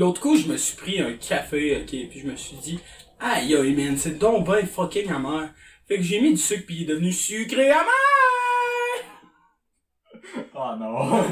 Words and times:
L'autre 0.00 0.18
coup, 0.22 0.34
je 0.34 0.48
me 0.48 0.56
suis 0.56 0.76
pris 0.78 0.98
un 1.02 1.12
café, 1.12 1.76
ok, 1.76 1.88
puis 2.08 2.20
je 2.20 2.26
me 2.26 2.34
suis 2.34 2.56
dit, 2.56 2.80
aïe 3.20 3.54
aïe 3.54 3.74
man, 3.74 3.98
c'est 3.98 4.16
donc 4.18 4.46
ben 4.46 4.66
fucking 4.66 5.10
amer. 5.12 5.50
Fait 5.86 5.98
que 5.98 6.02
j'ai 6.02 6.22
mis 6.22 6.30
du 6.30 6.38
sucre 6.38 6.64
puis 6.64 6.76
il 6.76 6.82
est 6.84 6.86
devenu 6.86 7.12
sucré 7.12 7.70
amer! 7.70 7.84
Oh 10.54 10.74
non. 10.80 11.22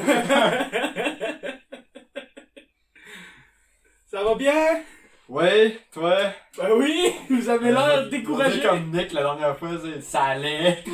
Ça 4.04 4.22
va 4.22 4.34
bien? 4.34 4.82
ouais, 5.30 5.78
toi? 5.90 6.18
Ben 6.58 6.70
oui, 6.76 7.10
vous 7.30 7.48
avez 7.48 7.72
l'air 7.72 8.06
découragé. 8.10 8.60
comme 8.60 8.90
Nick 8.90 9.12
la 9.12 9.22
dernière 9.22 9.58
fois, 9.58 9.80
c'est- 9.82 10.02
ça 10.02 10.24
allait. 10.24 10.84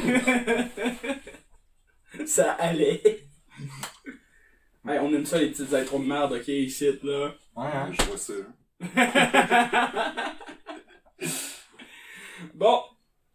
Ça 2.26 2.52
allait. 2.52 3.02
Hey, 4.88 5.00
on 5.00 5.12
aime 5.12 5.26
ça 5.26 5.38
les 5.38 5.48
petites 5.48 5.74
intros 5.74 6.00
de 6.00 6.06
merde, 6.06 6.34
ok, 6.34 6.46
ici, 6.46 6.88
là. 7.02 7.34
Ouais, 7.56 7.66
hein. 7.66 7.90
Je 7.92 8.02
vois 8.02 8.18
ça. 8.18 8.34
Bon, 12.54 12.82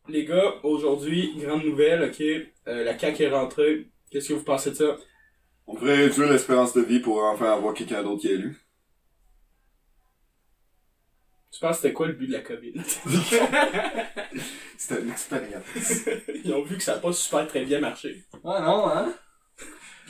les 0.08 0.26
gars, 0.26 0.56
aujourd'hui, 0.64 1.34
grande 1.38 1.64
nouvelle, 1.64 2.04
ok? 2.04 2.22
Euh, 2.22 2.84
la 2.84 2.98
CAQ 2.98 3.24
est 3.24 3.30
rentrée. 3.30 3.90
Qu'est-ce 4.12 4.30
que 4.30 4.34
vous 4.34 4.44
pensez 4.44 4.72
de 4.72 4.76
ça? 4.76 4.98
On 5.68 5.76
pourrait 5.76 5.98
réduire 5.98 6.32
l'espérance 6.32 6.74
de 6.74 6.82
vie 6.82 7.00
pour 7.00 7.24
enfin 7.24 7.52
avoir 7.52 7.74
quelqu'un 7.74 8.04
d'autre 8.04 8.22
qui 8.22 8.28
est 8.28 8.34
élu. 8.36 8.58
Tu 11.52 11.60
penses 11.60 11.78
que 11.78 11.82
c'était 11.82 11.94
quoi 11.94 12.08
le 12.08 12.14
but 12.14 12.28
de 12.28 12.34
la 12.34 12.42
COVID? 12.42 12.74
C'était 14.78 15.02
une 15.02 15.12
expérience. 15.12 15.66
Ils 16.44 16.54
ont 16.54 16.64
vu 16.64 16.78
que 16.78 16.84
ça 16.84 16.96
n'a 16.96 17.02
pas 17.02 17.12
super 17.12 17.48
très 17.48 17.66
bien 17.66 17.82
marché. 17.82 18.24
Ouais, 18.44 18.62
non, 18.62 18.88
hein? 18.88 19.14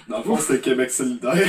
Dans 0.07 0.17
le 0.19 0.23
fond, 0.23 0.37
c'était 0.37 0.61
Québec 0.61 0.91
solidaire. 0.91 1.47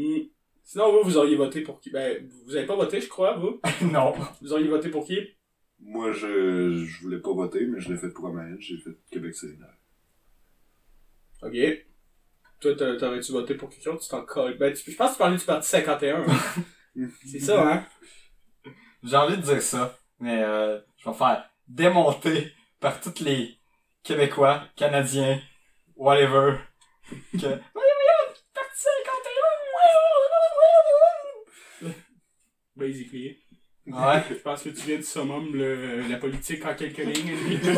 Hmm. 0.00 0.22
Sinon, 0.62 0.92
vous, 0.92 1.02
vous 1.10 1.16
auriez 1.16 1.36
voté 1.36 1.62
pour 1.62 1.80
qui? 1.80 1.90
Ben, 1.90 2.28
vous 2.46 2.56
avez 2.56 2.66
pas 2.66 2.76
voté, 2.76 3.00
je 3.00 3.08
crois, 3.08 3.36
vous? 3.36 3.60
non. 3.92 4.14
Vous 4.40 4.52
auriez 4.52 4.68
voté 4.68 4.88
pour 4.88 5.04
qui? 5.04 5.18
Moi, 5.80 6.12
je, 6.12 6.84
je 6.84 7.02
voulais 7.02 7.18
pas 7.18 7.32
voter, 7.32 7.66
mais 7.66 7.80
je 7.80 7.92
l'ai 7.92 7.98
fait 7.98 8.10
pour 8.10 8.26
Amael. 8.28 8.56
J'ai 8.60 8.76
fait 8.78 8.90
Québec 9.10 9.34
solidaire. 9.34 9.74
Ok. 11.42 11.54
Toi, 12.60 12.74
t'a- 12.76 12.96
t'aurais-tu 12.96 13.32
voté 13.32 13.54
pour 13.54 13.70
quelqu'un? 13.70 13.96
Tu 13.96 14.08
t'en 14.08 14.24
colles. 14.24 14.58
Ben, 14.58 14.72
tu- 14.74 14.90
je 14.90 14.96
pense 14.96 15.08
que 15.10 15.14
tu 15.14 15.18
parlais 15.18 15.38
du 15.38 15.44
parti 15.44 15.68
51. 15.68 16.22
hein. 16.22 16.26
C'est 17.26 17.40
ça, 17.40 17.72
hein? 17.72 17.86
J'ai 19.02 19.16
envie 19.16 19.36
de 19.38 19.42
dire 19.42 19.62
ça, 19.62 19.98
mais 20.18 20.42
euh, 20.42 20.78
je 20.98 21.04
vais 21.04 21.10
me 21.10 21.16
faire 21.16 21.48
démonter 21.66 22.52
par 22.78 23.00
tous 23.00 23.20
les 23.24 23.58
Québécois, 24.02 24.64
Canadiens, 24.76 25.40
whatever. 25.96 26.58
Que 27.32 27.38
voyons, 27.38 28.34
parti 28.52 28.82
51! 31.80 31.90
Basically. 32.80 33.36
Ouais. 33.86 34.22
Je 34.28 34.34
pense 34.36 34.62
que 34.62 34.70
tu 34.70 34.86
viens 34.86 34.98
de 34.98 35.02
summum 35.02 35.54
le, 35.54 36.08
la 36.08 36.16
politique 36.16 36.64
en 36.64 36.74
quelques 36.74 36.98
lignes. 36.98 37.34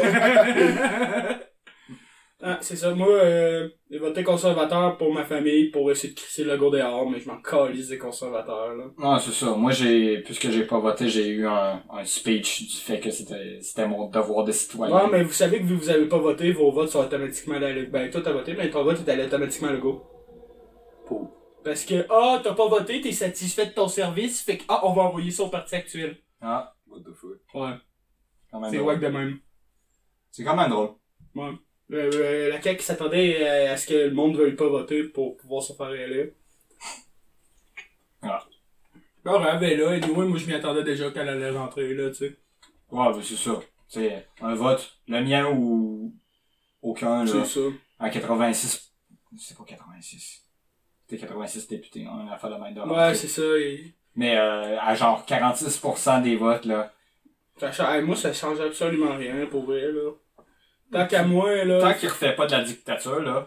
ah, 2.42 2.58
c'est 2.60 2.76
ça. 2.76 2.94
Moi, 2.94 3.08
euh, 3.08 3.68
j'ai 3.90 3.98
voté 3.98 4.22
conservateur 4.22 4.96
pour 4.96 5.12
ma 5.12 5.24
famille 5.24 5.70
pour 5.70 5.90
essayer 5.90 6.12
de 6.12 6.18
crisser 6.18 6.44
le 6.44 6.56
go 6.56 6.70
dehors, 6.70 7.08
mais 7.08 7.18
je 7.18 7.28
m'en 7.28 7.40
calisse 7.40 7.88
des 7.88 7.98
conservateurs, 7.98 8.74
là. 8.74 8.84
Non, 8.98 9.18
c'est 9.18 9.32
ça. 9.32 9.54
Moi, 9.54 9.72
j'ai, 9.72 10.18
puisque 10.18 10.50
j'ai 10.50 10.64
pas 10.64 10.78
voté, 10.78 11.08
j'ai 11.08 11.28
eu 11.28 11.46
un, 11.46 11.82
un 11.90 12.04
speech 12.04 12.68
du 12.68 12.76
fait 12.76 13.00
que 13.00 13.10
c'était, 13.10 13.58
c'était 13.60 13.88
mon 13.88 14.08
devoir 14.08 14.44
de 14.44 14.52
citoyen. 14.52 14.94
Ouais, 14.94 15.08
mais 15.10 15.24
vous 15.24 15.32
savez 15.32 15.60
que 15.60 15.64
que 15.64 15.72
vous 15.72 15.90
avez 15.90 16.06
pas 16.06 16.18
voté, 16.18 16.52
vos 16.52 16.72
votes 16.72 16.90
sont 16.90 17.00
automatiquement 17.00 17.56
allés. 17.56 17.86
Ben, 17.86 18.10
toi, 18.10 18.20
t'as 18.22 18.32
voté, 18.32 18.54
mais 18.54 18.70
ton 18.70 18.84
vote 18.84 18.98
est 19.06 19.10
allé 19.10 19.24
automatiquement 19.24 19.68
à 19.68 19.76
go. 19.76 20.02
Pour. 21.06 21.41
Parce 21.64 21.84
que, 21.84 22.06
ah, 22.10 22.40
t'as 22.42 22.54
pas 22.54 22.68
voté, 22.68 23.00
t'es 23.00 23.12
satisfait 23.12 23.66
de 23.66 23.72
ton 23.72 23.88
service, 23.88 24.42
fait 24.42 24.58
que, 24.58 24.64
ah, 24.68 24.80
on 24.84 24.92
va 24.92 25.02
envoyer 25.02 25.30
ça 25.30 25.44
au 25.44 25.48
parti 25.48 25.74
actuel. 25.74 26.16
Ah, 26.40 26.74
What 26.86 27.00
the 27.00 27.14
fuck. 27.14 27.38
Ouais. 27.54 27.74
C'est 28.70 28.80
wack 28.80 29.00
de 29.00 29.08
même. 29.08 29.38
C'est 30.30 30.44
quand 30.44 30.56
même 30.56 30.70
drôle. 30.70 30.90
Ouais. 31.34 31.52
Euh, 31.92 32.10
euh, 32.12 32.48
la 32.50 32.60
CAQ 32.60 32.82
s'attendait 32.82 33.46
à, 33.68 33.72
à 33.72 33.76
ce 33.76 33.86
que 33.86 33.94
le 33.94 34.10
monde 34.12 34.36
veuille 34.36 34.56
pas 34.56 34.68
voter 34.68 35.04
pour 35.04 35.36
pouvoir 35.36 35.62
se 35.62 35.72
faire 35.72 35.88
réélire. 35.88 36.32
Ah. 38.22 38.44
Bon, 39.24 39.42
ouais, 39.42 39.58
ben 39.58 39.78
là, 39.78 39.90
anyway, 39.90 40.26
moi 40.26 40.38
je 40.38 40.46
m'y 40.46 40.54
attendais 40.54 40.84
déjà 40.84 41.10
qu'elle 41.10 41.28
allait 41.28 41.50
rentrer, 41.50 41.94
là, 41.94 42.10
tu 42.10 42.16
sais. 42.16 42.36
Ouais, 42.90 43.12
ben 43.12 43.22
c'est 43.22 43.36
ça. 43.36 43.60
C'est 43.88 44.26
un 44.40 44.54
vote, 44.54 44.98
le 45.06 45.22
mien 45.22 45.50
ou 45.50 46.14
aucun, 46.82 47.24
là. 47.24 47.44
C'est 47.44 47.60
ça. 47.60 47.60
En 47.98 48.10
86. 48.10 48.92
C'est 49.38 49.56
pas 49.56 49.64
86. 49.64 50.44
C'était 51.08 51.26
86 51.26 51.68
députés, 51.68 52.06
hein, 52.06 52.26
on 52.26 52.30
a 52.32 52.36
fait 52.38 52.48
la 52.48 52.58
main 52.58 52.70
de 52.72 52.80
Ouais, 52.80 52.86
rentrer. 52.86 53.14
c'est 53.14 53.28
ça. 53.28 53.42
Et... 53.42 53.94
Mais 54.14 54.36
euh, 54.36 54.78
à 54.80 54.94
genre 54.94 55.24
46% 55.26 56.22
des 56.22 56.36
votes, 56.36 56.64
là. 56.64 56.92
Ça 57.58 58.00
moi, 58.00 58.16
ça 58.16 58.32
change 58.32 58.60
absolument 58.60 59.14
rien, 59.16 59.46
pour 59.46 59.64
vrai, 59.64 59.92
là. 59.92 60.10
Tant 60.90 61.06
qu'à 61.06 61.22
moi, 61.24 61.64
là. 61.64 61.80
Tant 61.80 61.94
qu'il 61.94 62.08
refait 62.08 62.34
pas 62.34 62.46
de 62.46 62.52
la 62.52 62.62
dictature, 62.62 63.20
là. 63.20 63.46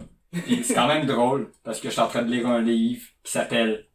c'est 0.64 0.74
quand 0.74 0.88
même 0.88 1.06
drôle, 1.06 1.52
parce 1.64 1.80
que 1.80 1.88
je 1.90 1.94
suis 1.94 2.02
en 2.02 2.08
train 2.08 2.22
de 2.24 2.32
lire 2.32 2.48
un 2.48 2.62
livre 2.62 3.04
qui 3.24 3.32
s'appelle 3.32 3.88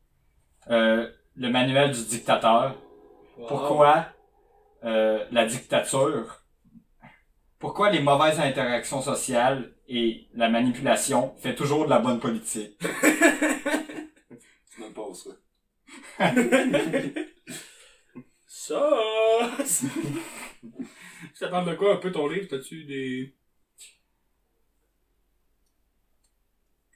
euh, 0.71 1.09
Le 1.37 1.51
manuel 1.51 1.91
du 1.93 2.05
dictateur. 2.05 2.77
Wow. 3.39 3.47
Pourquoi 3.47 4.07
euh, 4.85 5.25
la 5.31 5.45
dictature, 5.45 6.40
pourquoi 7.61 7.91
les 7.91 8.01
mauvaises 8.01 8.41
interactions 8.41 9.03
sociales 9.03 9.73
et 9.87 10.27
la 10.35 10.49
manipulation 10.49 11.33
fait 11.37 11.55
toujours 11.55 11.85
de 11.85 11.91
la 11.91 12.01
bonne 12.01 12.19
politique? 12.19 12.77
Tu 14.71 14.81
m'en 14.81 14.91
passes 14.91 15.25
ça. 15.25 15.31
Ça. 18.47 18.91
Ça 21.35 21.49
parle 21.49 21.69
de 21.71 21.75
quoi 21.75 21.93
un 21.95 21.99
peu 21.99 22.11
ton 22.11 22.27
livre? 22.29 22.47
T'as-tu 22.49 22.85
des. 22.85 23.35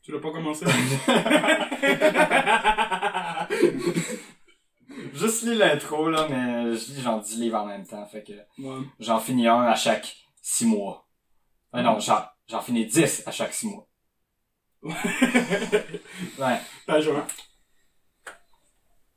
Tu 0.03 0.13
l'as 0.13 0.21
pas 0.21 0.33
commencé? 0.33 0.65
Juste 5.15 5.43
lis 5.43 5.57
l'intro, 5.57 6.09
là, 6.11 6.27
mais 6.29 6.77
je 6.77 6.93
lis 6.93 7.01
genre 7.03 7.21
10 7.21 7.41
livres 7.41 7.59
en 7.59 7.67
même 7.67 7.87
temps, 7.87 8.07
fait 8.07 8.23
que 8.23 8.33
ouais. 8.63 8.85
j'en 9.01 9.19
finis 9.19 9.49
un 9.49 9.63
à 9.63 9.75
chaque 9.75 10.24
6 10.47 10.67
mois. 10.67 11.09
Ah 11.73 11.83
non, 11.83 11.99
j'en, 11.99 12.23
j'en 12.47 12.61
finis 12.61 12.85
10 12.87 13.23
à 13.27 13.31
chaque 13.31 13.55
6 13.55 13.67
mois. 13.69 13.89
Ouais. 16.39 16.61
Page 16.87 17.09
1. 17.09 17.27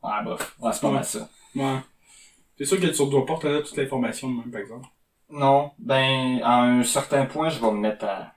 Ouais, 0.04 0.24
bof. 0.24 0.56
Ouais, 0.60 0.72
c'est 0.72 0.82
pas 0.82 0.88
Ouais. 0.88 0.94
mal 0.94 1.06
ça. 1.06 1.30
Ouais. 1.56 1.80
C'est 2.58 2.66
sûr 2.66 2.80
que 2.80 2.86
tu 2.88 3.02
ne 3.04 3.10
dois 3.10 3.26
pas 3.26 3.36
retenir 3.36 3.62
toute 3.64 3.76
l'information 3.76 4.30
de 4.30 4.36
même, 4.38 4.52
par 4.52 4.62
exemple. 4.62 4.88
Non, 5.30 5.74
ben, 5.80 6.40
à 6.44 6.62
un 6.62 6.84
certain 6.84 7.26
point, 7.26 7.50
je 7.50 7.60
vais 7.60 7.72
me 7.72 7.80
mettre 7.80 8.06
à, 8.06 8.32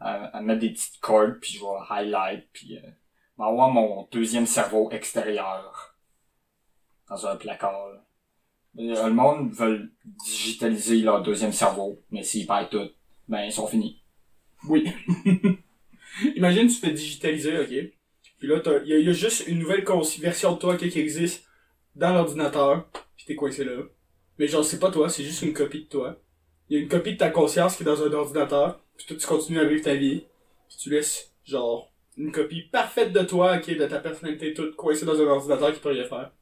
à, 0.00 0.36
à 0.36 0.40
mettre 0.42 0.60
des 0.60 0.70
petites 0.72 1.00
cordes, 1.00 1.38
puis 1.40 1.52
je 1.54 1.60
vais 1.60 1.66
highlight, 1.88 2.46
puis 2.52 2.76
euh, 2.76 2.90
avoir 3.42 3.70
mon 3.70 4.06
deuxième 4.12 4.46
cerveau 4.46 4.90
extérieur 4.90 5.96
dans 7.08 7.26
un 7.26 7.36
placard. 7.36 7.88
là. 7.88 8.03
Euh, 8.78 9.06
Le 9.06 9.12
monde 9.12 9.52
veut 9.52 9.90
digitaliser 10.24 10.98
leur 10.98 11.22
deuxième 11.22 11.52
cerveau, 11.52 12.00
mais 12.10 12.22
s'ils 12.22 12.46
perdent 12.46 12.70
tout, 12.70 12.90
ben, 13.28 13.42
ils 13.44 13.52
sont 13.52 13.66
finis. 13.66 14.02
Oui. 14.68 14.86
Imagine, 16.36 16.68
tu 16.68 16.74
fais 16.76 16.92
digitaliser, 16.92 17.58
ok? 17.58 17.92
Puis 18.38 18.48
là, 18.48 18.60
il 18.84 18.88
y, 18.88 18.92
a- 18.94 18.98
y 18.98 19.08
a 19.08 19.12
juste 19.12 19.46
une 19.48 19.58
nouvelle 19.58 19.84
version 20.20 20.52
de 20.52 20.58
toi 20.58 20.76
qui 20.76 20.86
existe 20.98 21.46
dans 21.96 22.12
l'ordinateur, 22.12 22.88
puis 23.16 23.26
t'es 23.26 23.34
coincé 23.36 23.64
là. 23.64 23.82
Mais 24.38 24.48
genre, 24.48 24.64
c'est 24.64 24.78
pas 24.80 24.90
toi, 24.90 25.08
c'est 25.08 25.24
juste 25.24 25.42
une 25.42 25.52
copie 25.54 25.84
de 25.84 25.88
toi. 25.88 26.20
Il 26.68 26.76
y 26.76 26.80
a 26.80 26.82
une 26.82 26.88
copie 26.88 27.12
de 27.12 27.18
ta 27.18 27.30
conscience 27.30 27.76
qui 27.76 27.82
est 27.82 27.86
dans 27.86 28.02
un 28.02 28.12
ordinateur, 28.12 28.80
puis 28.96 29.06
toi, 29.06 29.16
tu 29.16 29.26
continues 29.26 29.60
à 29.60 29.64
vivre 29.64 29.82
ta 29.82 29.94
vie, 29.94 30.24
puis 30.68 30.76
tu 30.78 30.90
laisses, 30.90 31.32
genre, 31.44 31.92
une 32.16 32.32
copie 32.32 32.62
parfaite 32.62 33.12
de 33.12 33.20
toi, 33.22 33.56
ok, 33.56 33.76
de 33.76 33.86
ta 33.86 33.98
personnalité 34.00 34.54
toute 34.54 34.76
coincée 34.76 35.04
dans 35.06 35.20
un 35.20 35.26
ordinateur 35.26 35.72
qui 35.72 35.80
peut 35.80 35.90
rien 35.90 36.04
faire. 36.04 36.32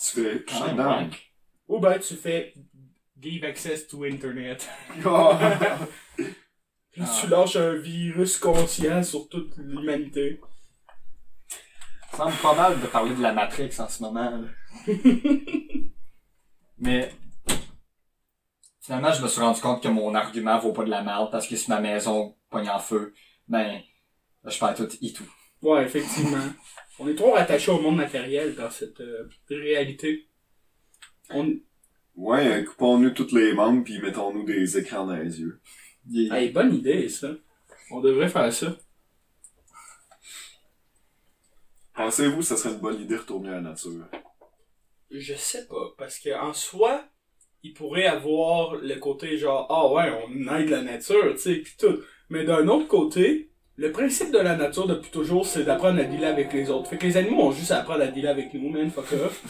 Tu 0.00 0.22
fais 0.22 0.44
Quand 0.48 0.74
même. 0.74 1.10
Ou 1.68 1.78
ben, 1.78 1.98
tu 1.98 2.14
fais 2.14 2.54
give 3.20 3.44
access 3.44 3.86
to 3.86 4.04
internet. 4.04 4.68
Oh. 5.06 5.32
Puis 6.90 7.02
Ah. 7.06 7.18
tu 7.20 7.26
lâches 7.28 7.56
un 7.56 7.74
virus 7.76 8.36
conscient 8.38 9.02
sur 9.02 9.28
toute 9.28 9.56
l'humanité. 9.56 10.40
Ça 12.10 12.18
semble 12.18 12.36
pas 12.36 12.54
mal 12.54 12.80
de 12.80 12.86
parler 12.86 13.14
de 13.14 13.22
la 13.22 13.32
Matrix 13.32 13.70
en 13.78 13.88
ce 13.88 14.02
moment. 14.02 14.30
là. 14.30 14.48
Mais 16.78 17.10
finalement, 18.80 19.12
je 19.12 19.22
me 19.22 19.28
suis 19.28 19.40
rendu 19.40 19.60
compte 19.60 19.82
que 19.82 19.88
mon 19.88 20.14
argument 20.14 20.58
vaut 20.58 20.72
pas 20.72 20.84
de 20.84 20.90
la 20.90 21.02
merde 21.02 21.30
parce 21.30 21.46
que 21.46 21.56
si 21.56 21.70
ma 21.70 21.80
maison 21.80 22.36
pogne 22.50 22.68
en 22.68 22.78
feu, 22.80 23.14
ben 23.48 23.80
je 24.44 24.58
perds 24.58 24.74
tout 24.74 24.88
et 25.00 25.12
tout. 25.12 25.24
Ouais, 25.62 25.84
effectivement. 25.84 26.44
On 26.98 27.08
est 27.08 27.14
trop 27.14 27.32
rattaché 27.32 27.70
au 27.70 27.80
monde 27.80 27.96
matériel 27.96 28.54
dans 28.54 28.70
cette 28.70 29.00
euh, 29.00 29.28
réalité. 29.48 30.28
On... 31.30 31.56
Ouais, 32.16 32.46
euh, 32.46 32.64
coupons-nous 32.64 33.10
toutes 33.10 33.32
les 33.32 33.54
membres 33.54 33.84
puis 33.84 33.98
mettons-nous 34.00 34.44
des 34.44 34.78
écrans 34.78 35.06
dans 35.06 35.16
les 35.16 35.40
yeux. 35.40 35.60
Hey, 36.14 36.50
bonne 36.50 36.74
idée, 36.74 37.08
ça. 37.08 37.30
On 37.90 38.00
devrait 38.00 38.28
faire 38.28 38.52
ça. 38.52 38.76
Pensez-vous 41.94 42.38
que 42.38 42.44
ça 42.44 42.56
serait 42.56 42.74
une 42.74 42.80
bonne 42.80 43.00
idée 43.00 43.14
de 43.14 43.20
retourner 43.20 43.50
à 43.50 43.54
la 43.54 43.60
nature? 43.60 44.06
Je 45.10 45.34
sais 45.34 45.66
pas, 45.66 45.94
parce 45.98 46.18
que 46.18 46.30
en 46.34 46.52
soi, 46.52 47.04
il 47.62 47.74
pourrait 47.74 48.06
avoir 48.06 48.76
le 48.76 48.96
côté 48.96 49.36
genre, 49.36 49.66
ah 49.70 49.92
ouais, 49.92 50.10
on 50.26 50.56
aide 50.56 50.70
la 50.70 50.82
nature, 50.82 51.34
tu 51.34 51.38
sais, 51.38 51.56
pis 51.56 51.76
tout. 51.76 52.00
Mais 52.30 52.44
d'un 52.44 52.66
autre 52.68 52.88
côté, 52.88 53.51
le 53.82 53.90
principe 53.90 54.30
de 54.30 54.38
la 54.38 54.54
nature 54.54 54.86
depuis 54.86 55.10
toujours, 55.10 55.44
c'est 55.44 55.64
d'apprendre 55.64 55.98
à 55.98 56.04
dealer 56.04 56.28
avec 56.28 56.52
les 56.52 56.70
autres. 56.70 56.88
Fait 56.88 56.98
que 56.98 57.04
les 57.04 57.16
animaux 57.16 57.48
ont 57.48 57.50
juste 57.50 57.72
à 57.72 57.80
apprendre 57.80 58.02
à 58.02 58.06
dealer 58.06 58.28
avec 58.28 58.54
nous, 58.54 58.70
man, 58.70 58.88
fuck 58.92 59.12
off. 59.12 59.42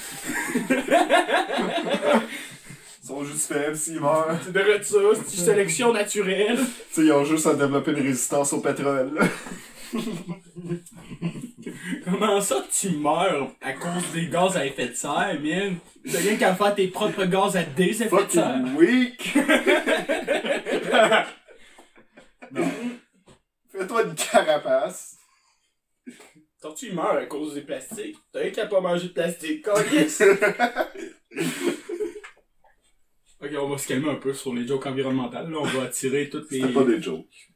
Ils 3.02 3.06
sont 3.06 3.22
juste 3.24 3.52
faibles 3.52 3.76
s'ils 3.76 4.00
meurent. 4.00 4.38
C'est 4.42 4.54
de 4.54 4.60
ça, 4.82 4.96
c'est 5.26 5.36
une 5.36 5.44
sélection 5.44 5.92
naturelle. 5.92 6.56
Tu 6.56 6.62
sais, 6.92 7.02
ils 7.02 7.12
ont 7.12 7.26
juste 7.26 7.46
à 7.46 7.52
développer 7.52 7.90
une 7.90 7.98
résistance 7.98 8.54
au 8.54 8.60
pétrole. 8.60 9.20
Comment 12.06 12.40
ça 12.40 12.64
tu 12.72 12.88
meurs 12.96 13.50
à 13.60 13.74
cause 13.74 14.12
des 14.14 14.28
gaz 14.28 14.56
à 14.56 14.64
effet 14.64 14.88
de 14.88 14.94
serre, 14.94 15.38
man? 15.42 15.76
T'as 16.10 16.20
rien 16.20 16.36
qu'à 16.36 16.54
faire 16.54 16.74
tes 16.74 16.88
propres 16.88 17.26
gaz 17.26 17.54
à 17.54 17.64
des 17.64 18.02
effets 18.02 18.24
de 18.24 18.30
serre. 18.30 18.62
Fucking 18.64 18.76
weak! 18.76 19.36
non. 22.52 22.70
Fais-toi 23.72 24.04
une 24.04 24.14
carapace. 24.14 25.16
Tortue 26.60 26.92
meurt 26.92 27.16
à 27.16 27.26
cause 27.26 27.54
des 27.54 27.62
plastiques. 27.62 28.16
T'as 28.32 28.40
rien 28.40 28.50
qu'à 28.50 28.66
pas 28.66 28.80
manger 28.80 29.08
de 29.08 29.12
plastique, 29.12 29.64
câlisse. 29.64 30.22
Ok, 33.44 33.50
on 33.58 33.68
va 33.68 33.76
se 33.76 33.88
calmer 33.88 34.08
un 34.08 34.14
peu 34.14 34.32
sur 34.32 34.54
les 34.54 34.64
jokes 34.64 34.86
environnementales. 34.86 35.50
Là, 35.50 35.58
on 35.58 35.64
va 35.64 35.82
attirer 35.82 36.28
toutes 36.30 36.48
les... 36.52 36.60
C'était 36.60 36.72
pas 36.72 36.84
des 36.84 37.02
jokes. 37.02 37.50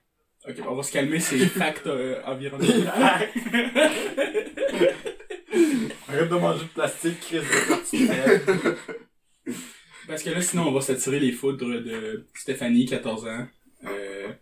Ok, 0.48 0.56
on 0.68 0.74
va 0.74 0.82
se 0.82 0.90
calmer 0.90 1.20
sur 1.20 1.36
les 1.38 1.46
facts 1.46 1.86
euh, 1.86 2.20
environnementaux. 2.24 2.72
Arrête 6.08 6.28
de 6.28 6.34
manger 6.34 6.64
de 6.64 6.70
plastique, 6.70 7.20
Chris 7.20 7.38
de. 7.38 8.76
Parce 10.08 10.24
que 10.24 10.30
là, 10.30 10.40
sinon, 10.40 10.66
on 10.66 10.72
va 10.72 10.80
s'attirer 10.80 11.20
les 11.20 11.30
foudres 11.30 11.80
de 11.80 12.26
Stéphanie, 12.34 12.86
14 12.86 13.26
ans. 13.26 13.46
Euh... 13.84 14.32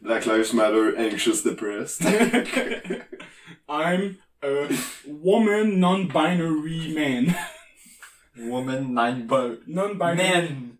Black 0.00 0.26
Lives 0.26 0.52
Matter, 0.52 0.96
anxious, 0.96 1.42
depressed. 1.42 2.02
I'm 3.68 4.18
a 4.42 4.68
woman 5.06 5.80
non-binary 5.80 6.94
man. 6.94 7.36
Woman 8.38 8.94
bird. 9.26 9.60
Non-binary. 9.66 10.48
Man! 10.48 10.78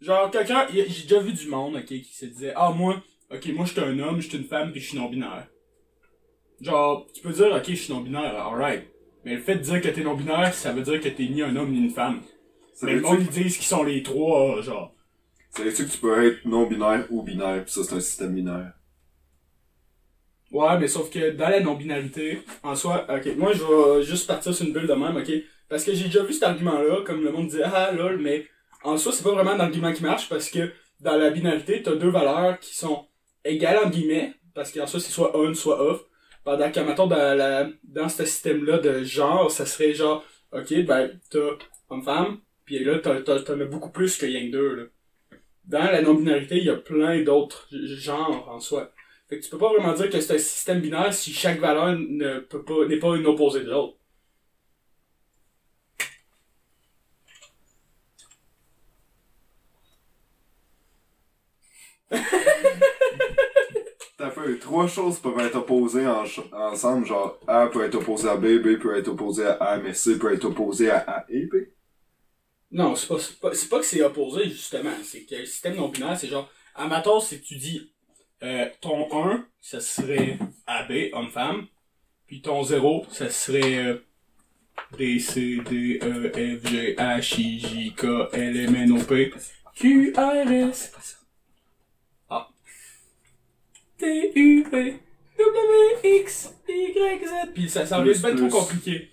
Genre, 0.00 0.30
quelqu'un, 0.30 0.66
j'ai 0.72 0.84
déjà 0.84 1.20
vu 1.20 1.32
du 1.32 1.48
monde, 1.48 1.76
ok, 1.76 1.86
qui 1.86 2.14
se 2.14 2.24
disait, 2.26 2.52
ah, 2.56 2.70
moi, 2.70 3.02
ok, 3.30 3.46
moi, 3.54 3.66
je 3.66 3.72
suis 3.72 3.80
un 3.80 3.98
homme, 3.98 4.20
je 4.20 4.28
suis 4.28 4.38
une 4.38 4.44
femme, 4.44 4.72
puis 4.72 4.80
je 4.80 4.88
suis 4.88 4.98
non-binaire. 4.98 5.46
Genre, 6.60 7.06
tu 7.12 7.22
peux 7.22 7.32
dire, 7.32 7.52
ok, 7.54 7.64
je 7.66 7.74
suis 7.74 7.92
non-binaire, 7.92 8.34
alright. 8.34 8.84
Mais 9.24 9.34
le 9.34 9.40
fait 9.42 9.56
de 9.56 9.60
dire 9.60 9.80
que 9.80 9.88
t'es 9.88 10.02
non-binaire, 10.02 10.54
ça 10.54 10.72
veut 10.72 10.82
dire 10.82 11.00
que 11.00 11.08
t'es 11.08 11.26
ni 11.28 11.42
un 11.42 11.54
homme 11.56 11.72
ni 11.72 11.78
une 11.78 11.90
femme. 11.90 12.22
Mais 12.82 12.94
le 12.94 13.00
monde, 13.02 13.18
ils 13.20 13.28
disent 13.28 13.56
qu'ils 13.56 13.66
sont 13.66 13.82
les 13.82 14.02
trois, 14.02 14.62
genre. 14.62 14.94
Savais-tu 15.50 15.86
que 15.86 15.90
tu 15.90 15.98
peux 15.98 16.26
être 16.26 16.44
non-binaire 16.44 17.06
ou 17.10 17.22
binaire, 17.22 17.64
pis 17.64 17.72
ça 17.72 17.84
c'est 17.84 17.94
un 17.94 18.00
système 18.00 18.34
binaire? 18.34 18.72
Ouais, 20.50 20.78
mais 20.78 20.88
sauf 20.88 21.10
que 21.10 21.30
dans 21.30 21.48
la 21.48 21.60
non-binarité, 21.60 22.42
en 22.64 22.74
soi, 22.74 23.06
ok, 23.08 23.36
moi, 23.36 23.52
je 23.52 23.62
vais 23.62 24.02
juste 24.02 24.26
partir 24.26 24.52
sur 24.52 24.66
une 24.66 24.72
bulle 24.72 24.88
de 24.88 24.94
même, 24.94 25.16
ok? 25.16 25.30
Parce 25.68 25.84
que 25.84 25.94
j'ai 25.94 26.06
déjà 26.06 26.24
vu 26.24 26.32
cet 26.32 26.42
argument-là, 26.42 27.02
comme 27.04 27.22
le 27.22 27.30
monde 27.30 27.46
disait, 27.46 27.62
ah, 27.64 27.92
lol, 27.92 28.18
mais 28.18 28.48
en 28.82 28.96
soi, 28.96 29.12
c'est 29.12 29.22
pas 29.22 29.30
vraiment 29.32 29.52
un 29.52 29.60
argument 29.60 29.92
qui 29.92 30.02
marche, 30.02 30.28
parce 30.28 30.50
que 30.50 30.72
dans 31.00 31.16
la 31.16 31.30
binarité, 31.30 31.82
t'as 31.82 31.94
deux 31.94 32.10
valeurs 32.10 32.58
qui 32.58 32.74
sont 32.76 33.06
égales, 33.44 33.78
en 33.84 33.90
guillemets, 33.90 34.34
parce 34.54 34.72
qu'en 34.72 34.86
soi, 34.88 34.98
c'est 34.98 35.12
soit 35.12 35.36
on, 35.38 35.54
soit 35.54 35.80
off. 35.80 36.02
Pendant 36.44 36.72
que, 36.72 36.80
mettons, 36.80 37.06
dans, 37.06 37.36
la, 37.36 37.68
dans 37.84 38.08
ce 38.08 38.24
système-là 38.24 38.78
de 38.78 39.04
genre, 39.04 39.50
ça 39.52 39.66
serait 39.66 39.94
genre, 39.94 40.24
ok, 40.52 40.84
ben, 40.84 41.12
t'as 41.30 41.38
homme-femme, 41.90 42.40
puis 42.64 42.82
là, 42.82 42.98
t'en 42.98 43.12
as 43.14 43.64
beaucoup 43.66 43.90
plus 43.90 44.16
que 44.16 44.26
que 44.26 44.50
deux, 44.50 44.74
là. 44.74 44.84
Dans 45.70 45.84
la 45.84 46.02
non-binarité, 46.02 46.56
il 46.58 46.64
y 46.64 46.68
a 46.68 46.74
plein 46.76 47.22
d'autres 47.22 47.68
genres, 47.70 48.48
en 48.48 48.58
soi. 48.58 48.92
Fait 49.28 49.38
que 49.38 49.44
tu 49.44 49.50
peux 49.50 49.58
pas 49.58 49.68
vraiment 49.72 49.92
dire 49.92 50.10
que 50.10 50.20
c'est 50.20 50.34
un 50.34 50.38
système 50.38 50.80
binaire 50.80 51.14
si 51.14 51.32
chaque 51.32 51.60
valeur 51.60 51.96
ne 51.96 52.40
peut 52.40 52.64
pas, 52.64 52.86
n'est 52.88 52.98
pas 52.98 53.14
une 53.16 53.26
opposée 53.26 53.60
de 53.60 53.70
l'autre. 53.70 53.96
T'as 64.18 64.30
fait 64.30 64.58
trois 64.58 64.86
choses 64.86 65.18
peuvent 65.18 65.38
être 65.40 65.56
opposées 65.56 66.06
ensemble, 66.52 67.06
genre 67.06 67.38
A 67.46 67.66
peut 67.68 67.84
être 67.84 67.96
opposé 67.96 68.28
à 68.28 68.36
B, 68.36 68.58
B 68.58 68.78
peut 68.78 68.96
être 68.96 69.08
opposé 69.08 69.46
à 69.46 69.52
A, 69.54 69.78
mais 69.78 69.94
C 69.94 70.18
peut 70.18 70.32
être 70.32 70.44
opposé 70.44 70.90
à 70.90 70.98
A 70.98 71.24
et 71.28 71.46
B. 71.46 71.56
Non, 72.72 72.94
c'est 72.94 73.08
pas, 73.08 73.18
c'est 73.18 73.40
pas, 73.40 73.54
c'est 73.54 73.68
pas 73.68 73.78
que 73.80 73.84
c'est 73.84 74.02
opposé, 74.02 74.44
justement. 74.44 74.92
C'est 75.02 75.22
que 75.22 75.34
le 75.34 75.46
système 75.46 75.76
non-binaire, 75.76 76.18
c'est 76.18 76.28
genre, 76.28 76.50
à 76.74 76.86
matin, 76.86 77.18
c'est 77.20 77.40
que 77.40 77.44
tu 77.44 77.56
dis, 77.56 77.90
euh, 78.42 78.68
ton 78.80 79.08
1, 79.12 79.46
ça 79.60 79.80
serait 79.80 80.38
AB, 80.66 81.10
homme-femme, 81.12 81.66
puis 82.26 82.40
ton 82.40 82.62
0, 82.62 83.06
ça 83.10 83.28
serait 83.28 83.84
euh, 83.84 84.04
D, 84.96 85.18
C, 85.18 85.58
D, 85.68 85.98
E, 86.02 86.30
F, 86.30 86.70
G, 86.70 86.94
H, 86.96 87.40
I, 87.40 87.58
J, 87.58 87.92
K, 87.96 88.04
L, 88.32 88.56
M, 88.56 88.76
N, 88.76 88.92
O, 88.92 89.02
P, 89.02 89.32
Q, 89.74 90.12
R, 90.16 90.50
S, 90.50 90.92
pas 90.94 91.00
ça. 91.00 91.16
T, 94.00 94.32
U, 94.34 94.64
V, 94.70 94.98
W, 95.38 96.20
X, 96.22 96.54
Y, 96.66 97.26
Z. 97.26 97.52
Puis 97.52 97.68
ça 97.68 98.00
Plus, 98.00 98.22
bien 98.22 98.34
trop 98.34 98.48
compliqué. 98.48 99.10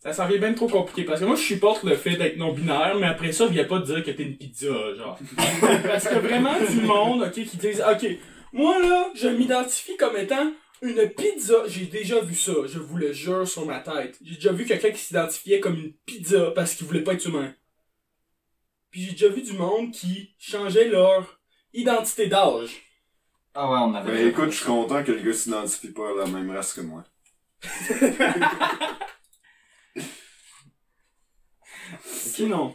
Ça 0.00 0.14
s'en 0.14 0.26
vient 0.26 0.38
bien 0.38 0.54
trop 0.54 0.66
compliqué. 0.66 1.04
Parce 1.04 1.20
que 1.20 1.26
moi, 1.26 1.36
je 1.36 1.42
supporte 1.42 1.84
le 1.84 1.94
fait 1.94 2.16
d'être 2.16 2.38
non-binaire, 2.38 2.96
mais 2.98 3.06
après 3.06 3.32
ça, 3.32 3.46
viens 3.46 3.64
pas 3.64 3.80
te 3.80 3.86
dire 3.86 4.02
que 4.02 4.10
t'es 4.10 4.22
une 4.22 4.36
pizza, 4.36 4.94
genre. 4.96 5.18
Parce 5.86 6.08
que 6.08 6.14
vraiment 6.14 6.58
du 6.58 6.80
monde, 6.80 7.22
ok, 7.22 7.32
qui 7.32 7.56
disent, 7.58 7.84
ok, 7.86 8.08
moi 8.54 8.78
là, 8.80 9.10
je 9.14 9.28
m'identifie 9.28 9.98
comme 9.98 10.16
étant 10.16 10.52
une 10.80 11.06
pizza. 11.10 11.54
J'ai 11.66 11.84
déjà 11.84 12.18
vu 12.20 12.34
ça, 12.34 12.52
je 12.66 12.78
vous 12.78 12.96
le 12.96 13.12
jure 13.12 13.46
sur 13.46 13.66
ma 13.66 13.80
tête. 13.80 14.18
J'ai 14.24 14.36
déjà 14.36 14.52
vu 14.52 14.64
quelqu'un 14.64 14.90
qui 14.90 15.00
s'identifiait 15.00 15.60
comme 15.60 15.76
une 15.76 15.92
pizza 16.06 16.50
parce 16.52 16.74
qu'il 16.74 16.86
voulait 16.86 17.04
pas 17.04 17.12
être 17.12 17.26
humain. 17.26 17.52
Puis 18.90 19.02
j'ai 19.02 19.12
déjà 19.12 19.28
vu 19.28 19.42
du 19.42 19.52
monde 19.52 19.92
qui 19.92 20.34
changeait 20.38 20.88
leur 20.88 21.38
identité 21.74 22.26
d'âge. 22.26 22.82
Ah 23.54 23.70
ouais, 23.70 23.78
on 23.78 23.94
avait. 23.94 24.12
Ben 24.12 24.28
écoute, 24.28 24.50
je 24.50 24.56
suis 24.56 24.64
content 24.64 25.04
que 25.04 25.12
le 25.12 25.20
gars 25.20 25.34
s'identifie 25.34 25.92
pas 25.92 26.08
à 26.10 26.24
la 26.24 26.26
même 26.26 26.50
race 26.50 26.72
que 26.72 26.80
moi. 26.80 27.04
Sinon, 32.04 32.74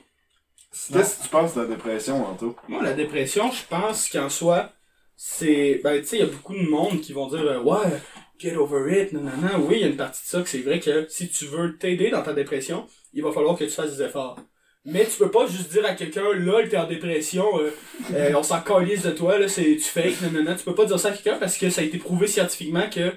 Qu'est-ce 0.92 1.18
que 1.18 1.24
tu 1.24 1.30
penses 1.30 1.56
de 1.56 1.62
la 1.62 1.68
dépression, 1.68 2.26
Anto? 2.26 2.56
moi 2.68 2.84
la 2.84 2.94
dépression, 2.94 3.50
je 3.52 3.64
pense 3.70 4.10
qu'en 4.10 4.30
soi, 4.30 4.72
c'est. 5.16 5.80
Ben 5.84 6.02
tu 6.02 6.08
sais, 6.08 6.18
il 6.18 6.20
y 6.20 6.24
a 6.24 6.28
beaucoup 6.28 6.54
de 6.54 6.68
monde 6.68 7.00
qui 7.00 7.14
vont 7.14 7.28
dire 7.28 7.42
euh, 7.42 7.62
Ouais, 7.62 8.02
get 8.38 8.56
over 8.56 9.02
it, 9.02 9.14
nanana. 9.14 9.58
Oui, 9.58 9.78
il 9.78 9.82
y 9.82 9.84
a 9.86 9.88
une 9.88 9.96
partie 9.96 10.22
de 10.24 10.28
ça 10.28 10.42
que 10.42 10.50
c'est 10.50 10.60
vrai 10.60 10.80
que 10.80 11.08
si 11.10 11.30
tu 11.30 11.46
veux 11.46 11.78
t'aider 11.78 12.10
dans 12.10 12.22
ta 12.24 12.34
dépression, 12.34 12.86
il 13.14 13.24
va 13.24 13.32
falloir 13.32 13.58
que 13.58 13.64
tu 13.64 13.72
fasses 13.72 13.98
des 13.98 14.04
efforts. 14.04 14.38
Mais 14.84 15.06
tu 15.06 15.18
peux 15.18 15.32
pas 15.32 15.48
juste 15.48 15.72
dire 15.72 15.86
à 15.86 15.96
quelqu'un, 15.96 16.34
là, 16.34 16.68
t'es 16.68 16.78
en 16.78 16.88
dépression, 16.88 17.46
euh, 17.60 17.72
euh, 18.14 18.34
on 18.36 18.44
s'en 18.44 18.62
calisse 18.62 19.04
de 19.04 19.12
toi, 19.12 19.40
là, 19.40 19.48
c'est, 19.48 19.78
tu 19.78 19.80
fake, 19.80 20.22
nanana. 20.22 20.56
Tu 20.56 20.66
peux 20.66 20.76
pas 20.76 20.86
dire 20.86 21.00
ça 21.00 21.08
à 21.08 21.12
quelqu'un 21.12 21.38
parce 21.40 21.58
que 21.58 21.70
ça 21.70 21.82
a 21.82 21.84
été 21.86 21.98
prouvé 21.98 22.28
scientifiquement 22.28 22.90
que 22.90 23.14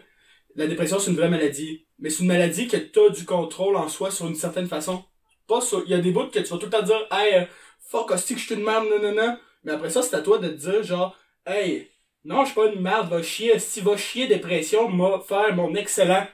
la 0.55 0.67
dépression, 0.69 1.01
c'est 1.01 1.11
une 1.11 1.17
vraie 1.17 1.29
maladie. 1.29 1.87
Mais 1.99 2.09
c'est 2.09 2.23
une 2.23 2.29
maladie 2.29 2.69
que 2.69 2.77
t'as 2.77 3.11
du 3.11 3.25
contrôle 3.25 3.77
en 3.77 3.89
soi 3.89 4.13
sur 4.13 4.29
une 4.29 4.37
certaine 4.37 4.69
façon. 4.69 5.03
Pas 5.49 5.61
sur, 5.63 5.83
il 5.85 5.91
y 5.91 5.95
a 5.95 5.99
des 5.99 6.13
bouts 6.13 6.29
que 6.29 6.39
tu 6.39 6.45
vas 6.45 6.59
tout 6.59 6.67
le 6.67 6.71
temps 6.71 6.83
dire, 6.83 7.07
hey, 7.11 7.35
euh, 7.35 7.45
fuck, 7.81 8.11
hostie 8.11 8.35
que 8.35 8.41
je 8.41 8.47
suis 8.47 8.55
une 8.55 8.63
merde, 8.63 8.85
nanana. 8.89 9.41
Mais 9.65 9.73
après 9.73 9.91
ça, 9.91 10.03
c'est 10.03 10.15
à 10.15 10.21
toi 10.21 10.39
de 10.39 10.49
te 10.49 10.55
dire, 10.55 10.83
genre, 10.83 11.17
hey, 11.47 11.91
non, 12.25 12.45
je 12.45 12.53
suis 12.53 12.55
pas 12.55 12.67
une 12.67 12.81
merde, 12.81 13.09
va 13.09 13.23
chier, 13.23 13.59
si 13.59 13.81
va 13.81 13.97
chier 13.97 14.27
dépression, 14.27 14.89
m'a 14.89 15.21
faire 15.21 15.55
mon 15.57 15.75
excellent. 15.75 16.27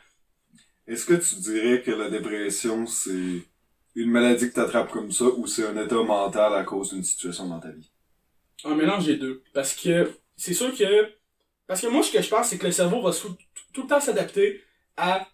Est-ce 0.86 1.06
que 1.06 1.14
tu 1.14 1.36
dirais 1.36 1.80
que 1.80 1.92
la 1.92 2.10
dépression, 2.10 2.86
c'est 2.86 3.42
une 3.94 4.10
maladie 4.10 4.50
que 4.50 4.54
t'attrapes 4.54 4.90
comme 4.90 5.12
ça 5.12 5.24
ou 5.24 5.46
c'est 5.46 5.66
un 5.66 5.82
état 5.82 6.02
mental 6.02 6.52
à 6.54 6.64
cause 6.64 6.92
d'une 6.92 7.04
situation 7.04 7.48
dans 7.48 7.60
ta 7.60 7.70
vie? 7.70 7.90
Un 8.64 8.74
mélange 8.74 9.06
des 9.06 9.16
deux. 9.16 9.42
Parce 9.54 9.74
que, 9.74 10.10
c'est 10.36 10.54
sûr 10.54 10.76
que, 10.76 11.08
parce 11.66 11.80
que 11.80 11.86
moi, 11.86 12.02
ce 12.02 12.10
que 12.10 12.20
je 12.20 12.28
pense, 12.28 12.48
c'est 12.48 12.58
que 12.58 12.66
le 12.66 12.72
cerveau 12.72 13.00
va 13.00 13.12
tout 13.12 13.82
le 13.82 13.88
temps 13.88 14.00
s'adapter 14.00 14.60
à 14.96 15.26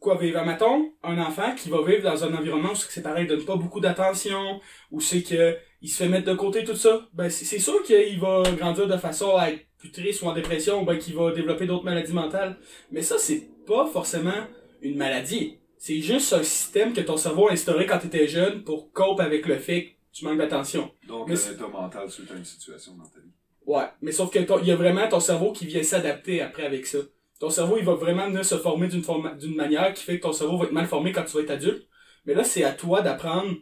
quoi 0.00 0.16
vivre. 0.16 0.44
Mettons, 0.44 0.92
un 1.02 1.18
enfant 1.18 1.54
qui 1.54 1.68
va 1.70 1.82
vivre 1.82 2.02
dans 2.02 2.24
un 2.24 2.34
environnement 2.34 2.72
où 2.72 2.76
ses 2.76 3.02
parents 3.02 3.20
ne 3.20 3.26
donnent 3.26 3.44
pas 3.44 3.56
beaucoup 3.56 3.80
d'attention, 3.80 4.60
où 4.90 5.00
c'est 5.00 5.22
que 5.22 5.56
il 5.82 5.88
se 5.88 6.02
fait 6.02 6.08
mettre 6.08 6.26
de 6.30 6.34
côté 6.34 6.64
tout 6.64 6.76
ça, 6.76 7.08
ben 7.14 7.30
c'est 7.30 7.58
sûr 7.58 7.82
qu'il 7.82 8.20
va 8.20 8.42
grandir 8.58 8.86
de 8.86 8.96
façon 8.96 9.36
à 9.36 9.50
être 9.50 9.60
plus 9.78 9.90
triste 9.90 10.20
ou 10.22 10.26
en 10.26 10.34
dépression, 10.34 10.82
ou 10.82 10.84
ben 10.84 10.98
qu'il 10.98 11.14
va 11.14 11.32
développer 11.32 11.66
d'autres 11.66 11.84
maladies 11.84 12.12
mentales. 12.12 12.58
Mais 12.90 13.02
ça, 13.02 13.16
c'est 13.18 13.48
pas 13.66 13.86
forcément 13.86 14.46
une 14.82 14.96
maladie. 14.96 15.58
C'est 15.78 16.00
juste 16.00 16.32
un 16.34 16.42
système 16.42 16.92
que 16.92 17.00
ton 17.00 17.16
cerveau 17.16 17.48
a 17.48 17.52
instauré 17.52 17.86
quand 17.86 17.98
t'étais 17.98 18.28
jeune 18.28 18.62
pour 18.64 18.92
cope 18.92 19.20
avec 19.20 19.46
le 19.46 19.56
fait 19.56 19.84
que 19.84 19.90
tu 20.12 20.24
manques 20.26 20.36
d'attention. 20.38 20.90
Donc, 21.08 21.28
Mais 21.28 21.32
un 21.34 21.36
c'est- 21.36 21.52
état 21.54 21.68
mental 21.68 22.10
suite 22.10 22.30
à 22.30 22.34
une 22.34 22.44
situation 22.44 22.92
vie. 22.92 23.30
Ouais, 23.64 23.84
mais 24.02 24.12
sauf 24.12 24.30
que 24.30 24.38
il 24.60 24.66
y 24.68 24.72
a 24.72 24.76
vraiment 24.76 25.08
ton 25.08 25.20
cerveau 25.20 25.52
qui 25.52 25.64
vient 25.66 25.82
s'adapter 25.82 26.42
après 26.42 26.64
avec 26.66 26.84
ça. 26.86 26.98
Ton 27.40 27.48
cerveau, 27.48 27.78
il 27.78 27.84
va 27.84 27.94
vraiment 27.94 28.30
se 28.42 28.56
former 28.56 28.86
d'une 28.86 29.56
manière 29.56 29.92
qui 29.94 30.04
fait 30.04 30.18
que 30.18 30.22
ton 30.22 30.32
cerveau 30.32 30.58
va 30.58 30.66
être 30.66 30.72
mal 30.72 30.86
formé 30.86 31.10
quand 31.10 31.24
tu 31.24 31.32
vas 31.32 31.42
être 31.42 31.50
adulte. 31.50 31.88
Mais 32.26 32.34
là, 32.34 32.44
c'est 32.44 32.64
à 32.64 32.72
toi 32.72 33.00
d'apprendre 33.00 33.56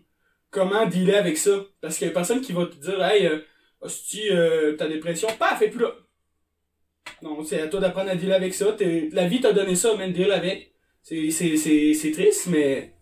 comment 0.50 0.84
dealer 0.84 1.14
avec 1.14 1.38
ça. 1.38 1.64
Parce 1.80 1.96
qu'il 1.96 2.08
y 2.08 2.10
a 2.10 2.12
personne 2.12 2.40
qui 2.40 2.52
va 2.52 2.66
te 2.66 2.74
dire, 2.74 3.00
hey, 3.04 3.26
euh, 3.26 3.38
hostie, 3.80 4.30
euh, 4.32 4.76
dépression, 4.76 5.28
paf, 5.38 5.62
et 5.62 5.68
plus 5.68 5.80
là. 5.80 5.92
Non, 7.22 7.42
c'est 7.44 7.60
à 7.60 7.68
toi 7.68 7.78
d'apprendre 7.78 8.10
à 8.10 8.16
dealer 8.16 8.34
avec 8.34 8.52
ça. 8.52 8.76
La 9.12 9.28
vie 9.28 9.40
t'a 9.40 9.52
donné 9.52 9.76
ça, 9.76 9.96
même 9.96 10.12
deal 10.12 10.32
avec. 10.32 10.74
C'est, 11.02 12.12
triste, 12.12 12.48
mais 12.48 12.94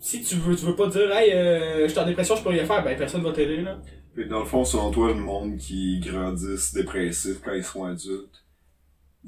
si 0.00 0.22
tu 0.22 0.36
veux, 0.36 0.56
tu 0.56 0.64
veux 0.64 0.76
pas 0.76 0.88
dire, 0.88 1.12
hey, 1.12 1.30
euh, 1.34 1.82
je 1.82 1.88
suis 1.88 1.98
en 1.98 2.06
dépression, 2.06 2.36
je 2.36 2.42
peux 2.42 2.48
rien 2.48 2.64
faire, 2.64 2.82
ben 2.82 2.96
personne 2.96 3.22
va 3.22 3.32
t'aider, 3.32 3.58
là. 3.58 3.78
Puis 4.14 4.26
dans 4.26 4.40
le 4.40 4.46
fond, 4.46 4.64
selon 4.64 4.90
toi, 4.90 5.08
le 5.08 5.14
monde 5.14 5.58
qui 5.58 6.00
grandissent 6.00 6.72
dépressifs 6.72 7.40
quand 7.44 7.52
ils 7.52 7.62
sont 7.62 7.84
adultes, 7.84 8.47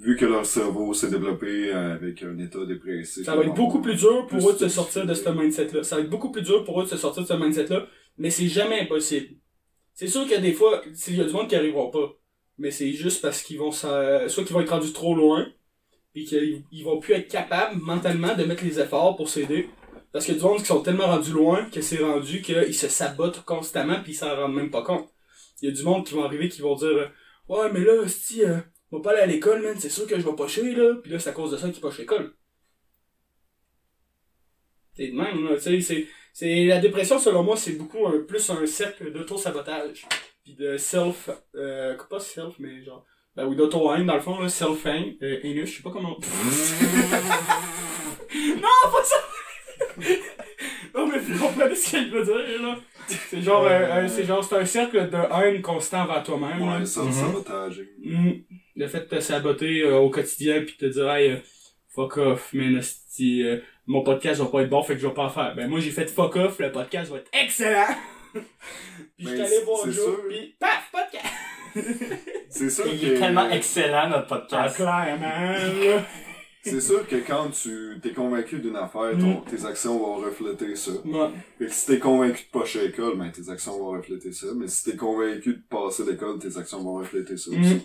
vu 0.00 0.16
que 0.16 0.24
leur 0.24 0.46
cerveau 0.46 0.94
s'est 0.94 1.10
développé 1.10 1.72
avec 1.72 2.22
un 2.22 2.38
état 2.38 2.64
dépressif. 2.64 3.24
Ça 3.24 3.36
va 3.36 3.44
être 3.44 3.54
beaucoup 3.54 3.82
plus 3.82 3.96
dur 3.96 4.26
pour 4.26 4.38
Plus 4.38 4.48
eux 4.48 4.52
de 4.54 4.58
se 4.58 4.68
sortir 4.68 5.06
de 5.06 5.12
ce 5.12 5.28
mindset-là. 5.28 5.82
Ça 5.82 5.96
va 5.96 6.02
être 6.02 6.10
beaucoup 6.10 6.32
plus 6.32 6.42
dur 6.42 6.64
pour 6.64 6.80
eux 6.80 6.84
de 6.84 6.88
se 6.88 6.96
sortir 6.96 7.22
de 7.22 7.28
ce 7.28 7.34
mindset-là, 7.34 7.86
mais 8.16 8.30
c'est 8.30 8.48
jamais 8.48 8.80
impossible. 8.80 9.36
C'est 9.94 10.08
sûr 10.08 10.26
que 10.26 10.40
des 10.40 10.52
fois, 10.52 10.82
il 11.08 11.16
y 11.16 11.20
a 11.20 11.24
du 11.24 11.32
monde 11.32 11.48
qui 11.48 11.56
arriveront 11.56 11.90
pas. 11.90 12.14
Mais 12.56 12.70
c'est 12.70 12.92
juste 12.92 13.20
parce 13.20 13.42
qu'ils 13.42 13.58
vont 13.58 13.72
soit 13.72 14.26
qu'ils 14.28 14.52
vont 14.52 14.60
être 14.60 14.70
rendus 14.70 14.92
trop 14.92 15.14
loin, 15.14 15.46
puis 16.12 16.24
qu'ils 16.24 16.64
ils 16.72 16.84
vont 16.84 16.98
plus 16.98 17.14
être 17.14 17.28
capables 17.28 17.78
mentalement 17.78 18.34
de 18.34 18.44
mettre 18.44 18.64
les 18.64 18.80
efforts 18.80 19.16
pour 19.16 19.28
s'aider. 19.28 19.68
Parce 20.12 20.24
qu'il 20.24 20.34
y 20.34 20.38
a 20.38 20.40
du 20.40 20.46
monde 20.46 20.58
qui 20.58 20.66
sont 20.66 20.80
tellement 20.80 21.06
rendus 21.06 21.32
loin 21.32 21.66
que 21.70 21.80
c'est 21.80 22.02
rendu 22.02 22.42
qu'ils 22.42 22.74
se 22.74 22.88
sabotent 22.88 23.44
constamment 23.44 24.00
puis 24.02 24.12
ils 24.12 24.16
s'en 24.16 24.34
rendent 24.34 24.54
même 24.54 24.70
pas 24.70 24.82
compte. 24.82 25.08
Il 25.62 25.68
y 25.68 25.72
a 25.72 25.74
du 25.74 25.84
monde 25.84 26.04
qui 26.04 26.14
vont 26.14 26.24
arriver 26.24 26.48
qui 26.48 26.62
vont 26.62 26.74
dire 26.74 26.88
euh, 26.88 27.06
Ouais 27.48 27.70
mais 27.72 27.80
là, 27.80 28.08
si 28.08 28.42
va 28.92 29.00
pas 29.02 29.10
aller 29.12 29.20
à 29.22 29.26
l'école, 29.26 29.62
man, 29.62 29.76
c'est 29.78 29.88
sûr 29.90 30.06
que 30.06 30.18
je 30.18 30.24
vais 30.24 30.34
pocher 30.34 30.72
là, 30.74 30.94
puis 31.02 31.12
là 31.12 31.18
c'est 31.18 31.30
à 31.30 31.32
cause 31.32 31.50
de 31.52 31.56
ça 31.56 31.68
qu'ils 31.70 31.80
pochent 31.80 31.98
l'école. 31.98 32.34
C'est 34.94 35.08
de 35.08 35.16
même, 35.16 35.44
là, 35.48 35.54
tu 35.56 35.62
sais, 35.62 35.80
c'est, 35.80 36.06
c'est, 36.32 36.64
la 36.64 36.78
dépression, 36.80 37.18
selon 37.18 37.42
moi, 37.42 37.56
c'est 37.56 37.72
beaucoup 37.72 38.06
un, 38.06 38.18
plus 38.20 38.50
un 38.50 38.66
cercle 38.66 39.12
d'auto-sabotage. 39.12 40.06
Puis 40.44 40.54
de 40.54 40.76
self, 40.76 41.30
euh, 41.54 41.96
pas 42.08 42.20
self, 42.20 42.54
mais 42.58 42.82
genre, 42.84 43.04
ben 43.36 43.46
oui, 43.46 43.56
d'auto-haine, 43.56 44.06
dans 44.06 44.14
le 44.14 44.20
fond, 44.20 44.38
là, 44.40 44.48
self-haine, 44.48 45.14
euh, 45.22 45.40
je 45.64 45.70
sais 45.70 45.82
pas 45.82 45.90
comment... 45.90 46.18
non, 48.56 48.90
pas 48.92 49.04
ça! 49.04 49.16
non, 50.94 51.06
mais 51.06 51.18
vous 51.18 51.38
comprenez 51.38 51.74
ce 51.74 51.90
qu'il 51.90 52.10
veut 52.10 52.24
dire, 52.24 52.62
là? 52.62 52.76
C'est 53.06 53.42
genre, 53.42 53.64
euh, 53.64 53.68
euh, 53.70 54.08
c'est 54.08 54.24
genre, 54.24 54.44
c'est 54.44 54.56
un 54.56 54.64
cercle 54.64 55.08
de 55.10 55.16
haine 55.16 55.62
constant 55.62 56.02
envers 56.02 56.22
toi-même. 56.22 56.62
Ouais, 56.62 56.84
ça, 56.84 57.02
Mhm. 57.02 57.12
sabotage. 57.12 57.80
Mm. 58.02 58.32
Le 58.76 58.86
fait 58.86 59.00
de 59.00 59.04
te 59.16 59.20
saboter 59.20 59.82
euh, 59.82 59.98
au 59.98 60.10
quotidien 60.10 60.62
puis 60.62 60.76
de 60.80 60.88
te 60.88 60.92
dire 60.92 61.10
hey, 61.10 61.30
euh, 61.32 61.36
fuck 61.88 62.16
off, 62.18 62.52
man, 62.52 62.76
esti, 62.76 63.42
euh, 63.42 63.58
mon 63.86 64.02
podcast 64.02 64.40
va 64.40 64.46
pas 64.46 64.62
être 64.62 64.70
bon, 64.70 64.82
fait 64.82 64.94
que 64.94 65.00
je 65.00 65.06
vais 65.06 65.14
pas 65.14 65.24
en 65.24 65.30
faire. 65.30 65.54
Ben 65.56 65.68
moi 65.68 65.80
j'ai 65.80 65.90
fait 65.90 66.08
fuck 66.08 66.36
off, 66.36 66.58
le 66.58 66.70
podcast 66.72 67.10
va 67.10 67.18
être 67.18 67.30
excellent. 67.32 67.86
puis 68.32 68.42
je 69.18 69.28
suis 69.28 69.40
allé 69.40 69.64
voir 69.64 69.84
jeu, 69.86 69.92
sûr. 69.92 70.20
puis 70.28 70.54
paf, 70.58 70.90
podcast. 70.92 71.34
C'est 72.48 72.70
sûr 72.70 72.84
Il 72.86 73.04
est 73.04 73.14
que... 73.14 73.18
tellement 73.18 73.48
excellent, 73.50 74.08
notre 74.08 74.26
Ah, 74.32 74.38
podcast. 74.38 74.76
clairement, 74.76 75.52
là. 75.52 76.02
C'est 76.62 76.80
sûr 76.80 77.08
que 77.08 77.16
quand 77.26 77.48
tu 77.50 77.98
t'es 78.02 78.10
convaincu 78.12 78.58
d'une 78.58 78.76
affaire, 78.76 79.12
ton- 79.18 79.40
tes 79.40 79.64
actions 79.64 79.98
vont 79.98 80.16
refléter 80.16 80.76
ça. 80.76 80.90
Ouais. 81.06 81.28
Fait 81.58 81.64
que 81.66 81.72
si 81.72 81.86
t'es 81.86 81.98
convaincu 81.98 82.42
de 82.44 82.50
pocher 82.50 82.86
l'école, 82.86 83.16
ben 83.16 83.30
tes 83.32 83.48
actions 83.50 83.78
vont 83.78 83.92
refléter 83.92 84.30
ça. 84.32 84.48
Mais 84.54 84.68
si 84.68 84.84
t'es 84.90 84.96
convaincu 84.96 85.54
de 85.54 85.62
passer 85.70 86.04
l'école, 86.04 86.38
tes 86.38 86.58
actions 86.58 86.82
vont 86.82 86.94
refléter 86.96 87.38
ça 87.38 87.50
aussi. 87.50 87.58
Mm. 87.76 87.80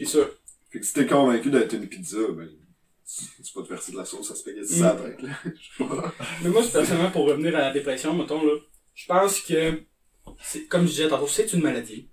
C'est 0.00 0.18
ça. 0.18 0.26
Fait 0.70 0.80
que 0.80 0.86
si 0.86 0.94
t'es 0.94 1.06
convaincu 1.06 1.50
d'être 1.50 1.72
une 1.74 1.86
pizza, 1.86 2.18
ben 2.30 2.48
tu 3.06 3.42
tu 3.42 3.52
peux 3.52 3.62
te 3.64 3.68
verser 3.68 3.92
de 3.92 3.96
la 3.96 4.04
sauce 4.04 4.30
à 4.30 4.34
spaghetti 4.34 4.80
la 4.80 4.92
tête, 4.92 5.22
là. 5.22 5.30
Je 5.44 5.50
sais 5.50 5.88
pas. 5.88 6.14
Mais 6.42 6.48
moi, 6.48 6.62
personnellement, 6.72 7.10
pour 7.10 7.26
revenir 7.26 7.56
à 7.56 7.60
la 7.60 7.72
dépression, 7.72 8.14
mettons, 8.14 8.44
là, 8.44 8.54
je 8.94 9.06
pense 9.06 9.40
que, 9.40 9.82
c'est, 10.40 10.66
comme 10.66 10.82
je 10.82 10.90
disais 10.90 11.08
tantôt, 11.08 11.26
c'est 11.26 11.52
une 11.52 11.60
maladie. 11.60 12.08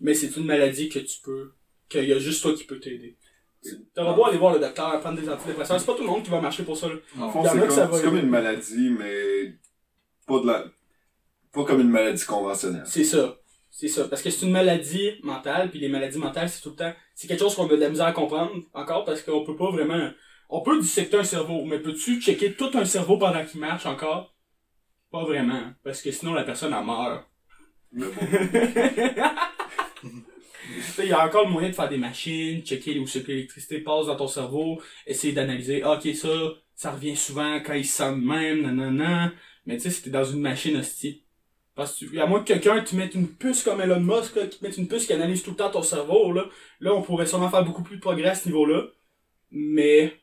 Mais 0.00 0.14
c'est 0.14 0.34
une 0.36 0.46
maladie 0.46 0.88
que 0.88 1.00
tu 1.00 1.20
peux, 1.22 1.52
qu'il 1.88 2.04
y 2.04 2.12
a 2.12 2.18
juste 2.18 2.42
toi 2.42 2.54
qui 2.54 2.64
peux 2.64 2.80
t'aider. 2.80 3.16
T'auras 3.94 4.14
beau 4.14 4.24
aller 4.24 4.38
voir 4.38 4.54
le 4.54 4.60
docteur, 4.60 4.98
prendre 5.00 5.20
des 5.20 5.28
antidépresseurs, 5.28 5.78
c'est 5.78 5.86
pas 5.86 5.94
tout 5.94 6.02
le 6.02 6.08
monde 6.08 6.22
qui 6.22 6.30
va 6.30 6.40
marcher 6.40 6.62
pour 6.62 6.76
ça, 6.78 6.88
là. 6.88 6.94
En 7.18 7.30
fond, 7.30 7.42
c'est 7.42 7.48
ça 7.50 7.58
comme, 7.58 7.90
va 7.90 7.96
c'est 7.98 8.04
comme 8.04 8.16
une 8.16 8.30
maladie, 8.30 8.90
mais 8.90 9.54
pas 10.26 10.40
de 10.40 10.46
la, 10.46 10.64
pas 11.52 11.64
comme 11.64 11.80
une 11.80 11.90
maladie 11.90 12.24
conventionnelle. 12.24 12.84
C'est 12.86 13.04
ça. 13.04 13.36
C'est 13.78 13.88
ça. 13.88 14.08
Parce 14.08 14.22
que 14.22 14.30
c'est 14.30 14.46
une 14.46 14.52
maladie 14.52 15.20
mentale, 15.22 15.70
puis 15.70 15.78
les 15.78 15.90
maladies 15.90 16.16
mentales, 16.16 16.48
c'est 16.48 16.62
tout 16.62 16.70
le 16.70 16.76
temps, 16.76 16.94
c'est 17.14 17.28
quelque 17.28 17.40
chose 17.40 17.54
qu'on 17.54 17.66
a 17.66 17.68
de 17.68 17.76
la 17.76 17.90
misère 17.90 18.06
à 18.06 18.12
comprendre, 18.12 18.54
encore, 18.72 19.04
parce 19.04 19.20
qu'on 19.20 19.44
peut 19.44 19.54
pas 19.54 19.70
vraiment, 19.70 20.12
on 20.48 20.62
peut 20.62 20.80
dissecter 20.80 21.18
un 21.18 21.24
cerveau, 21.24 21.62
mais 21.66 21.78
peux-tu 21.78 22.22
checker 22.22 22.54
tout 22.54 22.70
un 22.72 22.86
cerveau 22.86 23.18
pendant 23.18 23.44
qu'il 23.44 23.60
marche 23.60 23.84
encore? 23.84 24.34
Pas 25.10 25.24
vraiment. 25.24 25.74
Parce 25.84 26.00
que 26.00 26.10
sinon, 26.10 26.32
la 26.32 26.44
personne, 26.44 26.72
elle 26.72 26.86
meurt. 26.86 27.26
Il 30.98 31.04
y 31.04 31.12
a 31.12 31.26
encore 31.26 31.44
le 31.44 31.50
moyen 31.50 31.68
de 31.68 31.74
faire 31.74 31.90
des 31.90 31.98
machines, 31.98 32.62
checker 32.62 32.98
où 32.98 33.06
c'est 33.06 33.24
que 33.24 33.28
l'électricité 33.28 33.80
passe 33.80 34.06
dans 34.06 34.16
ton 34.16 34.26
cerveau, 34.26 34.80
essayer 35.06 35.34
d'analyser, 35.34 35.82
ah, 35.82 35.98
ok, 35.98 36.14
ça, 36.14 36.28
ça 36.74 36.92
revient 36.92 37.14
souvent 37.14 37.60
quand 37.60 37.74
il 37.74 37.84
se 37.84 37.98
sent 37.98 38.12
de 38.12 38.26
même, 38.26 38.62
nanana. 38.62 39.32
Mais 39.66 39.76
tu 39.76 39.82
sais, 39.82 39.90
c'était 39.90 40.10
dans 40.10 40.24
une 40.24 40.40
machine 40.40 40.78
hostie. 40.78 41.25
Parce 41.76 42.00
que, 42.00 42.18
à 42.18 42.26
moins 42.26 42.40
que 42.40 42.46
quelqu'un 42.46 42.82
te 42.82 42.96
mette 42.96 43.14
une 43.14 43.28
puce 43.28 43.62
comme 43.62 43.82
Elon 43.82 44.00
Musk, 44.00 44.34
là, 44.34 44.46
qui 44.46 44.58
te 44.58 44.64
mette 44.64 44.78
une 44.78 44.88
puce 44.88 45.06
qui 45.06 45.12
analyse 45.12 45.42
tout 45.42 45.50
le 45.50 45.56
temps 45.56 45.70
ton 45.70 45.82
cerveau, 45.82 46.32
là, 46.32 46.46
là, 46.80 46.94
on 46.94 47.02
pourrait 47.02 47.26
sûrement 47.26 47.50
faire 47.50 47.64
beaucoup 47.64 47.82
plus 47.82 47.96
de 47.96 48.00
progrès 48.00 48.30
à 48.30 48.34
ce 48.34 48.48
niveau-là. 48.48 48.86
Mais, 49.50 50.14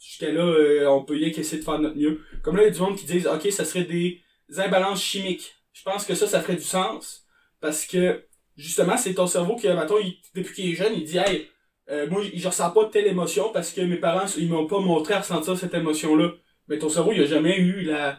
jusqu'à 0.00 0.32
là, 0.32 0.42
euh, 0.42 0.86
on 0.88 1.04
peut 1.04 1.14
rien 1.14 1.30
qu'essayer 1.30 1.58
de 1.58 1.64
faire 1.64 1.78
notre 1.78 1.96
mieux. 1.96 2.22
Comme 2.42 2.56
là, 2.56 2.62
il 2.62 2.66
y 2.66 2.68
a 2.68 2.72
du 2.72 2.80
monde 2.80 2.96
qui 2.96 3.04
disent, 3.04 3.26
ok, 3.26 3.52
ça 3.52 3.66
serait 3.66 3.84
des 3.84 4.22
imbalances 4.56 5.02
chimiques. 5.02 5.54
Je 5.74 5.82
pense 5.82 6.06
que 6.06 6.14
ça, 6.14 6.26
ça 6.26 6.40
ferait 6.40 6.56
du 6.56 6.62
sens. 6.62 7.26
Parce 7.60 7.84
que, 7.86 8.24
justement, 8.56 8.96
c'est 8.96 9.14
ton 9.14 9.26
cerveau 9.26 9.54
qui, 9.56 9.68
mettons, 9.68 9.98
il- 9.98 10.18
depuis 10.34 10.54
qu'il 10.54 10.70
est 10.70 10.74
jeune, 10.74 10.94
il 10.94 11.04
dit, 11.04 11.18
hey, 11.18 11.48
euh, 11.90 12.08
moi, 12.08 12.22
je 12.34 12.48
ressens 12.48 12.70
pas 12.70 12.86
telle 12.86 13.06
émotion 13.06 13.50
parce 13.52 13.70
que 13.72 13.82
mes 13.82 13.96
parents, 13.96 14.26
ils 14.38 14.48
m'ont 14.48 14.66
pas 14.66 14.80
montré 14.80 15.12
à 15.14 15.20
ressentir 15.20 15.58
cette 15.58 15.74
émotion-là. 15.74 16.32
Mais 16.68 16.78
ton 16.78 16.88
cerveau, 16.88 17.12
il 17.12 17.20
a 17.20 17.26
jamais 17.26 17.56
eu 17.58 17.82
la, 17.82 18.18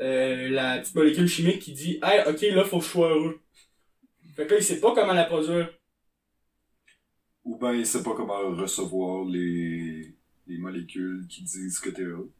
euh, 0.00 0.48
la 0.50 0.78
petite 0.78 0.94
molécule 0.94 1.26
chimique 1.26 1.60
qui 1.60 1.72
dit, 1.72 1.98
hey, 2.02 2.22
ok, 2.28 2.40
là, 2.54 2.64
faut 2.64 2.78
que 2.78 2.84
je 2.84 2.90
sois 2.90 3.08
heureux. 3.10 3.40
Fait 4.36 4.46
que 4.46 4.52
là, 4.52 4.58
il 4.58 4.64
sait 4.64 4.80
pas 4.80 4.94
comment 4.94 5.12
la 5.12 5.24
produire. 5.24 5.70
Ou 7.44 7.56
ben, 7.56 7.72
il 7.72 7.86
sait 7.86 8.02
pas 8.02 8.14
comment 8.14 8.38
recevoir 8.54 9.24
les, 9.24 10.14
les 10.46 10.58
molécules 10.58 11.26
qui 11.28 11.42
disent 11.42 11.80
que 11.80 11.90
t'es 11.90 12.02
heureux. 12.02 12.30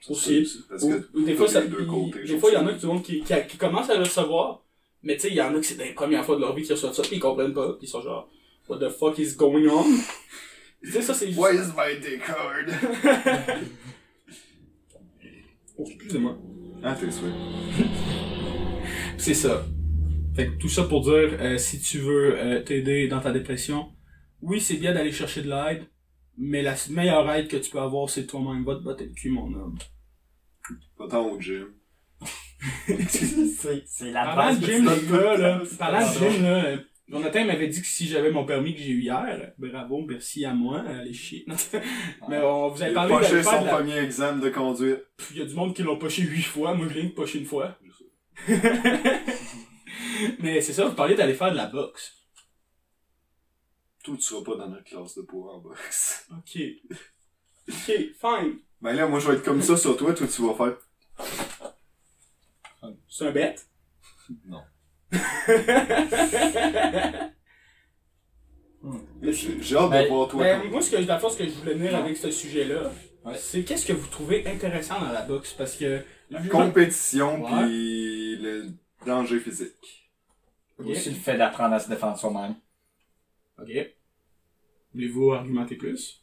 Ça, 0.00 0.12
Aussi. 0.12 0.64
Parce 0.68 0.82
Ou, 0.84 0.90
que 0.90 1.18
ou 1.18 1.24
des 1.24 1.34
fois, 1.34 1.48
ça, 1.48 1.62
deux 1.62 1.84
côtés, 1.86 2.22
des 2.22 2.38
fois, 2.38 2.50
il 2.50 2.54
y 2.54 2.56
en 2.56 2.66
a 2.66 2.74
qui, 2.74 2.86
qui, 3.02 3.22
qui, 3.22 3.34
qui 3.48 3.56
commencent 3.56 3.90
à 3.90 3.94
le 3.96 4.04
recevoir. 4.04 4.62
Mais 5.02 5.14
tu 5.16 5.22
sais, 5.22 5.28
il 5.28 5.34
y 5.34 5.42
en 5.42 5.54
a 5.54 5.60
qui 5.60 5.64
c'est 5.64 5.84
les 5.84 5.94
premières 5.94 6.24
fois 6.24 6.36
de 6.36 6.40
leur 6.40 6.54
vie 6.54 6.62
qu'ils 6.62 6.72
reçoivent 6.72 6.94
ça, 6.94 7.02
pis 7.02 7.16
ils 7.16 7.20
comprennent 7.20 7.54
pas, 7.54 7.72
pis 7.74 7.86
ils 7.86 7.88
sont 7.88 8.02
genre, 8.02 8.30
what 8.68 8.78
the 8.78 8.90
fuck 8.90 9.18
is 9.18 9.34
going 9.36 9.66
on? 9.68 9.84
tu 10.82 10.92
sais, 10.92 11.02
ça, 11.02 11.14
c'est 11.14 11.28
juste... 11.28 11.38
Why 11.38 11.56
is 11.56 11.72
my 11.76 12.00
dick 12.00 12.22
hard? 12.22 12.70
Oh, 15.78 15.84
excusez-moi. 15.86 16.38
Ah, 16.82 16.94
t'es 16.94 17.10
sûr. 17.10 17.28
C'est 19.18 19.34
ça. 19.34 19.64
Fait 20.34 20.48
que 20.50 20.58
tout 20.58 20.68
ça 20.68 20.84
pour 20.84 21.02
dire, 21.02 21.36
euh, 21.40 21.58
si 21.58 21.80
tu 21.80 21.98
veux 21.98 22.38
euh, 22.38 22.62
t'aider 22.62 23.08
dans 23.08 23.20
ta 23.20 23.32
dépression, 23.32 23.88
oui, 24.40 24.60
c'est 24.60 24.76
bien 24.76 24.94
d'aller 24.94 25.10
chercher 25.10 25.42
de 25.42 25.48
l'aide, 25.48 25.88
mais 26.36 26.62
la 26.62 26.76
meilleure 26.90 27.28
aide 27.32 27.48
que 27.48 27.56
tu 27.56 27.70
peux 27.70 27.80
avoir, 27.80 28.08
c'est 28.08 28.26
toi-même. 28.26 28.64
Va 28.64 28.76
te 28.76 28.82
botter 28.82 29.06
le 29.06 29.12
cul, 29.12 29.30
mon 29.30 29.52
homme. 29.52 29.76
Pas 30.96 31.08
tant 31.08 31.26
au 31.26 31.40
gym. 31.40 31.66
c'est 32.98 33.82
c'est 33.86 34.10
la 34.12 34.36
base 34.36 34.60
de 34.60 34.66
de 34.66 34.72
gym, 34.72 34.84
les 34.88 35.06
gars, 35.10 35.36
là, 35.36 35.62
parlant 35.78 36.08
de 36.08 36.18
gym, 36.18 36.42
là, 36.42 36.76
Jonathan 37.08 37.44
m'avait 37.46 37.68
dit 37.68 37.80
que 37.80 37.86
si 37.86 38.06
j'avais 38.06 38.30
mon 38.30 38.44
permis 38.44 38.74
que 38.74 38.80
j'ai 38.80 38.90
eu 38.90 39.00
hier, 39.00 39.52
bravo, 39.56 40.04
merci 40.06 40.44
à 40.44 40.52
moi, 40.52 40.80
allez 40.80 41.14
chier. 41.14 41.46
mais 42.28 42.38
on 42.38 42.68
vous 42.68 42.78
Il 42.78 42.82
avez 42.84 42.92
a 42.92 42.94
parlé 42.94 43.14
poché 43.14 43.30
d'aller 43.30 43.42
faire 43.42 43.52
son 43.52 43.60
de 43.62 43.66
la... 43.66 43.74
premier 43.74 43.96
examen 43.98 44.38
de 44.38 44.50
conduite. 44.50 45.00
Il 45.30 45.38
y 45.38 45.42
a 45.42 45.46
du 45.46 45.54
monde 45.54 45.74
qui 45.74 45.82
l'ont 45.82 45.98
poché 45.98 46.22
huit 46.22 46.42
fois, 46.42 46.74
moi 46.74 46.86
je 46.88 46.94
viens 46.94 47.04
de 47.04 47.14
pocher 47.14 47.38
une 47.38 47.46
fois. 47.46 47.78
mais 50.38 50.60
c'est 50.60 50.74
ça, 50.74 50.84
vous 50.84 50.94
parliez 50.94 51.14
d'aller 51.14 51.34
faire 51.34 51.50
de 51.50 51.56
la 51.56 51.66
boxe. 51.66 52.14
Toi, 54.04 54.16
tu 54.16 54.22
seras 54.22 54.44
pas 54.44 54.56
dans 54.56 54.68
notre 54.68 54.84
classe 54.84 55.16
de 55.16 55.22
poids 55.22 55.54
en 55.54 55.58
boxe. 55.58 56.28
Ok. 56.32 56.60
Ok, 57.68 57.84
fine. 57.86 58.58
Ben 58.80 58.92
là, 58.94 59.06
moi, 59.06 59.18
je 59.18 59.28
vais 59.28 59.34
être 59.36 59.44
comme 59.44 59.60
ça 59.60 59.76
sur 59.76 59.96
toi. 59.96 60.14
Toi, 60.14 60.26
tu 60.26 60.42
vas 60.42 60.54
faire... 60.54 60.78
C'est 63.08 63.26
un 63.26 63.32
bête. 63.32 63.68
Non. 64.46 64.62
Mais 69.20 69.32
J'ai 69.32 69.76
hâte 69.76 69.90
de 70.04 70.08
voir 70.08 70.28
toi. 70.28 70.42
Ben, 70.44 70.60
comme- 70.60 70.70
moi, 70.70 70.80
ce 70.82 70.90
que, 70.90 71.02
dans 71.02 71.14
le 71.14 71.20
fond, 71.20 71.30
ce 71.30 71.36
que 71.38 71.44
je 71.44 71.50
voulais 71.50 71.74
venir 71.74 71.94
avec 71.96 72.16
ce 72.16 72.30
sujet-là, 72.30 72.90
Ouais. 73.24 73.36
c'est 73.36 73.64
qu'est-ce 73.64 73.84
que 73.86 73.92
vous 73.92 74.06
trouvez 74.06 74.46
intéressant 74.46 75.00
dans 75.00 75.12
la 75.12 75.22
boxe? 75.22 75.52
Parce 75.52 75.76
que... 75.76 76.02
La 76.30 76.40
compétition 76.46 77.42
Ouais. 77.44 77.66
pis 77.66 78.36
le 78.40 78.66
danger 79.04 79.40
physique. 79.40 80.10
Ok. 80.78 80.86
Aussi 80.88 81.10
le 81.10 81.16
fait 81.16 81.36
d'apprendre 81.36 81.74
à 81.74 81.80
se 81.80 81.88
défendre 81.88 82.16
soi-même. 82.18 82.54
Ok. 83.60 83.70
Voulez-vous 84.94 85.32
argumenter 85.32 85.74
plus? 85.76 86.22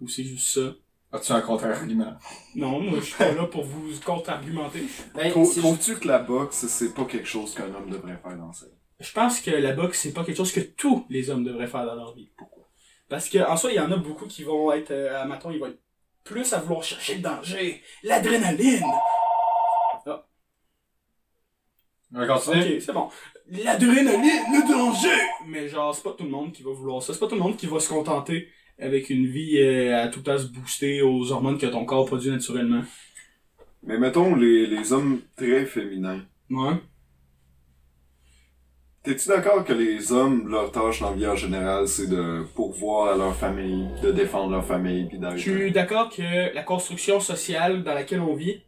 Ou 0.00 0.08
c'est 0.08 0.24
juste 0.24 0.48
ça? 0.48 0.74
As-tu 1.10 1.32
un 1.32 1.40
contre-argument? 1.40 2.18
Non, 2.54 2.80
moi 2.80 2.98
je 3.00 3.06
suis 3.06 3.14
pas 3.14 3.32
là 3.32 3.46
pour 3.46 3.64
vous 3.64 3.90
contre-argumenter. 4.04 4.82
Ben, 5.14 5.30
Trouves-tu 5.30 5.96
que 5.98 6.06
la 6.06 6.18
boxe, 6.18 6.66
c'est 6.66 6.92
pas 6.92 7.04
quelque 7.04 7.26
chose 7.26 7.54
qu'un 7.54 7.74
homme 7.74 7.88
devrait 7.88 8.18
faire 8.22 8.36
dans 8.36 8.52
sa 8.52 8.66
vie? 8.66 8.72
Je 9.00 9.12
pense 9.12 9.40
que 9.40 9.50
la 9.50 9.72
boxe, 9.72 10.00
c'est 10.00 10.12
pas 10.12 10.24
quelque 10.24 10.36
chose 10.36 10.52
que 10.52 10.60
tous 10.60 11.06
les 11.08 11.30
hommes 11.30 11.44
devraient 11.44 11.68
faire 11.68 11.86
dans 11.86 11.94
leur 11.94 12.14
vie. 12.14 12.30
Pourquoi? 12.36 12.64
Parce 13.08 13.28
que, 13.28 13.38
en 13.38 13.56
soi, 13.56 13.70
il 13.70 13.76
y 13.76 13.80
en 13.80 13.90
a 13.90 13.96
beaucoup 13.96 14.26
qui 14.26 14.42
vont 14.42 14.70
être, 14.72 14.90
euh, 14.90 15.22
à 15.22 15.24
matin, 15.24 15.50
ils 15.52 15.58
vont 15.58 15.66
être 15.66 15.80
plus 16.24 16.52
à 16.52 16.58
vouloir 16.58 16.82
chercher 16.82 17.14
le 17.14 17.22
danger, 17.22 17.82
l'adrénaline. 18.02 18.84
Continuer? 22.12 22.76
Ok, 22.76 22.82
c'est 22.82 22.92
bon. 22.92 23.08
L'adrénaline, 23.50 24.42
le 24.52 24.68
danger! 24.68 25.22
Mais 25.46 25.68
genre, 25.68 25.94
c'est 25.94 26.02
pas 26.02 26.12
tout 26.12 26.24
le 26.24 26.30
monde 26.30 26.52
qui 26.52 26.62
va 26.62 26.72
vouloir 26.72 27.02
ça. 27.02 27.12
C'est 27.12 27.20
pas 27.20 27.28
tout 27.28 27.34
le 27.34 27.40
monde 27.40 27.56
qui 27.56 27.66
va 27.66 27.80
se 27.80 27.88
contenter 27.88 28.48
avec 28.78 29.10
une 29.10 29.26
vie 29.26 29.58
euh, 29.58 30.02
à 30.02 30.08
tout 30.08 30.20
temps 30.20 30.38
se 30.38 30.46
booster 30.46 31.02
aux 31.02 31.32
hormones 31.32 31.58
que 31.58 31.66
ton 31.66 31.84
corps 31.84 32.06
produit 32.06 32.30
naturellement. 32.30 32.82
Mais 33.82 33.98
mettons 33.98 34.34
les, 34.34 34.66
les 34.66 34.92
hommes 34.92 35.20
très 35.36 35.64
féminins. 35.66 36.24
Ouais. 36.50 36.74
T'es-tu 39.02 39.28
d'accord 39.28 39.64
que 39.64 39.72
les 39.72 40.12
hommes, 40.12 40.48
leur 40.48 40.70
tâche 40.70 41.00
dans 41.00 41.10
la 41.10 41.16
vie 41.16 41.26
en 41.26 41.36
général, 41.36 41.88
c'est 41.88 42.08
de 42.08 42.44
pourvoir 42.54 43.14
à 43.14 43.16
leur 43.16 43.34
famille, 43.34 43.88
de 44.02 44.10
défendre 44.10 44.52
leur 44.52 44.66
famille, 44.66 45.06
puis 45.06 45.18
d'être... 45.18 45.36
Je 45.36 45.50
suis 45.50 45.72
d'accord 45.72 46.10
que 46.10 46.54
la 46.54 46.62
construction 46.62 47.18
sociale 47.20 47.84
dans 47.84 47.94
laquelle 47.94 48.20
on 48.20 48.34
vit, 48.34 48.60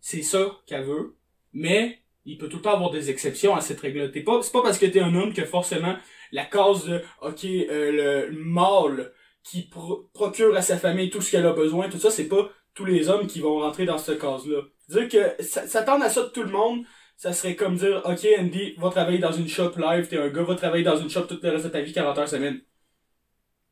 c'est 0.00 0.22
ça 0.22 0.58
qu'elle 0.66 0.84
veut, 0.84 1.16
mais 1.52 1.98
il 2.24 2.38
peut 2.38 2.48
tout 2.48 2.56
le 2.56 2.62
temps 2.62 2.74
avoir 2.74 2.90
des 2.90 3.10
exceptions 3.10 3.54
à 3.54 3.60
cette 3.60 3.78
règle-là. 3.80 4.08
T'es 4.08 4.22
pas, 4.22 4.42
c'est 4.42 4.52
pas 4.52 4.62
parce 4.62 4.78
que 4.78 4.86
t'es 4.86 5.00
un 5.00 5.14
homme 5.14 5.32
que 5.32 5.44
forcément 5.44 5.94
la 6.32 6.44
cause 6.44 6.86
de, 6.86 7.02
ok, 7.22 7.44
euh, 7.44 8.28
le 8.30 8.38
mâle 8.42 9.12
qui 9.44 9.62
pro- 9.68 10.10
procure 10.12 10.56
à 10.56 10.62
sa 10.62 10.76
famille 10.76 11.10
tout 11.10 11.20
ce 11.20 11.30
qu'elle 11.30 11.46
a 11.46 11.52
besoin, 11.52 11.88
tout 11.88 11.98
ça, 11.98 12.10
c'est 12.10 12.28
pas 12.28 12.50
tous 12.74 12.84
les 12.84 13.08
hommes 13.08 13.26
qui 13.28 13.40
vont 13.40 13.60
rentrer 13.60 13.84
dans 13.84 13.98
cette 13.98 14.18
case-là. 14.18 14.62
Dire 14.88 15.08
que 15.08 15.42
s'attendre 15.42 16.04
à 16.04 16.10
ça 16.10 16.22
de 16.24 16.28
tout 16.28 16.42
le 16.42 16.50
monde, 16.50 16.84
ça 17.16 17.32
serait 17.32 17.54
comme 17.54 17.76
dire, 17.76 18.02
ok, 18.04 18.26
Andy, 18.38 18.74
va 18.78 18.90
travailler 18.90 19.18
dans 19.18 19.32
une 19.32 19.48
shop 19.48 19.72
live, 19.76 20.08
t'es 20.08 20.16
un 20.16 20.28
gars, 20.28 20.42
va 20.42 20.54
travailler 20.56 20.82
dans 20.82 20.96
une 20.96 21.08
shop 21.08 21.22
tout 21.22 21.38
le 21.40 21.50
reste 21.50 21.66
de 21.66 21.70
ta 21.70 21.80
vie, 21.80 21.92
40 21.92 22.18
heures 22.18 22.28
semaine. 22.28 22.60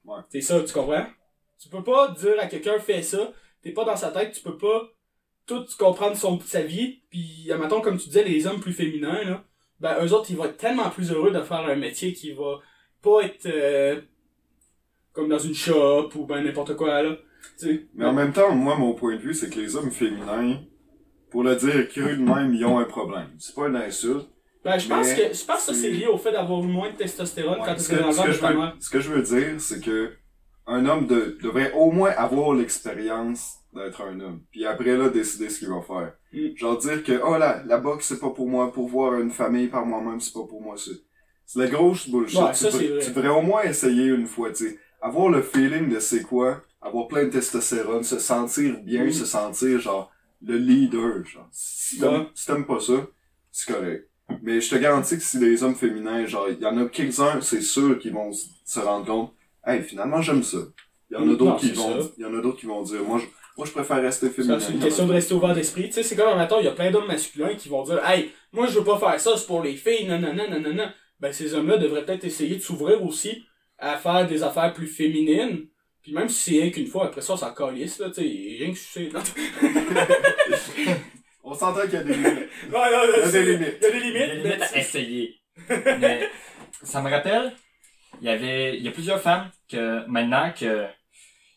Ouais. 0.05 0.21
C'est 0.29 0.41
ça, 0.41 0.63
tu 0.63 0.73
comprends? 0.73 1.07
Tu 1.59 1.69
peux 1.69 1.83
pas 1.83 2.09
dire 2.19 2.35
à 2.39 2.47
quelqu'un, 2.47 2.79
fais 2.79 3.03
ça, 3.03 3.33
t'es 3.63 3.73
pas 3.73 3.85
dans 3.85 3.97
sa 3.97 4.11
tête, 4.11 4.33
tu 4.33 4.43
peux 4.43 4.57
pas 4.57 4.91
tout 5.47 5.65
comprendre 5.79 6.17
son, 6.17 6.39
sa 6.41 6.63
vie, 6.63 7.03
puis, 7.11 7.51
admettons, 7.51 7.81
comme 7.81 7.99
tu 7.99 8.07
disais, 8.07 8.25
les 8.25 8.47
hommes 8.47 8.61
plus 8.61 8.73
féminins, 8.73 9.25
là, 9.25 9.45
ben, 9.81 10.05
eux 10.05 10.13
autres, 10.13 10.31
ils 10.31 10.37
vont 10.37 10.45
être 10.45 10.57
tellement 10.57 10.91
plus 10.91 11.11
heureux 11.11 11.33
de 11.33 11.43
faire 11.43 11.59
un 11.59 11.75
métier 11.75 12.13
qui 12.13 12.33
va 12.33 12.61
pas 13.03 13.23
être, 13.23 13.47
euh, 13.47 14.01
comme 15.13 15.29
dans 15.29 15.39
une 15.39 15.55
shop, 15.55 16.11
ou 16.17 16.27
ben 16.27 16.43
n'importe 16.43 16.77
quoi, 16.77 17.03
là. 17.03 17.17
Tu 17.59 17.67
sais. 17.67 17.87
Mais 17.95 18.05
en 18.05 18.13
même 18.13 18.33
temps, 18.33 18.55
moi, 18.55 18.77
mon 18.77 18.95
point 18.95 19.17
de 19.17 19.21
vue, 19.21 19.35
c'est 19.35 19.51
que 19.51 19.59
les 19.59 19.77
hommes 19.77 19.91
féminins, 19.91 20.61
pour 21.31 21.43
le 21.43 21.57
dire 21.57 21.89
cru 21.89 22.17
de 22.17 22.23
même, 22.23 22.55
ils 22.55 22.65
ont 22.65 22.79
un 22.79 22.85
problème. 22.85 23.29
C'est 23.39 23.55
pas 23.55 23.69
une 23.69 23.77
insulte. 23.77 24.29
Ben, 24.65 24.79
je 24.79 24.89
pense 24.89 25.13
que, 25.13 25.35
je 25.35 25.45
pense 25.45 25.67
que 25.67 25.75
c'est 25.75 25.91
lié 25.91 26.07
au 26.07 26.17
fait 26.19 26.31
d'avoir 26.31 26.63
moins 26.63 26.91
de 26.91 26.97
testostérone 26.97 27.59
quand 27.65 27.79
ce, 27.79 27.95
t'es 27.95 28.01
dans 28.01 28.13
ce, 28.13 28.23
que 28.23 28.33
je 28.33 28.41
veux, 28.47 28.69
ce 28.79 28.91
que 28.91 29.01
je 29.01 29.11
veux 29.11 29.23
dire, 29.23 29.61
c'est 29.61 29.81
que 29.81 30.13
un 30.69 30.87
homme 30.87 31.09
de- 31.09 31.37
devrait 31.43 31.73
au 31.73 31.91
moins 31.91 32.11
avoir 32.11 32.55
l'expérience 32.55 33.57
d'être 33.75 34.03
un 34.03 34.21
homme. 34.21 34.41
Puis 34.53 34.65
après, 34.65 34.97
là, 34.97 35.09
décider 35.09 35.49
ce 35.49 35.59
qu'il 35.59 35.69
va 35.69 35.81
faire. 35.83 36.13
Mm. 36.33 36.57
Genre 36.57 36.79
dire 36.79 37.03
que, 37.03 37.21
oh 37.25 37.37
la, 37.39 37.65
la 37.65 37.79
boxe, 37.79 38.07
c'est 38.07 38.21
pas 38.21 38.31
pour 38.31 38.49
moi. 38.49 38.73
Pour 38.73 38.87
voir 38.87 39.19
une 39.19 39.31
famille 39.31 39.67
par 39.67 39.85
moi-même, 39.85 40.21
c'est 40.21 40.33
pas 40.33 40.47
pour 40.49 40.63
moi. 40.63 40.77
C'est 40.77 40.93
c'est 41.45 41.59
la 41.59 41.67
grosse 41.67 42.09
bullshit. 42.09 42.39
Ouais, 42.41 42.53
tu, 42.53 42.59
ça, 42.59 42.71
vrai. 42.71 42.99
tu 43.03 43.11
devrais 43.11 43.29
au 43.29 43.43
moins 43.43 43.63
essayer 43.63 44.05
une 44.07 44.27
fois, 44.27 44.51
tu 44.53 44.69
sais. 44.69 44.79
Avoir 45.03 45.29
le 45.29 45.43
feeling 45.43 45.89
de 45.93 45.99
c'est 45.99 46.23
quoi, 46.23 46.63
avoir 46.81 47.09
plein 47.09 47.25
de 47.25 47.31
testostérone, 47.31 48.05
se 48.05 48.19
sentir 48.19 48.79
bien, 48.83 49.05
Mm. 49.07 49.13
se 49.13 49.25
sentir 49.27 49.79
genre 49.81 50.11
le 50.45 50.57
leader, 50.57 51.25
genre. 51.25 51.49
Si 51.53 51.99
t'aimes 51.99 52.27
si 52.35 52.51
pas 52.67 52.81
ça, 52.81 53.07
c'est 53.51 53.73
correct. 53.73 54.09
Mais 54.43 54.61
je 54.61 54.71
te 54.71 54.77
garantis 54.77 55.17
que 55.17 55.23
si 55.23 55.39
les 55.39 55.63
hommes 55.63 55.75
féminins, 55.75 56.25
genre, 56.27 56.47
il 56.49 56.59
y 56.59 56.67
en 56.67 56.79
a 56.79 56.87
quelques-uns, 56.87 57.41
c'est 57.41 57.61
sûr, 57.61 57.99
qui 57.99 58.11
vont 58.11 58.31
se 58.33 58.81
rendre 58.81 59.05
compte, 59.07 59.33
hey, 59.67 59.83
finalement, 59.83 60.23
j'aime 60.23 60.43
ça. 60.43 60.59
Il 61.11 61.15
y 61.15 61.17
en 61.17 61.23
a 61.23 61.27
Non, 61.27 61.35
d'autres 61.35 61.59
qui 61.61 61.73
vont, 61.73 62.11
il 62.17 62.23
y 62.23 62.25
en 62.25 62.35
a 62.39 62.41
d'autres 62.41 62.59
qui 62.59 62.67
vont 62.67 62.83
dire, 62.83 63.03
moi, 63.05 63.19
je, 63.19 63.27
moi, 63.59 63.67
je 63.67 63.73
préfère 63.73 64.01
rester 64.01 64.31
féminin. 64.31 64.59
c'est 64.59 64.73
une 64.73 64.81
question 64.81 65.07
de 65.07 65.13
rester 65.13 65.35
ouvert 65.35 65.55
d'esprit. 65.55 65.89
Tu 65.89 65.93
sais, 65.93 66.03
c'est 66.03 66.17
comme, 66.17 66.35
maintenant 66.37 66.59
il 66.61 66.65
y 66.65 66.69
a 66.69 66.73
plein 66.73 66.91
d'hommes 66.91 67.07
masculins 67.07 67.55
qui 67.57 67.69
vont 67.69 67.83
dire, 67.83 68.01
hey, 68.09 68.31
moi, 68.53 68.67
je 68.67 68.79
veux 68.79 68.85
pas 68.85 68.99
faire 68.99 69.21
ça, 69.21 69.37
c'est 69.37 69.47
pour 69.47 69.63
les 69.63 69.77
filles, 69.77 70.07
non, 70.07 70.19
non, 70.19 70.33
non, 70.33 70.49
non, 70.51 70.61
non, 70.61 70.73
non. 70.75 70.89
Ben, 71.21 71.33
ces 71.33 71.55
hommes-là 71.55 71.77
devraient 71.77 72.05
peut-être 72.05 72.25
essayer 72.25 72.57
de 72.57 72.63
s'ouvrir 72.63 73.05
aussi 73.05 73.45
à 73.83 73.97
faire 73.99 74.27
des 74.27 74.43
affaires 74.43 74.73
plus 74.73 74.87
féminines. 74.87 75.67
Puis 76.03 76.13
même 76.13 76.29
si 76.29 76.51
c'est 76.55 76.61
rien 76.63 76.71
qu'une 76.71 76.87
fois, 76.89 77.07
après 77.07 77.21
ça, 77.21 77.37
s'en 77.37 77.53
calisse, 77.55 77.99
là, 78.01 78.09
tu 78.11 78.15
sais, 78.23 78.23
rien 78.65 78.73
que 78.73 78.79
c'est... 78.79 79.09
Non, 79.13 79.21
On 81.45 81.55
s'entend 81.55 81.83
qu'il 81.83 81.93
y 81.95 81.97
a 81.97 82.03
des 82.05 82.15
limites. 82.15 82.49
non, 82.71 82.79
non, 82.79 83.03
Il 83.15 83.21
y 83.21 83.23
a 83.23 83.31
des 83.31 83.45
limites. 83.57 83.79
Il 83.81 83.85
y 83.85 83.87
a 83.87 83.91
des 83.91 83.99
Il 83.99 84.13
y 84.13 84.23
a 84.23 84.27
limites, 84.27 84.43
des 84.43 84.43
mais 84.43 84.49
limites 84.51 84.63
à 84.63 84.67
c'est- 84.67 84.79
essayer. 84.81 85.35
Mais 86.01 86.29
ça 86.83 87.03
me 87.03 87.11
rappelle, 87.11 87.53
il 88.21 88.27
y 88.27 88.31
avait, 88.31 88.77
il 88.79 88.83
y 88.83 88.89
a 88.89 88.91
plusieurs 88.91 89.21
femmes 89.21 89.51
que 89.69 90.07
maintenant 90.07 90.51
que 90.59 90.87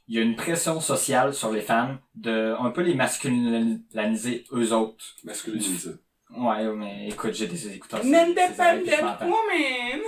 il 0.07 0.15
y 0.15 0.19
a 0.19 0.21
une 0.21 0.35
pression 0.35 0.79
sociale 0.81 1.33
sur 1.33 1.51
les 1.51 1.61
femmes 1.61 1.97
de 2.13 2.53
un 2.59 2.69
peu 2.71 2.81
les 2.81 2.93
masculiniser 2.93 4.43
eux 4.51 4.73
autres. 4.73 5.15
Masculinisé. 5.23 5.91
Ouais, 6.35 6.63
mais 6.75 7.07
écoute, 7.09 7.33
j'ai 7.33 7.47
des 7.47 7.73
écouteurs. 7.75 8.01
c'est- 8.03 8.09
Men 8.09 8.33
c'est 8.35 8.53
ça, 8.53 8.73
puis 8.75 8.85
je 8.85 8.91
dependent 8.91 9.05
m'entends. 9.05 9.25
woman. 9.25 10.01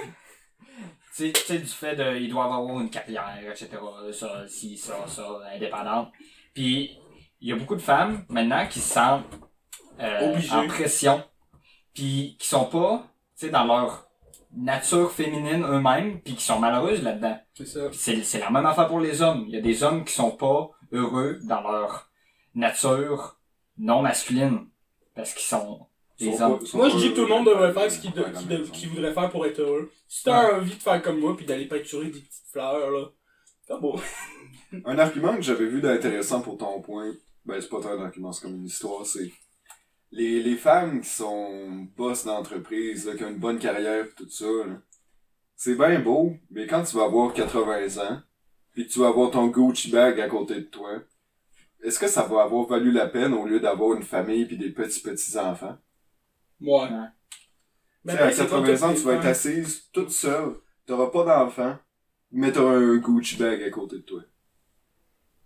Tu 1.17 1.31
sais- 1.33 1.57
du 1.59 1.65
fait 1.65 1.95
de, 1.95 2.15
ils 2.17 2.29
doivent 2.29 2.51
avoir 2.51 2.79
une 2.79 2.89
carrière, 2.91 3.39
etc., 3.49 3.69
ça, 4.13 4.47
ci, 4.47 4.77
ça, 4.77 5.07
ça, 5.07 5.23
indépendante. 5.53 6.11
Puis, 6.53 6.97
il 7.41 7.49
y 7.49 7.51
a 7.51 7.55
beaucoup 7.55 7.75
de 7.75 7.81
femmes, 7.81 8.23
maintenant, 8.29 8.67
qui 8.67 8.79
se 8.79 8.93
sentent, 8.93 9.25
euh, 9.99 10.31
Obligées. 10.31 10.51
en 10.53 10.67
pression. 10.67 11.23
Puis, 11.93 12.35
qui 12.39 12.47
sont 12.47 12.65
pas, 12.65 13.03
tu 13.37 13.47
sais, 13.47 13.49
dans 13.49 13.65
leur 13.65 14.07
nature 14.55 15.11
féminine 15.11 15.63
eux-mêmes, 15.63 16.21
puis 16.21 16.35
qui 16.35 16.43
sont 16.43 16.59
malheureuses 16.59 17.01
là-dedans. 17.03 17.39
C'est 17.55 17.65
ça. 17.65 17.89
C'est 17.91 18.39
la 18.39 18.49
même 18.49 18.65
affaire 18.65 18.87
pour 18.87 18.99
les 18.99 19.21
hommes. 19.21 19.45
Il 19.47 19.55
y 19.55 19.57
a 19.57 19.61
des 19.61 19.83
hommes 19.83 20.05
qui 20.05 20.13
sont 20.13 20.31
pas 20.31 20.69
heureux 20.91 21.39
dans 21.43 21.61
leur 21.61 22.09
nature 22.55 23.39
non 23.77 24.01
masculine. 24.01 24.67
Parce 25.15 25.33
qu'ils 25.33 25.45
sont 25.47 25.87
des 26.19 26.31
Sont 26.35 26.43
hommes. 26.43 26.59
pas- 26.59 26.65
sont 26.65 26.77
Moi, 26.77 26.89
je 26.89 26.97
dis 26.97 27.09
que 27.11 27.15
tout 27.15 27.21
le 27.21 27.27
monde 27.27 27.45
devrait 27.45 27.73
faire 27.73 27.91
ce 27.91 27.99
qu'il 27.99 28.11
de- 28.11 28.21
de- 28.23 28.87
voudrait 28.89 29.13
faire 29.13 29.29
pour 29.29 29.45
être 29.45 29.59
heureux. 29.59 29.91
Si 30.07 30.23
t'as 30.23 30.57
envie 30.57 30.75
de 30.75 30.81
faire 30.81 31.01
comme 31.01 31.19
moi, 31.19 31.35
puis 31.37 31.45
d'aller 31.45 31.67
peinturer 31.67 32.05
des 32.05 32.19
petites 32.21 32.47
fleurs, 32.51 32.89
là, 32.91 33.05
c'est 33.67 33.79
beau. 33.79 33.99
Un 34.85 34.97
argument 34.99 35.35
que 35.35 35.41
j'avais 35.41 35.65
vu 35.67 35.81
d'intéressant 35.81 36.41
pour 36.41 36.57
ton 36.57 36.81
point, 36.81 37.13
ben 37.45 37.61
c'est 37.61 37.69
pas 37.69 37.79
tant 37.81 37.91
un 37.97 38.03
argument, 38.03 38.31
c'est 38.33 38.41
comme 38.41 38.55
une 38.55 38.65
histoire, 38.65 39.05
c'est 39.05 39.31
les, 40.11 40.41
les 40.43 40.55
femmes 40.57 40.99
qui 41.01 41.09
sont 41.09 41.87
boss 41.95 42.25
d'entreprise, 42.25 43.05
là, 43.05 43.15
qui 43.15 43.23
ont 43.23 43.29
une 43.29 43.37
bonne 43.37 43.59
carrière 43.59 44.05
pis 44.07 44.15
tout 44.15 44.29
ça, 44.29 44.45
là, 44.45 44.81
c'est 45.55 45.75
bien 45.75 45.99
beau, 45.99 46.33
mais 46.51 46.67
quand 46.67 46.83
tu 46.83 46.97
vas 46.97 47.05
avoir 47.05 47.33
80 47.33 47.97
ans, 47.99 48.21
puis 48.73 48.85
que 48.87 48.91
tu 48.91 48.99
vas 48.99 49.07
avoir 49.07 49.31
ton 49.31 49.47
Gucci 49.47 49.89
bag 49.89 50.19
à 50.19 50.27
côté 50.27 50.55
de 50.55 50.61
toi, 50.65 51.01
est-ce 51.83 51.99
que 51.99 52.07
ça 52.07 52.23
va 52.23 52.43
avoir 52.43 52.65
valu 52.67 52.91
la 52.91 53.07
peine 53.07 53.33
au 53.33 53.45
lieu 53.45 53.59
d'avoir 53.59 53.93
une 53.95 54.03
famille 54.03 54.45
puis 54.45 54.57
des 54.57 54.71
petits 54.71 54.99
petits 55.01 55.37
enfants? 55.37 55.77
Ouais. 56.61 56.81
Ouais. 56.83 57.07
Ben, 58.05 58.15
sais, 58.15 58.23
à 58.23 58.31
c'est 58.31 58.47
pas 58.47 58.61
80 58.61 58.83
ans, 58.83 58.93
toutes 58.93 58.97
tu 59.01 59.07
vas 59.07 59.13
être 59.15 59.25
assise 59.25 59.89
toute 59.91 60.11
seule, 60.11 60.55
t'auras 60.85 61.07
pas 61.09 61.23
d'enfant, 61.25 61.77
mais 62.31 62.51
t'auras 62.51 62.75
un 62.75 62.97
Gucci 62.97 63.35
bag 63.37 63.61
à 63.63 63.69
côté 63.69 63.97
de 63.97 64.01
toi. 64.01 64.21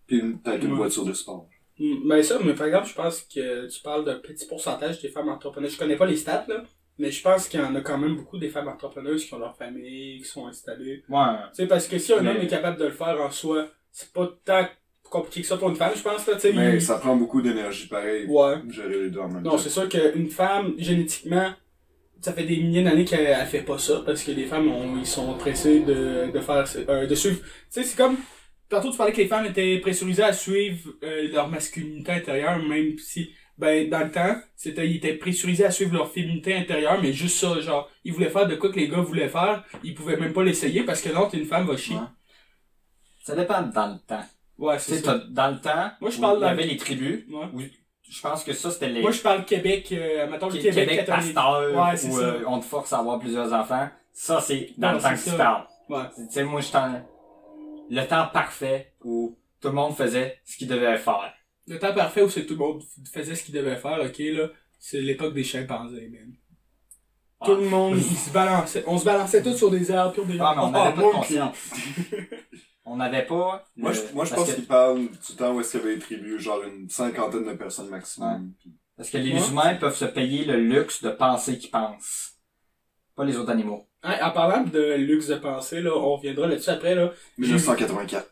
Puis 0.07 0.19
une- 0.19 0.39
peut-être 0.39 0.63
une 0.63 0.71
Ouais. 0.71 0.77
voiture 0.77 1.05
de 1.05 1.13
sport. 1.13 1.47
Mm, 1.79 2.07
Ben 2.07 2.21
ça, 2.23 2.37
mais 2.43 2.53
par 2.53 2.67
exemple, 2.67 2.87
je 2.87 2.93
pense 2.93 3.21
que 3.21 3.67
tu 3.67 3.81
parles 3.81 4.05
d'un 4.05 4.19
petit 4.19 4.45
pourcentage 4.45 5.01
des 5.01 5.09
femmes 5.09 5.29
entrepreneurs. 5.29 5.69
Je 5.69 5.77
connais 5.77 5.95
pas 5.95 6.05
les 6.05 6.17
stats, 6.17 6.45
là, 6.47 6.63
mais 6.99 7.09
je 7.11 7.21
pense 7.23 7.47
qu'il 7.47 7.59
y 7.59 7.63
en 7.63 7.73
a 7.75 7.81
quand 7.81 7.97
même 7.97 8.15
beaucoup 8.17 8.37
des 8.37 8.49
femmes 8.49 8.67
entrepreneuses 8.67 9.25
qui 9.25 9.33
ont 9.33 9.39
leur 9.39 9.55
famille, 9.57 10.19
qui 10.19 10.25
sont 10.27 10.45
installées. 10.47 11.03
Ouais. 11.09 11.25
Tu 11.49 11.55
sais, 11.63 11.67
parce 11.67 11.87
que 11.87 11.97
si 11.97 12.13
un 12.13 12.21
Mais- 12.21 12.31
homme 12.31 12.37
est 12.41 12.47
capable 12.47 12.77
de 12.77 12.85
le 12.85 12.91
faire 12.91 13.19
en 13.19 13.31
soi, 13.31 13.69
c'est 13.91 14.11
pas 14.13 14.27
tant 14.45 14.67
compliqué 15.11 15.41
que 15.41 15.47
ça 15.47 15.57
pour 15.57 15.69
une 15.69 15.75
femme, 15.75 15.91
je 15.95 16.01
pense, 16.01 16.25
là, 16.25 16.33
tu 16.35 16.39
sais. 16.41 16.53
Mais 16.53 16.75
il- 16.75 16.81
ça 16.81 16.97
prend 16.97 17.15
beaucoup 17.15 17.41
d'énergie 17.41 17.87
pareil. 17.87 18.25
Ouais. 18.27 18.55
Gérer 18.69 19.03
les 19.03 19.09
deux 19.11 19.19
en 19.19 19.27
même 19.29 19.43
Non, 19.43 19.51
temps. 19.51 19.57
c'est 19.59 19.69
sûr 19.69 19.87
qu'une 19.89 20.29
femme, 20.31 20.73
génétiquement, 20.79 21.51
ça 22.21 22.33
fait 22.33 22.43
des 22.43 22.57
milliers 22.57 22.83
d'années 22.83 23.05
qu'elle 23.05 23.25
elle 23.27 23.45
fait 23.47 23.61
pas 23.63 23.77
ça, 23.77 24.01
parce 24.05 24.23
que 24.23 24.31
les 24.31 24.45
femmes, 24.45 24.69
ont, 24.69 24.97
ils 24.97 25.05
sont 25.05 25.33
pressés 25.35 25.81
de, 25.81 26.31
de 26.31 26.39
faire, 26.39 26.65
euh, 26.89 27.05
de 27.05 27.15
suivre. 27.15 27.39
Tu 27.39 27.45
sais, 27.69 27.83
c'est 27.83 27.97
comme, 27.97 28.17
tantôt 28.69 28.89
tu 28.91 28.97
parlais 28.97 29.11
que 29.13 29.21
les 29.21 29.27
femmes 29.27 29.45
étaient 29.45 29.77
pressurisées 29.79 30.23
à 30.23 30.33
suivre 30.33 30.91
euh, 31.03 31.27
leur 31.31 31.47
masculinité 31.49 32.11
intérieure, 32.13 32.57
même 32.63 32.97
si, 32.99 33.31
ben, 33.57 33.89
dans 33.89 33.99
le 34.05 34.11
temps, 34.11 34.35
c'était, 34.55 34.87
ils 34.87 34.95
étaient 34.97 35.15
pressurisés 35.15 35.65
à 35.65 35.71
suivre 35.71 35.93
leur 35.95 36.09
féminité 36.11 36.53
intérieure, 36.55 36.99
mais 37.01 37.11
juste 37.11 37.37
ça, 37.37 37.59
genre, 37.59 37.89
ils 38.05 38.13
voulaient 38.13 38.29
faire 38.29 38.47
de 38.47 38.55
quoi 38.55 38.71
que 38.71 38.77
les 38.79 38.87
gars 38.87 39.01
voulaient 39.01 39.27
faire, 39.29 39.63
ils 39.83 39.93
pouvaient 39.93 40.17
même 40.17 40.31
pas 40.33 40.43
l'essayer, 40.43 40.83
parce 40.83 41.01
que 41.01 41.09
non, 41.09 41.27
t'es 41.27 41.37
une 41.37 41.45
femme, 41.45 41.67
va 41.67 41.75
chier. 41.75 41.95
Ouais. 41.95 42.01
Ça 43.23 43.35
dépend 43.35 43.61
dans 43.63 43.87
le 43.93 43.99
temps. 44.07 44.23
Ouais, 44.61 44.79
c'est 44.79 44.99
ça. 44.99 45.17
dans 45.29 45.49
le 45.49 45.59
temps, 45.59 45.91
Moi, 45.99 46.09
je 46.11 46.17
où 46.17 46.21
parle 46.21 46.35
il 46.35 46.39
y 46.39 46.41
dans- 46.41 46.47
avait 46.47 46.63
les 46.67 46.77
tribus, 46.77 47.25
Ouais. 47.29 47.45
où 47.53 47.61
je 48.09 48.21
pense 48.21 48.43
que 48.43 48.53
ça, 48.53 48.71
c'était 48.71 48.89
les... 48.89 49.01
Moi, 49.01 49.11
je 49.11 49.21
parle 49.21 49.43
Québec, 49.45 49.89
euh, 49.91 50.29
mettons 50.29 50.47
le 50.47 50.53
Qué- 50.53 50.59
Québec, 50.63 50.89
Québec, 50.89 51.05
catholique. 51.07 51.33
pasteur, 51.33 51.83
Ouais, 51.85 51.97
c'est 51.97 52.07
où 52.09 52.17
ça. 52.19 52.21
euh, 52.25 52.43
on 52.47 52.59
te 52.59 52.65
force 52.65 52.93
à 52.93 52.99
avoir 52.99 53.19
plusieurs 53.19 53.51
enfants. 53.53 53.89
Ça, 54.13 54.39
c'est 54.41 54.69
dans 54.77 54.91
le 54.93 54.99
temps 54.99 55.09
c'est 55.09 55.13
que 55.15 55.19
ça. 55.19 55.31
tu 55.31 55.37
parles. 55.37 55.67
Ouais. 55.89 56.03
Tu 56.15 56.31
sais, 56.33 56.43
moi, 56.43 56.61
je 56.61 56.71
t'en... 56.71 57.01
le 57.89 58.05
temps 58.07 58.27
parfait 58.31 58.93
où 59.03 59.37
tout 59.61 59.67
le 59.69 59.73
monde 59.73 59.95
faisait 59.95 60.39
ce 60.45 60.57
qu'il 60.57 60.67
devait 60.67 60.97
faire. 60.97 61.33
Le 61.67 61.79
temps 61.79 61.93
parfait 61.93 62.21
où 62.21 62.29
c'est 62.29 62.43
que 62.43 62.47
tout 62.47 62.53
le 62.55 62.59
monde 62.59 62.81
f- 62.81 63.11
faisait 63.13 63.35
ce 63.35 63.43
qu'il 63.43 63.53
devait 63.55 63.75
faire, 63.77 63.99
ok, 64.03 64.17
là, 64.19 64.47
c'est 64.79 64.99
l'époque 65.01 65.33
des 65.33 65.43
chimpanzés, 65.43 66.09
man. 66.09 66.33
Tout 67.45 67.55
le 67.55 67.67
monde, 67.69 67.97
il 67.97 68.03
se 68.03 68.31
balançait, 68.31 68.83
on 68.87 68.97
se 68.97 69.05
balançait 69.05 69.41
tous 69.41 69.55
sur 69.57 69.71
des 69.71 69.89
arbres, 69.91 70.13
puis 70.13 70.21
on 70.39 70.43
Ah, 70.43 70.53
mais 70.55 70.61
on 70.63 70.71
n'avait 70.71 70.93
pas 70.95 71.01
de 71.07 71.11
conscience. 71.11 71.57
on 72.85 72.97
n'avait 72.97 73.25
pas... 73.25 73.63
le- 73.77 73.83
Moi, 73.83 73.93
je, 73.93 74.01
moi, 74.13 74.25
je 74.25 74.33
pense 74.33 74.49
que- 74.49 74.55
qu'il 74.55 74.65
parle 74.65 74.99
du 75.01 75.35
temps 75.37 75.53
où 75.53 75.59
est-ce 75.61 75.71
qu'il 75.71 75.79
y 75.81 75.83
avait 75.83 75.95
des 75.95 76.01
tribus, 76.01 76.41
genre 76.41 76.61
une 76.63 76.89
cinquantaine 76.89 77.45
de 77.45 77.53
personnes 77.53 77.89
maximum. 77.89 78.53
Puis- 78.59 78.71
Parce 78.97 79.09
que 79.09 79.17
les 79.17 79.33
Ouais. 79.33 79.47
humains 79.49 79.75
peuvent 79.75 79.95
se 79.95 80.05
payer 80.05 80.45
le 80.45 80.57
luxe 80.59 81.01
de 81.03 81.09
penser 81.09 81.57
qu'ils 81.57 81.71
pensent. 81.71 82.33
Pas 83.15 83.25
les 83.25 83.37
autres 83.37 83.51
animaux. 83.51 83.87
Hein, 84.03 84.15
en 84.23 84.31
parlant 84.31 84.63
de 84.63 84.95
luxe 84.95 85.27
de 85.27 85.35
pensée, 85.35 85.81
là, 85.81 85.91
on 85.95 86.15
reviendra 86.15 86.47
là-dessus 86.47 86.69
après, 86.71 86.95
là. 86.95 87.11
1984. 87.37 88.27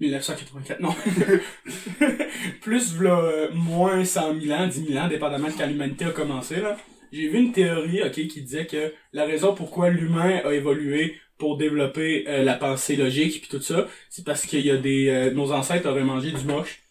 1984, 0.00 0.80
non. 0.80 0.94
Plus, 2.62 2.94
v'là, 2.94 3.18
euh, 3.18 3.48
moins 3.52 4.04
100 4.04 4.40
000 4.40 4.52
ans, 4.58 4.66
10 4.66 4.86
000 4.86 4.98
ans, 5.04 5.08
dépendamment 5.08 5.48
de 5.48 5.52
quand 5.52 5.66
l'humanité 5.66 6.06
a 6.06 6.10
commencé, 6.10 6.60
là. 6.60 6.76
J'ai 7.12 7.28
vu 7.28 7.38
une 7.38 7.52
théorie, 7.52 8.02
ok, 8.02 8.12
qui 8.12 8.42
disait 8.42 8.66
que 8.66 8.92
la 9.12 9.24
raison 9.24 9.54
pourquoi 9.54 9.90
l'humain 9.90 10.40
a 10.44 10.52
évolué 10.52 11.16
pour 11.40 11.56
développer 11.56 12.24
euh, 12.28 12.44
la 12.44 12.54
pensée 12.54 12.94
logique 12.94 13.40
puis 13.40 13.48
tout 13.50 13.60
ça, 13.60 13.88
c'est 14.10 14.24
parce 14.24 14.46
qu'il 14.46 14.64
y 14.64 14.70
a 14.70 14.76
des, 14.76 15.08
euh, 15.08 15.30
nos 15.32 15.50
ancêtres 15.52 15.88
auraient 15.88 16.04
mangé 16.04 16.30
du 16.30 16.44
moche, 16.44 16.82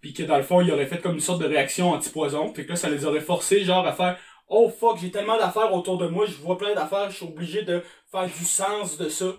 puis 0.00 0.12
que 0.12 0.24
dans 0.24 0.38
le 0.38 0.42
fond, 0.42 0.60
ils 0.60 0.72
auraient 0.72 0.86
fait 0.86 1.00
comme 1.00 1.14
une 1.14 1.20
sorte 1.20 1.42
de 1.42 1.46
réaction 1.46 1.92
anti-poison, 1.92 2.52
puis 2.52 2.64
que 2.64 2.70
là, 2.70 2.76
ça 2.76 2.90
les 2.90 3.04
aurait 3.04 3.20
forcés, 3.20 3.64
genre, 3.64 3.86
à 3.86 3.92
faire 3.92 4.18
Oh 4.48 4.70
fuck, 4.70 4.98
j'ai 4.98 5.10
tellement 5.10 5.36
d'affaires 5.36 5.72
autour 5.74 5.98
de 5.98 6.08
moi, 6.08 6.24
je 6.26 6.32
vois 6.36 6.56
plein 6.56 6.74
d'affaires, 6.74 7.10
je 7.10 7.16
suis 7.16 7.26
obligé 7.26 7.62
de 7.62 7.82
faire 8.10 8.26
du 8.26 8.44
sens 8.44 8.96
de 8.96 9.08
ça. 9.10 9.36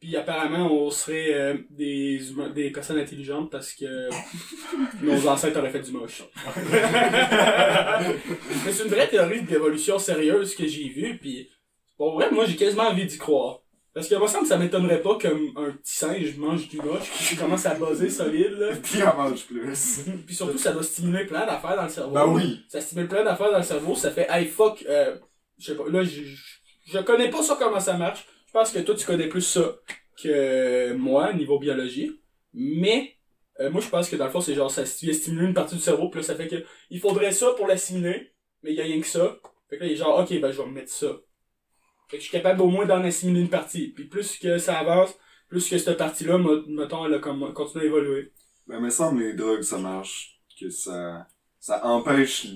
Puis 0.00 0.16
apparemment, 0.16 0.70
on 0.70 0.90
serait 0.90 1.32
euh, 1.32 1.56
des 1.70 2.30
humains, 2.30 2.50
des 2.50 2.70
personnes 2.70 2.98
intelligentes 2.98 3.50
parce 3.50 3.72
que 3.72 4.10
nos 5.02 5.26
ancêtres 5.28 5.58
auraient 5.58 5.70
fait 5.70 5.80
du 5.80 5.92
moche. 5.92 6.24
Mais 8.64 8.72
c'est 8.72 8.84
une 8.84 8.90
vraie 8.90 9.08
théorie 9.08 9.42
d'évolution 9.42 9.98
sérieuse 9.98 10.54
que 10.56 10.66
j'ai 10.66 10.88
vue, 10.88 11.16
puis 11.18 11.48
pour 11.96 12.14
vrai, 12.14 12.30
moi 12.30 12.44
j'ai 12.46 12.56
quasiment 12.56 12.88
envie 12.88 13.06
d'y 13.06 13.18
croire. 13.18 13.60
Parce 13.96 14.08
que 14.08 14.14
moi, 14.16 14.28
ça 14.28 14.42
me 14.42 14.46
ça 14.46 14.58
m'étonnerait 14.58 15.00
pas 15.00 15.16
comme 15.16 15.52
un 15.56 15.70
petit 15.70 15.96
singe 15.96 16.36
mange 16.36 16.68
du 16.68 16.76
moche 16.76 17.10
qui 17.10 17.34
commence 17.34 17.64
à 17.64 17.76
buzzer 17.76 18.10
solide, 18.10 18.50
là. 18.58 18.76
Puis 18.76 19.02
en 19.02 19.16
mange 19.16 19.46
plus. 19.46 20.04
Puis 20.26 20.34
surtout, 20.34 20.58
ça 20.58 20.72
doit 20.72 20.82
stimuler 20.82 21.24
plein 21.24 21.46
d'affaires 21.46 21.76
dans 21.76 21.84
le 21.84 21.88
cerveau. 21.88 22.12
Ben 22.12 22.26
oui. 22.26 22.60
Ça 22.68 22.82
stimule 22.82 23.08
plein 23.08 23.24
d'affaires 23.24 23.50
dans 23.50 23.56
le 23.56 23.64
cerveau, 23.64 23.94
ça 23.94 24.10
fait 24.10 24.26
hey 24.28 24.44
fuck, 24.48 24.84
euh, 24.86 25.16
je 25.56 25.68
sais 25.68 25.74
pas, 25.74 25.88
là 25.88 26.04
je, 26.04 26.20
je, 26.84 26.98
connais 26.98 27.30
pas 27.30 27.42
ça 27.42 27.56
comment 27.58 27.80
ça 27.80 27.96
marche. 27.96 28.26
Je 28.46 28.52
pense 28.52 28.70
que 28.70 28.80
toi 28.80 28.94
tu 28.94 29.06
connais 29.06 29.28
plus 29.28 29.40
ça 29.40 29.76
que 30.22 30.92
moi 30.92 31.32
niveau 31.32 31.58
biologie, 31.58 32.20
mais 32.52 33.16
euh, 33.60 33.70
moi 33.70 33.80
je 33.80 33.88
pense 33.88 34.10
que 34.10 34.16
dans 34.16 34.26
le 34.26 34.30
fond 34.30 34.42
c'est 34.42 34.52
genre 34.54 34.70
ça 34.70 34.82
sti- 34.82 35.14
stimule 35.14 35.44
une 35.44 35.54
partie 35.54 35.74
du 35.74 35.80
cerveau, 35.80 36.10
puis 36.10 36.20
là 36.20 36.26
ça 36.26 36.34
fait 36.34 36.48
que 36.48 36.56
il 36.90 37.00
faudrait 37.00 37.32
ça 37.32 37.46
pour 37.56 37.66
l'assimiler, 37.66 38.30
mais 38.62 38.72
il 38.72 38.76
y 38.76 38.80
a 38.82 38.84
rien 38.84 39.00
que 39.00 39.06
ça. 39.06 39.38
Fait 39.70 39.78
que 39.78 39.84
là 39.84 39.88
il 39.88 39.94
est 39.94 39.96
genre 39.96 40.18
ok 40.20 40.38
ben 40.38 40.52
je 40.52 40.60
vais 40.60 40.68
me 40.68 40.72
mettre 40.72 40.92
ça. 40.92 41.16
Fait 42.08 42.18
que 42.18 42.22
je 42.22 42.28
suis 42.28 42.36
capable 42.36 42.62
au 42.62 42.68
moins 42.68 42.86
d'en 42.86 43.02
assimiler 43.02 43.40
une 43.40 43.50
partie. 43.50 43.88
Puis 43.88 44.04
plus 44.04 44.38
que 44.38 44.58
ça 44.58 44.78
avance, 44.78 45.14
plus 45.48 45.68
que 45.68 45.78
cette 45.78 45.98
partie-là, 45.98 46.38
mettons, 46.68 47.06
elle 47.06 47.14
a 47.14 47.18
comme 47.18 47.52
continue 47.52 47.84
à 47.84 47.86
évoluer. 47.86 48.32
Ben, 48.66 48.80
mais 48.80 48.90
semble 48.90 49.22
les 49.22 49.34
drogues, 49.34 49.62
ça 49.62 49.78
marche. 49.78 50.40
Que 50.58 50.70
ça, 50.70 51.28
ça 51.58 51.84
empêche, 51.84 52.46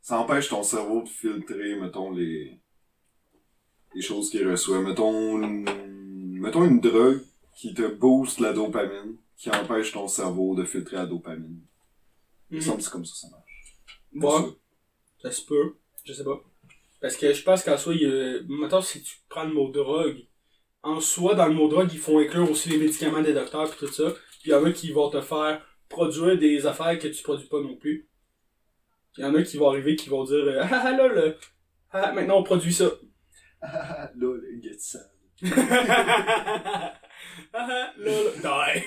ça 0.00 0.18
empêche 0.18 0.48
ton 0.48 0.62
cerveau 0.64 1.02
de 1.02 1.08
filtrer, 1.08 1.76
mettons, 1.76 2.10
les, 2.10 2.60
les 3.94 4.02
choses 4.02 4.30
qu'il 4.30 4.48
reçoit. 4.48 4.80
Mettons, 4.80 5.40
une, 5.40 6.40
mettons 6.40 6.64
une 6.64 6.80
drogue 6.80 7.22
qui 7.54 7.74
te 7.74 7.86
booste 7.86 8.40
la 8.40 8.52
dopamine, 8.52 9.16
qui 9.36 9.50
empêche 9.50 9.92
ton 9.92 10.08
cerveau 10.08 10.54
de 10.56 10.64
filtrer 10.64 10.96
la 10.96 11.06
dopamine. 11.06 11.60
Il 12.50 12.56
me 12.56 12.60
semble 12.60 12.78
que 12.78 12.84
c'est 12.84 12.90
comme 12.90 13.04
ça, 13.04 13.14
ça 13.14 13.28
marche. 13.30 13.76
Ouais. 14.14 14.50
Ça 15.22 15.30
se 15.30 15.44
peut. 15.44 15.76
Je 16.04 16.12
sais 16.12 16.24
pas. 16.24 16.42
Parce 17.00 17.16
que 17.16 17.32
je 17.32 17.42
pense 17.42 17.62
qu'en 17.62 17.76
soi, 17.76 17.94
il 17.94 18.02
y 18.02 18.06
a... 18.06 18.40
mettons, 18.48 18.80
si 18.80 19.02
tu 19.02 19.16
prends 19.28 19.44
le 19.44 19.52
mot 19.52 19.70
drogue, 19.70 20.26
en 20.82 21.00
soi, 21.00 21.34
dans 21.34 21.46
le 21.46 21.54
mot 21.54 21.68
drogue, 21.68 21.88
ils 21.92 21.98
font 21.98 22.18
inclure 22.18 22.50
aussi 22.50 22.68
les 22.70 22.78
médicaments 22.78 23.22
des 23.22 23.34
docteurs 23.34 23.72
et 23.72 23.76
tout 23.76 23.88
ça. 23.88 24.10
Puis 24.40 24.46
il 24.46 24.50
y 24.50 24.54
en 24.54 24.64
a 24.64 24.70
qui 24.70 24.92
vont 24.92 25.10
te 25.10 25.20
faire 25.20 25.60
produire 25.88 26.38
des 26.38 26.66
affaires 26.66 26.98
que 26.98 27.08
tu 27.08 27.22
produis 27.22 27.48
pas 27.48 27.60
non 27.60 27.76
plus. 27.76 28.08
Il 29.18 29.24
y 29.24 29.26
en 29.26 29.34
a 29.34 29.42
qui 29.42 29.56
vont 29.56 29.70
arriver 29.70 29.96
qui 29.96 30.08
vont 30.08 30.24
dire 30.24 30.44
euh, 30.44 30.62
Ah 30.70 30.82
ah 30.84 30.92
là, 30.92 31.08
là, 31.08 31.32
ah, 31.90 32.12
maintenant 32.12 32.38
on 32.38 32.42
produit 32.42 32.72
ça. 32.72 32.90
Ah, 33.62 34.10
là, 34.14 34.36
le 34.36 34.60
get 34.62 34.78
ça. 34.78 34.98
ah 35.44 36.98
ah, 37.52 37.92
là, 37.98 38.12
là, 38.42 38.74
die. 38.74 38.82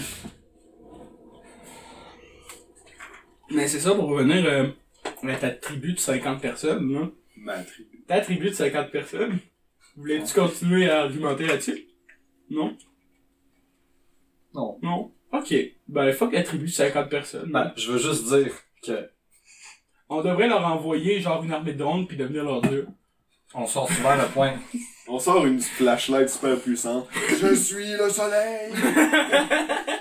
Mais 3.50 3.66
c'est 3.66 3.80
ça 3.80 3.94
pour 3.94 4.08
revenir 4.08 4.44
euh, 4.46 4.68
à 5.26 5.36
ta 5.36 5.50
tribu 5.50 5.92
de 5.92 5.98
50 5.98 6.40
personnes, 6.40 6.92
là. 6.92 7.08
Ma 7.36 7.58
tribu. 7.62 8.04
Ta 8.06 8.20
tribu 8.20 8.50
de 8.50 8.54
50 8.54 8.90
personnes? 8.90 9.38
Voulais-tu 9.96 10.32
continuer 10.34 10.88
à 10.88 11.02
argumenter 11.02 11.46
là-dessus? 11.46 11.86
Non? 12.50 12.76
Non. 14.54 14.78
Non? 14.82 15.12
Ok. 15.32 15.54
Ben, 15.88 16.12
fuck 16.12 16.32
la 16.32 16.42
tribu 16.42 16.66
de 16.66 16.70
50 16.70 17.08
personnes. 17.08 17.50
Ben, 17.50 17.72
je 17.76 17.92
veux 17.92 17.98
juste 17.98 18.24
dire 18.32 18.52
que 18.82 19.10
On 20.08 20.22
devrait 20.22 20.48
leur 20.48 20.64
envoyer 20.64 21.20
genre 21.20 21.42
une 21.44 21.52
armée 21.52 21.72
de 21.72 21.78
drones 21.78 22.06
puis 22.06 22.16
devenir 22.16 22.44
leur 22.44 22.62
dieu. 22.62 22.86
on 23.54 23.66
sort 23.66 23.90
souvent 23.92 24.14
le 24.16 24.26
point. 24.28 24.54
On 25.10 25.18
sort 25.18 25.46
une 25.46 25.58
flashlight 25.58 26.28
super 26.28 26.60
puissante. 26.60 27.08
Je 27.40 27.54
suis 27.54 27.92
le 27.96 28.10
soleil! 28.10 28.74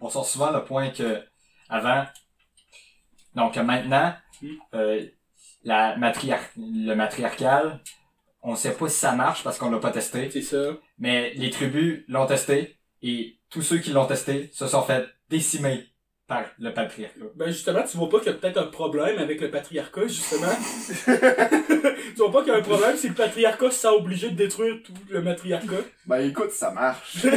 On 0.00 0.08
sort 0.08 0.24
souvent 0.26 0.50
le 0.50 0.64
point 0.64 0.88
que 0.90 1.22
avant. 1.68 2.04
Donc 3.34 3.56
maintenant, 3.56 4.14
Hmm. 4.42 4.48
euh, 4.74 5.04
la 5.64 5.96
matriar 5.96 6.40
le 6.56 6.94
matriarcal, 6.94 7.80
on 8.42 8.56
sait 8.56 8.72
pas 8.72 8.88
si 8.88 8.98
ça 8.98 9.12
marche 9.12 9.42
parce 9.44 9.58
qu'on 9.58 9.70
l'a 9.70 9.78
pas 9.78 9.90
testé. 9.90 10.28
C'est 10.30 10.42
ça. 10.42 10.76
Mais 10.98 11.32
les 11.34 11.50
tribus 11.50 12.04
l'ont 12.08 12.26
testé 12.26 12.78
et 13.02 13.38
tous 13.50 13.62
ceux 13.62 13.78
qui 13.78 13.90
l'ont 13.90 14.06
testé 14.06 14.50
se 14.52 14.66
sont 14.66 14.82
fait 14.82 15.06
décimer 15.30 15.86
par 16.26 16.44
le 16.58 16.72
patriarcat. 16.72 17.20
Ben 17.36 17.46
justement, 17.48 17.82
tu 17.82 17.96
vois 17.96 18.08
pas 18.08 18.18
qu'il 18.18 18.32
y 18.32 18.34
a 18.34 18.38
peut-être 18.38 18.58
un 18.58 18.66
problème 18.66 19.18
avec 19.18 19.40
le 19.40 19.50
patriarcat, 19.50 20.06
justement. 20.08 20.46
tu 21.04 22.16
vois 22.16 22.32
pas 22.32 22.42
qu'il 22.42 22.52
y 22.52 22.56
a 22.56 22.58
un 22.58 22.62
problème 22.62 22.96
si 22.96 23.08
le 23.08 23.14
patriarcat 23.14 23.70
se 23.70 23.78
sent 23.78 23.88
obligé 23.88 24.30
de 24.30 24.36
détruire 24.36 24.76
tout 24.84 24.94
le 25.10 25.22
matriarcat. 25.22 25.82
Ben 26.06 26.18
écoute, 26.20 26.50
ça 26.50 26.70
marche. 26.70 27.18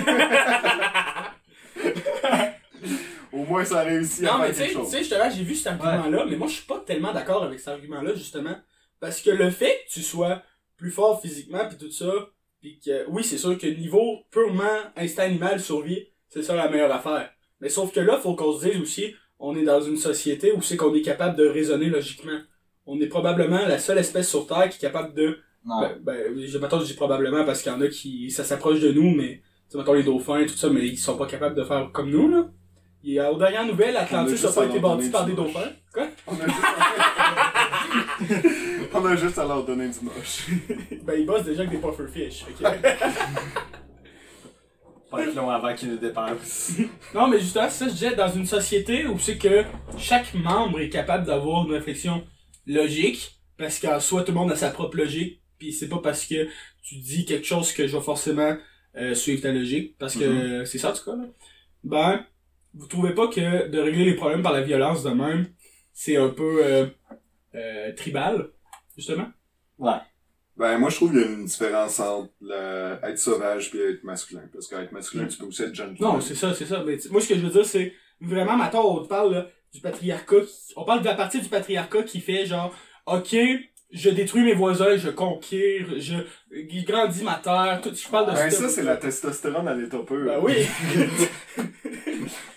Au 3.37 3.45
moins, 3.45 3.63
ça 3.65 3.79
a 3.79 3.83
réussi 3.83 4.23
Non, 4.23 4.33
à 4.33 4.47
mais 4.47 4.53
faire 4.53 4.55
tu 4.55 4.57
sais, 4.57 4.63
quelque 4.63 4.73
tu 4.73 4.79
chose. 4.83 4.91
sais, 4.91 4.99
justement, 4.99 5.29
j'ai 5.29 5.43
vu 5.43 5.55
cet 5.55 5.67
argument-là, 5.67 6.25
mais 6.29 6.35
moi, 6.35 6.47
je 6.47 6.53
suis 6.53 6.65
pas 6.65 6.79
tellement 6.85 7.13
d'accord 7.13 7.43
avec 7.43 7.59
cet 7.59 7.69
argument-là, 7.69 8.13
justement. 8.15 8.55
Parce 8.99 9.21
que 9.21 9.29
le 9.29 9.49
fait 9.51 9.83
que 9.87 9.93
tu 9.93 10.01
sois 10.01 10.41
plus 10.77 10.91
fort 10.91 11.21
physiquement, 11.21 11.67
puis 11.67 11.77
tout 11.77 11.91
ça, 11.91 12.11
puis 12.61 12.79
que, 12.83 13.05
oui, 13.09 13.23
c'est 13.23 13.37
sûr 13.37 13.57
que 13.57 13.67
niveau 13.67 14.19
purement 14.31 14.79
instinct 14.95 15.23
animal, 15.23 15.59
survie, 15.59 16.07
c'est 16.29 16.41
ça 16.41 16.55
la 16.55 16.69
meilleure 16.69 16.91
affaire. 16.91 17.29
Mais 17.61 17.69
sauf 17.69 17.91
que 17.91 17.99
là, 17.99 18.17
faut 18.17 18.35
qu'on 18.35 18.57
se 18.57 18.67
dise 18.67 18.81
aussi, 18.81 19.13
on 19.39 19.55
est 19.55 19.63
dans 19.63 19.81
une 19.81 19.97
société 19.97 20.51
où 20.51 20.61
c'est 20.61 20.77
qu'on 20.77 20.93
est 20.95 21.01
capable 21.01 21.35
de 21.37 21.47
raisonner 21.47 21.87
logiquement. 21.89 22.39
On 22.85 22.99
est 23.01 23.07
probablement 23.07 23.65
la 23.67 23.77
seule 23.79 23.97
espèce 23.99 24.29
sur 24.29 24.47
Terre 24.47 24.69
qui 24.69 24.77
est 24.77 24.79
capable 24.89 25.13
de 25.13 25.37
Non. 25.65 25.81
ben, 25.81 25.97
ben, 26.01 26.39
je 26.39 26.57
m'attends, 26.57 26.79
je 26.79 26.85
dis 26.85 26.93
probablement 26.93 27.45
parce 27.45 27.61
qu'il 27.61 27.71
y 27.71 27.75
en 27.75 27.81
a 27.81 27.87
qui, 27.87 28.31
ça 28.31 28.43
s'approche 28.43 28.79
de 28.79 28.91
nous, 28.91 29.13
mais, 29.15 29.41
tu 29.69 29.73
sais, 29.73 29.77
mettons 29.77 29.93
les 29.93 30.03
dauphins 30.03 30.39
et 30.39 30.45
tout 30.45 30.55
ça, 30.55 30.69
mais 30.69 30.87
ils 30.87 30.97
sont 30.97 31.17
pas 31.17 31.27
capables 31.27 31.55
de 31.55 31.63
faire 31.63 31.91
comme 31.93 32.09
nous, 32.09 32.29
là. 32.29 32.49
Il 33.07 33.13
y 33.13 33.19
a, 33.19 33.31
aux 33.31 33.37
dernières 33.37 33.65
nouvelles, 33.65 33.95
Atlantis 33.95 34.31
juste 34.31 34.43
a 34.43 34.51
pas 34.51 34.65
été 34.65 34.79
bâti 34.79 35.09
par 35.09 35.25
des 35.25 35.31
dauphins. 35.31 35.71
Quoi? 35.93 36.09
On 36.27 36.33
a 36.33 36.45
juste 36.45 36.59
à... 36.65 36.89
On 38.99 39.05
a 39.05 39.15
juste 39.15 39.37
à 39.37 39.45
leur 39.45 39.63
donner 39.63 39.87
du 39.87 39.99
moche. 40.01 40.47
Ben, 41.03 41.13
ils 41.17 41.25
bossent 41.25 41.45
déjà 41.45 41.61
avec 41.61 41.71
des 41.71 41.77
pufferfish, 41.77 42.43
ok? 42.49 42.59
Pas 45.09 45.23
être 45.23 45.35
long 45.35 45.49
avant 45.49 45.73
qu'ils 45.73 45.91
nous 45.91 45.97
dépassent. 45.97 46.73
non, 47.15 47.29
mais 47.29 47.39
justement, 47.39 47.69
ça, 47.69 47.85
je 47.87 47.93
disais, 47.93 48.13
dans 48.13 48.27
une 48.27 48.45
société 48.45 49.07
où 49.07 49.17
c'est 49.17 49.37
que 49.37 49.63
chaque 49.97 50.33
membre 50.33 50.81
est 50.81 50.89
capable 50.89 51.25
d'avoir 51.25 51.65
une 51.65 51.71
réflexion 51.71 52.27
logique, 52.65 53.39
parce 53.57 53.79
qu'en 53.79 54.01
soi, 54.01 54.23
tout 54.23 54.33
le 54.33 54.37
monde 54.37 54.51
a 54.51 54.57
sa 54.57 54.69
propre 54.69 54.97
logique, 54.97 55.41
puis 55.57 55.71
c'est 55.71 55.87
pas 55.87 55.99
parce 56.03 56.25
que 56.25 56.49
tu 56.83 56.95
dis 56.95 57.23
quelque 57.23 57.47
chose 57.47 57.71
que 57.71 57.87
je 57.87 57.95
vais 57.95 58.03
forcément 58.03 58.57
euh, 58.97 59.15
suivre 59.15 59.43
ta 59.43 59.53
logique, 59.53 59.97
parce 59.97 60.17
que 60.17 60.65
c'est 60.65 60.77
ça, 60.77 60.89
en 60.91 60.93
tout 60.93 61.05
cas, 61.05 61.15
là. 61.15 61.23
Ben, 61.85 62.25
vous 62.77 62.87
trouvez 62.87 63.13
pas 63.13 63.27
que 63.27 63.67
de 63.67 63.79
régler 63.79 64.05
les 64.05 64.15
problèmes 64.15 64.43
par 64.43 64.53
la 64.53 64.61
violence 64.61 65.03
de 65.03 65.09
même, 65.11 65.47
c'est 65.93 66.17
un 66.17 66.29
peu 66.29 66.63
euh, 66.63 66.85
euh, 67.55 67.91
tribal, 67.95 68.49
justement? 68.95 69.27
Ben, 70.57 70.77
moi, 70.79 70.89
je 70.89 70.95
trouve 70.95 71.11
qu'il 71.11 71.21
y 71.21 71.23
a 71.23 71.27
une 71.27 71.45
différence 71.45 71.99
entre 71.99 72.29
le... 72.41 72.97
être 73.03 73.19
sauvage 73.19 73.69
et 73.75 73.91
être 73.91 74.03
masculin. 74.03 74.41
Parce 74.51 74.67
qu'être 74.67 74.91
masculin, 74.91 75.25
tu 75.27 75.37
peux 75.37 75.45
aussi 75.45 75.61
être 75.63 75.75
gentil. 75.75 76.01
Non, 76.01 76.19
c'est 76.19 76.33
ça, 76.35 76.53
c'est 76.55 76.65
ça. 76.65 76.83
Mais 76.85 76.97
tu- 76.97 77.09
moi, 77.09 77.21
ce 77.21 77.27
que 77.29 77.35
je 77.35 77.41
veux 77.41 77.51
dire, 77.51 77.65
c'est 77.65 77.93
vraiment, 78.19 78.57
maintenant, 78.57 78.83
on 78.97 79.05
parle 79.05 79.33
là, 79.33 79.47
du 79.73 79.81
patriarcat. 79.81 80.41
qui- 80.41 80.73
On 80.75 80.83
parle 80.83 81.01
de 81.01 81.05
la 81.05 81.13
partie 81.13 81.39
du 81.41 81.47
patriarcat 81.49 82.01
qui 82.03 82.21
fait 82.21 82.45
genre, 82.47 82.75
ok, 83.05 83.35
je 83.91 84.09
détruis 84.09 84.43
mes 84.43 84.55
voisins, 84.55 84.97
je 84.97 85.09
conquiers, 85.09 85.85
je, 85.99 86.15
grandis 86.85 87.23
ma 87.23 87.35
terre, 87.35 87.79
tout, 87.83 87.93
je 87.93 88.07
parle 88.09 88.27
de 88.31 88.31
Ben, 88.35 88.49
ce- 88.49 88.57
ça, 88.63 88.69
c'est 88.69 88.83
la 88.83 88.97
testostérone 88.97 89.67
à 89.67 89.75
l'état 89.75 89.99
pur. 89.99 90.25
Ben 90.25 90.39
oui. 90.41 90.55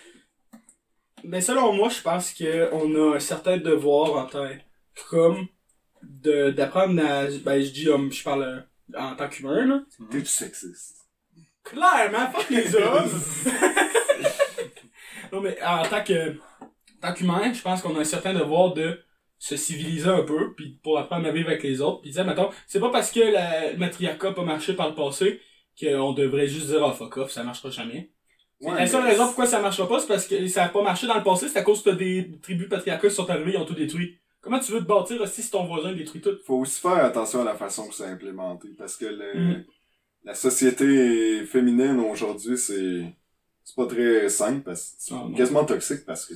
Mais 1.23 1.41
selon 1.41 1.73
moi, 1.73 1.89
je 1.89 2.01
pense 2.01 2.33
qu'on 2.33 2.95
a 2.95 3.15
un 3.15 3.19
certain 3.19 3.57
devoir 3.57 4.15
en 4.15 4.25
tant 4.25 4.47
qu'homme 5.09 5.47
de, 6.03 6.51
d'apprendre 6.51 7.01
à, 7.03 7.25
ben, 7.43 7.61
je 7.61 7.71
dis 7.71 7.89
homme, 7.89 8.11
je 8.11 8.23
parle 8.23 8.43
euh, 8.43 8.61
en 8.97 9.15
tant 9.15 9.29
qu'humain, 9.29 9.65
là. 9.65 9.83
T'es-tu 10.09 10.25
sexiste? 10.25 10.97
Clairement, 11.63 12.31
fuck 12.31 12.49
les 12.49 12.75
hommes! 12.75 13.11
non, 15.31 15.41
mais 15.41 15.57
en 15.63 15.83
tant 15.83 16.03
que, 16.03 16.31
en 16.61 16.67
tant 17.01 17.13
qu'humain, 17.13 17.53
je 17.53 17.61
pense 17.61 17.81
qu'on 17.81 17.95
a 17.95 17.99
un 17.99 18.03
certain 18.03 18.33
devoir 18.33 18.73
de 18.73 18.99
se 19.37 19.55
civiliser 19.55 20.09
un 20.09 20.23
peu, 20.23 20.53
puis 20.55 20.79
pour 20.83 20.99
apprendre 20.99 21.27
à 21.27 21.31
vivre 21.31 21.49
avec 21.49 21.63
les 21.63 21.81
autres, 21.81 22.01
puis 22.01 22.11
dire, 22.11 22.25
mettons, 22.25 22.49
c'est 22.67 22.79
pas 22.79 22.91
parce 22.91 23.11
que 23.11 23.19
la, 23.19 23.71
le 23.71 23.77
matriarcat 23.77 24.29
a 24.29 24.33
pas 24.33 24.43
marché 24.43 24.73
par 24.73 24.89
le 24.89 24.95
passé 24.95 25.39
qu'on 25.79 26.13
devrait 26.13 26.47
juste 26.47 26.67
dire, 26.67 26.81
oh 26.83 26.91
fuck 26.91 27.17
off, 27.17 27.31
ça 27.31 27.43
marchera 27.43 27.69
jamais. 27.69 28.11
Ouais, 28.61 28.75
la 28.75 28.87
seule 28.87 29.03
raison 29.03 29.25
pourquoi 29.25 29.45
ça 29.47 29.59
marchera 29.61 29.87
pas, 29.87 29.99
c'est 29.99 30.07
parce 30.07 30.27
que 30.27 30.47
ça 30.47 30.65
a 30.65 30.69
pas 30.69 30.83
marché 30.83 31.07
dans 31.07 31.17
le 31.17 31.23
passé, 31.23 31.47
c'est 31.47 31.59
à 31.59 31.63
cause 31.63 31.81
que 31.83 31.89
t'as 31.89 31.95
des 31.95 32.31
tribus 32.41 32.69
patriarcales 32.69 33.09
qui 33.09 33.15
sont 33.15 33.29
arrivées, 33.29 33.53
ils 33.53 33.57
ont 33.57 33.65
tout 33.65 33.73
détruit. 33.73 34.17
Comment 34.41 34.59
tu 34.59 34.71
veux 34.71 34.79
te 34.79 34.85
bâtir 34.85 35.21
aussi 35.21 35.41
si 35.43 35.51
ton 35.51 35.65
voisin 35.65 35.93
détruit 35.93 36.21
tout? 36.21 36.37
Faut 36.45 36.57
aussi 36.59 36.79
faire 36.79 37.03
attention 37.05 37.41
à 37.41 37.43
la 37.45 37.55
façon 37.55 37.87
que 37.87 37.93
c'est 37.95 38.05
implémenté, 38.05 38.69
parce 38.77 38.97
que 38.97 39.05
le, 39.05 39.57
Mm. 39.57 39.63
la 40.25 40.35
société 40.35 41.43
féminine 41.45 41.99
aujourd'hui, 41.99 42.57
c'est, 42.57 43.03
c'est 43.63 43.75
pas 43.75 43.87
très 43.87 44.29
simple, 44.29 44.61
parce 44.61 44.81
que 44.91 44.95
c'est 44.99 45.13
Ah, 45.15 45.25
non. 45.27 45.33
quasiment 45.35 45.65
toxique, 45.65 46.05
parce 46.05 46.25
que 46.25 46.33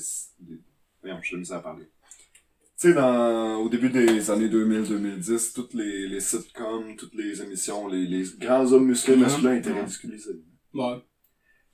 voyons, 1.01 1.19
je 1.21 1.43
suis 1.43 1.53
à 1.53 1.59
parler. 1.59 1.85
Tu 2.79 2.89
sais, 2.89 2.93
dans, 2.93 3.55
au 3.61 3.69
début 3.69 3.89
des 3.89 4.29
années 4.31 4.49
2000-2010, 4.49 5.53
toutes 5.53 5.73
les, 5.75 6.07
les 6.07 6.19
sitcoms, 6.19 6.95
toutes 6.97 7.13
les 7.15 7.41
émissions, 7.41 7.88
les, 7.88 8.05
les 8.05 8.23
grands 8.38 8.69
hommes 8.73 8.85
musclés 8.88 9.15
Mhm. 9.15 9.21
masculins 9.21 9.55
étaient 9.55 9.71
ridiculisés. 9.71 10.41
Ouais. 10.73 10.97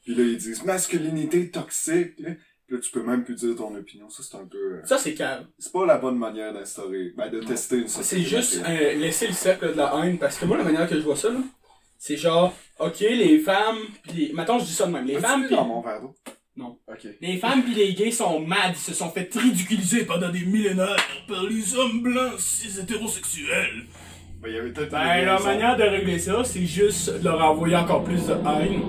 Puis 0.04 0.16
là, 0.16 0.24
ils 0.24 0.38
disent 0.38 0.64
masculinité 0.64 1.50
toxique. 1.52 2.14
là. 2.20 2.32
Puis 2.68 2.76
là, 2.76 2.82
tu 2.82 2.92
peux 2.92 3.04
même 3.04 3.24
plus 3.24 3.36
dire 3.36 3.56
ton 3.56 3.76
opinion. 3.76 4.10
Ça, 4.10 4.24
c'est 4.24 4.38
un 4.38 4.46
peu. 4.46 4.58
euh, 4.58 4.82
Ça, 4.86 4.98
c'est 4.98 5.14
calme. 5.14 5.46
C'est 5.60 5.72
pas 5.74 5.86
la 5.86 5.98
bonne 5.98 6.18
manière 6.18 6.54
d'instaurer. 6.54 7.14
Ben, 7.18 7.30
de 7.30 7.40
tester 7.42 7.78
une 7.78 7.88
C'est 7.88 7.98
société. 8.04 8.24
juste 8.24 8.58
masculine. 8.62 8.82
euh, 8.82 8.94
laisser 8.96 9.28
le 9.28 9.34
cercle 9.34 9.74
de 9.74 9.78
la 9.78 9.94
haine, 10.04 10.18
parce 10.18 10.38
que 10.38 10.46
moi, 10.46 10.58
la 10.58 10.64
manière 10.64 10.88
que 10.88 10.96
je 10.96 11.02
vois 11.02 11.16
ça, 11.18 11.30
là, 11.30 11.40
c'est 11.98 12.18
genre, 12.18 12.54
ok, 12.80 13.00
les 13.02 13.40
femmes, 13.40 13.78
pis 14.04 14.14
les... 14.14 14.34
Mettons, 14.34 14.58
je 14.60 14.66
dis 14.66 14.74
ça 14.74 14.88
de 14.88 14.92
même. 14.92 15.06
Les 15.06 15.16
As-tu 15.18 15.26
femmes 15.28 15.48
pis... 15.48 15.54
dans 15.56 15.66
mon 15.66 15.82
verre 15.82 16.02
d'eau? 16.02 16.16
Non. 16.56 16.78
Ok. 16.88 17.08
Les 17.22 17.38
femmes 17.38 17.64
pis 17.64 17.74
les 17.74 17.94
gays 17.94 18.12
sont 18.12 18.40
mad, 18.40 18.72
ils 18.74 18.76
se 18.76 18.94
sont 18.94 19.10
fait 19.12 19.30
ridiculiser 19.36 20.06
pendant 20.06 20.30
des 20.30 20.46
millénaires 20.46 20.98
par 21.28 21.44
les 21.44 21.76
hommes 21.76 22.02
blancs 22.02 22.40
cis 22.40 22.80
hétérosexuels. 22.80 23.84
Ben, 24.42 24.50
il 24.50 24.56
y 24.56 24.58
avait 24.60 24.72
peut-être 24.72 24.92
Ben, 24.92 25.26
la 25.26 25.40
manière 25.40 25.78
de 25.78 25.84
régler 25.84 26.20
ça, 26.20 26.44
c'est 26.44 26.66
juste 26.66 27.22
leur 27.24 27.40
envoyer 27.44 27.76
encore 27.76 28.04
plus 28.04 28.26
de 28.28 28.34
haine. 28.34 28.82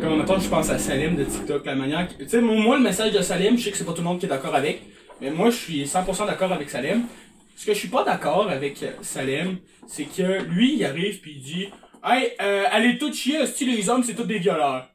Comme 0.00 0.16
maintenant, 0.16 0.40
je 0.40 0.48
pense 0.48 0.70
à 0.70 0.78
Salim 0.78 1.14
de 1.14 1.24
TikTok, 1.24 1.66
la 1.66 1.74
manière. 1.74 2.08
Tu 2.16 2.26
sais, 2.26 2.40
moi, 2.40 2.78
le 2.78 2.82
message 2.82 3.12
de 3.12 3.20
Salim, 3.20 3.58
je 3.58 3.64
sais 3.64 3.70
que 3.70 3.76
c'est 3.76 3.84
pas 3.84 3.92
tout 3.92 3.98
le 3.98 4.08
monde 4.08 4.18
qui 4.18 4.24
est 4.24 4.30
d'accord 4.30 4.54
avec, 4.54 4.82
mais 5.20 5.30
moi, 5.30 5.50
je 5.50 5.56
suis 5.56 5.84
100% 5.84 6.26
d'accord 6.26 6.50
avec 6.52 6.70
Salim. 6.70 7.02
Ce 7.54 7.66
que 7.66 7.74
je 7.74 7.78
suis 7.78 7.88
pas 7.88 8.02
d'accord 8.02 8.48
avec 8.48 8.82
Salim, 9.02 9.58
c'est 9.86 10.04
que 10.04 10.42
lui, 10.44 10.76
il 10.76 10.84
arrive 10.86 11.20
puis 11.20 11.32
il 11.36 11.42
dit 11.42 11.68
Hey, 12.02 12.32
euh, 12.40 12.64
allez 12.70 12.96
tout 12.96 13.12
chier, 13.12 13.46
si 13.46 13.66
les 13.66 13.90
hommes, 13.90 14.02
c'est 14.02 14.14
tous 14.14 14.24
des 14.24 14.38
violeurs. 14.38 14.88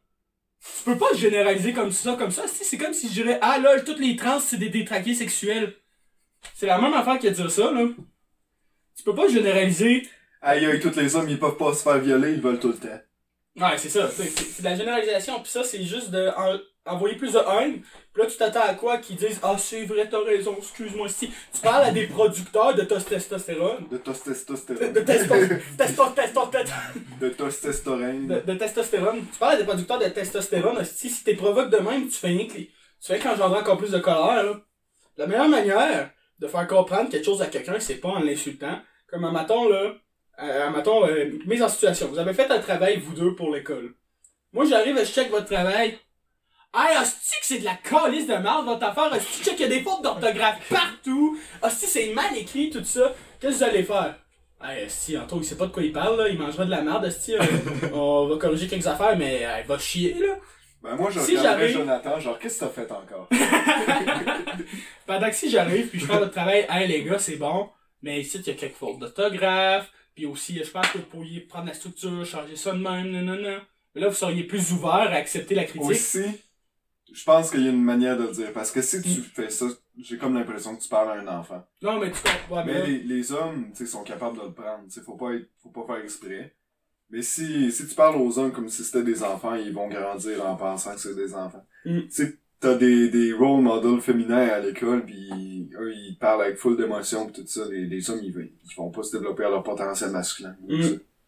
Tu 0.60 0.92
peux 0.92 0.98
pas 0.98 1.14
généraliser 1.16 1.74
comme 1.74 1.92
ça, 1.92 2.16
comme 2.16 2.32
ça. 2.32 2.46
C'est 2.48 2.78
comme 2.78 2.94
si 2.94 3.08
je 3.10 3.14
dirais 3.14 3.38
Ah 3.44 3.60
lol, 3.60 3.84
toutes 3.84 4.00
les 4.00 4.16
trans, 4.16 4.40
c'est 4.40 4.58
des 4.58 4.70
détraqués 4.70 5.14
sexuels. 5.14 5.76
C'est 6.56 6.66
la 6.66 6.80
même 6.82 6.94
affaire 6.94 7.20
que 7.20 7.28
dire 7.28 7.52
ça, 7.52 7.72
là. 7.72 7.86
Tu 8.98 9.04
peux 9.04 9.14
pas 9.14 9.28
généraliser 9.28 10.08
Aïe, 10.42 10.66
aïe, 10.66 10.80
tous 10.80 10.96
les 10.96 11.16
hommes, 11.16 11.30
ils 11.30 11.40
peuvent 11.40 11.58
pas 11.58 11.74
se 11.74 11.84
faire 11.84 12.00
violer, 12.00 12.34
ils 12.34 12.42
veulent 12.42 12.60
tout 12.60 12.70
le 12.70 12.78
temps. 12.78 13.00
Ouais, 13.58 13.78
c'est 13.78 13.90
ça. 13.90 14.10
C'est 14.12 14.30
c'est 14.30 14.62
de 14.62 14.66
la 14.68 14.76
généralisation. 14.76 15.40
Puis 15.42 15.52
ça, 15.52 15.64
c'est 15.64 15.84
juste 15.84 16.12
de 16.12 16.30
en- 16.38 16.60
envoyer 16.94 17.16
plus 17.16 17.34
de 17.34 17.40
haine. 17.40 17.82
Puis 18.14 18.22
là, 18.24 18.30
tu 18.30 18.38
t'attends 18.38 18.62
à 18.62 18.74
quoi 18.74 18.98
qu'ils 18.98 19.16
disent 19.16 19.40
Ah, 19.42 19.56
c'est 19.58 19.86
vrai, 19.86 20.08
t'as 20.10 20.24
raison, 20.24 20.56
excuse-moi. 20.58 21.08
Si 21.10 21.30
tu 21.30 21.62
parles 21.64 21.86
à 21.86 21.92
des 21.92 22.06
producteurs 22.08 22.76
de 22.76 22.82
tos- 22.84 23.00
testostérone, 23.04 23.88
De 23.90 23.98
testostérone. 23.98 24.94
de 24.94 25.00
testo- 25.02 25.60
testo- 25.78 26.14
testo- 26.16 26.52
testo- 26.52 27.20
de 27.22 27.30
testostérone. 27.30 28.28
de, 28.28 28.54
testostérone, 28.56 29.26
tu 29.32 29.40
parles 29.40 29.54
à 29.54 29.58
des 29.58 29.64
producteurs 29.64 30.00
de 30.00 30.06
testostérone, 30.10 30.84
si, 30.86 31.10
si 31.10 31.24
t'es 31.24 31.36
provoques 31.36 31.70
de 31.72 31.78
même, 31.78 32.06
tu 32.08 32.14
fais 32.16 32.28
rien 32.28 32.48
que 32.48 32.54
les- 32.54 32.68
tu 32.68 33.08
fais 33.14 33.20
qu'engendrer 33.20 33.60
encore 33.62 33.78
plus 33.78 33.92
de 33.92 34.00
colère. 34.00 34.44
Là. 34.44 34.54
La 35.18 35.28
meilleure 35.28 35.48
manière 35.50 36.12
de 36.40 36.48
faire 36.48 36.68
comprendre 36.68 37.10
quelque 37.10 37.24
chose 37.26 37.42
à 37.42 37.48
quelqu'un, 37.48 37.80
c'est 37.80 37.96
pas 37.96 38.10
en 38.10 38.20
l'insultant. 38.20 38.80
Comme 39.08 39.24
un 39.24 39.32
maton, 39.32 39.70
là, 39.70 39.94
euh, 40.42 40.70
mettons, 40.70 41.06
euh, 41.08 41.32
mise 41.46 41.62
en 41.64 41.70
situation. 41.70 42.08
Vous 42.08 42.20
avez 42.20 42.34
fait 42.34 42.50
un 42.52 42.60
travail, 42.60 42.98
vous 43.00 43.14
deux, 43.14 43.36
pour 43.36 43.54
l'école. 43.54 43.94
Moi, 44.54 44.66
j'arrive, 44.66 44.98
je 45.00 45.06
check 45.12 45.30
votre 45.30 45.46
travail. 45.48 45.98
Hey, 46.78 46.98
hostie 47.02 47.40
que 47.40 47.46
c'est 47.46 47.60
de 47.60 47.66
la 47.66 47.76
calice 47.76 48.28
de 48.28 48.36
merde, 48.36 48.66
votre 48.66 48.86
affaire. 48.86 49.12
Hostie, 49.14 49.44
check, 49.44 49.54
il 49.60 49.62
y 49.62 49.66
a 49.66 49.68
des 49.70 49.82
fautes 49.82 50.02
d'orthographe 50.04 50.60
partout. 50.70 51.38
Hostie, 51.62 51.86
c'est 51.88 52.14
mal 52.14 52.36
écrit, 52.38 52.70
tout 52.70 52.84
ça. 52.84 53.14
Qu'est-ce 53.40 53.54
que 53.54 53.58
vous 53.60 53.64
allez 53.64 53.84
faire? 53.84 54.16
Hey, 54.64 54.86
hostie, 54.86 55.18
Anto, 55.18 55.38
il 55.40 55.46
sait 55.46 55.58
pas 55.58 55.68
de 55.68 55.72
quoi 55.72 55.84
il 55.84 55.92
parle, 55.94 56.18
là. 56.18 56.28
Il 56.30 56.38
mangera 56.38 56.66
de 56.66 56.72
la 56.72 56.82
merde, 56.82 57.06
hostie. 57.06 57.36
euh, 57.36 57.40
on 57.94 58.28
va 58.28 58.38
corriger 58.38 58.68
quelques 58.68 58.88
affaires, 58.88 59.18
mais 59.18 59.46
euh, 59.46 59.60
il 59.62 59.68
va 59.68 59.78
chier, 59.78 60.14
là. 60.16 60.36
Ben, 60.84 60.96
moi, 60.96 61.10
je 61.12 61.20
Si 61.20 61.38
regarderais 61.38 61.70
j'arrive- 61.70 61.78
Jonathan, 61.78 62.20
genre, 62.20 62.38
qu'est-ce 62.40 62.60
que 62.60 62.66
t'as 62.66 62.72
fait 62.72 62.92
encore? 62.92 63.28
Pendant 65.06 65.30
que 65.30 65.36
si 65.36 65.50
j'arrive, 65.50 65.88
puis 65.88 66.00
je 66.00 66.06
fais 66.06 66.18
votre 66.18 66.32
travail, 66.32 66.66
hey, 66.70 66.88
les 66.88 67.04
gars, 67.04 67.20
c'est 67.20 67.36
bon. 67.38 67.70
Mais 68.02 68.20
ici, 68.22 68.38
il 68.40 68.48
y 68.48 68.52
a 68.52 68.54
quelques 68.54 68.76
fautes 68.76 69.00
d'orthographe. 69.00 69.92
Puis 70.16 70.26
aussi, 70.26 70.64
je 70.64 70.72
pense 70.72 70.88
que 70.90 70.98
vous 71.00 71.06
pourriez 71.06 71.42
prendre 71.42 71.68
la 71.68 71.74
structure, 71.74 72.26
changer 72.26 72.56
ça 72.56 72.72
de 72.72 72.78
même, 72.80 73.12
non, 73.12 73.22
non, 73.22 73.36
non. 73.42 73.60
Mais 73.94 74.02
là, 74.02 74.08
vous 74.10 74.16
seriez 74.16 74.44
plus 74.46 74.72
ouvert 74.74 74.94
à 74.94 75.12
accepter 75.16 75.56
la 75.56 75.66
critique. 75.66 75.90
Aussi, 75.90 76.24
je 77.14 77.24
pense 77.24 77.52
qu'il 77.52 77.64
y 77.64 77.68
a 77.68 77.72
une 77.72 77.84
manière 77.84 78.18
de 78.18 78.24
le 78.24 78.32
dire. 78.32 78.52
Parce 78.54 78.72
que 78.72 78.82
si 78.82 79.02
tu 79.02 79.10
Mm. 79.20 79.24
fais 79.24 79.50
ça, 79.50 79.66
j'ai 79.98 80.18
comme 80.18 80.34
l'impression 80.34 80.76
que 80.76 80.82
tu 80.82 80.90
parles 80.90 81.10
à 81.18 81.22
un 81.22 81.28
enfant. 81.40 81.66
Non, 81.82 82.00
mais 82.00 82.12
tu 82.12 82.20
comprends. 82.22 82.66
Mais 82.66 82.74
Mais 82.74 82.88
les, 82.88 82.98
les 83.00 83.32
hommes, 83.32 83.72
tu 83.72 83.78
sais, 83.78 83.86
sont 83.86 84.04
capables 84.04 84.38
de 84.38 84.44
le 84.44 84.54
prendre. 84.54 84.84
Tu 84.86 84.92
sais, 84.92 85.02
faut 85.02 85.16
pas 85.16 85.34
être, 85.34 85.50
faut 85.62 85.70
pas 85.70 85.86
faire 85.86 86.04
exprès. 86.04 86.56
Mais 87.10 87.22
si, 87.22 87.72
si 87.72 87.88
tu 87.88 87.94
parles 87.96 88.16
aux 88.18 88.40
hommes 88.40 88.52
comme 88.52 88.68
si 88.68 88.84
c'était 88.84 89.04
des 89.04 89.22
enfants, 89.24 89.54
ils 89.56 89.72
vont 89.74 89.88
grandir 89.88 90.46
en 90.46 90.56
pensant 90.56 90.94
que 90.96 91.00
c'est 91.00 91.16
des 91.16 91.34
enfants. 91.36 91.66
Mm. 91.86 92.00
Tu 92.02 92.10
sais, 92.12 92.38
t'as 92.60 92.76
des, 92.76 93.10
des 93.10 93.34
role 93.34 93.62
models 93.62 94.02
féminins 94.02 94.48
à 94.48 94.60
l'école, 94.60 95.06
puis 95.06 95.70
eux, 95.78 95.94
ils 95.94 96.18
parlent 96.20 96.44
avec 96.44 96.58
full 96.58 96.78
d'émotion 96.78 97.28
pis 97.28 97.42
tout 97.42 97.48
ça. 97.48 97.66
Les, 97.70 97.86
les 97.86 98.10
hommes, 98.10 98.22
ils, 98.24 98.34
vont- 98.34 98.42
ils 98.42 98.76
vont 98.76 98.90
pas 98.92 99.04
se 99.04 99.16
développer 99.18 99.44
à 99.46 99.50
leur 99.50 99.64
potentiel 99.64 100.12
masculin. 100.12 100.56
Mm. 100.68 100.82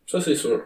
Ça, 0.07 0.21
c'est 0.21 0.35
sûr. 0.35 0.63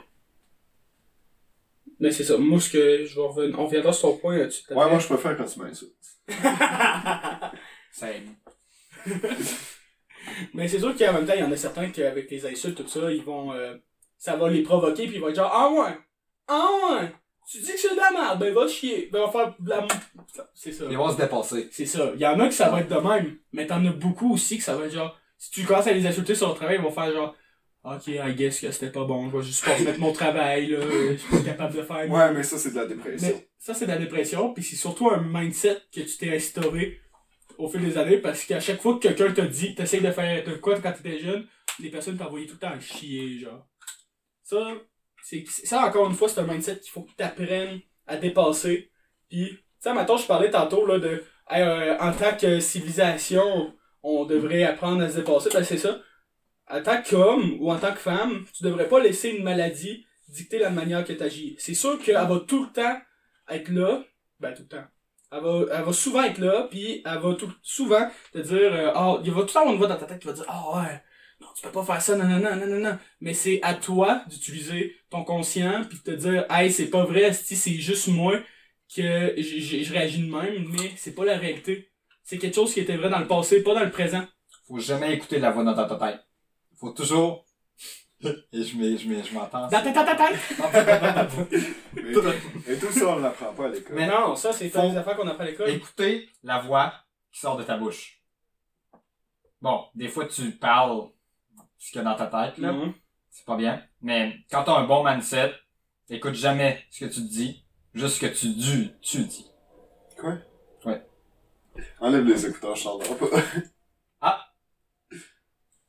Mais 2.00 2.12
c'est 2.12 2.24
ça. 2.24 2.38
Moi, 2.38 2.60
ce 2.60 2.70
que 2.72 3.06
je 3.06 3.16
vais 3.16 3.22
revenir, 3.28 3.60
on 3.60 3.66
reviendra 3.66 3.94
sur 3.94 4.10
ton 4.10 4.18
point 4.18 4.38
là-dessus. 4.38 4.64
Ouais, 4.70 4.90
moi, 4.90 4.98
je 5.00 5.06
préfère 5.08 5.38
quand 5.38 5.46
tu 5.46 5.60
m'insultes. 5.60 5.94
Same. 7.92 8.36
Mais 10.54 10.68
c'est 10.68 10.80
sûr 10.80 10.96
qu'en 10.96 11.14
même 11.14 11.26
temps, 11.26 11.34
il 11.36 11.42
y 11.42 11.44
en 11.44 11.52
a 11.52 11.58
certains 11.58 11.90
qui, 11.90 12.04
avec 12.04 12.30
les 12.30 12.46
insultes, 12.46 12.78
tout 12.78 12.88
ça, 12.88 13.12
ils 13.12 13.24
vont, 13.24 13.54
euh, 13.54 13.76
ça 14.18 14.36
va 14.36 14.50
les 14.50 14.62
provoquer, 14.64 15.08
puis 15.08 15.16
ils 15.16 15.22
vont 15.22 15.30
être 15.30 15.36
genre, 15.36 15.52
ah 15.54 15.72
ouais, 15.72 15.98
ah 16.48 16.68
ouais, 16.92 17.12
tu 17.52 17.60
dis 17.60 17.74
que 17.74 17.80
c'est 17.80 17.92
de 17.92 18.00
la 18.00 18.12
merde, 18.12 18.40
ben 18.40 18.54
va 18.54 18.68
chier, 18.68 19.10
ben 19.12 19.26
va 19.26 19.32
faire 19.32 19.56
de 19.60 19.70
la... 19.70 19.88
C'est 20.54 20.72
ça. 20.72 20.86
Ils 20.90 20.98
vont 20.98 21.12
se 21.12 21.18
dépasser. 21.18 21.68
C'est 21.72 21.86
ça. 21.86 22.12
Il 22.16 22.22
y 22.22 22.26
en 22.26 22.40
a 22.40 22.48
que 22.48 22.54
ça 22.54 22.70
va 22.70 22.80
être 22.80 22.90
de 22.90 23.08
même, 23.08 23.38
mais 23.52 23.68
t'en 23.68 23.86
as 23.86 23.92
beaucoup 23.92 24.34
aussi 24.34 24.58
que 24.58 24.64
ça 24.64 24.76
va 24.76 24.86
être 24.86 24.94
genre, 24.94 25.20
si 25.38 25.52
tu 25.52 25.66
commences 25.66 25.88
à 25.88 25.92
les 25.92 26.06
insulter 26.08 26.36
sur 26.36 26.50
le 26.50 26.56
travail, 26.56 26.78
ils 26.78 26.82
vont 26.82 26.92
faire 26.92 27.12
genre, 27.12 27.36
ok, 27.84 28.08
I 28.08 28.34
guess 28.36 28.62
que 28.62 28.72
c'était 28.72 28.92
pas 28.92 29.04
bon, 29.04 29.30
je 29.30 29.38
vais 29.38 29.44
juste 29.44 29.66
pas 29.66 29.76
remettre 29.76 30.00
mon 30.00 30.14
travail, 30.14 30.68
là, 30.68 30.80
je 31.12 31.18
suis 31.18 31.30
pas 31.30 31.42
capable 31.42 31.76
de 31.76 31.82
faire. 31.82 32.10
Ouais, 32.10 32.34
mais 32.34 32.44
ça, 32.44 32.58
c'est 32.58 32.72
de 32.72 32.76
la 32.76 32.86
dépression. 32.86 33.28
Mais 33.28 33.50
ça, 33.58 33.74
c'est 33.74 33.86
de 33.86 33.92
la 33.92 33.98
dépression, 33.98 34.54
puis 34.54 34.64
c'est 34.64 34.78
surtout 34.78 35.10
un 35.10 35.22
mindset 35.22 35.80
que 35.94 36.02
tu 36.02 36.18
t'es 36.18 36.36
instauré 36.36 37.02
au 37.58 37.68
fil 37.68 37.82
des 37.82 37.98
années, 37.98 38.18
parce 38.18 38.46
qu'à 38.46 38.60
chaque 38.60 38.82
fois 38.82 38.96
que 38.96 39.00
quelqu'un 39.00 39.32
te 39.34 39.42
dit, 39.42 39.76
t'essayes 39.76 40.02
de 40.02 40.12
faire 40.12 40.44
de 40.44 40.56
quoi 40.56 40.80
quand 40.80 40.94
t'étais 40.94 41.20
jeune, 41.20 41.46
les 41.80 41.90
personnes 41.90 42.18
t'envoyaient 42.18 42.48
tout 42.48 42.54
le 42.54 42.60
temps 42.60 42.74
à 42.74 42.80
chier, 42.80 43.40
genre. 43.40 43.68
Ça, 44.44 44.74
c'est, 45.24 45.46
ça 45.48 45.86
encore 45.86 46.08
une 46.08 46.16
fois, 46.16 46.30
c'est 46.30 46.40
un 46.40 46.48
mindset 46.48 46.80
qu'il 46.80 46.92
faut 46.92 47.04
que 47.04 47.12
t'apprennes 47.14 47.80
à 48.08 48.18
dépasser. 48.18 48.92
Puis, 49.30 49.50
tu 49.50 49.58
sais, 49.80 49.94
maintenant, 49.94 50.18
je 50.18 50.28
parlais 50.28 50.52
tantôt, 50.52 50.86
là, 50.86 51.00
de, 51.00 51.24
euh, 51.52 51.98
en 52.00 52.12
tant 52.12 52.36
que 52.38 52.60
civilisation, 52.60 53.74
on 54.04 54.26
devrait 54.26 54.64
apprendre 54.64 55.04
à 55.04 55.10
se 55.10 55.18
dépasser, 55.18 55.50
ben 55.54 55.64
c'est 55.64 55.78
ça. 55.78 56.00
En 56.70 56.82
tant 56.82 57.02
qu'homme 57.02 57.58
ou 57.60 57.72
en 57.72 57.78
tant 57.78 57.94
que 57.94 58.00
femme, 58.00 58.46
tu 58.54 58.64
devrais 58.64 58.88
pas 58.88 59.00
laisser 59.00 59.30
une 59.30 59.44
maladie 59.44 60.06
dicter 60.30 60.60
la 60.60 60.70
manière 60.70 61.04
que 61.04 61.14
t'agis. 61.14 61.56
C'est 61.60 61.74
sûr 61.74 62.00
qu'elle 62.00 62.16
va 62.16 62.40
tout 62.48 62.64
le 62.64 62.72
temps 62.72 62.98
être 63.50 63.70
là, 63.70 64.04
ben 64.40 64.54
tout 64.54 64.64
le 64.64 64.68
temps. 64.70 64.86
Elle 65.34 65.42
va, 65.42 65.78
elle 65.78 65.84
va 65.84 65.94
souvent 65.94 66.24
être 66.24 66.40
là, 66.40 66.68
puis 66.70 67.02
elle 67.06 67.20
va 67.20 67.36
tout, 67.36 67.52
souvent 67.62 68.10
te 68.34 68.40
dire, 68.40 68.92
ah, 68.96 69.20
il 69.24 69.32
va 69.32 69.42
tout 69.42 69.48
le 69.48 69.54
temps 69.54 69.60
avoir 69.60 69.74
une 69.74 69.80
voix 69.80 69.88
dans 69.88 69.98
ta 69.98 70.06
tête 70.06 70.20
qui 70.20 70.28
va 70.28 70.34
dire, 70.34 70.46
ah 70.48 70.64
ouais, 70.76 71.04
non, 71.42 71.48
tu 71.56 71.64
peux 71.64 71.72
pas 71.72 71.84
faire 71.84 72.02
ça, 72.02 72.16
non, 72.16 72.26
non, 72.26 72.40
non, 72.40 72.56
non, 72.56 72.68
non, 72.68 72.80
non. 72.80 72.98
Mais 73.20 73.34
c'est 73.34 73.60
à 73.64 73.74
toi 73.74 74.24
d'utiliser 74.30 74.96
ton 75.10 75.24
conscient, 75.24 75.84
puis 75.90 75.98
de 75.98 76.04
te 76.04 76.12
dire, 76.12 76.46
hey, 76.52 76.72
c'est 76.72 76.92
pas 76.92 77.04
vrai, 77.04 77.34
c'est 77.34 77.74
juste 77.74 78.10
moi 78.10 78.40
que 78.96 79.34
je, 79.38 79.92
réagis 79.92 80.22
de 80.22 80.32
même, 80.32 80.68
mais 80.70 80.92
c'est 80.98 81.16
pas 81.16 81.26
la 81.26 81.38
réalité. 81.38 81.92
C'est 82.24 82.38
quelque 82.38 82.54
chose 82.54 82.72
qui 82.74 82.82
était 82.82 82.96
vrai 82.96 83.10
dans 83.10 83.20
le 83.20 83.28
passé, 83.28 83.64
pas 83.64 83.74
dans 83.74 83.84
le 83.84 83.90
présent. 83.90 84.24
Faut 84.68 84.78
jamais 84.78 85.14
écouter 85.16 85.40
la 85.40 85.50
voix 85.50 85.64
dans 85.64 85.74
ta 85.74 85.96
tête. 85.96 86.20
faut 86.78 86.92
toujours... 86.92 87.46
Et 88.54 88.64
je 88.64 89.34
m'entends. 89.34 89.68
Dans 89.68 89.70
ta 89.70 89.82
ta 89.82 90.04
ta 90.04 90.16
ta. 90.16 90.30
Mais, 91.96 92.12
et 92.74 92.78
tout 92.78 92.92
ça, 92.92 93.08
on 93.08 93.16
l'apprend 93.16 93.52
pas 93.52 93.66
à 93.66 93.70
l'école. 93.70 93.96
Mais 93.96 94.06
non, 94.06 94.36
ça, 94.36 94.54
c'est 94.54 94.70
pas 94.70 94.88
des 94.88 94.96
affaires 94.96 95.18
qu'on 95.18 95.28
apprend 95.28 95.44
à 95.44 95.48
l'école. 95.48 95.72
Écoutez 95.72 96.30
la 96.44 96.60
voix 96.60 96.94
qui 97.32 97.40
sort 97.40 97.58
de 97.58 97.64
ta 97.64 97.78
bouche. 97.78 98.22
Bon, 99.60 99.86
des 99.96 100.08
fois 100.08 100.28
tu 100.28 100.52
parles 100.52 101.10
ce 101.82 101.92
qu'il 101.92 101.98
y 101.98 102.02
a 102.02 102.04
dans 102.04 102.16
ta 102.16 102.28
tête, 102.28 102.60
là. 102.60 102.72
Non. 102.72 102.94
C'est 103.32 103.46
pas 103.46 103.58
bien. 103.58 103.84
Mais 104.02 104.38
quand 104.52 104.64
t'as 104.64 104.78
un 104.78 104.86
bon 104.86 105.04
mindset, 105.04 105.54
écoute 106.10 106.36
jamais 106.36 106.86
ce 106.92 107.06
que 107.06 107.12
tu 107.12 107.22
dis, 107.22 107.66
juste 107.96 108.18
ce 108.18 108.22
que 108.22 108.28
tu 108.28 108.50
dis, 108.50 108.94
tu 109.02 109.24
dis. 109.26 109.48
Enlève 112.00 112.26
les 112.26 112.46
écouteurs, 112.46 112.76
je 112.76 112.84
t'entends 112.84 113.16
pas. 113.16 113.28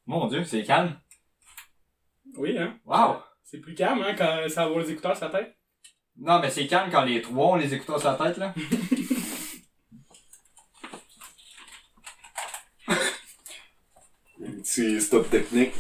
Mon 0.07 0.27
dieu, 0.29 0.43
c'est 0.45 0.65
calme. 0.65 0.99
Oui, 2.37 2.57
hein. 2.59 2.79
Wow! 2.87 3.19
C'est 3.45 3.59
plus 3.59 3.75
calme, 3.75 4.03
hein, 4.03 4.15
quand 4.17 4.49
ça 4.49 4.67
va 4.69 4.81
les 4.81 4.91
écouteurs 4.91 5.17
sur 5.17 5.29
la 5.29 5.41
tête. 5.41 5.59
Non, 6.17 6.41
mais 6.41 6.51
c'est 6.51 6.67
calme 6.67 6.91
quand 6.91 7.05
les 7.05 7.21
trois 7.21 7.49
ont 7.49 7.57
les 7.57 7.75
écouteurs 7.75 8.01
sur 8.01 8.11
la 8.11 8.17
tête, 8.17 8.39
là. 8.39 8.55
Un 14.45 14.62
petit 14.73 15.01
stop 15.01 15.29
technique. 15.29 15.75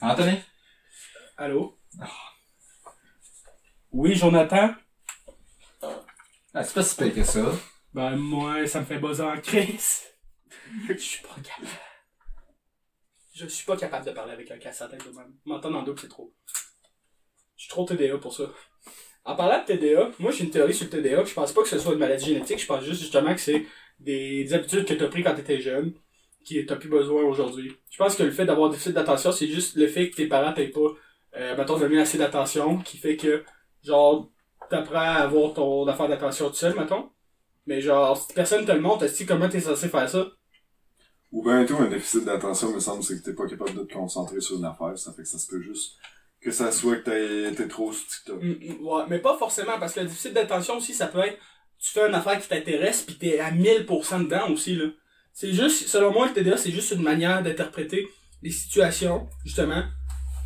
Anthony? 0.00 0.38
Allô? 1.36 1.78
Oui, 3.90 4.14
Jonathan? 4.14 4.74
Ah, 6.54 6.64
c'est 6.64 6.74
pas 6.74 6.82
si 6.82 6.96
pire 6.96 7.14
que 7.14 7.24
ça. 7.24 7.52
Ben, 7.92 8.16
moi, 8.16 8.66
ça 8.66 8.80
me 8.80 8.86
fait 8.86 8.98
buzzer 8.98 9.22
en 9.22 9.38
crise. 9.40 10.04
Je 10.88 10.94
suis 10.94 11.22
pas 11.22 11.34
capable. 11.34 11.68
Je 13.34 13.46
suis 13.46 13.66
pas 13.66 13.76
capable 13.76 14.06
de 14.06 14.12
parler 14.12 14.32
avec 14.32 14.50
un 14.50 14.58
casse 14.58 14.80
à 14.82 14.88
tête 14.88 15.04
de 15.04 15.14
même. 15.14 15.34
M'entendre 15.44 15.78
en 15.78 15.82
double, 15.82 16.00
c'est 16.00 16.08
trop. 16.08 16.34
Je 17.56 17.64
suis 17.64 17.70
trop 17.70 17.84
TDA 17.84 18.18
pour 18.18 18.34
ça. 18.34 18.44
En 19.24 19.36
parlant 19.36 19.60
de 19.60 19.66
TDA, 19.66 20.10
moi 20.18 20.32
j'ai 20.32 20.44
une 20.44 20.50
théorie 20.50 20.74
sur 20.74 20.86
le 20.86 20.90
TDA. 20.90 21.24
Je 21.24 21.34
pense 21.34 21.52
pas 21.52 21.62
que 21.62 21.68
ce 21.68 21.78
soit 21.78 21.92
une 21.92 21.98
maladie 21.98 22.26
génétique. 22.26 22.60
Je 22.60 22.66
pense 22.66 22.84
juste 22.84 23.00
justement 23.00 23.34
que 23.34 23.40
c'est 23.40 23.66
des, 23.98 24.44
des 24.44 24.54
habitudes 24.54 24.84
que 24.84 24.94
t'as 24.94 25.08
pris 25.08 25.22
quand 25.22 25.34
t'étais 25.34 25.60
jeune, 25.60 25.94
qui 26.44 26.64
t'as 26.66 26.76
plus 26.76 26.88
besoin 26.88 27.22
aujourd'hui. 27.24 27.76
Je 27.90 27.98
pense 27.98 28.16
que 28.16 28.22
le 28.22 28.30
fait 28.30 28.44
d'avoir 28.46 28.70
déficit 28.70 28.92
d'attention, 28.94 29.32
c'est 29.32 29.48
juste 29.48 29.76
le 29.76 29.86
fait 29.88 30.10
que 30.10 30.16
tes 30.16 30.26
parents 30.28 30.52
t'aient 30.52 30.68
pas, 30.68 30.80
euh, 31.36 31.56
mettons, 31.56 31.78
donné 31.78 32.00
assez 32.00 32.18
d'attention, 32.18 32.78
qui 32.78 32.98
fait 32.98 33.16
que, 33.16 33.44
genre, 33.82 34.30
t'apprends 34.70 34.98
à 35.00 35.22
avoir 35.24 35.54
ton 35.54 35.86
affaire 35.88 36.08
d'attention 36.08 36.48
tout 36.50 36.56
seul, 36.56 36.74
mettons. 36.78 37.10
Mais 37.66 37.80
genre, 37.80 38.16
si 38.16 38.32
personne 38.34 38.66
te 38.66 38.72
le 38.72 38.80
montre, 38.80 39.04
est-ce 39.04 39.24
que 39.24 39.28
comment 39.28 39.48
t'es 39.48 39.60
censé 39.60 39.88
faire 39.88 40.08
ça? 40.08 40.26
Ou 41.32 41.42
bien 41.42 41.64
tout, 41.64 41.76
un 41.78 41.88
déficit 41.88 42.24
d'attention, 42.24 42.72
me 42.72 42.80
semble, 42.80 43.02
c'est 43.02 43.18
que 43.18 43.24
t'es 43.24 43.32
pas 43.34 43.46
capable 43.46 43.74
de 43.74 43.84
te 43.84 43.92
concentrer 43.94 44.40
sur 44.40 44.56
une 44.58 44.64
affaire. 44.64 44.98
Ça 44.98 45.12
fait 45.12 45.22
que 45.22 45.28
ça 45.28 45.38
se 45.38 45.46
peut 45.46 45.60
juste 45.60 45.96
que 46.40 46.50
ça 46.50 46.72
soit 46.72 46.96
que 46.96 47.04
t'es- 47.50 47.54
t'es 47.54 47.68
trop 47.68 47.92
sur 47.92 48.06
TikTok. 48.06 48.42
Mm, 48.42 48.50
mm, 48.80 48.86
ouais, 48.86 49.02
mais 49.08 49.18
pas 49.20 49.38
forcément, 49.38 49.78
parce 49.78 49.94
que 49.94 50.00
le 50.00 50.06
déficit 50.06 50.34
d'attention 50.34 50.76
aussi, 50.76 50.92
ça 50.92 51.06
peut 51.06 51.20
être, 51.20 51.38
tu 51.78 51.90
fais 51.90 52.06
une 52.08 52.14
affaire 52.14 52.40
qui 52.40 52.48
t'intéresse, 52.48 53.02
pis 53.02 53.16
t'es 53.16 53.38
à 53.38 53.50
1000% 53.52 54.20
dedans 54.20 54.50
aussi, 54.50 54.74
là. 54.74 54.86
C'est 55.32 55.52
juste, 55.52 55.88
selon 55.88 56.12
moi, 56.12 56.28
le 56.28 56.34
TDA, 56.34 56.56
c'est 56.56 56.70
juste 56.70 56.92
une 56.92 57.02
manière 57.02 57.42
d'interpréter 57.42 58.08
les 58.42 58.50
situations, 58.50 59.28
justement, 59.44 59.82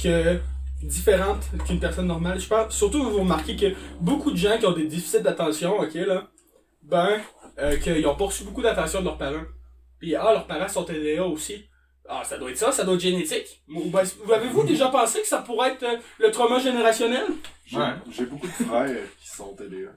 que, 0.03 0.39
différentes 0.83 1.45
qu'une 1.67 1.81
personne 1.81 2.07
normale. 2.07 2.39
Je 2.39 2.47
pense, 2.47 2.75
surtout, 2.75 3.03
vous 3.03 3.21
remarquez 3.21 3.57
que 3.57 3.75
beaucoup 4.01 4.31
de 4.31 4.37
gens 4.37 4.59
qui 4.59 4.67
ont 4.67 4.73
des 4.73 4.87
déficits 4.87 5.23
d'attention, 5.23 5.81
ok, 5.81 5.95
là, 5.95 6.29
ben, 6.83 7.21
euh, 7.59 7.77
qu'ils 7.79 8.07
ont 8.07 8.15
pas 8.15 8.27
reçu 8.27 8.45
beaucoup 8.45 8.63
d'attention 8.63 9.01
de 9.01 9.07
leurs 9.07 9.19
parents. 9.19 9.45
Puis, 9.99 10.15
ah, 10.15 10.33
leurs 10.33 10.47
parents 10.47 10.69
sont 10.69 10.85
TDA 10.85 11.25
aussi. 11.25 11.65
Ah, 12.09 12.23
ça 12.23 12.39
doit 12.39 12.51
être 12.51 12.59
ça, 12.59 12.71
ça 12.71 12.85
doit 12.85 12.95
être 12.95 13.01
génétique. 13.01 13.63
Ou 13.69 13.91
ben, 13.91 14.05
vous 14.23 14.33
avez-vous 14.33 14.63
déjà 14.63 14.89
pensé 14.89 15.21
que 15.21 15.27
ça 15.27 15.39
pourrait 15.39 15.73
être 15.73 15.83
euh, 15.83 15.97
le 16.21 16.31
trauma 16.31 16.61
générationnel? 16.61 17.25
J'ai 17.65 17.79
Ouais. 17.79 17.95
j'ai 18.13 18.27
beaucoup 18.27 18.47
de 18.47 18.53
frères 18.53 18.97
qui 19.21 19.29
sont 19.29 19.57
TDA. 19.57 19.91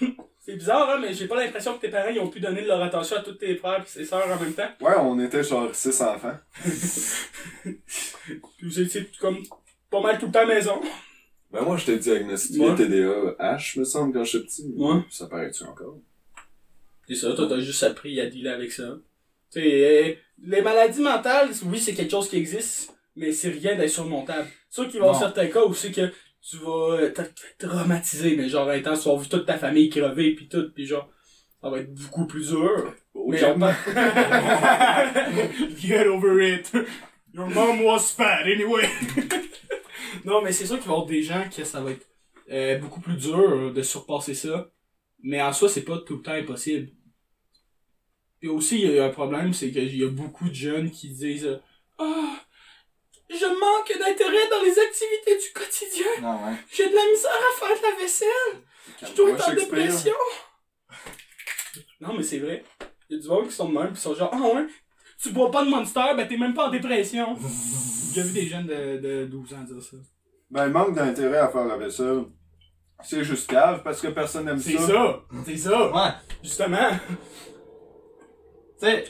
C'est 0.46 0.56
bizarre, 0.56 0.90
hein, 0.90 0.98
mais 1.00 1.14
j'ai 1.14 1.26
pas 1.26 1.36
l'impression 1.42 1.74
que 1.74 1.80
tes 1.80 1.88
parents 1.88 2.10
ils 2.10 2.20
ont 2.20 2.28
pu 2.28 2.38
donner 2.38 2.60
de 2.60 2.66
leur 2.66 2.82
attention 2.82 3.16
à 3.16 3.20
tous 3.22 3.32
tes 3.32 3.56
frères 3.56 3.80
et 3.80 3.98
tes 3.98 4.04
sœurs 4.04 4.30
en 4.30 4.38
même 4.38 4.52
temps. 4.52 4.68
Ouais, 4.78 4.92
on 5.00 5.18
était 5.18 5.42
genre 5.42 5.74
six 5.74 5.98
enfants. 6.02 6.36
Puis 7.64 7.80
vous 8.62 8.80
étiez 8.80 9.08
comme 9.18 9.38
pas 9.90 10.02
mal 10.02 10.18
tout 10.18 10.26
le 10.26 10.32
temps 10.32 10.40
à 10.40 10.44
la 10.44 10.54
maison. 10.54 10.80
Ben 11.50 11.62
moi, 11.62 11.78
j'étais 11.78 11.96
diagnostiqué 11.96 12.60
Ouais. 12.60 12.74
TDA 12.74 13.36
H, 13.38 13.78
me 13.78 13.84
semble, 13.84 14.12
quand 14.12 14.24
j'étais 14.24 14.44
petit. 14.44 14.70
Ouais. 14.76 15.00
Ça 15.08 15.28
paraît-tu 15.28 15.64
encore? 15.64 15.98
C'est 17.08 17.14
ça, 17.14 17.32
toi 17.32 17.46
t'as 17.48 17.60
juste 17.60 17.82
appris 17.82 18.20
à 18.20 18.26
dealer 18.26 18.52
avec 18.52 18.70
ça. 18.72 18.98
Tu 19.50 19.60
sais, 19.60 20.10
euh, 20.10 20.14
les 20.42 20.60
maladies 20.62 21.00
mentales, 21.00 21.50
oui, 21.66 21.78
c'est 21.78 21.94
quelque 21.94 22.10
chose 22.10 22.28
qui 22.28 22.36
existe, 22.36 22.94
mais 23.16 23.32
c'est 23.32 23.50
rien 23.50 23.76
d'insurmontable. 23.76 24.48
Sûr 24.68 24.88
qu'il 24.88 25.00
va 25.00 25.06
y 25.06 25.08
avoir 25.08 25.22
certains 25.22 25.46
cas 25.46 25.64
où 25.64 25.72
c'est 25.72 25.92
que 25.92 26.10
tu 26.48 26.58
vas 26.58 26.98
euh, 26.98 27.08
être 27.08 27.32
traumatisé, 27.58 28.36
mais 28.36 28.48
genre 28.48 28.68
intense, 28.68 29.02
tu 29.02 29.08
vas 29.08 29.14
voir 29.14 29.28
toute 29.28 29.46
ta 29.46 29.58
famille 29.58 29.88
crever 29.88 30.34
pis 30.34 30.48
tout, 30.48 30.70
pis 30.74 30.86
genre, 30.86 31.08
ça 31.60 31.70
va 31.70 31.80
être 31.80 31.92
beaucoup 31.94 32.26
plus 32.26 32.50
dur. 32.50 32.94
Mais 33.26 33.42
on 33.44 33.58
Get 35.78 36.06
over 36.06 36.42
it. 36.42 36.70
Your 37.32 37.48
mom 37.48 37.82
was 37.82 38.12
fat 38.14 38.42
anyway. 38.42 38.86
non, 40.24 40.42
mais 40.42 40.52
c'est 40.52 40.66
sûr 40.66 40.78
qu'il 40.78 40.88
va 40.88 40.92
y 40.92 40.96
avoir 40.96 41.06
des 41.06 41.22
gens 41.22 41.48
que 41.48 41.64
ça 41.64 41.80
va 41.80 41.92
être 41.92 42.06
euh, 42.50 42.76
beaucoup 42.78 43.00
plus 43.00 43.16
dur 43.16 43.72
de 43.72 43.82
surpasser 43.82 44.34
ça. 44.34 44.70
Mais 45.22 45.40
en 45.40 45.54
soi, 45.54 45.70
c'est 45.70 45.84
pas 45.84 45.98
tout 45.98 46.16
le 46.16 46.22
temps 46.22 46.32
impossible. 46.32 46.90
Puis 48.40 48.48
aussi, 48.48 48.82
il 48.82 48.90
y 48.90 48.98
a 48.98 49.06
un 49.06 49.10
problème, 49.10 49.54
c'est 49.54 49.70
qu'il 49.70 49.96
y 49.96 50.04
a 50.04 50.10
beaucoup 50.10 50.50
de 50.50 50.54
jeunes 50.54 50.90
qui 50.90 51.08
disent 51.08 51.46
euh, 51.46 51.56
Ah, 51.98 52.40
je 53.38 53.46
manque 53.46 53.98
d'intérêt 53.98 54.48
dans 54.50 54.62
les 54.62 54.78
activités 54.78 55.38
du 55.38 55.52
quotidien. 55.52 56.06
Non, 56.22 56.44
ouais. 56.46 56.54
J'ai 56.72 56.88
de 56.88 56.94
la 56.94 57.04
misère 57.10 57.30
à 57.32 57.58
faire 57.66 57.76
de 57.76 57.82
la 57.82 58.00
vaisselle. 58.02 58.62
Je 59.02 59.12
dois 59.14 59.30
être 59.30 59.48
en 59.48 59.54
dépression. 59.54 60.12
Non, 62.00 62.12
mais 62.16 62.22
c'est 62.22 62.38
vrai. 62.38 62.64
Il 63.08 63.16
y 63.16 63.18
a 63.18 63.22
du 63.22 63.28
monde 63.28 63.48
qui 63.48 63.54
sont 63.54 63.68
de 63.68 63.78
même, 63.78 63.92
pis 63.92 64.00
sont 64.00 64.14
genre, 64.14 64.30
ah 64.32 64.38
ouais, 64.56 64.66
tu 65.20 65.30
bois 65.30 65.50
pas 65.50 65.64
de 65.64 65.70
Monster, 65.70 66.12
ben 66.16 66.26
t'es 66.26 66.36
même 66.36 66.54
pas 66.54 66.66
en 66.68 66.70
dépression. 66.70 67.36
J'ai 68.14 68.22
vu 68.22 68.32
des 68.32 68.46
jeunes 68.46 68.66
de, 68.66 68.98
de 68.98 69.24
12 69.26 69.54
ans 69.54 69.62
dire 69.62 69.82
ça. 69.82 69.96
Ben, 70.50 70.68
manque 70.68 70.94
d'intérêt 70.94 71.38
à 71.38 71.48
faire 71.48 71.64
la 71.64 71.76
vaisselle, 71.76 72.24
c'est 73.02 73.24
juste 73.24 73.50
cave, 73.50 73.82
parce 73.82 74.00
que 74.00 74.08
personne 74.08 74.44
n'aime 74.46 74.58
ça. 74.58 74.70
C'est 74.70 74.78
ça, 74.78 75.22
c'est 75.44 75.56
ça, 75.56 75.92
Ouais. 75.92 76.10
justement. 76.42 76.90
Tu 78.80 78.86
sais, 78.86 79.04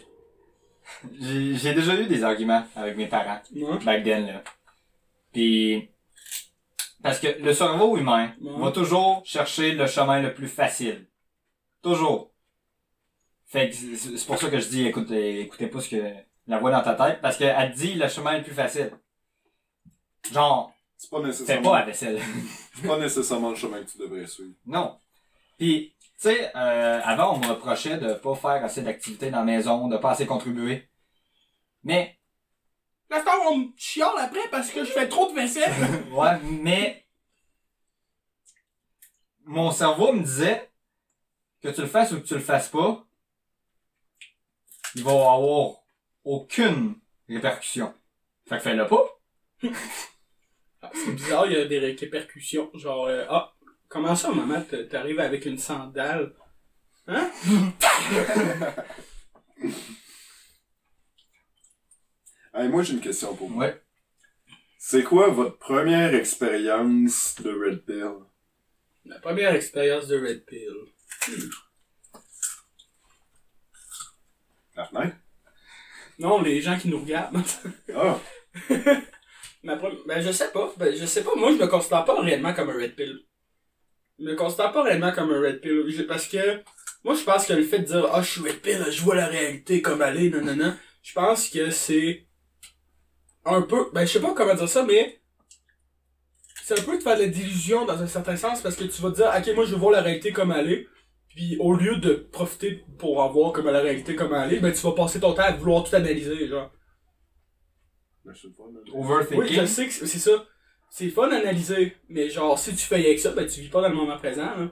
j'ai 1.20 1.54
j'ai 1.56 1.74
déjà 1.74 1.94
eu 2.00 2.06
des 2.06 2.22
arguments 2.24 2.64
avec 2.76 2.96
mes 2.96 3.06
parents, 3.06 3.40
Ouais. 3.54 3.78
back 3.84 4.02
then, 4.04 4.26
là. 4.26 4.42
Puis, 5.32 5.88
parce 7.02 7.18
que 7.20 7.28
le 7.40 7.52
cerveau 7.52 7.96
humain 7.96 8.32
Ouais. 8.40 8.60
va 8.64 8.70
toujours 8.72 9.22
chercher 9.24 9.72
le 9.72 9.86
chemin 9.86 10.20
le 10.22 10.32
plus 10.34 10.48
facile. 10.48 11.06
Toujours. 11.82 12.32
Fait 13.46 13.70
que 13.70 13.76
c'est 13.76 14.26
pour 14.26 14.38
ça 14.38 14.48
que 14.50 14.58
je 14.58 14.68
dis, 14.68 14.86
écoute, 14.86 15.10
écoutez 15.10 15.66
pas 15.68 15.80
ce 15.80 15.88
que 15.90 16.12
la 16.46 16.58
voix 16.58 16.70
dans 16.70 16.82
ta 16.82 16.94
tête, 16.94 17.20
parce 17.20 17.36
qu'elle 17.36 17.72
te 17.72 17.76
dit 17.76 17.94
le 17.94 18.08
chemin 18.08 18.38
le 18.38 18.42
plus 18.44 18.54
facile. 18.54 18.90
Genre, 20.32 20.72
C'est 20.96 21.10
pas 21.10 21.20
fais 21.20 21.26
nécessairement, 21.26 21.70
pas 21.70 21.80
la 21.80 21.84
vaisselle. 21.86 22.20
c'est 22.74 22.86
pas 22.88 22.98
nécessairement 22.98 23.50
le 23.50 23.56
chemin 23.56 23.82
que 23.82 23.90
tu 23.90 23.98
devrais 23.98 24.26
suivre. 24.26 24.54
Non. 24.66 24.98
Puis, 25.58 25.93
tu 26.24 26.30
sais, 26.30 26.50
euh, 26.56 27.00
avant, 27.04 27.34
on 27.34 27.38
me 27.38 27.48
reprochait 27.48 27.98
de 27.98 28.14
pas 28.14 28.34
faire 28.34 28.64
assez 28.64 28.80
d'activités 28.80 29.30
dans 29.30 29.40
la 29.40 29.44
maison, 29.44 29.88
de 29.88 29.98
pas 29.98 30.12
assez 30.12 30.26
contribuer. 30.26 30.88
Mais, 31.82 32.18
Là, 33.10 33.22
on 33.46 33.58
me 33.58 33.66
chiale 33.76 34.16
après 34.18 34.48
parce 34.50 34.70
que 34.70 34.84
je 34.84 34.90
fais 34.90 35.06
trop 35.06 35.30
de 35.30 35.34
vaisselle. 35.34 35.70
ouais, 36.12 36.38
mais, 36.62 37.06
mon 39.44 39.70
cerveau 39.70 40.14
me 40.14 40.22
disait 40.22 40.70
que 41.62 41.68
tu 41.68 41.82
le 41.82 41.86
fasses 41.86 42.12
ou 42.12 42.20
que 42.22 42.26
tu 42.26 42.34
le 42.34 42.40
fasses 42.40 42.70
pas, 42.70 43.06
il 44.94 45.04
va 45.04 45.10
avoir 45.10 45.82
aucune 46.24 46.94
répercussion. 47.28 47.92
Fait 48.48 48.56
que 48.56 48.62
fais-le 48.62 48.86
pas. 48.86 49.04
Ah, 50.86 50.90
c'est 50.92 51.12
bizarre, 51.12 51.46
il 51.46 51.52
y 51.54 51.56
a 51.56 51.64
des 51.64 51.78
répercussions. 51.78 52.70
Genre, 52.74 53.06
euh, 53.06 53.24
ah, 53.30 53.54
comment 53.88 54.14
ça, 54.16 54.32
maman, 54.32 54.62
t'arrives 54.90 55.20
avec 55.20 55.46
une 55.46 55.58
sandale? 55.58 56.34
Hein? 57.06 57.30
Hey, 62.56 62.68
moi, 62.68 62.82
j'ai 62.82 62.92
une 62.94 63.00
question 63.00 63.34
pour 63.34 63.48
vous. 63.48 63.58
Ouais. 63.58 63.82
C'est 64.78 65.02
quoi 65.02 65.28
votre 65.28 65.58
première 65.58 66.14
expérience 66.14 67.34
de 67.42 67.50
Red 67.50 67.84
Pill? 67.84 68.12
La 69.06 69.18
première 69.18 69.54
expérience 69.54 70.06
de 70.06 70.18
Red 70.20 70.44
Pill. 70.44 70.72
La 74.76 74.84
fenêtre? 74.84 75.16
Non, 76.18 76.40
les 76.42 76.60
gens 76.60 76.78
qui 76.78 76.88
nous 76.88 77.00
regardent. 77.00 77.42
Ah! 77.94 78.20
Ma 79.64 79.76
pre- 79.76 80.06
Ben, 80.06 80.20
je 80.22 80.30
sais 80.30 80.52
pas. 80.52 80.72
Ben, 80.76 80.94
je 80.94 81.06
sais 81.06 81.24
pas. 81.24 81.34
Moi, 81.34 81.52
je 81.52 81.56
me 81.56 81.66
considère 81.66 82.04
pas 82.04 82.20
réellement 82.20 82.54
comme 82.54 82.70
un 82.70 82.74
Red 82.74 82.94
Pill. 82.94 83.18
Je 84.18 84.24
me 84.24 84.34
considère 84.36 84.72
pas 84.72 84.82
réellement 84.82 85.12
comme 85.12 85.32
un 85.32 85.40
Red 85.40 85.60
Pill. 85.60 86.04
Parce 86.06 86.28
que, 86.28 86.60
moi, 87.02 87.14
je 87.14 87.22
pense 87.24 87.46
que 87.46 87.52
le 87.52 87.62
fait 87.64 87.80
de 87.80 87.84
dire, 87.84 88.08
ah, 88.12 88.22
je 88.22 88.30
suis 88.30 88.40
Red 88.40 88.60
Pill, 88.60 88.84
je 88.90 89.02
vois 89.02 89.14
la 89.16 89.26
réalité 89.26 89.82
comme 89.82 90.02
elle 90.02 90.22
est, 90.24 90.30
non, 90.30 90.42
non, 90.42 90.56
non. 90.56 90.74
Je 91.02 91.12
pense 91.12 91.48
que 91.48 91.70
c'est 91.70 92.26
un 93.44 93.60
peu, 93.62 93.90
ben 93.92 94.06
je 94.06 94.12
sais 94.12 94.20
pas 94.20 94.32
comment 94.32 94.54
dire 94.54 94.68
ça, 94.68 94.84
mais 94.84 95.20
c'est 96.62 96.78
un 96.80 96.82
peu 96.82 96.96
de 96.96 97.02
faire 97.02 97.18
de 97.18 97.22
la 97.24 97.28
délusion 97.28 97.84
dans 97.84 98.00
un 98.02 98.06
certain 98.06 98.36
sens 98.36 98.62
parce 98.62 98.74
que 98.74 98.84
tu 98.84 99.02
vas 99.02 99.10
te 99.10 99.16
dire, 99.16 99.30
ok, 99.36 99.54
moi 99.54 99.66
je 99.66 99.72
veux 99.72 99.76
voir 99.78 99.92
la 99.92 100.00
réalité 100.00 100.32
comme 100.32 100.50
elle 100.50 100.72
est, 100.72 100.88
puis 101.28 101.58
au 101.60 101.74
lieu 101.74 101.96
de 101.96 102.14
profiter 102.14 102.84
pour 102.98 103.20
en 103.20 103.30
voir 103.30 103.52
comme 103.52 103.66
la 103.66 103.80
réalité 103.82 104.14
comme 104.16 104.32
elle 104.32 104.54
est, 104.54 104.60
ben 104.60 104.72
tu 104.72 104.80
vas 104.80 104.92
passer 104.92 105.20
ton 105.20 105.34
temps 105.34 105.42
à 105.42 105.52
vouloir 105.52 105.84
tout 105.84 105.94
analyser, 105.94 106.48
genre. 106.48 106.72
Ben, 108.24 108.32
mais- 108.32 108.90
Oui, 108.94 108.94
Overthinking. 108.94 109.60
je 109.60 109.66
sais 109.66 109.86
que 109.88 109.92
c'est 109.92 110.18
ça. 110.18 110.46
C'est 110.96 111.08
fun 111.08 111.26
d'analyser, 111.26 111.96
mais 112.08 112.30
genre 112.30 112.56
si 112.56 112.70
tu 112.70 112.86
fais 112.86 113.04
avec 113.04 113.18
ça, 113.18 113.32
ben 113.32 113.48
tu 113.48 113.60
vis 113.60 113.68
pas 113.68 113.80
dans 113.80 113.88
le 113.88 113.96
moment 113.96 114.16
présent, 114.16 114.44
là. 114.44 114.70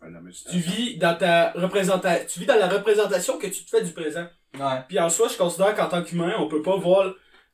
Ben, 0.00 0.10
la 0.10 0.20
Tu 0.48 0.58
vis 0.58 0.96
dans 0.96 1.18
ta 1.18 1.50
représentation, 1.56 2.24
tu 2.28 2.38
vis 2.38 2.46
dans 2.46 2.54
la 2.54 2.68
représentation 2.68 3.36
que 3.36 3.48
tu 3.48 3.64
te 3.64 3.70
fais 3.70 3.82
du 3.82 3.90
présent. 3.90 4.28
Ouais. 4.54 4.84
Puis 4.86 5.00
en 5.00 5.10
soi, 5.10 5.26
je 5.26 5.36
considère 5.36 5.74
qu'en 5.74 5.88
tant 5.88 6.04
qu'humain, 6.04 6.34
on 6.38 6.46
peut 6.46 6.62
pas 6.62 6.76
voir 6.76 7.12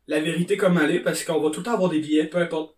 la 0.08 0.20
vérité 0.20 0.58
comme 0.58 0.76
elle 0.76 0.96
est 0.96 1.00
parce 1.00 1.24
qu'on 1.24 1.40
va 1.40 1.48
tout 1.48 1.60
le 1.60 1.64
temps 1.64 1.72
avoir 1.72 1.88
des 1.88 2.00
billets, 2.00 2.26
peu 2.26 2.36
importe. 2.36 2.76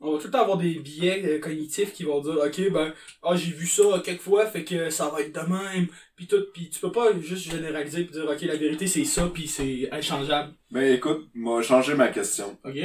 On 0.00 0.12
va 0.12 0.18
tout 0.18 0.28
le 0.28 0.32
temps 0.32 0.40
avoir 0.40 0.56
des 0.56 0.76
billets 0.76 1.22
euh, 1.22 1.38
cognitifs 1.38 1.92
qui 1.92 2.04
vont 2.04 2.22
dire 2.22 2.38
OK 2.42 2.72
ben 2.72 2.94
ah 3.22 3.36
j'ai 3.36 3.52
vu 3.52 3.66
ça 3.66 3.82
quelques 4.02 4.22
fois 4.22 4.46
fait 4.46 4.64
que 4.64 4.88
ça 4.88 5.10
va 5.10 5.20
être 5.20 5.34
de 5.34 5.52
même 5.52 5.86
puis 6.16 6.26
tout 6.26 6.44
puis 6.54 6.70
tu 6.70 6.80
peux 6.80 6.90
pas 6.90 7.12
juste 7.20 7.52
généraliser 7.52 8.04
puis 8.04 8.14
dire 8.14 8.26
OK 8.28 8.40
la 8.40 8.56
vérité 8.56 8.86
c'est 8.86 9.04
ça 9.04 9.30
puis 9.32 9.46
c'est 9.46 9.90
inchangeable. 9.92 10.54
Ben 10.70 10.94
écoute, 10.94 11.28
m'a 11.34 11.60
changé 11.60 11.94
ma 11.94 12.08
question. 12.08 12.58
OK 12.64 12.78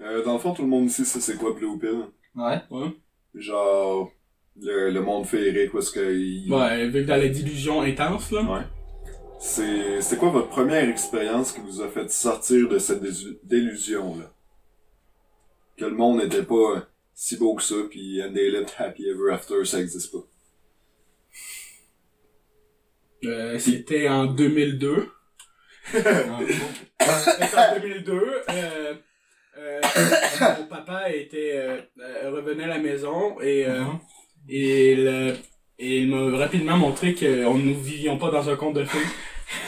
Euh, 0.00 0.22
dans 0.24 0.34
le 0.34 0.38
fond, 0.38 0.52
tout 0.52 0.62
le 0.62 0.68
monde 0.68 0.86
ici 0.86 1.04
sait 1.04 1.20
c'est 1.20 1.36
quoi 1.36 1.52
Blue 1.52 1.78
Pill. 1.78 2.04
Ouais. 2.34 2.60
Genre, 3.34 4.10
le, 4.60 4.90
le 4.90 5.00
monde 5.00 5.26
féerique, 5.26 5.72
où 5.74 5.78
est-ce 5.78 5.90
que... 5.90 6.14
il- 6.14 6.52
Ouais, 6.52 6.86
vu 6.88 7.02
que 7.02 7.08
dans 7.08 7.16
la 7.16 7.28
dilution 7.28 7.80
intense 7.82 8.30
là. 8.30 8.42
Ouais. 8.42 8.64
C'est, 9.38 10.00
c'était 10.00 10.16
quoi 10.18 10.30
votre 10.30 10.48
première 10.48 10.88
expérience 10.88 11.52
qui 11.52 11.60
vous 11.60 11.80
a 11.82 11.88
fait 11.88 12.10
sortir 12.10 12.68
de 12.68 12.78
cette 12.78 13.02
désu- 13.02 13.38
délusion-là? 13.44 14.32
Que 15.76 15.84
le 15.84 15.94
monde 15.94 16.18
n'était 16.22 16.42
pas 16.42 16.54
euh, 16.76 16.80
si 17.14 17.36
beau 17.36 17.54
que 17.54 17.62
ça, 17.62 17.74
puis 17.90 18.22
and 18.22 18.32
they 18.32 18.50
lived 18.50 18.70
happy 18.78 19.08
ever 19.08 19.30
after, 19.32 19.64
ça 19.66 19.78
existe 19.80 20.10
pas. 20.12 20.24
Euh, 23.24 23.58
c'était 23.58 24.08
en 24.08 24.26
2002. 24.26 25.08
C'était 25.92 26.08
en 26.30 27.78
2002. 27.80 28.42
Euh, 28.50 28.94
euh, 29.58 29.80
mon 30.58 30.66
papa 30.66 31.10
était 31.10 31.52
euh, 31.54 31.80
euh, 32.00 32.30
revenait 32.30 32.64
à 32.64 32.68
la 32.68 32.78
maison 32.78 33.40
et 33.40 33.66
euh, 33.66 33.82
Mhm. 33.84 33.98
et, 34.48 34.94
le- 34.96 35.36
et 35.78 35.98
il 36.00 36.08
m'a 36.08 36.36
rapidement 36.38 36.76
montré 36.76 37.14
qu'on 37.14 37.54
ne 37.58 37.72
vivions 37.74 38.18
pas 38.18 38.30
dans 38.30 38.48
un 38.48 38.56
conte 38.56 38.74
de 38.76 38.84
fées. 38.84 39.06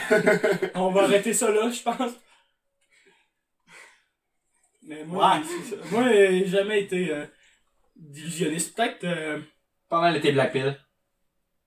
On 0.75 0.91
va 0.91 1.03
arrêter 1.03 1.33
ça 1.33 1.51
là, 1.51 1.69
je 1.69 1.81
pense. 1.83 2.13
Mais 4.83 5.03
moi, 5.05 5.35
Ouais. 5.37 5.43
ça. 5.69 5.75
moi, 5.91 6.09
j'ai 6.11 6.47
jamais 6.47 6.81
été 6.81 7.11
euh, 7.11 7.25
d'illusionniste. 7.95 8.75
Peut-être, 8.75 9.03
euh, 9.03 9.39
Pas 9.87 10.01
mal 10.01 10.15
été 10.17 10.31
Black 10.31 10.51
Pill. 10.53 10.77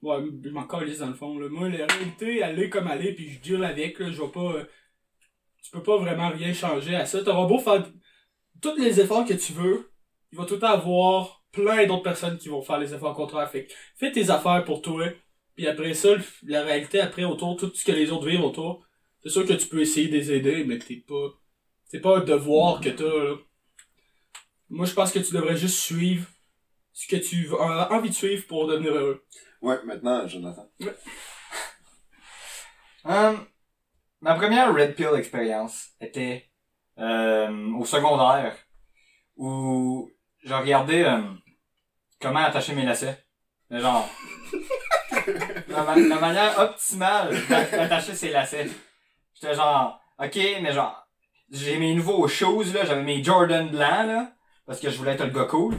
ouais, 0.03 0.17
je 0.45 0.49
m'en 0.51 0.67
calisse 0.67 0.99
dans 0.99 1.07
le 1.09 1.15
fond. 1.15 1.39
Là. 1.39 1.49
Moi, 1.49 1.69
la 1.69 1.87
réalité, 1.87 2.41
elle 2.41 2.59
est 2.61 2.69
comme 2.69 2.89
elle 2.89 3.07
est, 3.07 3.13
puis 3.13 3.31
je 3.31 3.39
deal 3.41 3.63
avec. 3.65 3.99
Là, 3.99 4.11
je 4.11 4.21
vais 4.21 4.29
pas. 4.29 4.41
euh, 4.55 4.65
tu 5.63 5.71
peux 5.71 5.83
pas 5.83 5.99
vraiment 5.99 6.31
rien 6.31 6.53
changer 6.53 6.97
à 6.97 7.07
ça. 7.07 7.23
T'auras 7.23 7.47
beau 7.47 7.59
faire 7.61 7.85
tous 8.63 8.77
les 8.77 9.01
efforts 9.01 9.27
que 9.27 9.35
tu 9.35 9.53
veux, 9.53 9.91
il 10.31 10.39
va 10.39 10.47
tout 10.47 10.55
le 10.55 10.61
temps 10.61 10.69
avoir 10.69 11.45
plein 11.53 11.87
d'autres 11.87 12.03
personnes 12.03 12.39
qui 12.39 12.49
vont 12.49 12.63
faire 12.63 12.79
les 12.79 12.95
efforts 12.95 13.15
contraires. 13.15 13.51
Fait 13.51 13.67
que 13.67 13.73
fais 13.97 14.11
tes 14.11 14.31
affaires 14.31 14.65
pour 14.65 14.81
toi, 14.81 15.07
puis 15.55 15.67
après 15.67 15.93
ça, 15.93 16.09
la 16.45 16.63
réalité 16.63 17.01
après 17.01 17.25
autour, 17.25 17.57
tout 17.57 17.71
ce 17.75 17.85
que 17.85 17.93
les 17.93 18.11
autres 18.11 18.27
vivent 18.27 18.45
autour, 18.45 18.87
c'est 19.23 19.29
sûr 19.29 19.47
que 19.47 19.53
tu 19.53 19.67
peux 19.67 19.81
essayer 19.81 20.09
de 20.09 20.17
les 20.17 20.33
aider, 20.33 20.65
mais 20.65 20.79
t'es 20.79 20.97
pas. 20.97 21.39
C'est 21.87 22.01
pas 22.01 22.19
un 22.19 22.25
devoir 22.25 22.81
que 22.81 22.89
t'as 22.89 23.05
là. 23.05 23.37
Moi 24.71 24.87
je 24.87 24.95
pense 24.95 25.13
que 25.13 25.19
tu 25.19 25.35
devrais 25.35 25.57
juste 25.57 25.79
suivre 25.79 26.27
ce 26.95 27.07
que 27.07 27.17
tu 27.17 27.51
as 27.55 27.93
envie 27.93 28.09
de 28.09 28.15
suivre 28.15 28.47
pour 28.47 28.67
devenir 28.67 28.95
heureux. 28.95 29.23
Ouais, 29.61 29.79
maintenant, 29.85 30.27
Jonathan. 30.27 30.71
Hum, 33.05 33.47
ma 34.23 34.35
première 34.35 34.75
Red 34.75 34.95
Pill 34.95 35.11
expérience 35.15 35.91
était 36.01 36.52
euh, 37.03 37.73
au 37.79 37.85
secondaire 37.85 38.55
où 39.37 40.11
j'ai 40.45 40.55
regardé 40.55 41.03
euh, 41.03 41.21
comment 42.21 42.41
attacher 42.41 42.75
mes 42.75 42.85
lacets. 42.85 43.19
Mais 43.71 43.81
genre, 43.81 44.09
la, 45.69 45.83
ma- 45.83 45.97
la 45.97 46.21
manière 46.21 46.59
optimale 46.59 47.37
d'a- 47.49 47.65
d'attacher 47.65 48.15
ses 48.15 48.31
lacets. 48.31 48.69
J'étais 49.35 49.55
genre, 49.55 50.01
ok, 50.19 50.39
mais 50.63 50.73
genre, 50.73 51.07
j'ai 51.51 51.79
mes 51.79 51.95
nouveaux 51.95 52.27
shoes 52.29 52.73
là, 52.75 52.85
j'avais 52.85 53.03
mes 53.03 53.23
Jordan 53.23 53.69
blancs 53.69 54.07
là, 54.07 54.33
parce 54.67 54.79
que 54.81 54.91
je 54.91 54.97
voulais 54.99 55.13
être 55.13 55.25
le 55.25 55.31
gars 55.31 55.45
cool. 55.47 55.77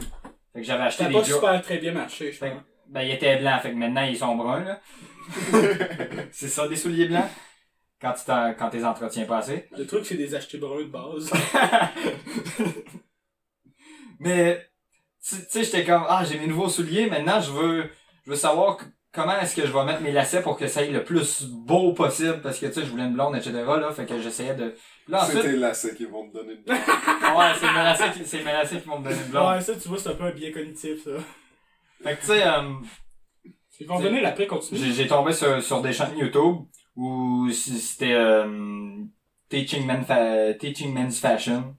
Fait 0.52 0.60
que 0.60 0.66
j'avais 0.66 0.82
acheté 0.84 1.06
des 1.06 1.12
pas 1.14 1.22
Jo- 1.22 1.34
super 1.36 1.62
très 1.62 1.78
bien 1.78 1.92
marché, 1.92 2.30
je 2.32 2.38
pense. 2.38 2.60
ben, 2.86 3.02
ils 3.02 3.12
étaient 3.12 3.36
blancs, 3.38 3.62
fait 3.62 3.70
que 3.70 3.76
maintenant, 3.76 4.02
ils 4.04 4.18
sont 4.18 4.36
bruns, 4.36 4.64
là. 4.64 4.80
c'est 6.32 6.48
ça, 6.48 6.68
des 6.68 6.76
souliers 6.76 7.06
blancs? 7.08 7.28
Quand 8.04 8.12
tu 8.12 8.24
quand 8.58 8.68
t'es 8.68 8.84
entretiens 8.84 9.24
pas 9.24 9.38
assez. 9.38 9.66
Le 9.74 9.86
truc 9.86 10.04
c'est 10.04 10.16
des 10.16 10.34
achetés 10.34 10.58
bruns 10.58 10.82
de 10.82 10.88
base. 10.88 11.32
Mais, 14.20 14.68
tu 15.26 15.36
tu 15.36 15.42
sais, 15.48 15.64
j'étais 15.64 15.84
comme, 15.84 16.04
ah, 16.06 16.22
j'ai 16.22 16.38
mes 16.38 16.46
nouveaux 16.46 16.68
souliers, 16.68 17.08
maintenant, 17.08 17.40
je 17.40 17.50
veux, 17.50 17.90
je 18.26 18.30
veux 18.30 18.36
savoir 18.36 18.78
comment 19.10 19.40
est-ce 19.40 19.56
que 19.56 19.66
je 19.66 19.72
vais 19.72 19.84
mettre 19.84 20.02
mes 20.02 20.12
lacets 20.12 20.42
pour 20.42 20.58
que 20.58 20.66
ça 20.66 20.80
aille 20.80 20.92
le 20.92 21.02
plus 21.02 21.44
beau 21.44 21.94
possible, 21.94 22.42
parce 22.42 22.58
que, 22.58 22.66
tu 22.66 22.74
sais, 22.74 22.82
je 22.82 22.90
voulais 22.90 23.04
une 23.04 23.14
blonde, 23.14 23.36
etc., 23.36 23.52
là, 23.52 23.90
fait 23.90 24.04
que 24.04 24.20
j'essayais 24.20 24.54
de... 24.54 24.74
Là, 25.08 25.24
C'est 25.24 25.38
ensuite, 25.38 25.52
tes 25.52 25.56
lacets 25.56 25.94
qui 25.94 26.04
vont 26.04 26.28
te 26.28 26.34
donner 26.34 26.54
une 26.54 26.64
ouais, 26.72 27.52
c'est 27.58 27.66
le 27.66 27.74
lacet 27.74 28.10
qui, 28.12 28.26
c'est 28.26 28.38
le 28.38 28.44
lacet 28.44 28.80
qui 28.80 28.86
vont 28.86 28.98
me 28.98 29.04
donner 29.04 29.16
une 29.16 29.30
blonde. 29.30 29.48
ouais, 29.48 29.60
ça 29.62 29.74
tu 29.76 29.88
vois, 29.88 29.98
c'est 29.98 30.10
un 30.10 30.14
peu 30.14 30.24
un 30.24 30.32
biais 30.32 30.52
cognitif 30.52 31.04
ça. 31.04 31.10
Fait 32.02 32.16
que, 32.16 32.20
tu 32.20 32.26
sais, 32.26 32.46
euh, 32.46 32.62
Ils 33.80 33.86
vont 33.86 33.98
venir 33.98 34.26
après 34.26 34.46
continuer. 34.46 34.80
J'ai 34.80 34.92
j'ai 34.92 35.06
tombé 35.06 35.32
sur, 35.32 35.62
sur 35.62 35.80
des 35.80 35.94
chaînes 35.94 36.18
YouTube 36.18 36.66
où 36.96 37.48
c- 37.50 37.78
c'était 37.78 38.12
euh, 38.14 39.04
Teaching, 39.48 39.86
Man 39.86 40.04
Fa- 40.04 40.54
Teaching 40.54 40.92
Men's 40.94 41.20
Fashion. 41.20 41.76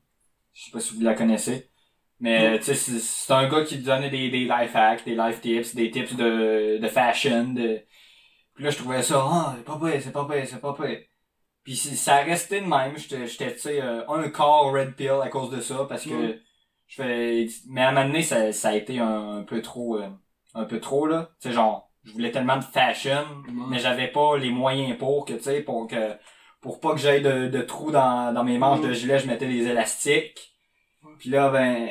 Je 0.53 0.65
sais 0.65 0.71
pas 0.71 0.79
si 0.79 0.95
vous 0.95 1.01
la 1.01 1.15
connaissez. 1.15 1.69
Mais 2.19 2.59
tu 2.59 2.65
sais, 2.65 2.75
c'est- 2.75 3.33
un 3.33 3.49
gars 3.49 3.63
qui 3.65 3.79
donnait 3.79 4.09
des, 4.09 4.29
des 4.29 4.45
life 4.45 4.75
hacks, 4.75 5.05
des 5.05 5.15
life 5.15 5.41
tips, 5.41 5.75
des 5.75 5.91
tips 5.91 6.15
de, 6.15 6.77
de 6.81 6.87
fashion. 6.87 7.53
De... 7.53 7.81
Puis 8.55 8.63
là, 8.63 8.69
je 8.69 8.77
trouvais 8.77 9.03
ça, 9.03 9.21
ah, 9.27 9.53
c'est 9.57 9.65
pas 9.65 9.79
pire, 9.79 10.01
c'est 10.01 10.11
pas 10.11 10.25
pire, 10.27 10.47
c'est 10.47 10.61
pas 10.61 10.73
pire. 10.73 10.99
Puis 11.63 11.75
ça 11.77 12.17
resté 12.17 12.61
de 12.61 12.65
même. 12.67 12.97
J'étais, 12.97 13.27
j'étais, 13.27 13.53
tu 13.53 13.59
sais, 13.59 13.81
euh, 13.81 14.07
un 14.09 14.29
quart 14.29 14.71
red 14.71 14.95
pill 14.95 15.19
à 15.23 15.29
cause 15.29 15.49
de 15.51 15.61
ça 15.61 15.85
parce 15.89 16.05
que 16.05 16.39
je 16.87 16.95
fais... 16.95 17.47
Mais 17.67 17.81
à 17.81 17.89
un 17.89 17.91
moment 17.93 18.07
donné, 18.07 18.23
ça, 18.23 18.51
ça 18.53 18.69
a 18.69 18.75
été 18.75 18.99
un, 18.99 19.39
un 19.39 19.43
peu 19.43 19.61
trop... 19.61 19.97
euh, 19.97 20.09
un 20.53 20.65
peu 20.65 20.79
trop, 20.79 21.07
là. 21.07 21.31
Tu 21.41 21.49
sais, 21.49 21.55
genre, 21.55 21.84
je 22.05 22.11
voulais 22.13 22.31
tellement 22.31 22.57
de 22.57 22.63
fashion, 22.63 23.25
mais 23.69 23.79
j'avais 23.79 24.07
pas 24.07 24.37
les 24.37 24.51
moyens 24.51 24.97
pour 24.97 25.25
que, 25.25 25.33
tu 25.33 25.41
sais, 25.43 25.61
pour 25.61 25.87
que, 25.87 26.13
pour 26.61 26.79
pas 26.79 26.93
que 26.93 26.99
j'aille 26.99 27.21
de, 27.21 27.47
de 27.47 27.61
trous 27.61 27.91
dans, 27.91 28.31
dans 28.33 28.43
mes 28.43 28.57
manches 28.57 28.81
de 28.81 28.93
gilet, 28.93 29.19
je 29.19 29.27
mettais 29.27 29.47
des 29.47 29.67
élastiques. 29.67 30.53
Puis 31.19 31.29
là, 31.29 31.49
ben, 31.49 31.89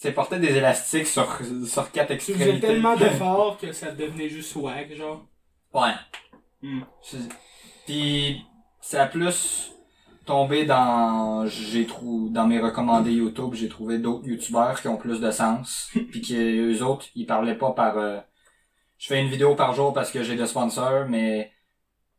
tu 0.00 0.38
des 0.38 0.56
élastiques 0.56 1.06
sur, 1.06 1.38
sur 1.66 1.90
quatre 1.92 2.08
Tu 2.08 2.12
extrémités. 2.14 2.44
faisais 2.46 2.60
tellement 2.60 2.96
d'efforts 2.96 3.58
que 3.58 3.72
ça 3.72 3.90
devenait 3.92 4.28
juste 4.28 4.50
swag, 4.52 4.94
genre. 4.94 5.26
Ouais. 5.72 5.92
C'est- 7.02 7.28
Puis, 7.86 8.42
ça 8.80 9.04
a 9.04 9.06
plus 9.06 9.72
tombé 10.26 10.64
dans, 10.64 11.46
j'ai 11.46 11.86
trou, 11.86 12.28
dans 12.30 12.46
mes 12.46 12.60
recommandés 12.60 13.12
YouTube, 13.12 13.54
j'ai 13.54 13.68
trouvé 13.68 13.98
d'autres 13.98 14.26
YouTubeurs 14.26 14.80
qui 14.80 14.88
ont 14.88 14.96
plus 14.96 15.20
de 15.20 15.30
sens. 15.30 15.90
puis 16.10 16.20
que 16.20 16.72
eux 16.72 16.82
autres, 16.84 17.06
ils 17.14 17.26
parlaient 17.26 17.58
pas 17.58 17.72
par, 17.72 17.98
euh, 17.98 18.18
je 19.02 19.08
fais 19.08 19.20
une 19.20 19.28
vidéo 19.28 19.54
par 19.56 19.74
jour 19.74 19.92
parce 19.92 20.12
que 20.12 20.22
j'ai 20.22 20.36
de 20.36 20.46
sponsors, 20.46 21.08
mais 21.08 21.50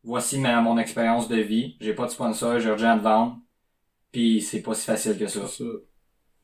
voici 0.03 0.38
ma, 0.38 0.59
mon 0.59 0.77
expérience 0.77 1.29
de 1.29 1.38
vie. 1.38 1.77
J'ai 1.79 1.93
pas 1.93 2.07
de 2.07 2.11
sponsor, 2.11 2.59
j'ai 2.59 2.67
urgent 2.67 2.97
de 2.97 3.01
vendre. 3.01 3.39
Puis 4.11 4.41
c'est 4.41 4.61
pas 4.61 4.73
si 4.73 4.86
facile 4.86 5.17
que 5.17 5.27
ça. 5.27 5.47
ça. 5.47 5.63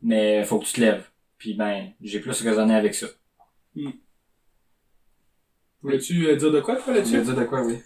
Mais 0.02 0.46
faut 0.46 0.60
que 0.60 0.64
tu 0.64 0.76
te 0.76 0.80
lèves. 0.80 1.10
Puis 1.38 1.56
ben, 1.56 1.92
j'ai 2.00 2.22
plus 2.22 2.42
raisonné 2.42 2.74
avec 2.74 2.96
ça. 2.96 3.08
Voulais-tu 5.82 6.28
euh, 6.28 6.38
dire 6.38 6.54
de 6.54 6.62
quoi, 6.62 6.78
toi, 6.78 6.86
Tu 6.86 6.94
là-dessus? 6.94 7.22
dire 7.22 7.36
de 7.36 7.44
quoi, 7.44 7.62
oui? 7.64 7.82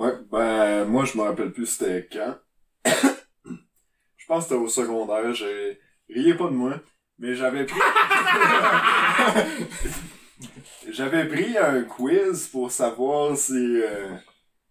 Ouais, 0.00 0.14
ben, 0.28 0.86
moi, 0.86 1.04
je 1.04 1.16
me 1.16 1.22
rappelle 1.22 1.52
plus 1.52 1.66
c'était 1.66 2.08
quand. 2.12 2.34
je 4.16 4.26
pense 4.26 4.42
que 4.42 4.48
c'était 4.48 4.60
au 4.60 4.66
secondaire, 4.66 5.32
j'ai... 5.34 5.78
Riez 6.08 6.34
pas 6.34 6.46
de 6.46 6.54
moi, 6.54 6.80
mais 7.20 7.36
j'avais 7.36 7.64
pris... 7.64 7.78
j'avais 10.92 11.26
pris 11.28 11.56
un 11.58 11.82
quiz 11.82 12.48
pour 12.48 12.70
savoir 12.70 13.36
si 13.36 13.52
euh, 13.82 14.14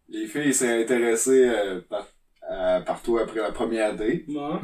les 0.09 0.27
filles 0.27 0.53
s'étaient 0.53 0.83
intéressées 0.83 1.47
euh, 1.49 1.81
par, 1.81 2.07
à- 2.49 2.81
par 2.81 3.01
toi 3.01 3.23
après 3.23 3.41
la 3.41 3.51
première 3.51 3.95
date. 3.95 4.27
Ouais. 4.27 4.59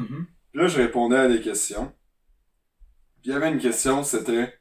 Puis 0.52 0.62
là, 0.62 0.68
je 0.68 0.78
répondais 0.82 1.18
à 1.18 1.28
des 1.28 1.42
questions. 1.42 1.92
Puis 3.22 3.30
il 3.30 3.32
y 3.32 3.36
avait 3.36 3.52
une 3.52 3.60
question, 3.60 4.04
c'était... 4.04 4.54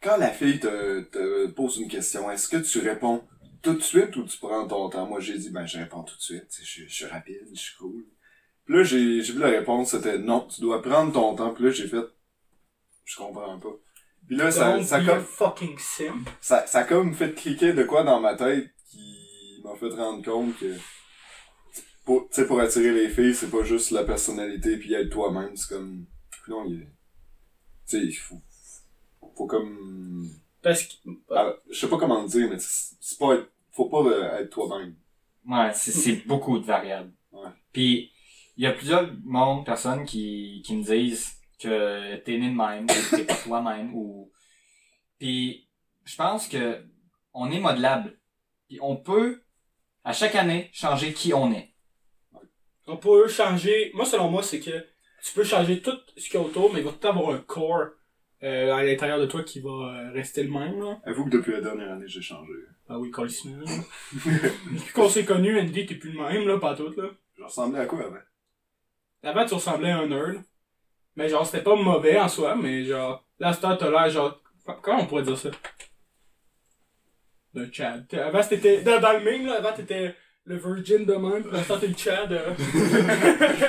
Quand 0.00 0.16
la 0.16 0.30
fille 0.30 0.60
te, 0.60 1.00
te 1.00 1.46
pose 1.48 1.78
une 1.78 1.88
question, 1.88 2.30
est-ce 2.30 2.48
que 2.48 2.56
tu 2.58 2.78
réponds 2.78 3.24
tout 3.62 3.74
de 3.74 3.82
suite 3.82 4.14
ou 4.16 4.22
tu 4.24 4.38
prends 4.38 4.64
ton 4.66 4.88
temps? 4.88 5.06
Moi, 5.06 5.18
j'ai 5.18 5.36
dit, 5.36 5.50
ben, 5.50 5.66
je 5.66 5.76
réponds 5.78 6.04
tout 6.04 6.14
de 6.16 6.20
suite. 6.22 6.48
Tu 6.48 6.64
sais, 6.64 6.64
Je, 6.64 6.88
je 6.88 6.94
suis 6.94 7.04
rapide, 7.06 7.48
je 7.52 7.58
suis 7.58 7.76
cool. 7.76 8.04
Puis 8.64 8.76
là, 8.76 8.82
j'ai, 8.84 9.22
j'ai 9.22 9.32
vu 9.32 9.40
la 9.40 9.48
réponse, 9.48 9.90
c'était 9.90 10.18
non, 10.18 10.46
tu 10.46 10.60
dois 10.60 10.82
prendre 10.82 11.12
ton 11.12 11.34
temps. 11.34 11.52
Puis 11.52 11.64
là, 11.64 11.70
j'ai 11.72 11.88
fait, 11.88 12.04
je 13.04 13.16
comprends 13.16 13.58
pas. 13.58 13.76
Puis 14.28 14.36
là, 14.36 14.50
ça, 14.50 14.82
ça, 14.82 15.02
comme, 15.02 15.24
fucking 15.24 15.78
simp. 15.78 16.28
ça, 16.38 16.66
ça 16.66 16.80
a 16.80 16.84
comme 16.84 17.14
fait 17.14 17.34
cliquer 17.34 17.72
de 17.72 17.82
quoi 17.82 18.04
dans 18.04 18.20
ma 18.20 18.34
tête 18.34 18.70
qui 18.90 19.58
m'a 19.64 19.74
fait 19.74 19.88
rendre 19.88 20.22
compte 20.22 20.54
que, 20.58 20.76
pour, 22.04 22.28
tu 22.28 22.34
sais, 22.34 22.46
pour 22.46 22.60
attirer 22.60 22.92
les 22.92 23.08
filles, 23.08 23.34
c'est 23.34 23.50
pas 23.50 23.62
juste 23.62 23.90
la 23.90 24.04
personnalité 24.04 24.76
puis 24.76 24.92
être 24.92 25.08
toi-même, 25.08 25.56
c'est 25.56 25.74
comme, 25.74 26.04
non, 26.46 26.66
il 26.66 26.82
est, 26.82 26.84
tu 26.84 26.90
sais, 27.86 28.04
il 28.04 28.12
faut, 28.12 28.40
faut 29.34 29.46
comme, 29.46 30.28
Parce 30.60 30.82
que, 30.82 30.94
ah, 31.30 31.54
je 31.70 31.78
sais 31.78 31.88
pas 31.88 31.96
comment 31.96 32.20
le 32.22 32.28
dire, 32.28 32.50
mais 32.50 32.58
c'est 32.58 32.96
c'est 33.00 33.18
pas 33.18 33.34
être, 33.34 33.50
faut 33.72 33.88
pas 33.88 34.04
euh, 34.04 34.40
être 34.40 34.50
toi-même. 34.50 34.94
Ouais, 35.46 35.70
c'est, 35.72 35.92
c'est 35.92 36.26
beaucoup 36.26 36.58
de 36.58 36.66
variables. 36.66 37.12
Ouais. 37.32 37.48
Puis, 37.72 38.10
il 38.58 38.64
y 38.64 38.66
a 38.66 38.72
plusieurs 38.72 39.10
monde, 39.24 39.64
personnes 39.64 40.04
qui, 40.04 40.60
qui 40.66 40.76
me 40.76 40.82
disent 40.82 41.37
que 41.58 42.16
t'es 42.16 42.38
né 42.38 42.50
de 42.50 42.56
même, 42.56 42.84
ou 42.84 43.16
t'es 43.16 43.24
pas 43.24 43.34
toi-même, 43.34 43.94
ou... 43.94 44.30
Puis, 45.18 45.68
je 46.04 46.16
pense 46.16 46.48
que 46.48 46.84
on 47.34 47.50
est 47.50 47.60
modelable. 47.60 48.18
Puis 48.68 48.78
on 48.82 48.96
peut, 48.96 49.42
à 50.04 50.12
chaque 50.12 50.34
année, 50.34 50.70
changer 50.72 51.12
qui 51.12 51.32
on 51.34 51.52
est. 51.52 51.74
on 52.86 52.96
peut 52.96 53.28
changer, 53.28 53.90
moi, 53.94 54.04
selon 54.04 54.30
moi, 54.30 54.42
c'est 54.42 54.60
que 54.60 54.86
tu 55.24 55.32
peux 55.34 55.44
changer 55.44 55.82
tout 55.82 55.98
ce 56.16 56.28
qu'il 56.28 56.34
y 56.34 56.42
a 56.42 56.46
autour, 56.46 56.72
mais 56.72 56.80
il 56.80 56.84
va 56.84 56.92
tout 56.92 57.06
avoir 57.06 57.34
un 57.34 57.38
core, 57.38 57.88
euh, 58.44 58.72
à 58.72 58.84
l'intérieur 58.84 59.18
de 59.18 59.26
toi 59.26 59.42
qui 59.42 59.60
va 59.60 59.70
euh, 59.70 60.12
rester 60.12 60.44
le 60.44 60.50
même, 60.50 60.80
là. 60.80 61.00
Avoue 61.04 61.24
que 61.24 61.30
depuis 61.30 61.52
la 61.52 61.60
dernière 61.60 61.92
année, 61.92 62.06
j'ai 62.06 62.22
changé. 62.22 62.52
Ah 62.88 62.98
oui, 62.98 63.10
colissement. 63.10 63.58
Depuis 64.12 64.92
qu'on 64.94 65.08
s'est 65.08 65.24
connu, 65.24 65.60
Andy, 65.60 65.84
t'es 65.84 65.96
plus 65.96 66.12
le 66.12 66.22
même, 66.22 66.46
là, 66.46 66.58
pas 66.58 66.74
tout, 66.74 66.90
là. 66.96 67.10
Je 67.36 67.42
ressemblais 67.42 67.80
à 67.80 67.86
quoi 67.86 68.00
avant? 68.00 68.16
Avant, 69.24 69.44
tu 69.44 69.54
ressemblais 69.54 69.90
à 69.90 69.98
un 69.98 70.06
nerd. 70.06 70.42
Mais 71.18 71.28
genre, 71.28 71.44
c'était 71.44 71.64
pas 71.64 71.74
mauvais 71.74 72.16
en 72.16 72.28
soi, 72.28 72.54
mais 72.54 72.84
genre, 72.84 73.26
là, 73.40 73.52
cette 73.52 73.64
heure, 73.64 73.76
t'as 73.76 73.90
l'air 73.90 74.08
genre, 74.08 74.40
comment 74.80 75.00
on 75.00 75.06
pourrait 75.06 75.24
dire 75.24 75.36
ça? 75.36 75.50
Le 77.54 77.68
Chad. 77.72 78.06
Avant, 78.14 78.40
c'était, 78.40 78.82
dans, 78.82 79.00
dans 79.00 79.14
le 79.14 79.24
meme, 79.24 79.46
là, 79.46 79.56
avant, 79.56 79.72
t'étais 79.72 80.14
le 80.44 80.56
virgin 80.56 81.04
de 81.04 81.14
même, 81.14 81.42
pis 81.42 81.50
l'instant, 81.50 81.76
t'es 81.80 81.88
le 81.88 81.96
Chad, 81.96 82.30
euh. 82.30 82.54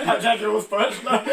Avec 0.06 0.22
la 0.22 0.38
grosse 0.44 0.66
poche, 0.70 1.04
là. 1.04 1.26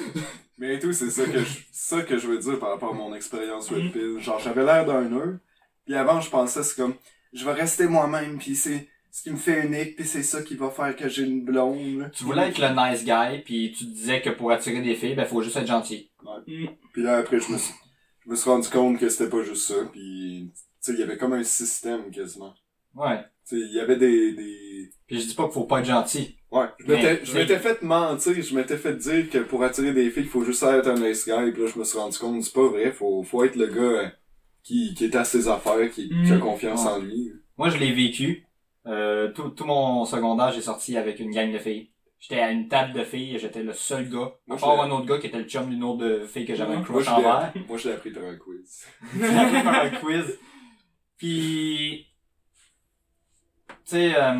Mais 0.56 0.78
tout, 0.78 0.94
c'est 0.94 1.10
ça 1.10 1.26
que 1.26 1.40
je, 1.40 1.58
ça 1.72 2.00
que 2.00 2.16
je 2.16 2.26
veux 2.26 2.38
dire 2.38 2.58
par 2.58 2.70
rapport 2.70 2.92
à 2.92 2.94
mon 2.94 3.14
expérience 3.14 3.68
Red 3.68 3.92
Pill. 3.92 4.22
Genre, 4.22 4.38
j'avais 4.38 4.64
l'air 4.64 4.86
d'un 4.86 5.02
nœud. 5.02 5.40
Puis 5.84 5.94
avant, 5.94 6.22
je 6.22 6.30
pensais, 6.30 6.62
c'est 6.62 6.74
comme, 6.74 6.94
je 7.34 7.44
vais 7.44 7.52
rester 7.52 7.86
moi-même, 7.86 8.38
puis 8.38 8.56
c'est 8.56 8.88
ce 9.18 9.22
qui 9.24 9.30
me 9.30 9.36
fait 9.36 9.66
unique, 9.66 9.96
puis 9.96 10.04
c'est 10.06 10.22
ça 10.22 10.42
qui 10.42 10.54
va 10.56 10.70
faire 10.70 10.94
que 10.96 11.08
j'ai 11.08 11.24
une 11.24 11.44
blonde. 11.44 11.98
là. 12.00 12.10
Tu 12.10 12.24
voulais 12.24 12.48
être 12.48 12.58
le 12.60 12.68
nice 12.68 13.04
guy, 13.04 13.42
puis 13.44 13.72
tu 13.76 13.84
te 13.86 13.90
disais 13.90 14.20
que 14.22 14.30
pour 14.30 14.50
attirer 14.52 14.80
des 14.80 14.94
filles, 14.94 15.14
ben 15.14 15.24
faut 15.26 15.42
juste 15.42 15.56
être 15.56 15.66
gentil. 15.66 16.10
Puis 16.46 17.02
là, 17.02 17.18
après, 17.18 17.40
je 17.40 17.52
me 17.52 17.58
suis, 17.58 17.74
je 18.24 18.30
me 18.30 18.36
suis 18.36 18.48
rendu 18.50 18.68
compte 18.68 18.98
que 18.98 19.08
c'était 19.08 19.30
pas 19.30 19.42
juste 19.42 19.66
ça, 19.68 19.74
puis, 19.92 20.50
tu 20.54 20.60
sais, 20.80 20.92
il 20.92 21.00
y 21.00 21.02
avait 21.02 21.16
comme 21.16 21.32
un 21.32 21.42
système 21.44 22.10
quasiment. 22.10 22.54
Ouais. 22.94 23.18
Tu 23.48 23.56
sais, 23.60 23.66
il 23.66 23.74
y 23.74 23.80
avait 23.80 23.96
des, 23.96 24.32
des, 24.32 24.90
Puis 25.06 25.20
je 25.20 25.26
dis 25.28 25.34
pas 25.34 25.44
qu'il 25.44 25.52
faut 25.54 25.64
pas 25.64 25.80
être 25.80 25.86
gentil. 25.86 26.36
Ouais, 26.50 26.66
je 26.78 26.86
m'étais, 26.92 27.24
je 27.24 27.34
m'étais 27.36 27.58
fait 27.58 27.82
mentir, 27.82 28.40
je 28.42 28.54
m'étais 28.54 28.76
fait 28.78 28.94
dire 28.94 29.28
que 29.28 29.38
pour 29.38 29.62
attirer 29.64 29.92
des 29.92 30.10
filles, 30.10 30.22
il 30.24 30.28
faut 30.28 30.44
juste 30.44 30.62
être 30.62 30.88
un 30.88 30.94
nice 30.94 31.26
guy, 31.28 31.52
puis 31.52 31.62
là, 31.62 31.68
je 31.74 31.78
me 31.78 31.84
suis 31.84 31.98
rendu 31.98 32.16
compte, 32.18 32.42
c'est 32.42 32.54
pas 32.54 32.66
vrai, 32.68 32.92
faut, 32.92 33.22
faut 33.22 33.44
être 33.44 33.56
le 33.56 33.66
gars 33.66 34.12
qui, 34.62 34.94
qui 34.94 35.04
est 35.04 35.14
à 35.16 35.24
ses 35.24 35.48
affaires, 35.48 35.90
qui, 35.90 36.08
qui 36.08 36.32
a 36.32 36.36
Mm. 36.36 36.40
confiance 36.40 36.84
Ouais. 36.84 36.90
en 36.90 36.98
lui. 37.00 37.32
Moi, 37.58 37.70
je 37.70 37.78
l'ai 37.78 37.92
vécu. 37.92 38.44
Euh, 38.88 39.30
tout, 39.32 39.50
tout 39.50 39.64
mon 39.64 40.04
secondaire, 40.04 40.50
j'ai 40.52 40.62
sorti 40.62 40.96
avec 40.96 41.20
une 41.20 41.30
gang 41.30 41.52
de 41.52 41.58
filles. 41.58 41.90
J'étais 42.20 42.40
à 42.40 42.50
une 42.50 42.66
table 42.68 42.94
de 42.94 43.04
filles 43.04 43.36
et 43.36 43.38
j'étais 43.38 43.62
le 43.62 43.72
seul 43.72 44.08
gars. 44.08 44.32
Moi, 44.46 44.54
À 44.54 44.56
je 44.56 44.60
part 44.60 44.74
l'ai- 44.76 44.90
un 44.90 44.94
autre 44.96 45.06
gars 45.06 45.18
qui 45.18 45.26
était 45.28 45.38
le 45.38 45.44
chum 45.44 45.68
d'une 45.70 45.84
autre 45.84 45.98
de 45.98 46.26
fille 46.26 46.46
que 46.46 46.54
j'avais 46.54 46.72
un 46.72 46.76
Moi, 46.78 46.84
crush 46.84 47.04
je 47.04 47.10
envers. 47.10 47.52
l'ai, 47.54 47.60
moi, 47.68 47.76
je 47.78 47.88
l'ai 47.88 47.94
appris 47.94 48.10
par 48.10 48.24
un 48.24 48.36
quiz. 48.36 48.86
Par 49.64 49.84
un 49.84 49.90
quiz. 49.90 50.38
Puis, 51.16 52.06
tu 53.68 53.74
sais, 53.84 54.14
euh, 54.16 54.34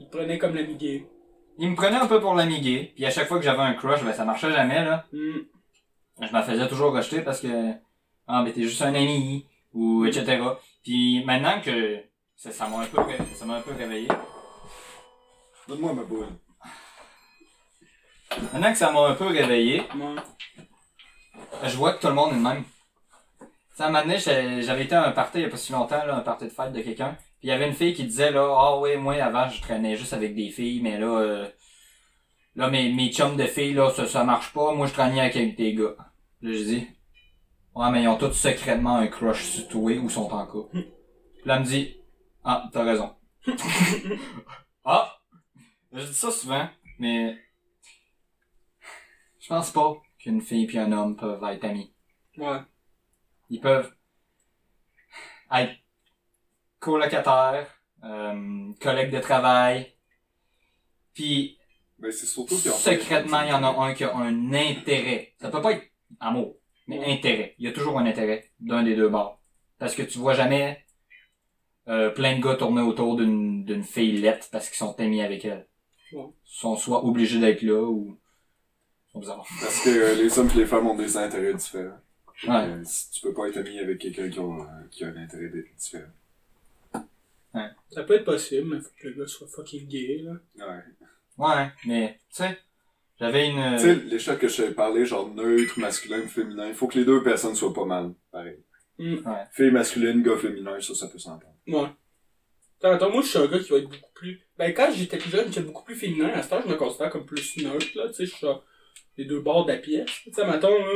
Il 0.00 0.06
te 0.06 0.16
prenait 0.16 0.38
comme 0.38 0.54
l'ami 0.54 0.76
gay. 0.76 1.06
il 1.58 1.70
me 1.70 1.76
prenait 1.76 1.96
un 1.96 2.06
peu 2.06 2.20
pour 2.20 2.34
l'ami 2.34 2.60
gay. 2.60 2.92
Puis 2.94 3.04
à 3.06 3.10
chaque 3.10 3.28
fois 3.28 3.38
que 3.38 3.44
j'avais 3.44 3.62
un 3.62 3.74
crush, 3.74 4.02
ben 4.02 4.12
ça 4.12 4.24
marchait 4.24 4.50
jamais, 4.52 4.84
là. 4.84 5.06
Hmm. 5.12 5.40
je 6.22 6.34
me 6.36 6.42
faisais 6.42 6.68
toujours 6.68 6.92
rejeter 6.92 7.20
parce 7.22 7.40
que 7.40 7.72
ah 8.26 8.42
ben 8.44 8.52
t'es 8.52 8.62
juste 8.62 8.82
un 8.82 8.94
ami 8.94 9.46
ou 9.72 10.04
etc. 10.04 10.42
Puis 10.82 11.24
maintenant 11.24 11.60
que 11.60 11.98
ça 12.42 12.50
ça 12.50 12.66
m'a 12.68 12.78
un 12.78 12.86
peu 12.86 12.96
ça 13.34 13.44
m'a 13.44 13.56
un 13.56 13.60
peu 13.60 13.72
réveillé. 13.74 14.08
Donne-moi 15.68 15.92
ma 15.92 16.04
boule. 16.04 16.26
Maintenant 18.52 18.72
que 18.72 18.78
ça 18.78 18.90
m'a 18.90 19.08
un 19.08 19.14
peu 19.14 19.26
réveillé, 19.26 19.82
Ouais. 19.94 20.22
je 21.64 21.76
vois 21.76 21.92
que 21.92 22.00
tout 22.00 22.06
le 22.08 22.14
monde 22.14 22.30
est 22.32 22.36
le 22.36 22.40
même. 22.40 22.64
Tu 22.64 23.46
sais, 23.74 23.82
à 23.82 23.86
un 23.86 23.90
moment 23.90 24.02
donné, 24.04 24.18
j'avais 24.18 24.84
été 24.84 24.94
à 24.94 25.06
un 25.06 25.12
party 25.12 25.38
il 25.38 25.42
y 25.42 25.44
a 25.44 25.50
pas 25.50 25.56
si 25.58 25.72
longtemps, 25.72 26.02
là, 26.06 26.16
un 26.16 26.20
party 26.20 26.44
de 26.46 26.50
fête 26.50 26.72
de 26.72 26.80
quelqu'un. 26.80 27.16
Puis 27.40 27.48
il 27.48 27.50
y 27.50 27.52
avait 27.52 27.66
une 27.68 27.74
fille 27.74 27.92
qui 27.92 28.04
disait 28.04 28.30
là, 28.30 28.54
ah 28.58 28.78
ouais, 28.78 28.96
moi 28.96 29.14
avant 29.22 29.48
je 29.50 29.60
traînais 29.60 29.96
juste 29.96 30.14
avec 30.14 30.34
des 30.34 30.48
filles, 30.48 30.80
mais 30.82 30.98
là, 30.98 31.06
euh, 31.18 31.48
là 32.56 32.70
mes, 32.70 32.90
mes 32.92 33.12
chums 33.12 33.36
de 33.36 33.44
filles 33.44 33.74
là, 33.74 33.90
ça, 33.90 34.06
ça 34.06 34.24
marche 34.24 34.52
pas, 34.54 34.72
moi 34.74 34.86
je 34.86 34.94
traînais 34.94 35.20
avec 35.20 35.56
des 35.56 35.74
gars. 35.74 35.94
Là 36.40 36.52
je 36.52 36.62
dis, 36.64 36.88
ouais 37.74 37.90
mais 37.90 38.02
ils 38.02 38.08
ont 38.08 38.16
tous 38.16 38.32
secrètement 38.32 38.96
un 38.96 39.08
crush 39.08 39.44
sur 39.44 39.68
toi 39.68 39.92
ou 39.98 40.08
sont 40.08 40.30
en 40.32 40.46
couple. 40.46 40.72
Puis 40.72 40.84
là 41.44 41.56
elle 41.56 41.60
me 41.60 41.66
dit, 41.66 41.96
ah 42.44 42.68
t'as 42.72 42.84
raison. 42.84 43.14
ah, 44.84 45.18
je 45.92 46.04
dis 46.06 46.14
ça 46.14 46.30
souvent, 46.30 46.68
mais 46.98 47.36
je 49.38 49.48
pense 49.48 49.70
pas 49.70 49.96
qu'une 50.18 50.40
fille 50.40 50.66
puis 50.66 50.78
un 50.78 50.92
homme 50.92 51.16
peuvent 51.16 51.42
être 51.44 51.64
amis. 51.64 51.92
Ouais. 52.36 52.60
Ils 53.48 53.60
peuvent 53.60 53.92
être 55.52 55.74
colocataires, 56.78 57.68
euh, 58.04 58.72
collègues 58.80 59.12
de 59.12 59.20
travail, 59.20 59.94
puis 61.14 61.58
Ben, 61.98 62.10
c'est 62.12 62.26
surtout 62.26 62.56
secrètement, 62.56 63.42
il 63.42 63.50
y 63.50 63.52
en 63.52 63.62
a 63.62 63.68
un 63.84 63.92
qui 63.94 64.04
a 64.04 64.16
un 64.16 64.52
intérêt. 64.54 65.34
Ça 65.40 65.50
peut 65.50 65.60
pas 65.60 65.72
être 65.72 65.90
amour, 66.20 66.56
mais 66.86 66.98
Ouais. 66.98 67.12
intérêt. 67.12 67.54
Il 67.58 67.66
y 67.66 67.68
a 67.68 67.72
toujours 67.72 67.98
un 67.98 68.06
intérêt 68.06 68.50
d'un 68.60 68.82
des 68.82 68.96
deux 68.96 69.08
bords. 69.10 69.38
Parce 69.78 69.94
que 69.94 70.02
tu 70.02 70.18
vois 70.18 70.34
jamais 70.34 70.82
euh, 71.90 72.10
plein 72.10 72.36
de 72.38 72.42
gars 72.42 72.54
tourner 72.54 72.80
autour 72.82 73.16
d'une 73.16 73.64
d'une 73.64 73.84
fille 73.84 74.16
laite 74.18 74.48
parce 74.50 74.68
qu'ils 74.68 74.78
sont 74.78 74.98
amis 75.00 75.20
avec 75.22 75.44
elle. 75.44 75.66
Ouais. 76.12 76.22
Ils 76.24 76.58
sont 76.60 76.76
soit 76.76 77.04
obligés 77.04 77.38
d'être 77.40 77.62
là 77.62 77.82
ou 77.82 78.16
ils 79.08 79.12
sont 79.12 79.20
bizarres. 79.20 79.46
Parce 79.60 79.84
que 79.84 79.90
euh, 79.90 80.14
les 80.14 80.38
hommes 80.38 80.48
et 80.54 80.58
les 80.58 80.66
femmes 80.66 80.86
ont 80.86 80.96
des 80.96 81.16
intérêts 81.16 81.54
différents. 81.54 81.98
Ouais. 82.48 82.54
Euh, 82.68 82.82
si 82.84 83.10
tu 83.10 83.20
peux 83.20 83.34
pas 83.34 83.48
être 83.48 83.58
ami 83.58 83.78
avec 83.78 83.98
quelqu'un 83.98 84.28
qui, 84.30 84.38
a- 84.38 84.42
euh, 84.42 84.86
qui 84.90 85.04
a 85.04 85.08
un 85.08 85.16
intérêt 85.16 85.48
d'être 85.50 85.76
différent. 85.76 86.08
Ça 87.90 88.04
peut 88.04 88.14
être 88.14 88.24
possible, 88.24 88.68
mais 88.74 88.80
faut 88.80 88.90
que 88.96 89.08
le 89.08 89.14
gars 89.14 89.26
soit 89.26 89.48
fucking 89.48 89.88
gay, 89.88 90.22
là. 90.24 90.32
Ouais. 90.66 90.82
Ouais, 91.38 91.66
mais 91.86 92.18
tu 92.30 92.36
sais, 92.36 92.56
j'avais 93.18 93.48
une. 93.48 93.76
Tu 93.76 93.82
sais, 93.82 93.94
les 93.96 94.18
chats 94.20 94.36
que 94.36 94.46
je 94.46 94.58
t'avais 94.58 94.74
parlé, 94.74 95.04
genre 95.04 95.28
neutre, 95.34 95.78
masculin, 95.80 96.22
féminin, 96.28 96.68
il 96.68 96.74
faut 96.74 96.86
que 96.86 96.98
les 96.98 97.04
deux 97.04 97.22
personnes 97.24 97.56
soient 97.56 97.74
pas 97.74 97.84
mal. 97.84 98.12
Pareil. 98.30 98.58
Hmm. 98.98 99.14
Ouais. 99.26 99.44
Fille 99.50 99.72
masculine, 99.72 100.22
gars 100.22 100.36
féminin, 100.36 100.80
ça, 100.80 100.94
ça 100.94 101.08
peut 101.08 101.18
s'entendre. 101.18 101.52
Ouais. 101.72 101.88
Attends, 102.82 103.10
moi, 103.10 103.20
je 103.22 103.28
suis 103.28 103.38
un 103.38 103.46
gars 103.46 103.58
qui 103.58 103.70
va 103.70 103.78
être 103.78 103.90
beaucoup 103.90 104.12
plus... 104.14 104.40
Ben, 104.56 104.72
quand 104.72 104.90
j'étais 104.94 105.18
plus 105.18 105.30
jeune, 105.30 105.48
j'étais 105.48 105.60
beaucoup 105.60 105.84
plus 105.84 105.94
féminin. 105.96 106.30
À 106.34 106.42
ce 106.42 106.48
temps, 106.50 106.60
je 106.64 106.68
me 106.68 106.76
considère 106.76 107.10
comme 107.10 107.26
plus 107.26 107.56
neutre, 107.58 107.86
là. 107.94 108.08
Tu 108.08 108.14
sais, 108.14 108.26
je 108.26 108.34
suis 108.34 108.46
les 109.18 109.24
deux 109.26 109.40
bords 109.40 109.66
de 109.66 109.72
la 109.72 109.78
pièce. 109.78 110.10
Tu 110.24 110.32
sais, 110.32 110.46
mettons, 110.46 110.70
là, 110.78 110.92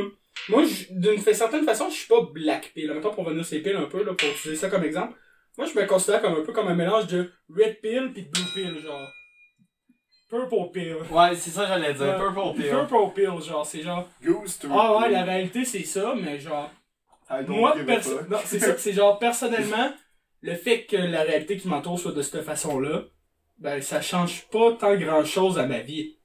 Moi, 0.49 0.63
je- 0.65 0.85
d'une 0.91 1.21
certaine 1.21 1.63
façon, 1.63 1.89
je 1.89 1.95
suis 1.95 2.07
pas 2.07 2.21
black 2.33 2.71
pill. 2.73 2.91
Mettons, 2.93 3.13
pour 3.13 3.23
venir 3.23 3.45
ces 3.45 3.61
piles 3.61 3.75
un 3.75 3.85
peu, 3.85 4.03
là, 4.03 4.13
pour 4.15 4.27
utiliser 4.29 4.55
ça 4.55 4.69
comme 4.69 4.83
exemple. 4.83 5.13
Moi, 5.57 5.65
je 5.67 5.79
me 5.79 5.85
considère 5.85 6.21
comme 6.21 6.33
un 6.33 6.43
peu 6.43 6.51
comme 6.51 6.67
un 6.67 6.75
mélange 6.75 7.07
de 7.07 7.31
red 7.49 7.79
pill 7.81 8.11
pis 8.13 8.23
de 8.23 8.29
blue 8.31 8.43
pill, 8.53 8.79
genre. 8.81 9.07
Purple 10.29 10.71
pill. 10.73 10.97
Ouais, 11.11 11.35
c'est 11.35 11.51
ça 11.51 11.61
que 11.61 11.67
j'allais 11.67 11.93
dire. 11.93 12.17
Purple 12.17 12.55
pill. 12.61 12.69
Purple 12.69 13.13
pill, 13.13 13.41
genre, 13.47 13.65
c'est 13.65 13.81
genre... 13.81 14.09
Goose 14.23 14.57
to 14.59 14.67
Ah 14.71 14.97
ouais, 14.97 15.09
la 15.09 15.23
réalité, 15.23 15.63
c'est 15.63 15.83
ça, 15.83 16.13
mais 16.19 16.39
genre... 16.39 16.69
I 17.29 17.43
don't 17.45 17.57
Moi, 17.59 17.75
perso- 17.85 18.19
c'est 18.43 18.59
ça, 18.59 18.77
c'est 18.77 18.93
genre, 18.93 19.17
personnellement, 19.19 19.93
le 20.41 20.55
fait 20.55 20.85
que 20.85 20.95
la 20.97 21.23
réalité 21.23 21.57
qui 21.57 21.67
m'entoure 21.67 21.99
soit 21.99 22.11
de 22.11 22.21
cette 22.21 22.43
façon-là, 22.43 23.05
ben, 23.57 23.81
ça 23.81 24.01
change 24.01 24.47
pas 24.49 24.73
tant 24.73 24.95
grand 24.97 25.23
chose 25.25 25.57
à 25.57 25.65
ma 25.65 25.79
vie. 25.79 26.17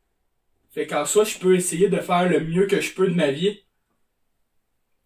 Fait 0.71 0.87
qu'en 0.87 1.05
soi, 1.05 1.25
je 1.25 1.39
peux 1.39 1.55
essayer 1.57 1.89
de 1.89 1.99
faire 1.99 2.29
le 2.29 2.41
mieux 2.41 2.67
que 2.67 2.81
je 2.81 2.95
peux 2.95 3.09
de 3.09 3.15
ma 3.15 3.31
vie. 3.31 3.61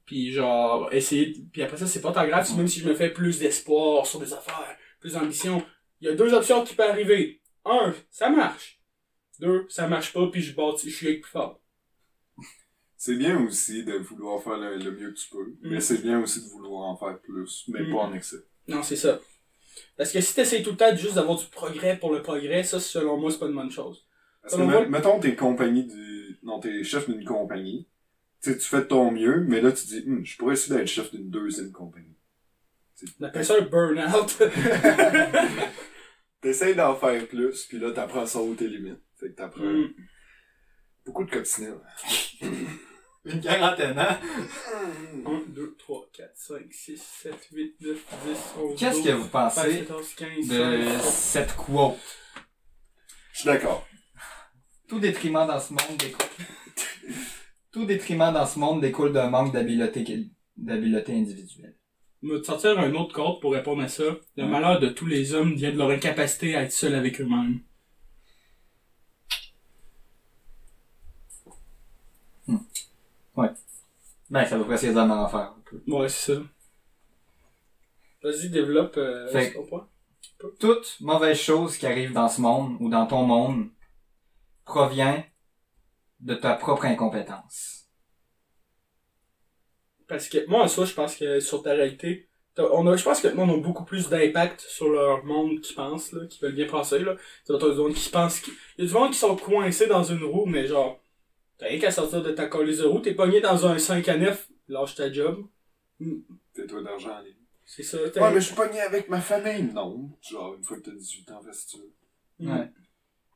Puis 0.07 0.33
genre, 0.33 0.93
essayer, 0.93 1.27
de- 1.33 1.41
puis 1.51 1.63
après 1.63 1.77
ça, 1.79 1.87
c'est 1.87 2.01
pas 2.03 2.13
tant 2.13 2.27
grave, 2.27 2.47
même 2.57 2.69
si 2.69 2.81
je 2.81 2.89
me 2.89 2.95
fais 2.95 3.11
plus 3.11 3.39
d'espoir 3.39 4.07
sur 4.07 4.21
des 4.21 4.33
affaires, 4.35 4.77
plus 5.01 5.15
d'ambition. 5.15 5.65
Il 6.01 6.09
y 6.09 6.11
a 6.11 6.15
deux 6.15 6.35
options 6.35 6.65
qui 6.65 6.75
peuvent 6.75 6.91
arriver. 6.91 7.41
Un, 7.65 7.95
ça 8.11 8.29
marche. 8.29 8.81
Deux, 9.41 9.67
ça 9.71 9.89
marche 9.89 10.13
pas, 10.13 10.27
puis 10.31 10.43
je 10.43 10.55
bâtis, 10.55 10.91
je 10.91 10.97
suis 10.97 11.07
avec 11.09 11.23
plus 11.23 11.31
fort. 11.31 11.61
C'est 12.97 13.17
bien 13.17 13.39
aussi 13.45 13.85
de 13.85 13.95
vouloir 13.95 14.43
faire 14.43 14.57
le, 14.59 14.77
le 14.77 14.91
mieux 14.93 15.11
que 15.13 15.19
tu 15.19 15.29
peux, 15.31 15.55
mais 15.63 15.77
Mm. 15.79 15.81
c'est 15.81 16.03
bien 16.03 16.21
aussi 16.21 16.43
de 16.43 16.49
vouloir 16.49 16.83
en 16.85 16.97
faire 16.97 17.19
plus, 17.21 17.65
mais 17.69 17.81
Mm. 17.83 17.93
pas 17.93 17.99
en 18.01 18.15
excès. 18.15 18.37
Non, 18.69 18.83
c'est 18.83 18.97
ça. 18.97 19.21
Parce 19.97 20.11
que 20.12 20.21
si 20.21 20.35
t'essayes 20.35 20.62
tout 20.62 20.71
le 20.73 20.77
temps 20.77 20.95
juste 20.97 21.15
d'avoir 21.15 21.39
du 21.39 21.47
progrès 21.47 21.97
pour 21.99 22.12
le 22.12 22.23
progrès, 22.23 22.62
ça, 22.65 22.81
selon 22.81 23.17
moi, 23.17 23.31
c'est 23.31 23.39
pas 23.39 23.47
une 23.47 23.55
bonne 23.55 23.71
chose. 23.71 24.07
Parce 24.43 24.57
que, 24.57 24.87
mettons, 24.89 25.21
t'es 25.21 25.35
compagnie 25.37 25.85
du, 25.85 26.39
non, 26.43 26.61
t'es 26.61 26.83
chef 26.85 27.09
d'une 27.09 27.25
compagnie. 27.25 27.89
Tu 28.43 28.53
sais, 28.53 28.59
tu 28.59 28.69
fais 28.69 28.79
de 28.81 28.83
ton 28.87 29.11
mieux, 29.11 29.41
mais 29.49 29.61
là, 29.61 29.73
tu 29.73 29.87
dis, 29.87 30.05
Hum, 30.07 30.25
je 30.25 30.37
pourrais 30.37 30.53
essayer 30.55 30.77
d'être 30.77 30.89
chef 30.89 31.11
d'une 31.15 31.31
deuxième 31.31 31.73
compagnie. 31.73 32.15
On 33.21 33.25
appelle 33.25 33.45
ça 33.45 33.55
un 33.59 33.62
burn-out. 33.62 34.43
T'essayes 36.41 36.75
d'en 36.75 36.95
faire 36.95 37.27
plus, 37.27 37.65
puis 37.65 37.79
là, 37.79 37.91
t'apprends 37.93 38.27
ça 38.27 38.41
où 38.41 38.55
tes 38.55 38.69
limites. 38.69 39.01
Fait 39.19 39.29
que 39.31 39.35
t'apprends 39.35 39.65
Mm. 39.65 39.95
beaucoup 41.07 41.25
de 41.25 41.31
coccinelle. 41.31 41.79
Une 43.25 43.41
quarantaine, 43.41 43.99
hein? 43.99 44.18
1, 45.25 45.43
2, 45.49 45.77
3, 45.79 46.09
4, 46.12 46.31
5, 46.35 46.61
6, 46.70 47.03
7, 47.22 47.35
8, 47.53 47.77
9, 47.81 48.07
10, 48.27 48.39
11, 48.61 48.79
Qu'est-ce 48.79 49.03
que 49.03 49.12
vous 49.12 49.29
pensez 49.29 49.79
14, 49.79 50.14
15, 50.14 50.49
de 50.49 50.83
16, 50.99 51.03
cette 51.03 51.57
quote? 51.57 51.97
Je 53.33 53.39
suis 53.39 53.47
d'accord. 53.47 53.87
Tout 54.89 55.01
détriment 55.01 55.47
dans 55.47 55.59
ce 55.59 55.72
monde 55.72 55.97
découle. 55.99 56.27
Tout 57.72 57.87
détriment 57.87 58.33
dans 58.33 58.47
ce 58.47 58.59
monde 58.59 58.83
découle 58.83 59.12
d'un 59.12 59.31
manque 59.31 59.53
d'habileté, 59.53 60.05
d'habileté 60.57 61.16
individuelle. 61.16 61.77
Je 62.22 62.29
vais 62.33 62.41
te 62.41 62.47
sortir 62.47 62.79
un 62.79 62.95
autre 62.95 63.14
code 63.14 63.41
pour 63.41 63.53
répondre 63.53 63.83
à 63.83 63.89
ça. 63.89 64.05
Le 64.37 64.47
malheur 64.47 64.81
de 64.81 64.89
tous 64.89 65.07
les 65.07 65.35
hommes 65.35 65.55
vient 65.55 65.72
de 65.72 65.79
leur 65.79 65.91
incapacité 65.91 66.57
à 66.57 66.62
être 66.62 66.72
seuls 66.72 66.95
avec 66.95 67.20
eux-mêmes. 67.20 67.61
Ben, 74.30 74.45
ça 74.45 74.57
va 74.57 74.64
presque 74.64 74.85
hommes 74.85 75.11
en 75.11 75.24
enfer. 75.24 75.41
un 75.57 75.62
peu. 75.64 75.82
Ouais, 75.87 76.09
c'est 76.09 76.35
ça. 76.35 76.43
Vas-y, 78.22 78.49
développe 78.49 78.97
euh, 78.97 79.28
Fait- 79.28 79.53
point. 79.68 79.89
Toute 80.59 80.97
mauvaise 81.01 81.39
chose 81.39 81.76
qui 81.76 81.87
arrive 81.87 82.12
dans 82.12 82.28
ce 82.28 82.41
monde 82.41 82.76
ou 82.80 82.89
dans 82.89 83.07
ton 83.07 83.24
monde 83.24 83.68
provient 84.64 85.22
de 86.20 86.35
ta 86.35 86.55
propre 86.55 86.87
incompétence. 86.87 87.87
Parce 90.09 90.28
que 90.28 90.47
moi, 90.49 90.62
en 90.62 90.68
soi, 90.68 90.87
je 90.87 90.95
pense 90.95 91.16
que 91.16 91.41
sur 91.41 91.62
ta 91.62 91.72
réalité, 91.72 92.28
on 92.57 92.87
a, 92.87 92.97
je 92.97 93.05
pense 93.05 93.20
que 93.20 93.28
le 93.28 93.35
monde 93.35 93.51
a 93.51 93.57
beaucoup 93.57 93.85
plus 93.85 94.09
d'impact 94.09 94.61
sur 94.61 94.89
leur 94.89 95.24
monde 95.24 95.61
qu'ils 95.61 95.76
pensent, 95.76 96.12
là, 96.12 96.26
qui 96.26 96.41
veulent 96.41 96.55
bien 96.55 96.66
penser, 96.66 97.01
là. 97.01 97.16
D'autres 97.49 97.74
monde 97.74 97.95
qui 97.95 98.09
pensent 98.11 98.41
qu'il 98.41 98.55
y 98.78 98.82
a 98.82 98.87
du 98.87 98.93
monde 98.93 99.12
qui 99.12 99.18
sont 99.18 99.37
coincés 99.37 99.87
dans 99.87 100.05
une 100.05 100.24
roue, 100.24 100.47
mais 100.47 100.66
genre, 100.66 101.01
t'as 101.59 101.67
rien 101.67 101.79
qu'à 101.79 101.91
sortir 101.91 102.23
de 102.23 102.31
ta 102.33 102.47
colise 102.47 102.79
de 102.79 102.85
roue, 102.87 103.01
t'es 103.01 103.15
pogné 103.15 103.41
dans 103.41 103.67
un 103.67 103.79
5 103.79 104.09
à 104.09 104.17
9, 104.17 104.49
lâche 104.69 104.95
ta 104.95 105.13
job. 105.13 105.45
T'es 106.55 106.67
toi 106.67 106.83
d'argent 106.83 107.11
en 107.17 107.21
ligne. 107.21 107.35
C'est 107.65 107.83
ça, 107.83 107.99
t'as- 108.13 108.21
Ouais, 108.23 108.31
mais 108.35 108.41
je 108.41 108.47
suis 108.47 108.55
pogné 108.55 108.81
avec 108.81 109.09
ma 109.09 109.21
famille. 109.21 109.63
Non. 109.73 110.11
Genre, 110.21 110.55
une 110.55 110.63
fois 110.65 110.77
que 110.77 110.83
t'as 110.83 110.91
18 110.97 111.31
ans, 111.33 111.41
veux. 111.43 111.93
Mm. 112.47 112.51
Ouais. 112.53 112.69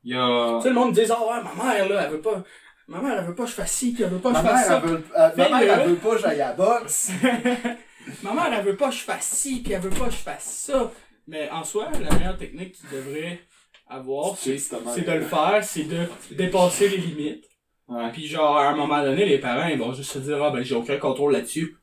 Il 0.04 0.12
y 0.12 0.14
a... 0.16 0.56
Tu 0.58 0.62
sais, 0.64 0.68
le 0.68 0.74
monde 0.74 0.92
dit, 0.92 1.00
ah 1.10 1.20
ouais, 1.20 1.42
ma 1.42 1.54
mère, 1.64 1.88
là, 1.88 2.04
elle 2.04 2.10
veut 2.12 2.20
pas, 2.20 2.44
ma 2.86 3.00
mère, 3.00 3.18
elle 3.18 3.26
veut 3.26 3.34
pas 3.34 3.44
que 3.44 3.50
je 3.50 3.54
fasse 3.54 3.72
ci, 3.72 3.92
pis 3.92 4.02
elle 4.02 4.10
veut 4.10 4.18
pas 4.18 4.32
que 4.32 4.38
je 4.38 4.42
fasse 4.42 4.66
ça. 4.66 4.78
veut, 4.80 5.02
ma 5.16 5.30
Fais-le. 5.30 5.88
veut 5.90 5.96
pas 5.96 6.14
que 6.16 6.20
j'aille 6.22 6.40
à 6.42 6.48
la 6.48 6.52
boxe. 6.54 7.10
Ma 8.22 8.32
mère, 8.32 8.50
elle 8.58 8.64
veut 8.64 8.76
pas 8.76 8.88
que 8.88 8.94
je 8.94 9.00
fasse 9.02 9.26
ci, 9.28 9.60
puis 9.62 9.72
elle 9.74 9.82
veut 9.82 9.90
pas 9.90 10.06
que 10.06 10.12
je 10.12 10.16
fasse 10.16 10.44
ça. 10.44 10.90
Mais 11.26 11.50
en 11.50 11.62
soi, 11.62 11.90
la 12.00 12.10
meilleure 12.16 12.38
technique 12.38 12.72
qu'il 12.72 12.88
devrait 12.88 13.38
avoir, 13.86 14.34
c'est 14.38 14.56
C'est 14.56 14.76
ta 14.76 14.80
mère. 14.82 14.94
c'est 14.94 15.02
de 15.02 15.12
le 15.12 15.20
faire, 15.26 15.62
c'est 15.62 15.82
de 15.84 16.06
dépasser 16.30 16.88
les 16.88 16.96
limites. 16.96 17.44
Ouais. 17.88 18.12
Puis 18.12 18.26
genre, 18.26 18.56
à 18.56 18.68
un 18.68 18.76
moment 18.76 19.02
donné, 19.02 19.24
les 19.24 19.38
parents, 19.38 19.66
ils 19.68 19.78
vont 19.78 19.92
juste 19.92 20.12
se 20.12 20.18
dire, 20.18 20.42
ah 20.42 20.50
ben, 20.50 20.62
j'ai 20.62 20.74
aucun 20.74 20.98
contrôle 20.98 21.32
là-dessus. 21.32 21.76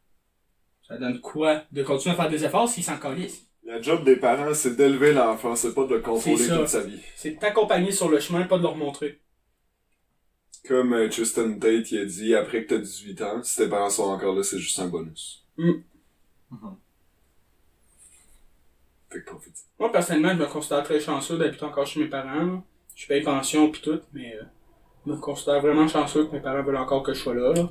Ça 0.87 0.97
donne 0.97 1.19
quoi 1.19 1.63
de 1.71 1.81
continuer 1.81 2.13
à 2.13 2.17
faire 2.17 2.29
des 2.29 2.45
efforts 2.45 2.69
s'ils 2.69 2.83
s'en 2.83 2.97
calissent? 2.97 3.47
La 3.63 3.81
job 3.81 4.03
des 4.03 4.17
parents, 4.17 4.53
c'est 4.53 4.75
d'élever 4.75 5.13
l'enfant, 5.13 5.55
c'est 5.55 5.73
pas 5.73 5.85
de 5.87 5.95
le 5.95 6.01
contrôler 6.01 6.47
toute 6.47 6.67
sa 6.67 6.81
vie. 6.81 6.99
C'est 7.15 7.31
de 7.31 7.39
t'accompagner 7.39 7.91
sur 7.91 8.09
le 8.09 8.19
chemin, 8.19 8.43
pas 8.43 8.59
de 8.59 8.63
leur 8.63 8.75
montrer. 8.75 9.19
Comme 10.67 10.93
euh, 10.93 11.09
Tristan 11.09 11.57
Tate, 11.57 11.91
il 11.91 11.99
a 11.99 12.05
dit, 12.05 12.35
après 12.35 12.63
que 12.63 12.75
t'as 12.75 12.81
18 12.81 13.21
ans, 13.23 13.43
si 13.43 13.57
tes 13.57 13.67
parents 13.67 13.89
sont 13.89 14.03
encore 14.03 14.35
là, 14.35 14.43
c'est 14.43 14.59
juste 14.59 14.77
un 14.79 14.87
bonus. 14.87 15.43
Mhm. 15.57 15.83
Fait 19.09 19.21
que 19.21 19.25
profite. 19.25 19.55
Moi, 19.79 19.91
personnellement, 19.91 20.33
je 20.33 20.47
me 20.47 20.51
considère 20.51 20.83
très 20.83 20.99
chanceux 20.99 21.37
d'habiter 21.37 21.65
encore 21.65 21.87
chez 21.87 21.99
mes 21.99 22.07
parents. 22.07 22.63
Je 22.95 23.07
paye 23.07 23.23
pension 23.23 23.69
pis 23.71 23.81
tout, 23.81 23.99
mais 24.13 24.35
euh, 24.35 24.43
je 25.05 25.11
me 25.11 25.17
considère 25.17 25.61
vraiment 25.61 25.87
chanceux 25.87 26.25
que 26.27 26.31
mes 26.33 26.39
parents 26.41 26.63
veulent 26.63 26.77
encore 26.77 27.03
que 27.03 27.13
je 27.13 27.19
sois 27.19 27.35
là. 27.35 27.53
là. 27.53 27.69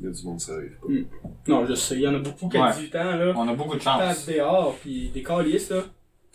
Il 0.00 0.06
y 0.06 0.08
a 0.08 0.12
du 0.12 0.22
monde, 0.24 0.40
arrive 0.48 0.76
pas. 0.80 1.28
Non, 1.48 1.66
je 1.66 1.74
sais, 1.74 1.94
il 1.96 2.02
y 2.02 2.08
en 2.08 2.14
a 2.14 2.18
beaucoup 2.18 2.48
qui 2.48 2.56
ont 2.56 2.62
Ouais. 2.62 2.72
18 2.72 2.96
ans, 2.96 3.16
là. 3.16 3.32
On 3.36 3.48
a 3.48 3.54
beaucoup 3.54 3.76
de 3.76 3.82
chance. 3.82 4.26
dehors, 4.26 4.76
pis 4.78 5.10
des 5.10 5.22
calices, 5.22 5.70
là. 5.70 5.84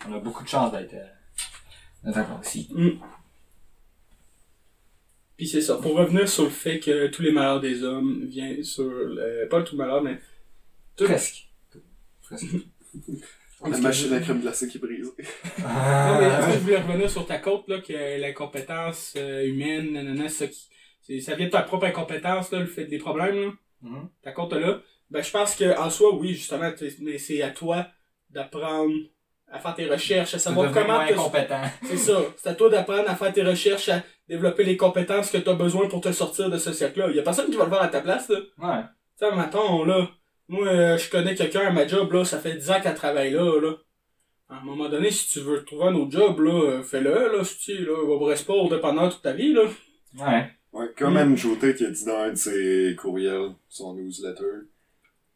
On 0.09 0.13
a 0.13 0.19
beaucoup 0.19 0.43
de 0.43 0.49
chance 0.49 0.71
d'être, 0.71 0.93
euh, 0.95 2.09
encore 2.09 2.41
ici. 2.43 2.69
Puis 5.37 5.47
c'est 5.47 5.61
ça. 5.61 5.75
Pour 5.77 5.95
revenir 5.95 6.27
sur 6.27 6.43
le 6.43 6.49
fait 6.49 6.79
que 6.79 7.07
tous 7.07 7.21
les 7.21 7.31
malheurs 7.31 7.59
des 7.61 7.83
hommes 7.83 8.25
viennent 8.25 8.63
sur... 8.63 8.83
le- 8.83 9.47
pas 9.49 9.61
tout 9.63 9.75
malheur, 9.77 10.01
mais... 10.03 10.19
Tout... 10.95 11.05
Presque. 11.05 11.49
Presque. 12.21 12.45
La 13.71 13.77
machine 13.77 14.13
à 14.13 14.19
crème 14.19 14.41
glacée 14.41 14.67
qui 14.67 14.79
brise. 14.79 15.11
Non, 15.59 16.19
mais 16.19 16.25
est-ce 16.27 16.45
que 16.47 16.53
je 16.53 16.57
voulais 16.59 16.77
revenir 16.77 17.09
sur 17.09 17.25
ta 17.25 17.37
côte, 17.37 17.67
là, 17.67 17.79
que 17.81 18.19
l'incompétence 18.21 19.13
euh, 19.17 19.45
humaine, 19.45 19.93
nanana, 19.93 20.27
ça, 20.29 20.47
qui, 20.47 20.67
c'est- 21.01 21.19
ça 21.21 21.35
vient 21.35 21.45
de 21.47 21.51
ta 21.51 21.61
propre 21.61 21.85
incompétence, 21.85 22.51
là, 22.51 22.59
le 22.59 22.65
fait 22.65 22.85
des 22.85 22.97
problèmes, 22.97 23.41
là? 23.41 23.51
Mhm. 23.81 24.09
Ta 24.21 24.31
côte 24.31 24.53
là. 24.53 24.79
Ben, 25.09 25.21
je 25.23 25.29
pense 25.31 25.55
que 25.55 25.77
en 25.77 25.89
soi, 25.89 26.15
oui, 26.15 26.33
justement, 26.33 26.71
mais 27.01 27.17
c'est 27.17 27.41
à 27.41 27.49
toi 27.51 27.87
d'apprendre 28.29 28.93
à 29.51 29.59
faire 29.59 29.75
tes 29.75 29.85
recherches, 29.85 30.33
à 30.33 30.39
savoir 30.39 30.71
comment... 30.73 30.99
C'est 31.83 31.97
ça. 31.97 32.17
C'est 32.37 32.49
à 32.49 32.55
toi 32.55 32.69
d'apprendre 32.69 33.07
à 33.09 33.15
faire 33.15 33.31
tes 33.31 33.43
recherches, 33.43 33.89
à 33.89 34.01
développer 34.27 34.63
les 34.63 34.77
compétences 34.77 35.29
que 35.29 35.37
tu 35.37 35.47
as 35.49 35.53
besoin 35.53 35.87
pour 35.87 36.01
te 36.01 36.11
sortir 36.11 36.49
de 36.49 36.57
ce 36.57 36.73
cercle-là. 36.73 37.09
Il 37.11 37.15
y 37.17 37.19
a 37.19 37.23
personne 37.23 37.51
qui 37.51 37.57
va 37.57 37.65
le 37.65 37.69
faire 37.69 37.81
à 37.83 37.87
ta 37.89 38.01
place, 38.01 38.29
là. 38.29 38.37
Ouais. 38.57 38.81
Tu 39.19 39.27
sais, 39.27 39.35
mettons, 39.35 39.83
là, 39.83 40.09
moi, 40.53 40.67
euh, 40.67 40.97
je 40.97 41.09
connais 41.09 41.35
quelqu'un 41.35 41.61
à 41.61 41.71
ma 41.71 41.87
job, 41.87 42.11
là, 42.13 42.23
ça 42.23 42.39
fait 42.39 42.55
10 42.55 42.69
ans 42.71 42.81
qu'elle 42.81 42.95
travaille 42.95 43.31
là, 43.31 43.59
là. 43.59 43.77
À 44.49 44.57
un 44.57 44.63
moment 44.63 44.87
donné, 44.87 45.09
si 45.09 45.27
tu 45.27 45.39
veux 45.39 45.63
trouver 45.65 45.85
un 45.85 45.95
autre 45.95 46.11
job, 46.11 46.39
là, 46.41 46.51
euh, 46.51 46.83
fais-le, 46.83 47.35
là, 47.35 47.43
si 47.43 47.57
tu 47.57 47.85
là, 47.85 48.17
va 48.19 48.25
reste 48.27 48.45
pas 48.45 48.53
au 48.53 48.69
dépanneur 48.69 49.11
toute 49.11 49.23
ta 49.23 49.33
vie, 49.33 49.51
là. 49.51 49.63
Ouais. 50.19 50.51
Ouais, 50.71 50.87
comme 50.97 51.13
Mm. 51.13 51.35
Tate 51.59 51.75
qui 51.75 51.85
a 51.85 51.89
dit 51.89 52.05
dans 52.05 52.17
un 52.17 52.31
de 52.31 52.35
ses 52.35 52.95
courriels, 52.99 53.51
son 53.69 53.95
newsletter, 53.95 54.67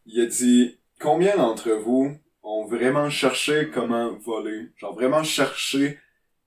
il 0.05 0.21
a 0.21 0.25
dit 0.25 0.77
Combien 0.99 1.35
d'entre 1.35 1.69
vous 1.71 2.15
ont 2.43 2.65
vraiment 2.65 3.09
cherché 3.09 3.69
comment 3.71 4.13
voler? 4.17 4.69
Genre 4.77 4.95
vraiment 4.95 5.23
cherché, 5.23 5.99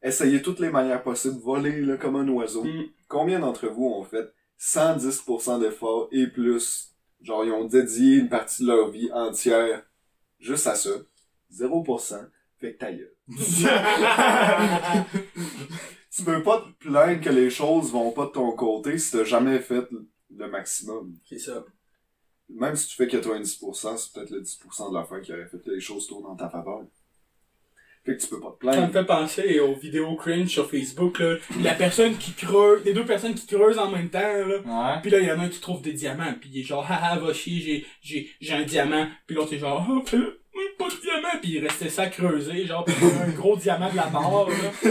essayé 0.03 0.43
toutes 0.43 0.59
les 0.61 0.71
manières 0.71 1.03
possibles, 1.03 1.39
voler 1.41 1.83
là, 1.83 1.97
comme 1.97 2.17
un 2.17 2.29
oiseau. 2.29 2.65
Mm. 2.65 2.87
Combien 3.09 3.41
d'entre 3.41 3.69
vous 3.69 3.87
ont 3.87 4.05
fait 4.05 4.33
110% 4.59 5.61
d'efforts 5.61 6.09
et 6.13 6.27
plus 6.27 6.90
Genre 7.23 7.45
ils 7.45 7.53
ont 7.53 7.65
dédié 7.65 8.17
une 8.17 8.29
partie 8.29 8.63
de 8.63 8.69
leur 8.69 8.91
vie 8.91 9.11
entière 9.13 9.83
juste 10.39 10.67
à 10.67 10.75
ça. 10.75 10.91
0%. 11.53 12.29
Fait 12.59 12.75
que 12.75 12.79
ta 12.79 12.93
gueule. 12.93 13.15
tu 16.11 16.25
peux 16.25 16.43
pas 16.43 16.61
te 16.61 16.85
plaindre 16.85 17.21
que 17.23 17.31
les 17.31 17.51
choses 17.51 17.91
vont 17.91 18.11
pas 18.13 18.27
de 18.27 18.33
ton 18.33 18.53
côté 18.53 18.99
si 18.99 19.13
t'as 19.13 19.25
jamais 19.25 19.59
fait 19.61 19.89
le 20.37 20.49
maximum. 20.49 21.15
C'est 21.29 21.39
ça. 21.39 21.65
Même 22.49 22.77
si 22.77 22.89
tu 22.89 22.97
fais 22.97 23.07
90%, 23.07 23.97
c'est 23.97 24.13
peut-être 24.13 24.31
le 24.31 24.43
10% 24.43 24.91
de 24.91 24.95
la 24.95 25.05
fin 25.05 25.21
qui 25.21 25.33
aurait 25.33 25.47
fait 25.47 25.59
que 25.59 25.71
les 25.71 25.81
choses 25.81 26.07
tournent 26.07 26.27
en 26.27 26.37
ta 26.37 26.49
faveur. 26.51 26.83
Fait 28.05 28.17
que 28.17 28.23
tu 28.23 28.29
peux 28.29 28.41
pas 28.41 28.57
te 28.59 28.65
Ça 28.65 28.71
me 28.73 28.77
plaindre. 28.77 28.93
fait 28.93 29.05
penser 29.05 29.61
aux 29.61 29.75
vidéos 29.75 30.15
cringe 30.15 30.49
sur 30.49 30.71
Facebook, 30.71 31.19
là. 31.19 31.37
La 31.63 31.75
personne 31.75 32.17
qui 32.17 32.33
creuse, 32.33 32.83
les 32.85 32.95
deux 32.95 33.05
personnes 33.05 33.35
qui 33.35 33.47
creusent 33.47 33.79
en 33.79 33.91
même 33.91 34.09
temps, 34.09 34.19
là. 34.21 34.57
Ouais. 34.57 35.01
Puis 35.03 35.11
là, 35.11 35.19
il 35.19 35.27
y 35.27 35.31
en 35.33 35.39
a 35.39 35.45
un 35.45 35.49
qui 35.49 35.61
trouve 35.61 35.83
des 35.83 35.93
diamants, 35.93 36.35
puis 36.41 36.51
il 36.53 36.61
est 36.61 36.65
genre, 36.65 36.87
haha, 36.91 37.19
va 37.19 37.33
chier, 37.35 37.61
j'ai, 37.61 37.87
j'ai, 38.01 38.31
j'ai 38.41 38.55
un 38.55 38.63
diamant. 38.63 39.07
Puis 39.27 39.37
l'autre 39.37 39.53
est 39.53 39.59
genre, 39.59 39.87
oh, 39.91 40.01
pas 40.79 40.89
de 40.89 41.01
diamant. 41.01 41.39
Puis 41.43 41.53
il 41.53 41.67
restait 41.67 41.91
ça 41.91 42.07
creuser, 42.07 42.67
genre, 42.67 42.85
puis 42.85 42.95
il 43.01 43.09
y 43.09 43.13
a 43.13 43.23
un 43.25 43.31
gros 43.31 43.57
diamant 43.57 43.91
de 43.91 43.97
la 43.97 44.09
mort, 44.09 44.49
là. 44.49 44.91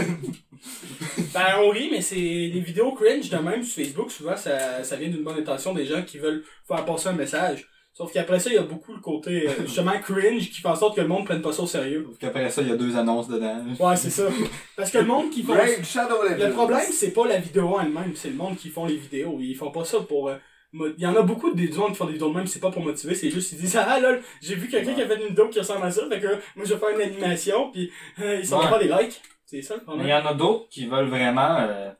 ben, 1.34 1.46
on 1.58 1.70
rit, 1.70 1.88
mais 1.90 2.02
c'est, 2.02 2.16
les 2.16 2.60
vidéos 2.60 2.92
cringe 2.92 3.28
de 3.28 3.36
même 3.38 3.62
sur 3.62 3.82
Facebook, 3.82 4.10
souvent, 4.10 4.36
ça, 4.36 4.84
ça 4.84 4.96
vient 4.96 5.08
d'une 5.08 5.24
bonne 5.24 5.38
intention 5.38 5.74
des 5.74 5.86
gens 5.86 6.02
qui 6.02 6.18
veulent 6.18 6.44
faire 6.68 6.84
passer 6.84 7.08
un 7.08 7.14
message. 7.14 7.66
Sauf 7.92 8.12
qu'après 8.12 8.38
ça, 8.38 8.48
il 8.50 8.54
y 8.56 8.58
a 8.58 8.62
beaucoup 8.62 8.94
le 8.94 9.00
côté, 9.00 9.48
euh, 9.48 9.52
justement, 9.66 9.92
cringe 10.00 10.48
qui 10.50 10.60
fait 10.60 10.68
en 10.68 10.74
sorte 10.76 10.96
que 10.96 11.00
le 11.02 11.08
monde 11.08 11.24
prenne 11.26 11.42
pas 11.42 11.52
ça 11.52 11.62
au 11.62 11.66
sérieux. 11.66 12.06
Sauf 12.08 12.18
qu'après 12.18 12.48
ça, 12.48 12.62
il 12.62 12.68
y 12.68 12.72
a 12.72 12.76
deux 12.76 12.96
annonces 12.96 13.28
dedans. 13.28 13.62
Ouais, 13.78 13.96
c'est 13.96 14.10
ça. 14.10 14.28
Parce 14.76 14.90
que 14.90 14.98
le 14.98 15.04
monde 15.04 15.30
qui 15.30 15.42
font 15.44 15.52
Raid 15.54 15.84
Shadow 15.84 16.22
Legends. 16.22 16.46
le 16.46 16.52
problème, 16.52 16.80
c'est 16.90 17.10
pas 17.12 17.26
la 17.26 17.38
vidéo 17.38 17.68
en 17.74 17.80
elle-même, 17.80 18.12
c'est 18.14 18.30
le 18.30 18.36
monde 18.36 18.56
qui 18.56 18.68
font 18.70 18.86
les 18.86 18.96
vidéos. 18.96 19.36
Ils 19.40 19.54
font 19.54 19.70
pas 19.70 19.84
ça 19.84 20.00
pour... 20.00 20.28
euh, 20.28 20.36
Il 20.72 20.94
y 21.02 21.06
en 21.06 21.16
a 21.16 21.22
beaucoup 21.22 21.50
de 21.50 21.56
des 21.56 21.70
gens 21.72 21.88
qui 21.88 21.96
font 21.96 22.06
des 22.06 22.12
vidéos 22.12 22.30
de 22.30 22.36
même, 22.36 22.46
c'est 22.46 22.60
pas 22.60 22.70
pour 22.70 22.82
motiver, 22.82 23.14
c'est 23.16 23.28
juste, 23.30 23.52
ils 23.52 23.58
disent, 23.58 23.76
ah 23.76 23.98
lol, 24.00 24.22
j'ai 24.40 24.54
vu 24.54 24.68
quelqu'un 24.68 24.94
qui 24.94 25.02
a 25.02 25.06
fait 25.08 25.16
une 25.20 25.28
vidéo 25.28 25.48
qui 25.48 25.58
ressemble 25.58 25.84
à 25.84 25.90
ça, 25.90 26.08
fait 26.08 26.20
que 26.20 26.28
moi 26.56 26.64
je 26.64 26.72
vais 26.74 26.78
faire 26.80 26.90
une 26.90 27.00
animation, 27.02 27.70
puis 27.72 27.90
euh, 28.20 28.36
ils 28.40 28.46
sont 28.46 28.58
Ouais. 28.60 28.70
pas 28.70 28.78
des 28.78 28.88
likes. 28.88 29.20
C'est 29.46 29.62
ça 29.62 29.74
le 29.74 29.80
Mais 29.80 29.82
il 29.82 29.86
problème. 29.86 30.06
y 30.08 30.14
en 30.14 30.26
a 30.26 30.34
d'autres 30.34 30.68
qui 30.70 30.86
veulent 30.86 31.08
vraiment 31.08 31.56
euh, 31.58 31.90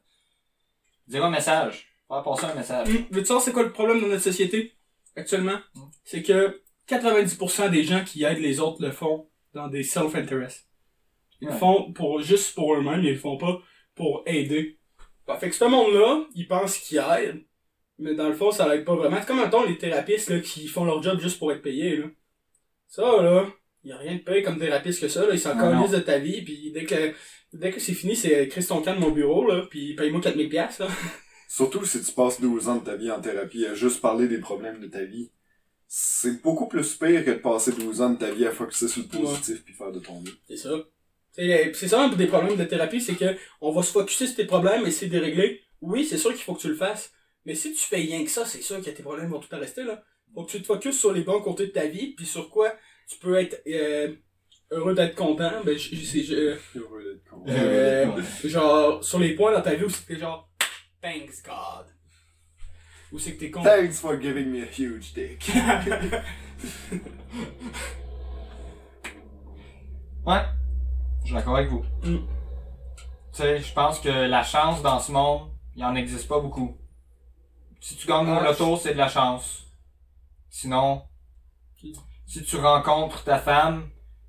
dire 1.09 1.25
un 1.25 1.31
message. 1.31 1.89
Faire 2.09 2.23
passer 2.23 2.45
un 2.47 2.55
message. 2.55 2.89
Hum, 2.89 3.05
Veux-tu 3.11 3.27
savoir 3.27 3.45
c'est 3.45 3.53
quoi 3.53 3.65
le 3.65 3.73
problème 3.73 4.01
dans 4.01 4.07
notre 4.07 4.23
société, 4.23 4.73
actuellement? 5.17 5.59
C'est 6.05 6.23
que 6.23 6.61
90% 6.89 7.71
des 7.71 7.85
gens 7.85 8.05
qui 8.05 8.25
aident 8.25 8.39
les 8.41 8.61
autres 8.61 8.83
le 8.83 8.91
font 8.91 9.29
dans 9.55 9.69
des 9.69 9.83
self-interest. 9.83 10.67
Ils 11.41 11.49
le 11.49 11.55
font 11.55 11.93
pour, 11.93 12.21
juste 12.21 12.55
pour 12.55 12.75
eux-mêmes, 12.75 13.03
ils 13.03 13.13
le 13.13 13.19
font 13.19 13.39
pas 13.39 13.61
pour 13.95 14.23
aider. 14.27 14.79
Bah, 15.27 15.39
fait 15.39 15.49
que 15.49 15.55
ce 15.55 15.65
monde-là, 15.65 16.27
il 16.35 16.47
pense 16.47 16.77
qu'il 16.79 16.99
aide, 16.99 17.45
mais 17.99 18.15
dans 18.15 18.29
le 18.29 18.35
fond, 18.35 18.51
ça 18.51 18.69
l'aide 18.69 18.85
pas 18.85 18.95
vraiment. 18.95 19.17
C'est 19.21 19.27
comme, 19.27 19.41
mettons, 19.41 19.65
les 19.65 19.79
thérapeutes, 19.79 20.29
là, 20.29 20.41
qui 20.41 20.67
font 20.67 20.85
leur 20.85 21.03
job 21.03 21.21
juste 21.21 21.39
pour 21.39 21.53
être 21.53 21.63
payés, 21.63 21.97
là. 21.97 22.07
Ça, 22.89 23.03
là, 23.03 23.47
y 23.85 23.93
a 23.93 23.97
rien 23.97 24.15
de 24.17 24.21
payé 24.21 24.43
comme 24.43 24.59
thérapeute 24.59 24.99
que 24.99 25.09
ça, 25.09 25.27
là. 25.27 25.33
Ils 25.33 25.39
s'en 25.39 25.57
connaissent 25.57 25.93
de 25.93 26.01
ta 26.01 26.19
vie, 26.19 26.43
puis 26.43 26.73
dès 26.73 26.85
que, 26.85 27.15
dès 27.53 27.71
que 27.71 27.81
c'est 27.81 27.95
fini, 27.95 28.17
c'est 28.17 28.49
Chris 28.49 28.67
ton 28.67 28.83
camp 28.83 28.95
de 28.95 29.01
mon 29.01 29.11
bureau, 29.11 29.47
là, 29.47 29.67
puis 29.71 29.95
paye-moi 29.95 30.21
4000 30.21 30.49
piastres, 30.49 30.83
là. 30.83 30.89
Surtout 31.53 31.85
si 31.85 32.01
tu 32.01 32.13
passes 32.13 32.41
12 32.41 32.69
ans 32.69 32.77
de 32.77 32.85
ta 32.85 32.95
vie 32.95 33.11
en 33.11 33.21
thérapie 33.21 33.67
à 33.67 33.75
juste 33.75 34.01
parler 34.01 34.29
des 34.29 34.39
problèmes 34.39 34.79
de 34.81 34.87
ta 34.87 35.03
vie. 35.05 35.31
C'est 35.89 36.41
beaucoup 36.43 36.69
plus 36.69 36.95
pire 36.95 37.25
que 37.25 37.31
de 37.31 37.39
passer 37.39 37.73
12 37.73 38.01
ans 38.03 38.11
de 38.11 38.19
ta 38.19 38.31
vie 38.31 38.47
à 38.47 38.53
focuser 38.53 38.87
sur 38.87 39.03
le 39.03 39.09
positif 39.09 39.65
puis 39.65 39.75
faire 39.75 39.91
de 39.91 39.99
ton 39.99 40.21
mieux. 40.21 40.37
C'est 40.47 40.57
ça. 40.57 40.71
C'est 41.33 41.73
c'est 41.75 41.89
ça 41.89 42.05
un 42.05 42.09
des 42.09 42.27
problèmes 42.29 42.57
de 42.57 42.65
thérapie, 42.65 43.01
c'est 43.01 43.15
que 43.17 43.35
on 43.61 43.73
va 43.73 43.83
se 43.83 43.91
focuser 43.91 44.29
sur 44.29 44.37
tes 44.37 44.45
problèmes 44.45 44.85
et 44.85 44.89
essayer 44.91 45.11
de 45.11 45.19
les 45.19 45.25
régler. 45.27 45.61
Oui, 45.81 46.05
c'est 46.05 46.19
sûr 46.19 46.31
qu'il 46.33 46.43
faut 46.43 46.55
que 46.55 46.61
tu 46.61 46.69
le 46.69 46.77
fasses. 46.77 47.13
Mais 47.47 47.55
si 47.57 47.73
tu 47.73 47.81
fais 47.81 47.97
rien 47.97 48.23
que 48.23 48.31
ça, 48.31 48.45
c'est 48.45 48.63
sûr 48.63 48.81
que 48.81 48.91
tes 48.91 49.03
problèmes 49.03 49.31
vont 49.31 49.41
tout 49.41 49.49
rester, 49.57 49.83
là. 49.83 50.05
Faut 50.35 50.45
que 50.45 50.51
tu 50.53 50.61
te 50.61 50.67
focuses 50.67 50.99
sur 51.01 51.13
les 51.13 51.23
bons 51.23 51.41
côtés 51.41 51.67
de 51.67 51.73
ta 51.73 51.87
vie, 51.87 52.15
puis 52.15 52.27
sur 52.27 52.49
quoi 52.51 52.73
tu 53.09 53.19
peux 53.19 53.35
être 53.37 53.61
euh, 53.67 54.15
heureux 54.71 54.95
d'être 54.95 55.17
content. 55.17 55.51
Ben, 55.65 55.77
je, 55.77 55.97
je- 55.97 56.05
c'est- 56.05 56.23
je- 56.23 56.57
Heureux 56.79 57.03
d'être 57.03 57.25
con. 57.29 57.43
euh, 57.49 58.07
genre, 58.45 59.03
sur 59.03 59.19
les 59.19 59.35
points 59.35 59.53
dans 59.53 59.63
ta 59.63 59.75
vie 59.75 59.85
où 59.85 59.89
c'est 59.91 60.07
t'es 60.07 60.17
genre, 60.19 60.49
thanks 61.03 61.43
God. 61.43 61.87
Ou 63.13 63.19
c'est 63.19 63.35
que 63.35 63.41
t'es 63.41 63.51
content. 63.51 63.69
Thanks 63.69 63.99
for 64.01 64.21
giving 64.21 64.51
me 64.51 64.63
a 64.63 64.67
huge 64.67 65.13
dick. 65.15 65.51
Ouais. 70.27 70.45
Je 71.23 71.27
suis 71.27 71.35
d'accord 71.35 71.57
avec 71.57 71.71
vous. 71.71 71.83
Mm. 72.03 72.19
Tu 72.19 72.27
sais, 73.33 73.59
je 73.59 73.73
pense 73.73 74.01
que 74.01 74.09
la 74.09 74.43
chance 74.43 74.83
dans 74.83 74.99
ce 75.01 75.13
monde, 75.13 75.51
il 75.75 75.85
en 75.85 75.95
existe 75.95 76.29
pas 76.29 76.41
beaucoup. 76.41 76.77
Si 77.81 77.97
tu 77.97 78.07
gagnes 78.07 78.29
au 78.29 78.39
Ah, 78.39 78.45
loto, 78.45 78.77
c'est 78.77 78.93
de 78.93 78.99
la 78.99 79.09
chance. 79.09 79.65
Sinon, 80.51 81.03
si 82.27 82.45
tu 82.45 82.57
rencontres 82.57 83.25
ta 83.25 83.39
femme, 83.39 83.89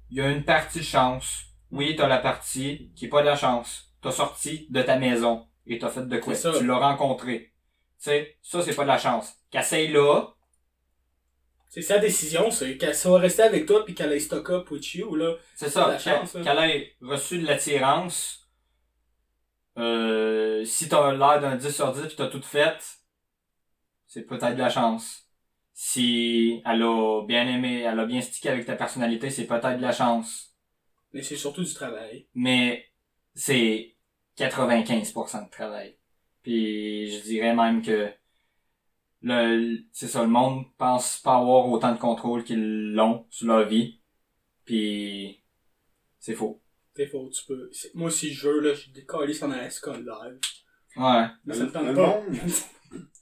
il 0.09 0.17
y 0.17 0.22
a 0.22 0.30
une 0.30 0.45
partie 0.45 0.80
de 0.80 0.84
chance. 0.86 1.43
Oui, 1.72 1.95
t'as 1.97 2.07
la 2.07 2.19
partie 2.19 2.91
qui 2.95 3.05
est 3.05 3.09
pas 3.09 3.22
de 3.22 3.28
la 3.28 3.36
chance. 3.36 3.93
T'as 4.01 4.11
sorti 4.11 4.67
de 4.69 4.82
ta 4.82 4.97
maison 4.97 5.45
et 5.72 5.80
t'as 5.80 5.89
fait 5.89 6.07
de 6.07 6.17
quoi? 6.17 6.36
Tu 6.36 6.65
l'as 6.65 6.78
rencontré. 6.78 7.53
Tu 7.97 8.05
sais, 8.05 8.38
ça 8.41 8.61
c'est 8.61 8.76
pas 8.76 8.84
de 8.84 8.88
la 8.89 8.97
chance. 8.97 9.36
Qu'essaye 9.51 9.89
là, 9.89 10.34
C'est 11.69 11.82
sa 11.82 11.97
décision, 11.99 12.51
c'est 12.51 12.78
qu'elle 12.78 12.95
soit 12.95 13.17
restée 13.19 13.43
avec 13.43 13.65
toi 13.65 13.84
puis 13.86 13.95
qu'elle 13.95 14.11
ait 14.11 14.19
stock 14.19 14.49
up 14.51 14.69
with 14.72 14.93
you, 14.93 15.15
là. 15.15 15.36
C'est 15.55 15.69
ça, 15.69 15.88
la 15.88 15.97
qu'elle 15.97 16.17
chance, 16.17 16.34
qu'elle 16.34 16.57
ait 16.59 16.95
reçu 17.01 17.39
de 17.39 17.45
l'attirance. 17.47 18.49
Euh, 19.78 20.63
si 20.65 20.89
t'as 20.89 21.13
l'air 21.13 21.39
d'un 21.41 21.55
10 21.55 21.72
sur 21.74 21.91
10 21.93 22.07
pis 22.07 22.15
t'as 22.15 22.28
tout 22.28 22.41
fait, 22.41 22.78
c'est 24.07 24.24
peut-être 24.24 24.55
de 24.55 24.59
la 24.59 24.69
chance. 24.69 25.28
Si 25.74 26.61
elle 26.65 26.84
a 26.84 27.24
bien 27.26 27.47
aimé, 27.47 27.82
elle 27.82 27.99
a 27.99 28.05
bien 28.05 28.22
stické 28.22 28.49
avec 28.49 28.65
ta 28.65 28.76
personnalité, 28.76 29.30
c'est 29.30 29.47
peut-être 29.47 29.78
de 29.78 29.82
la 29.82 29.93
chance. 29.93 30.55
Mais 31.13 31.24
c'est 31.24 31.36
surtout 31.38 31.63
du 31.63 31.74
travail. 31.74 32.28
Mais 32.34 32.86
c'est 33.34 33.91
95% 34.48 35.46
de 35.46 35.50
travail. 35.50 35.98
Puis 36.44 37.12
je 37.12 37.24
dirais 37.24 37.56
même 37.56 37.82
que 37.82 38.10
le, 39.22 39.78
c'est 39.92 40.08
ça, 40.08 40.22
le 40.24 40.30
monde 40.30 40.66
pense 40.78 41.20
pas 41.20 41.38
avoir 41.38 41.68
autant 41.70 41.94
de 41.94 42.00
contrôle 42.00 42.44
qu'ils 42.44 42.94
l'ont 42.94 43.28
sur 43.30 43.48
leur 43.48 43.68
vie. 43.68 44.02
Puis 44.66 45.44
c'est 46.20 46.34
faux. 46.34 46.62
C'est 46.96 47.08
faux, 47.08 47.30
tu 47.30 47.46
peux. 47.46 47.70
Moi, 47.94 48.12
si 48.12 48.34
je 48.34 48.48
veux, 48.48 48.60
là, 48.60 48.74
je 48.74 48.92
décolle 48.92 49.32
en 49.44 49.52
ASCON 49.52 49.94
live. 49.94 50.39
Ouais. 50.98 51.28
Mais 51.46 51.54
ça 51.54 51.62
me 51.62 51.66
le, 51.68 51.72
tente 51.72 51.86
le 51.88 51.94
pas. 51.94 52.08
monde, 52.08 52.38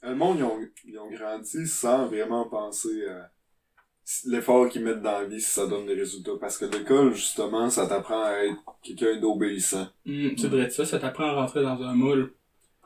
le 0.02 0.14
monde, 0.14 0.38
ils 0.38 0.44
ont, 0.44 0.58
ils 0.84 0.98
ont 0.98 1.10
grandi 1.10 1.66
sans 1.66 2.06
vraiment 2.06 2.48
penser 2.48 3.06
à 3.06 3.30
l'effort 4.26 4.68
qu'ils 4.68 4.82
mettent 4.84 5.02
dans 5.02 5.12
la 5.20 5.24
vie 5.24 5.40
si 5.40 5.50
ça 5.50 5.66
donne 5.66 5.86
des 5.86 5.94
résultats. 5.94 6.32
Parce 6.40 6.58
que 6.58 6.64
l'école, 6.66 7.14
justement, 7.14 7.68
ça 7.70 7.86
t'apprend 7.86 8.22
à 8.24 8.32
être 8.44 8.56
quelqu'un 8.82 9.18
d'obéissant. 9.20 9.88
Hum, 10.06 10.32
c'est 10.36 10.48
vrai 10.48 10.66
de 10.66 10.70
ça, 10.70 10.84
ça 10.84 10.98
t'apprend 10.98 11.24
à 11.24 11.32
rentrer 11.34 11.62
dans 11.62 11.80
un 11.82 11.94
moule. 11.94 12.32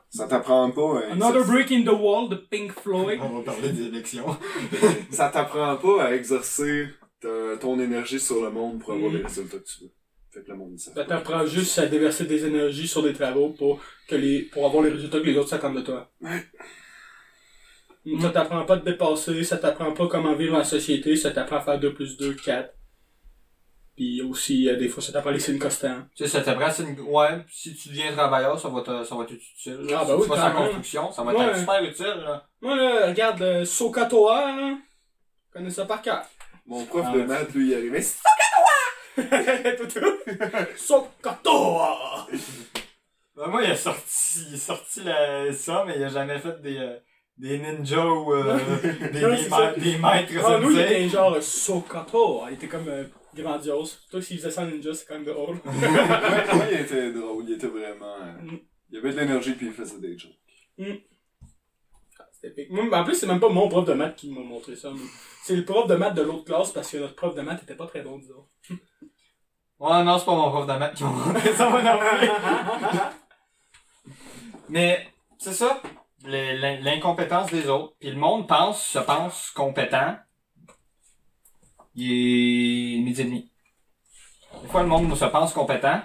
Ça 0.09 0.27
t'apprend 0.27 0.71
pas 0.71 0.99
à 1.01 1.11
Another 1.11 1.41
exercer- 1.41 1.51
break 1.51 1.71
in 1.71 1.83
the 1.83 1.99
wall 1.99 2.29
de 2.29 2.35
Pink 2.35 2.71
Floyd. 2.73 3.19
va 3.19 3.41
parler 3.43 3.69
des 3.73 3.87
élections. 3.87 4.37
ça 5.11 5.29
t'apprend 5.29 5.75
pas 5.77 6.03
à 6.05 6.13
exercer 6.13 6.87
ta- 7.19 7.57
ton 7.59 7.79
énergie 7.79 8.19
sur 8.19 8.41
le 8.43 8.49
monde 8.49 8.79
pour 8.79 8.93
avoir 8.93 9.11
Mhm. 9.11 9.17
les 9.17 9.23
résultats 9.23 9.57
que 9.57 9.63
tu 9.65 9.83
veux. 9.83 9.91
Fait 10.31 10.41
que 10.43 10.51
le 10.51 10.57
monde, 10.57 10.77
ça. 10.77 10.93
Ça 10.93 11.03
t'apprend 11.05 11.45
juste 11.45 11.77
à 11.79 11.87
déverser 11.87 12.25
des 12.25 12.45
énergies 12.45 12.87
sur 12.87 13.01
des 13.03 13.13
travaux 13.13 13.49
pour 13.49 13.79
que 14.07 14.15
les, 14.15 14.43
pour 14.43 14.65
avoir 14.65 14.83
les 14.83 14.91
résultats 14.91 15.19
que 15.19 15.25
les 15.25 15.37
autres 15.37 15.49
s'attendent 15.49 15.77
de 15.77 15.81
toi. 15.81 16.09
Ouais. 16.21 16.43
Hum, 18.05 18.21
Ça 18.21 18.29
t'apprend 18.29 18.63
pas 18.65 18.77
te 18.77 18.85
dépasser, 18.85 19.43
ça 19.43 19.57
t'apprend 19.57 19.91
pas 19.93 20.07
comment 20.07 20.35
vivre 20.35 20.55
en 20.55 20.63
société, 20.63 21.15
ça 21.15 21.31
t'apprend 21.31 21.57
à 21.57 21.61
faire 21.61 21.79
2 21.79 21.93
plus 21.93 22.17
2, 22.17 22.33
4. 22.35 22.71
Puis 23.95 24.21
aussi, 24.21 24.67
euh, 24.69 24.75
des 24.75 24.89
fois, 24.89 25.01
ça 25.01 25.11
t'apprend 25.13 25.29
à 25.29 25.33
laisser 25.33 25.53
une 25.53 25.59
constant. 25.59 26.01
Tu 26.15 26.23
sais, 26.23 26.29
ça 26.29 26.41
t'apprend, 26.41 26.69
c'est 26.69 26.83
une... 26.83 26.99
ouais, 26.99 27.45
si 27.49 27.73
tu 27.75 27.89
deviens 27.89 28.11
travailleur, 28.11 28.59
ça 28.59 28.67
va 28.69 28.81
te, 28.81 29.03
ça 29.05 29.15
va 29.15 29.23
être 29.23 29.31
utile. 29.31 29.87
Ah, 29.95 30.01
si 30.01 30.07
bah 30.07 30.15
oui, 30.17 30.25
tu 30.25 30.31
en 30.33 30.35
même. 30.43 30.53
construction, 30.53 31.11
ça 31.11 31.23
va 31.23 31.33
Ouais. 31.33 31.45
être 31.45 31.57
super 31.57 31.83
utile, 31.83 32.21
là. 32.23 32.45
Moi, 32.61 32.75
là, 32.75 33.07
regarde, 33.07 33.41
euh, 33.41 33.63
Sokatoa, 33.65 34.55
là. 34.55 34.77
Je 35.47 35.53
connais 35.53 35.69
ça 35.69 35.85
par 35.85 36.01
cœur. 36.01 36.23
Mon 36.67 36.85
prof 36.85 37.05
Ah, 37.07 37.13
de 37.13 37.19
ouais. 37.21 37.25
maths, 37.25 37.53
lui, 37.53 37.69
il 37.69 37.73
arrivait. 37.73 38.03
Toutou. 39.77 40.05
Sokatoa! 40.75 42.27
Ben, 43.37 43.47
moi, 43.47 43.63
il 43.63 43.71
a 43.71 43.75
sorti, 43.75 44.45
il 44.49 44.55
a 44.55 44.57
sorti 44.57 45.03
la, 45.03 45.51
ça, 45.53 45.83
mais 45.87 45.95
il 45.97 46.03
a 46.03 46.09
jamais 46.09 46.37
fait 46.39 46.61
des, 46.61 46.77
euh, 46.77 46.97
des 47.37 47.59
ninjas 47.59 48.05
ou, 48.05 48.33
euh, 48.33 48.57
des, 49.11 49.21
Non, 49.21 49.35
des, 49.35 49.49
ma- 49.49 49.57
ça. 49.57 49.71
des 49.73 49.97
maîtres 49.97 50.33
Ah, 50.45 50.57
nous, 50.59 50.71
il 50.71 50.79
était 50.79 51.09
genre 51.09 51.41
Sokatoa. 51.41 52.49
Il 52.51 52.53
était 52.55 52.67
comme 52.67 52.87
euh, 52.87 53.03
grandiose. 53.35 53.99
Toi, 54.09 54.21
s'il 54.21 54.37
faisait 54.37 54.51
ça 54.51 54.61
en 54.63 54.67
ninja, 54.67 54.93
c'est 54.93 55.05
quand 55.05 55.15
même 55.15 55.25
drôle. 55.25 55.55
ouais, 55.65 56.69
il 56.71 56.79
était 56.79 57.11
drôle, 57.11 57.43
il 57.47 57.53
était 57.55 57.67
vraiment. 57.67 58.15
euh, 58.21 58.41
Mm. 58.41 58.57
Il 58.91 58.99
avait 58.99 59.11
de 59.13 59.19
l'énergie 59.19 59.53
puis 59.53 59.65
il 59.67 59.73
faisait 59.73 59.99
des 59.99 60.17
jokes. 60.17 60.31
C'était 62.31 62.47
épique. 62.61 62.69
Moi, 62.71 62.85
en 62.97 63.03
plus, 63.03 63.15
c'est 63.15 63.25
même 63.27 63.39
pas 63.39 63.49
mon 63.49 63.67
prof 63.67 63.83
de 63.83 63.93
maths 63.93 64.15
qui 64.15 64.29
m'a 64.29 64.41
montré 64.41 64.75
ça. 64.75 64.91
mais 64.93 65.01
C'est 65.43 65.55
le 65.55 65.65
prof 65.65 65.87
de 65.87 65.95
maths 65.95 66.13
de 66.13 66.21
l'autre 66.21 66.45
classe 66.45 66.71
parce 66.71 66.91
que 66.91 66.97
notre 66.97 67.15
prof 67.15 67.33
de 67.35 67.41
maths 67.41 67.63
était 67.63 67.75
pas 67.75 67.87
très 67.87 68.01
bon, 68.01 68.17
disons. 68.19 68.45
Ouais, 69.77 70.03
non, 70.05 70.17
c'est 70.17 70.25
pas 70.25 70.35
mon 70.35 70.49
prof 70.51 70.65
de 70.67 70.73
maths 70.73 70.93
qui 70.93 71.03
m'a 71.03 71.09
montré 71.09 71.51
ça, 71.53 71.69
non. 71.69 71.99
Mais, 74.69 75.07
c'est 75.37 75.53
ça. 75.53 75.81
L'incompétence 76.25 77.51
des 77.51 77.67
autres. 77.67 77.95
Puis 77.99 78.09
le 78.09 78.17
monde 78.17 78.47
pense, 78.47 78.85
se 78.85 78.99
pense 78.99 79.51
compétent. 79.51 80.17
Il 81.95 82.11
est 82.11 83.01
midi 83.01 83.21
et 83.21 83.25
demi. 83.25 83.51
Des 84.61 84.67
fois, 84.67 84.81
le 84.81 84.89
monde 84.89 85.15
se 85.15 85.25
pense 85.25 85.53
compétent. 85.53 86.01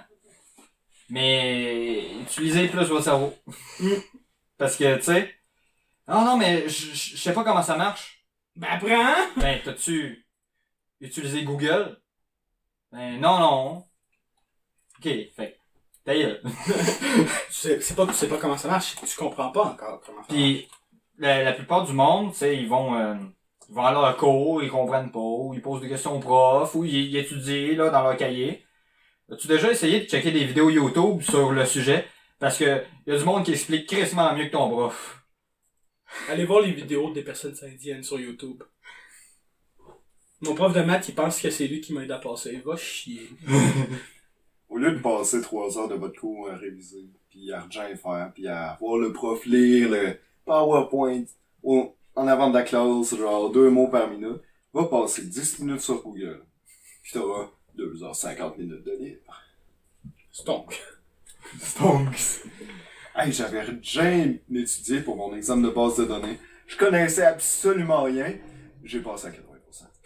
Mais, 1.09 2.21
utilisez 2.21 2.69
plus 2.69 2.87
votre 2.87 3.05
cerveau. 3.05 3.35
Parce 4.59 4.77
que, 4.77 4.97
tu 4.97 5.03
sais, 5.03 5.35
non, 6.07 6.25
non, 6.25 6.37
mais 6.37 6.69
je 6.69 7.17
sais 7.17 7.33
pas 7.33 7.45
comment 7.45 7.63
ça 7.63 7.77
marche. 7.77 8.25
Ben, 8.57 8.69
apprends! 8.69 9.33
Ben, 9.37 9.61
t'as-tu 9.65 10.27
utilisé 11.01 11.45
Google? 11.45 12.01
Ben, 12.93 13.21
non, 13.21 13.39
non. 13.39 13.87
Ok, 14.99 15.09
fait 15.35 15.60
ta 16.05 16.15
gueule. 16.15 16.41
Tu 17.49 17.69
sais, 17.69 17.81
c'est 17.81 17.95
pas 17.95 18.07
que 18.07 18.13
tu 18.13 18.17
sais 18.17 18.29
pas 18.29 18.39
comment 18.39 18.57
ça 18.57 18.69
marche, 18.69 18.97
tu 18.97 19.17
comprends 19.17 19.51
pas 19.51 19.65
encore 19.65 20.01
comment 20.01 20.03
ça 20.07 20.13
marche. 20.13 20.29
Puis, 20.29 20.69
la, 21.19 21.43
la 21.43 21.53
plupart 21.53 21.85
du 21.85 21.93
monde, 21.93 22.33
tu 22.33 22.39
sais, 22.39 22.57
ils 22.57 22.69
vont, 22.69 22.95
euh, 22.95 23.15
ils 23.69 23.75
vont 23.75 23.85
à 23.85 23.93
leur 23.93 24.17
cours, 24.17 24.63
ils 24.63 24.71
comprennent 24.71 25.11
pas, 25.13 25.19
ou 25.19 25.53
ils 25.55 25.61
posent 25.61 25.83
des 25.83 25.89
questions 25.89 26.17
au 26.17 26.21
prof, 26.21 26.75
ou 26.75 26.85
ils, 26.85 27.11
ils 27.11 27.17
étudient, 27.17 27.77
là, 27.77 27.91
dans 27.91 28.03
leur 28.03 28.17
cahier. 28.17 28.65
As-tu 29.31 29.47
déjà 29.47 29.71
essayé 29.71 30.01
de 30.01 30.07
checker 30.07 30.33
des 30.33 30.45
vidéos 30.45 30.71
YouTube 30.71 31.23
sur 31.23 31.53
le 31.53 31.65
sujet? 31.67 32.07
Parce 32.39 32.57
que, 32.57 32.83
y 33.07 33.13
a 33.13 33.19
du 33.19 33.25
monde 33.25 33.45
qui 33.45 33.53
explique 33.53 33.87
crissement 33.87 34.35
mieux 34.35 34.47
que 34.47 34.53
ton 34.53 34.71
prof. 34.71 35.23
Allez 36.29 36.45
voir 36.45 36.63
les 36.63 36.73
vidéos 36.73 37.13
des 37.13 37.23
personnes 37.23 37.55
indiennes 37.63 38.03
sur 38.03 38.19
YouTube. 38.19 38.63
Mon 40.41 40.55
prof 40.55 40.73
de 40.73 40.81
maths, 40.81 41.09
il 41.09 41.15
pense 41.15 41.41
que 41.41 41.51
c'est 41.51 41.69
lui 41.69 41.81
qui 41.81 41.93
m'aide 41.93 42.11
à 42.11 42.19
passer. 42.19 42.63
Va 42.65 42.77
chier. 42.77 43.29
Au 44.71 44.79
lieu 44.79 44.93
de 44.93 45.01
passer 45.01 45.41
trois 45.43 45.77
heures 45.79 45.89
de 45.89 45.97
votre 45.97 46.19
cours 46.19 46.49
à 46.51 46.57
réviser, 46.57 47.05
puis 47.29 47.53
à 47.53 47.61
rien 47.61 47.97
faire, 47.97 48.31
puis 48.35 48.47
à 48.49 48.77
voir 48.81 48.97
le 48.99 49.13
prof 49.13 49.45
lire 49.45 49.91
le 49.91 50.17
PowerPoint 50.47 51.25
au- 51.63 51.95
en 52.15 52.27
avant 52.29 52.49
de 52.51 52.55
la 52.55 52.63
classe, 52.63 53.15
genre 53.17 53.51
deux 53.51 53.69
mots 53.69 53.89
par 53.89 54.09
minute, 54.09 54.41
va 54.73 54.85
passer 54.85 55.27
10 55.27 55.59
minutes 55.59 55.81
sur 55.81 56.03
Google. 56.03 56.45
Puis 57.03 57.13
t'auras 57.13 57.49
2h50 57.77 58.59
minutes 58.59 58.85
de 58.85 58.93
livre. 58.99 59.21
Stonk. 60.33 60.81
Stonks. 61.61 62.45
Hey, 63.17 63.33
j'avais 63.33 63.65
jamais 63.83 64.41
étudié 64.55 65.01
pour 65.01 65.17
mon 65.17 65.35
examen 65.35 65.67
de 65.69 65.75
base 65.75 65.97
de 65.97 66.05
données. 66.05 66.39
Je 66.69 66.77
connaissais 66.77 67.25
absolument 67.25 68.05
rien. 68.05 68.35
J'ai 68.85 69.01
passé 69.01 69.27
à 69.27 69.31
80%. 69.31 69.50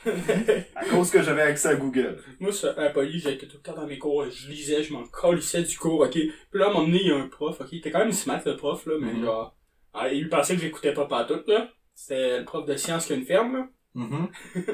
À 0.76 0.84
cause 0.86 1.10
que 1.10 1.22
j'avais 1.22 1.42
accès 1.42 1.68
à 1.68 1.74
Google. 1.76 2.18
Moi, 2.40 2.52
ça, 2.52 2.74
à 2.76 2.90
Poly, 2.90 3.18
j'étais 3.20 3.46
tout 3.46 3.56
le 3.56 3.62
temps 3.62 3.74
dans 3.80 3.86
mes 3.86 3.98
cours, 3.98 4.24
je 4.30 4.48
lisais, 4.48 4.82
je 4.82 4.92
m'en 4.92 5.04
colissais 5.04 5.62
du 5.62 5.76
cours, 5.78 6.00
ok. 6.00 6.10
Puis 6.12 6.32
là, 6.54 6.66
à 6.66 6.70
un 6.70 6.72
moment 6.72 6.86
donné, 6.86 7.00
il 7.02 7.08
y 7.08 7.10
a 7.12 7.16
un 7.16 7.28
prof, 7.28 7.60
ok. 7.60 7.68
Il 7.72 7.78
était 7.78 7.90
quand 7.90 7.98
même 8.00 8.12
smart, 8.12 8.40
le 8.44 8.56
prof, 8.56 8.84
là, 8.86 8.94
mais 9.00 9.12
Mhm. 9.14 9.24
genre, 9.24 9.56
ah, 9.94 10.08
il 10.12 10.28
pensait 10.28 10.54
que 10.56 10.60
j'écoutais 10.62 10.92
pas 10.94 11.06
partout, 11.06 11.40
là. 11.46 11.68
C'était 11.94 12.38
le 12.40 12.44
prof 12.44 12.66
de 12.66 12.76
sciences 12.76 13.06
qui 13.06 13.12
a 13.12 13.16
une 13.16 13.24
ferme, 13.24 13.56
là. 13.56 13.68
Mhm. 13.94 14.28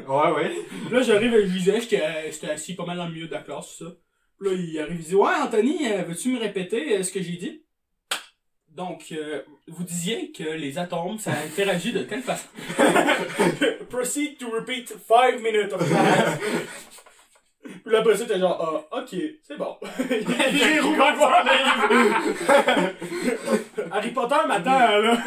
Ouais, 0.09 0.33
ouais. 0.33 0.53
Là, 0.91 1.03
j'arrive, 1.03 1.33
je 1.33 1.53
lisais, 1.53 1.81
j'étais, 1.81 2.31
j'étais 2.33 2.51
assis 2.51 2.75
pas 2.75 2.87
mal 2.87 2.97
dans 2.97 3.07
le 3.07 3.13
milieu 3.13 3.27
de 3.27 3.33
la 3.33 3.43
classe, 3.43 3.77
tout 3.77 3.85
ça. 3.85 3.93
Puis 4.39 4.49
là, 4.49 4.55
il 4.57 4.79
arrive, 4.81 4.97
il 5.01 5.05
dit, 5.07 5.15
ouais, 5.15 5.35
Anthony, 5.43 5.93
euh, 5.93 6.03
veux-tu 6.05 6.31
me 6.31 6.39
répéter 6.41 6.97
euh, 6.97 7.03
ce 7.03 7.13
que 7.13 7.21
j'ai 7.21 7.37
dit? 7.37 7.63
Donc, 8.81 9.13
euh, 9.13 9.43
vous 9.69 9.85
disiez 9.85 10.33
que 10.33 10.43
les 10.43 10.79
atomes, 10.79 11.19
ça 11.19 11.33
interagit 11.33 11.93
de 11.93 12.03
telle 12.03 12.23
façon. 12.23 12.49
Proceed 13.91 14.39
to 14.39 14.51
repeat 14.51 14.89
five 15.07 15.43
minutes 15.43 15.75
of 15.75 15.87
class. 15.87 16.39
Puis 17.63 17.93
là, 17.93 17.99
après 17.99 18.17
ça, 18.17 18.25
t'es 18.25 18.39
genre, 18.39 18.87
ah, 18.91 19.01
ok, 19.01 19.15
c'est 19.43 19.59
bon. 19.59 19.77
J'ai 20.09 20.81
rouvert 20.81 21.15
mon 21.15 21.29
livre. 21.43 22.95
Harry 23.93 24.13
Potter 24.13 24.47
m'attend, 24.49 24.97
là. 24.97 25.19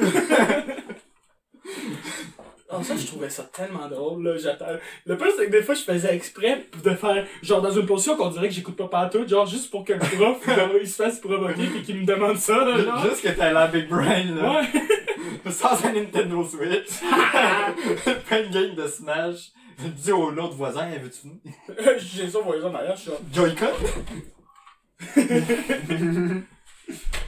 Ah, 2.70 2.82
ça, 2.82 2.95
je 2.95 3.05
trouvais 3.05 3.30
ça 3.30 3.43
tellement 3.43 3.88
drôle, 3.88 4.24
là, 4.24 4.38
j'attends. 4.38 4.66
Le 5.05 5.18
plus, 5.18 5.32
c'est 5.38 5.45
que 5.45 5.51
des 5.51 5.61
fois, 5.61 5.76
je 5.76 5.82
faisais 5.82 6.16
exprès 6.16 6.66
de 6.84 6.89
faire, 6.91 7.26
genre, 7.41 7.61
dans 7.61 7.72
une 7.72 7.86
position 7.86 8.16
qu'on 8.16 8.30
dirait 8.30 8.47
que 8.47 8.53
j'écoute 8.53 8.76
pas 8.76 8.88
partout, 8.88 9.28
genre, 9.28 9.45
juste 9.45 9.70
pour 9.70 9.86
que 9.86 9.93
le 9.93 9.99
prof, 9.99 10.38
il 10.82 10.88
se 10.88 10.95
fasse 10.95 11.20
provoquer 11.20 11.68
pis 11.68 11.84
qu'il 11.84 11.99
me 11.99 12.05
demande 12.05 12.38
ça, 12.38 12.57
là, 12.66 12.78
genre. 12.82 13.05
Juste 13.09 13.22
que 13.22 13.30
t'as 13.30 13.51
la 13.51 13.68
big 13.68 13.88
brain, 13.88 14.24
là. 14.36 14.61
Ouais. 14.61 15.51
Sans 15.51 15.86
un 15.86 15.93
Nintendo 15.93 16.43
Switch. 16.43 17.01
Pas 18.30 18.39
une 18.39 18.51
game 18.51 18.76
de 18.76 18.88
Smash. 18.88 19.51
Je 19.78 19.88
dis 19.88 20.11
au 20.11 20.30
l'autre 20.30 20.55
voisin, 20.55 20.88
veux-tu 21.01 21.28
venir? 21.28 21.39
J'ai 21.97 22.30
ça, 22.30 22.39
ça, 22.39 22.70
derrière, 22.70 22.95
je 22.95 23.01
suis 23.01 23.11
genre, 23.11 23.22
Joy-Con? 23.34 23.68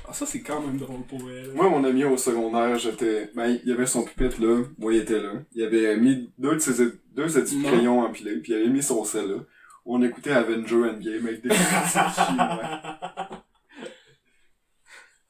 Ah, 0.08 0.14
ça, 0.14 0.26
c'est 0.26 0.41
quand 0.41 0.62
même 0.62 0.78
drôle 0.78 1.03
pour 1.08 1.30
elle. 1.32 1.51
Moi, 1.53 1.70
mon 1.70 1.84
ami 1.84 2.03
au 2.03 2.18
secondaire, 2.18 2.78
j'étais. 2.78 3.32
Ben, 3.36 3.60
il 3.64 3.70
y 3.70 3.72
avait 3.74 3.86
son 3.88 4.03
pupitre 4.03 4.41
là. 4.41 4.64
Moi, 4.78 4.93
il 4.93 4.99
était 5.01 5.20
là. 5.20 5.34
Il 5.53 5.64
avait 5.64 5.97
mis 5.97 6.32
deux 6.38 6.53
de 6.56 6.60
ses 6.60 6.74
deux 7.14 7.24
de 7.24 7.28
ses 7.28 7.62
crayons 7.64 8.01
empilés, 8.01 8.38
puis 8.38 8.51
il 8.51 8.56
avait 8.56 8.70
mis 8.70 8.84
son 8.84 9.03
sel 9.03 9.28
là. 9.30 9.38
On 9.86 10.01
écoutait 10.01 10.32
Avenger 10.32 10.76
Endgame 10.89 11.28
avec 11.28 11.41
des 11.41 11.49
sous-titres 11.49 12.16
chinois. 12.28 13.39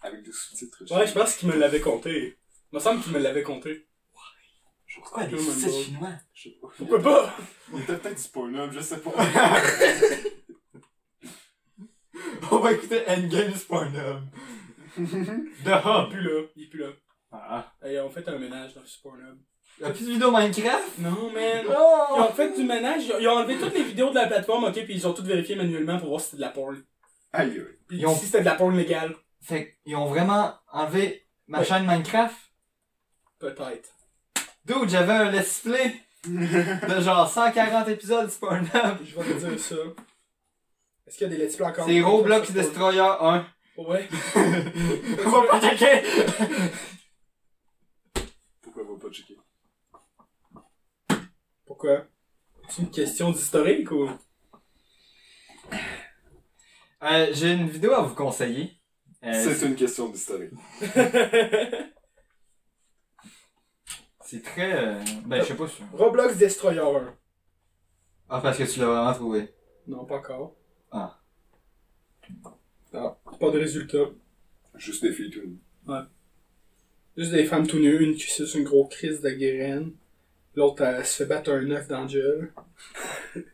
Avec 0.02 0.24
des 0.24 0.32
sous-titres 0.32 0.86
chinois. 0.86 1.00
Ouais, 1.02 1.08
je 1.08 1.14
pense 1.14 1.36
qu'il 1.36 1.50
me 1.50 1.56
l'avait 1.58 1.82
compté. 1.82 2.38
Il 2.72 2.76
me 2.76 2.80
semble 2.80 3.02
qu'il 3.02 3.14
me 3.14 3.20
l'avait 3.20 3.44
compté. 3.44 3.88
Pourquoi 4.96 5.26
des 5.26 5.36
Comme 5.36 5.46
un 5.46 5.52
sous 5.52 5.70
drôle. 5.70 5.84
chinois? 5.84 6.12
Je 6.34 6.44
sais 6.44 6.56
pas. 6.62 6.68
Pourquoi 6.78 7.00
pas? 7.02 7.36
Il 7.74 7.82
était 7.82 7.98
peut-être 7.98 8.22
du 8.24 8.30
Pornhub, 8.30 8.72
je 8.72 8.80
sais 8.80 8.98
pas. 8.98 9.12
On 12.52 12.58
va 12.60 12.72
écouter 12.74 13.04
Endgame 13.08 13.54
Pornhub. 13.68 14.22
De 14.98 15.04
Il 15.04 15.70
est 15.70 15.74
Hub. 15.86 16.10
plus 16.10 16.22
là. 16.22 16.42
Il 16.56 16.64
est 16.64 16.68
plus 16.68 16.80
là. 16.80 16.88
Ah. 17.32 17.74
Hey, 17.84 18.00
on 18.00 18.10
fait 18.10 18.28
un 18.30 18.38
ménage 18.38 18.74
dans 18.76 18.82
Pornhub. 19.04 19.38
Y'a 19.82 19.90
plus 19.90 20.08
de 20.08 20.12
vidéo 20.14 20.32
Minecraft? 20.32 21.00
Non, 21.00 21.32
man. 21.34 21.66
Ils 21.66 21.76
Oh! 21.78 22.16
ont 22.22 22.32
fait 22.32 22.56
du 22.58 22.64
ménage, 22.64 23.04
ils 23.06 23.12
ont- 23.14 23.20
ils 23.20 23.28
ont 23.28 23.32
enlevé 23.40 23.58
toutes 23.58 23.74
les 23.74 23.84
vidéos 23.84 24.10
de 24.12 24.16
la 24.16 24.28
plateforme, 24.28 24.64
ok, 24.66 24.74
puis 24.86 24.94
ils 24.94 25.06
ont 25.06 25.12
toutes 25.14 25.26
vérifié 25.26 25.56
manuellement 25.56 26.00
pour 26.00 26.08
voir 26.10 26.22
si 26.22 26.28
c'était 26.28 26.38
de 26.38 26.42
la 26.44 26.50
porn. 26.50 26.82
Aïe. 27.34 27.62
Puis 27.88 27.98
Ils 27.98 28.08
ont- 28.08 28.16
si 28.16 28.26
c'était 28.28 28.40
de 28.40 28.46
la 28.46 28.56
porn 28.56 28.76
légale, 28.76 29.14
Fait 29.42 29.78
qu'ils 29.84 29.96
ont 29.98 30.06
vraiment 30.06 30.54
enlevé 30.72 31.28
ma 31.48 31.60
Ouais. 31.60 31.66
chaîne 31.66 31.86
Minecraft? 31.86 32.36
peut-être. 33.38 33.90
Dude, 34.66 34.90
j'avais 34.90 35.14
un 35.14 35.30
let's 35.32 35.60
play 35.60 35.94
de 36.26 37.02
genre 37.02 37.30
140 37.30 37.88
épisodes 37.90 38.32
Pornhub. 38.40 38.72
Je 39.04 39.20
vais 39.20 39.34
te 39.34 39.46
dire 39.50 39.60
ça. 39.60 39.76
Est-ce 41.08 41.18
qu'il 41.18 41.28
y 41.32 41.34
a 41.34 41.38
des 41.38 41.44
let's 41.44 41.56
play 41.56 41.66
encore? 41.66 41.86
C'est 41.88 42.02
Roblox 42.02 42.52
Destroyer 42.52 43.00
1. 43.00 43.46
Porn? 43.76 43.88
Ouais. 43.92 44.08
On 45.26 45.30
va 45.30 45.48
pas 45.48 45.62
checker. 45.62 46.02
Pourquoi 48.62 48.84
on 48.84 48.94
va 48.96 49.00
pas 49.00 49.12
checker? 49.12 49.38
Pourquoi? 51.66 52.06
C'est 52.70 52.82
une 52.84 52.90
question 52.92 53.32
d'historique 53.32 53.92
ou? 53.92 54.10
Euh, 57.04 57.28
j'ai 57.34 57.52
une 57.54 57.68
vidéo 57.70 57.92
à 57.94 58.02
vous 58.02 58.16
conseiller. 58.16 58.80
Euh, 59.24 59.32
C'est 59.34 59.66
une 59.68 59.76
question 59.76 60.08
d'historique. 60.10 60.54
c'est 64.22 64.42
très... 64.44 64.74
euh, 64.74 65.04
Ben, 65.26 65.42
je 65.42 65.48
sais 65.48 65.56
pas 65.56 65.68
si... 65.68 65.84
Roblox 65.94 66.38
Destroyer 66.38 66.80
1. 66.80 67.14
Ah, 68.30 68.40
parce 68.42 68.58
que 68.58 68.64
tu 68.64 68.80
l'as 68.80 68.88
vraiment 68.88 69.14
trouvé. 69.14 69.54
Non, 69.88 70.06
pas 70.06 70.16
encore. 70.16 70.56
Ah. 70.98 71.20
Ah, 72.94 73.18
pas 73.40 73.52
de 73.52 73.60
résultat. 73.60 73.98
Juste 74.76 75.04
des 75.04 75.12
filles 75.12 75.30
tout. 75.30 75.94
Juste 77.18 77.32
des 77.32 77.44
femmes 77.44 77.68
tout 77.68 77.80
nues, 77.80 78.02
une 78.02 78.16
qui 78.16 78.30
suce 78.32 78.56
une 78.56 78.64
grosse 78.64 78.90
crise 78.90 79.22
de 79.22 79.30
graine. 79.30 79.92
L'autre, 80.56 80.84
elle 80.84 81.06
se 81.06 81.24
fait 81.24 81.26
battre 81.26 81.52
un 81.52 81.70
œuf 81.72 81.88
dans 81.90 82.04
le 82.04 82.08
gueule. 82.08 82.54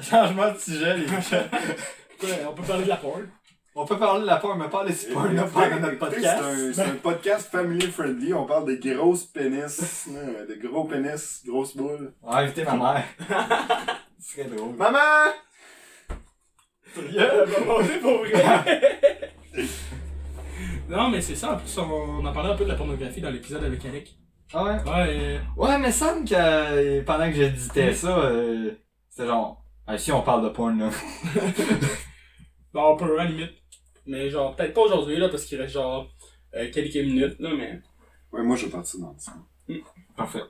Changement 0.00 0.52
de 0.52 0.58
sujet, 0.58 0.98
les 0.98 1.06
gars. 1.06 1.20
Ouais, 2.22 2.44
on 2.46 2.52
peut 2.52 2.62
parler 2.62 2.84
de 2.84 2.88
la 2.90 2.98
porn. 2.98 3.26
On 3.74 3.86
peut 3.86 3.98
parler 3.98 4.20
de 4.20 4.26
la 4.26 4.36
porn, 4.36 4.58
mais 4.58 4.68
pas 4.68 4.84
les 4.84 4.92
Pornhub 5.10 5.48
pendant 5.50 5.80
notre 5.80 5.98
podcast. 5.98 6.44
C'est 6.74 6.82
un, 6.82 6.96
podcast 6.96 7.50
family 7.50 7.86
friendly. 7.86 8.34
On 8.34 8.44
parle 8.44 8.66
des 8.78 8.94
grosses 8.94 9.24
pénis. 9.24 10.06
hein, 10.10 10.44
Des 10.46 10.58
gros 10.58 10.84
pénis, 10.84 11.42
grosses 11.46 11.74
boules. 11.74 12.12
On 12.22 12.30
va 12.30 12.38
inviter 12.40 12.64
ma 12.64 12.76
mère. 12.76 13.04
Ce 14.20 14.32
serait 14.32 14.44
drôle. 14.50 14.76
Maman! 14.76 15.32
C'est 16.94 18.00
pour 18.00 18.18
vrai. 18.18 19.30
non, 20.88 21.08
mais 21.10 21.20
c'est 21.20 21.34
ça. 21.36 21.52
En 21.54 21.56
plus, 21.56 21.78
on, 21.78 21.82
on 21.84 22.24
en 22.24 22.32
parlait 22.32 22.50
un 22.50 22.56
peu 22.56 22.64
de 22.64 22.70
la 22.70 22.74
pornographie 22.76 23.20
dans 23.20 23.30
l'épisode 23.30 23.64
avec 23.64 23.84
Alec. 23.84 24.14
Ah 24.52 24.64
ouais? 24.64 24.72
Ouais, 24.82 25.06
euh, 25.08 25.38
Ouais, 25.56 25.78
mais 25.78 25.92
ça 25.92 26.14
me 26.14 26.26
semble 26.26 26.28
que 26.28 26.34
euh, 26.34 27.02
pendant 27.04 27.26
que 27.28 27.36
j'éditais 27.36 27.92
ça, 27.94 28.18
euh, 28.18 28.72
c'était 29.08 29.26
genre... 29.28 29.64
Ah, 29.86 29.96
si 29.98 30.12
on 30.12 30.22
parle 30.22 30.44
de 30.44 30.48
porn, 30.50 30.78
là. 30.78 30.90
bon, 32.72 32.92
on 32.92 32.96
peut, 32.96 33.18
à 33.18 33.24
la 33.24 33.30
limite. 33.30 33.52
Mais 34.06 34.30
genre, 34.30 34.54
peut-être 34.56 34.74
pas 34.74 34.82
aujourd'hui, 34.82 35.16
là, 35.16 35.28
parce 35.28 35.44
qu'il 35.44 35.60
reste 35.60 35.74
genre 35.74 36.08
euh, 36.54 36.70
quelques 36.72 36.94
minutes, 36.96 37.36
là, 37.38 37.50
mais. 37.56 37.80
Ouais, 38.32 38.42
moi 38.42 38.56
je 38.56 38.66
vais 38.66 38.70
partir 38.72 39.00
dans 39.00 39.16
ça. 39.18 39.32
Parfait. 40.16 40.42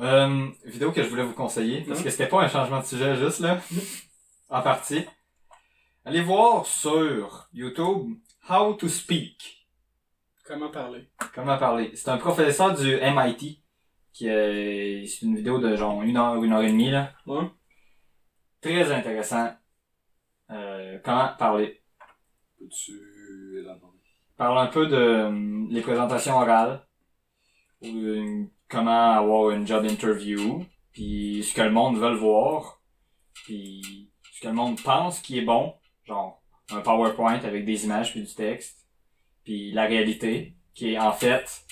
Euh, 0.00 0.46
vidéo 0.64 0.92
que 0.92 1.02
je 1.02 1.08
voulais 1.08 1.24
vous 1.24 1.32
conseiller, 1.34 1.82
parce 1.82 1.98
Mhm. 2.00 2.04
que 2.04 2.10
c'était 2.10 2.26
pas 2.28 2.42
un 2.42 2.48
changement 2.48 2.80
de 2.80 2.84
sujet 2.84 3.16
juste 3.16 3.40
là, 3.40 3.58
en 4.48 4.62
partie. 4.62 5.04
Allez 6.04 6.22
voir 6.22 6.66
sur 6.66 7.48
YouTube 7.52 8.16
How 8.48 8.74
to 8.74 8.88
Speak. 8.88 9.68
Comment 10.44 10.70
parler? 10.70 11.10
Comment 11.34 11.58
parler? 11.58 11.90
C'est 11.94 12.08
un 12.08 12.18
professeur 12.18 12.74
du 12.74 12.96
MIT 12.96 13.62
qui 14.12 14.26
est 14.26 15.06
c'est 15.06 15.26
une 15.26 15.36
vidéo 15.36 15.58
de 15.58 15.76
genre 15.76 16.02
une 16.02 16.16
heure, 16.16 16.42
une 16.42 16.52
heure 16.52 16.62
et 16.62 16.72
demie 16.72 16.90
là. 16.90 17.12
Ouais. 17.26 17.50
Très 18.60 18.90
intéressant. 18.90 19.52
Euh, 20.50 20.98
comment 21.04 21.28
parler. 21.38 21.82
Peux-tu 22.58 23.58
élaborer? 23.60 23.98
parle 24.38 24.58
un 24.58 24.66
peu 24.68 24.86
de 24.86 24.96
euh, 24.96 25.66
les 25.68 25.82
présentations 25.82 26.36
orales, 26.36 26.86
ou 27.82 27.88
euh, 27.88 28.44
comment 28.68 29.12
avoir 29.12 29.50
une 29.50 29.66
job 29.66 29.84
interview, 29.84 30.64
puis 30.92 31.42
ce 31.42 31.52
que 31.52 31.62
le 31.62 31.72
monde 31.72 31.98
veut 31.98 32.10
le 32.10 32.16
voir, 32.16 32.80
puis 33.34 34.07
ce 34.38 34.42
que 34.42 34.46
le 34.48 34.54
monde 34.54 34.80
pense 34.80 35.18
qui 35.18 35.36
est 35.38 35.42
bon, 35.42 35.74
genre 36.06 36.40
un 36.70 36.80
PowerPoint 36.80 37.40
avec 37.42 37.64
des 37.64 37.84
images 37.84 38.12
puis 38.12 38.22
du 38.22 38.32
texte, 38.32 38.86
puis 39.44 39.72
la 39.72 39.86
réalité, 39.86 40.54
qui 40.74 40.92
est 40.92 40.98
en 40.98 41.10
fait, 41.12 41.62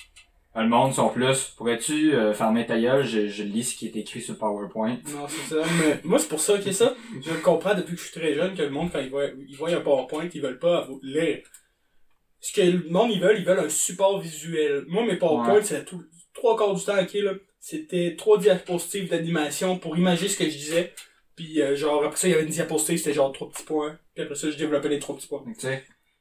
le 0.57 0.67
monde 0.69 0.93
sont 0.93 1.11
plus, 1.11 1.55
pourrais-tu 1.57 2.15
euh, 2.15 2.33
fermer 2.35 2.67
ta 2.67 2.77
gueule, 2.81 3.05
je, 3.05 3.29
je 3.29 3.45
lis 3.45 3.63
ce 3.63 3.77
qui 3.77 3.87
est 3.87 3.95
écrit 3.97 4.21
sur 4.21 4.33
le 4.33 4.39
PowerPoint. 4.41 4.99
Non, 5.15 5.29
c'est 5.29 5.55
ça. 5.55 5.63
Mais 5.79 6.01
moi, 6.03 6.19
c'est 6.19 6.29
pour 6.29 6.41
ça 6.41 6.59
que 6.59 6.73
ça, 6.73 6.95
je 7.23 7.31
comprends 7.35 7.75
depuis 7.75 7.95
que 7.95 8.01
je 8.01 8.07
suis 8.09 8.19
très 8.21 8.35
jeune 8.35 8.57
que 8.57 8.63
le 8.63 8.71
monde, 8.71 8.91
quand 8.91 8.99
ils 9.01 9.11
voient, 9.11 9.29
ils 9.49 9.57
voient 9.57 9.71
un 9.71 9.81
PowerPoint, 9.81 10.29
ils 10.35 10.41
veulent 10.43 10.59
pas 10.59 10.89
lire. 11.03 11.39
Ce 12.41 12.53
que 12.53 12.63
le 12.63 12.89
monde, 12.91 13.11
ils 13.13 13.21
veulent, 13.21 13.39
ils 13.39 13.45
veulent 13.45 13.61
un 13.61 13.69
support 13.69 14.19
visuel. 14.21 14.85
Moi, 14.89 15.05
mes 15.07 15.17
PowerPoints, 15.17 15.55
Ouais. 15.57 15.63
c'est 15.63 15.85
tout, 15.85 16.03
trois 16.35 16.57
quarts 16.57 16.75
du 16.75 16.85
temps, 16.85 17.01
ok, 17.01 17.13
là. 17.15 17.33
C'était 17.61 18.15
trois 18.17 18.39
diapositives 18.39 19.09
d'animation 19.11 19.79
pour 19.79 19.97
imaginer 19.97 20.29
ce 20.29 20.39
que 20.39 20.45
je 20.45 20.57
disais. 20.57 20.95
Puis, 21.37 21.61
euh, 21.61 21.77
genre, 21.77 22.03
après 22.03 22.17
ça, 22.17 22.29
il 22.29 22.31
y 22.31 22.35
avait 22.35 22.45
une 22.45 22.51
diapositive, 22.51 22.99
c'était 22.99 23.13
genre 23.13 23.31
trois 23.31 23.49
petits 23.51 23.65
points. 23.65 23.99
Puis 24.15 24.25
après 24.25 24.35
ça, 24.35 24.51
je 24.51 24.57
développais 24.57 24.89
les 24.89 24.99
trois 24.99 25.15
petits 25.17 25.29
points. 25.29 25.45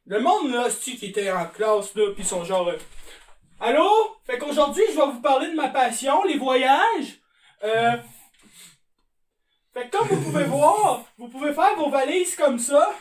Le 0.07 0.20
monde, 0.20 0.51
là, 0.51 0.70
c'est 0.70 0.91
qui 0.91 1.07
était 1.07 1.32
en 1.32 1.45
classe, 1.47 1.95
là, 1.95 2.11
pis 2.13 2.22
ils 2.22 2.26
sont 2.26 2.43
genre... 2.43 2.68
euh, 2.68 2.78
Allô? 3.59 3.89
Fait 4.26 4.38
qu'aujourd'hui, 4.38 4.84
je 4.91 4.97
vais 4.97 5.05
vous 5.05 5.22
parler 5.22 5.49
de 5.49 5.55
ma 5.55 5.70
passion, 5.70 6.24
les 6.26 6.38
voyages. 6.38 7.22
Euh... 7.63 7.95
Fait 9.74 9.89
que 9.89 9.97
comme 9.97 10.07
vous 10.07 10.22
pouvez 10.32 10.43
voir, 10.43 11.03
vous 11.18 11.28
pouvez 11.30 11.53
faire 11.53 11.76
vos 11.78 11.89
valises 11.89 12.36
comme 12.36 12.59
ça. 12.59 12.93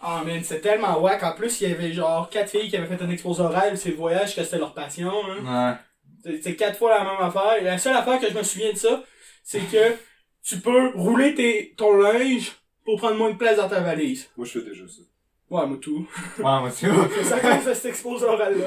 Ah, 0.00 0.22
man, 0.24 0.42
c'est 0.44 0.60
tellement 0.60 0.98
wack. 0.98 1.22
En 1.22 1.32
plus, 1.32 1.60
il 1.60 1.68
y 1.68 1.72
avait 1.72 1.92
genre 1.92 2.28
quatre 2.30 2.50
filles 2.50 2.68
qui 2.68 2.76
avaient 2.76 2.96
fait 2.96 3.02
un 3.02 3.10
exposé 3.10 3.42
oral, 3.42 3.76
c'est 3.76 3.90
le 3.90 3.96
voyage 3.96 4.34
que 4.36 4.44
c'était 4.44 4.58
leur 4.58 4.74
passion, 4.74 5.12
hein. 5.30 5.78
ouais. 6.24 6.40
C'est 6.42 6.56
quatre 6.56 6.78
fois 6.78 6.98
la 6.98 7.04
même 7.04 7.20
affaire. 7.20 7.62
La 7.62 7.78
seule 7.78 7.96
affaire 7.96 8.18
que 8.18 8.28
je 8.28 8.34
me 8.34 8.42
souviens 8.42 8.72
de 8.72 8.78
ça, 8.78 9.02
c'est 9.44 9.60
que 9.70 9.94
tu 10.42 10.58
peux 10.58 10.90
rouler 10.96 11.34
tes, 11.34 11.74
ton 11.76 11.96
linge 11.96 12.52
pour 12.84 12.98
prendre 12.98 13.16
moins 13.16 13.30
de 13.30 13.36
place 13.36 13.56
dans 13.58 13.68
ta 13.68 13.80
valise. 13.80 14.28
Moi, 14.36 14.46
je 14.46 14.58
fais 14.58 14.64
déjà 14.68 14.84
ça. 14.88 15.02
Ouais, 15.50 15.66
moi 15.66 15.78
tout. 15.80 16.06
Ouais, 16.38 16.42
moi 16.42 16.62
aussi. 16.64 16.86
C'est 17.14 17.24
ça 17.24 17.38
qu'on 17.38 17.58
fait 17.60 17.74
cet 17.74 17.84
exposé 17.86 18.24
oral-là. 18.24 18.66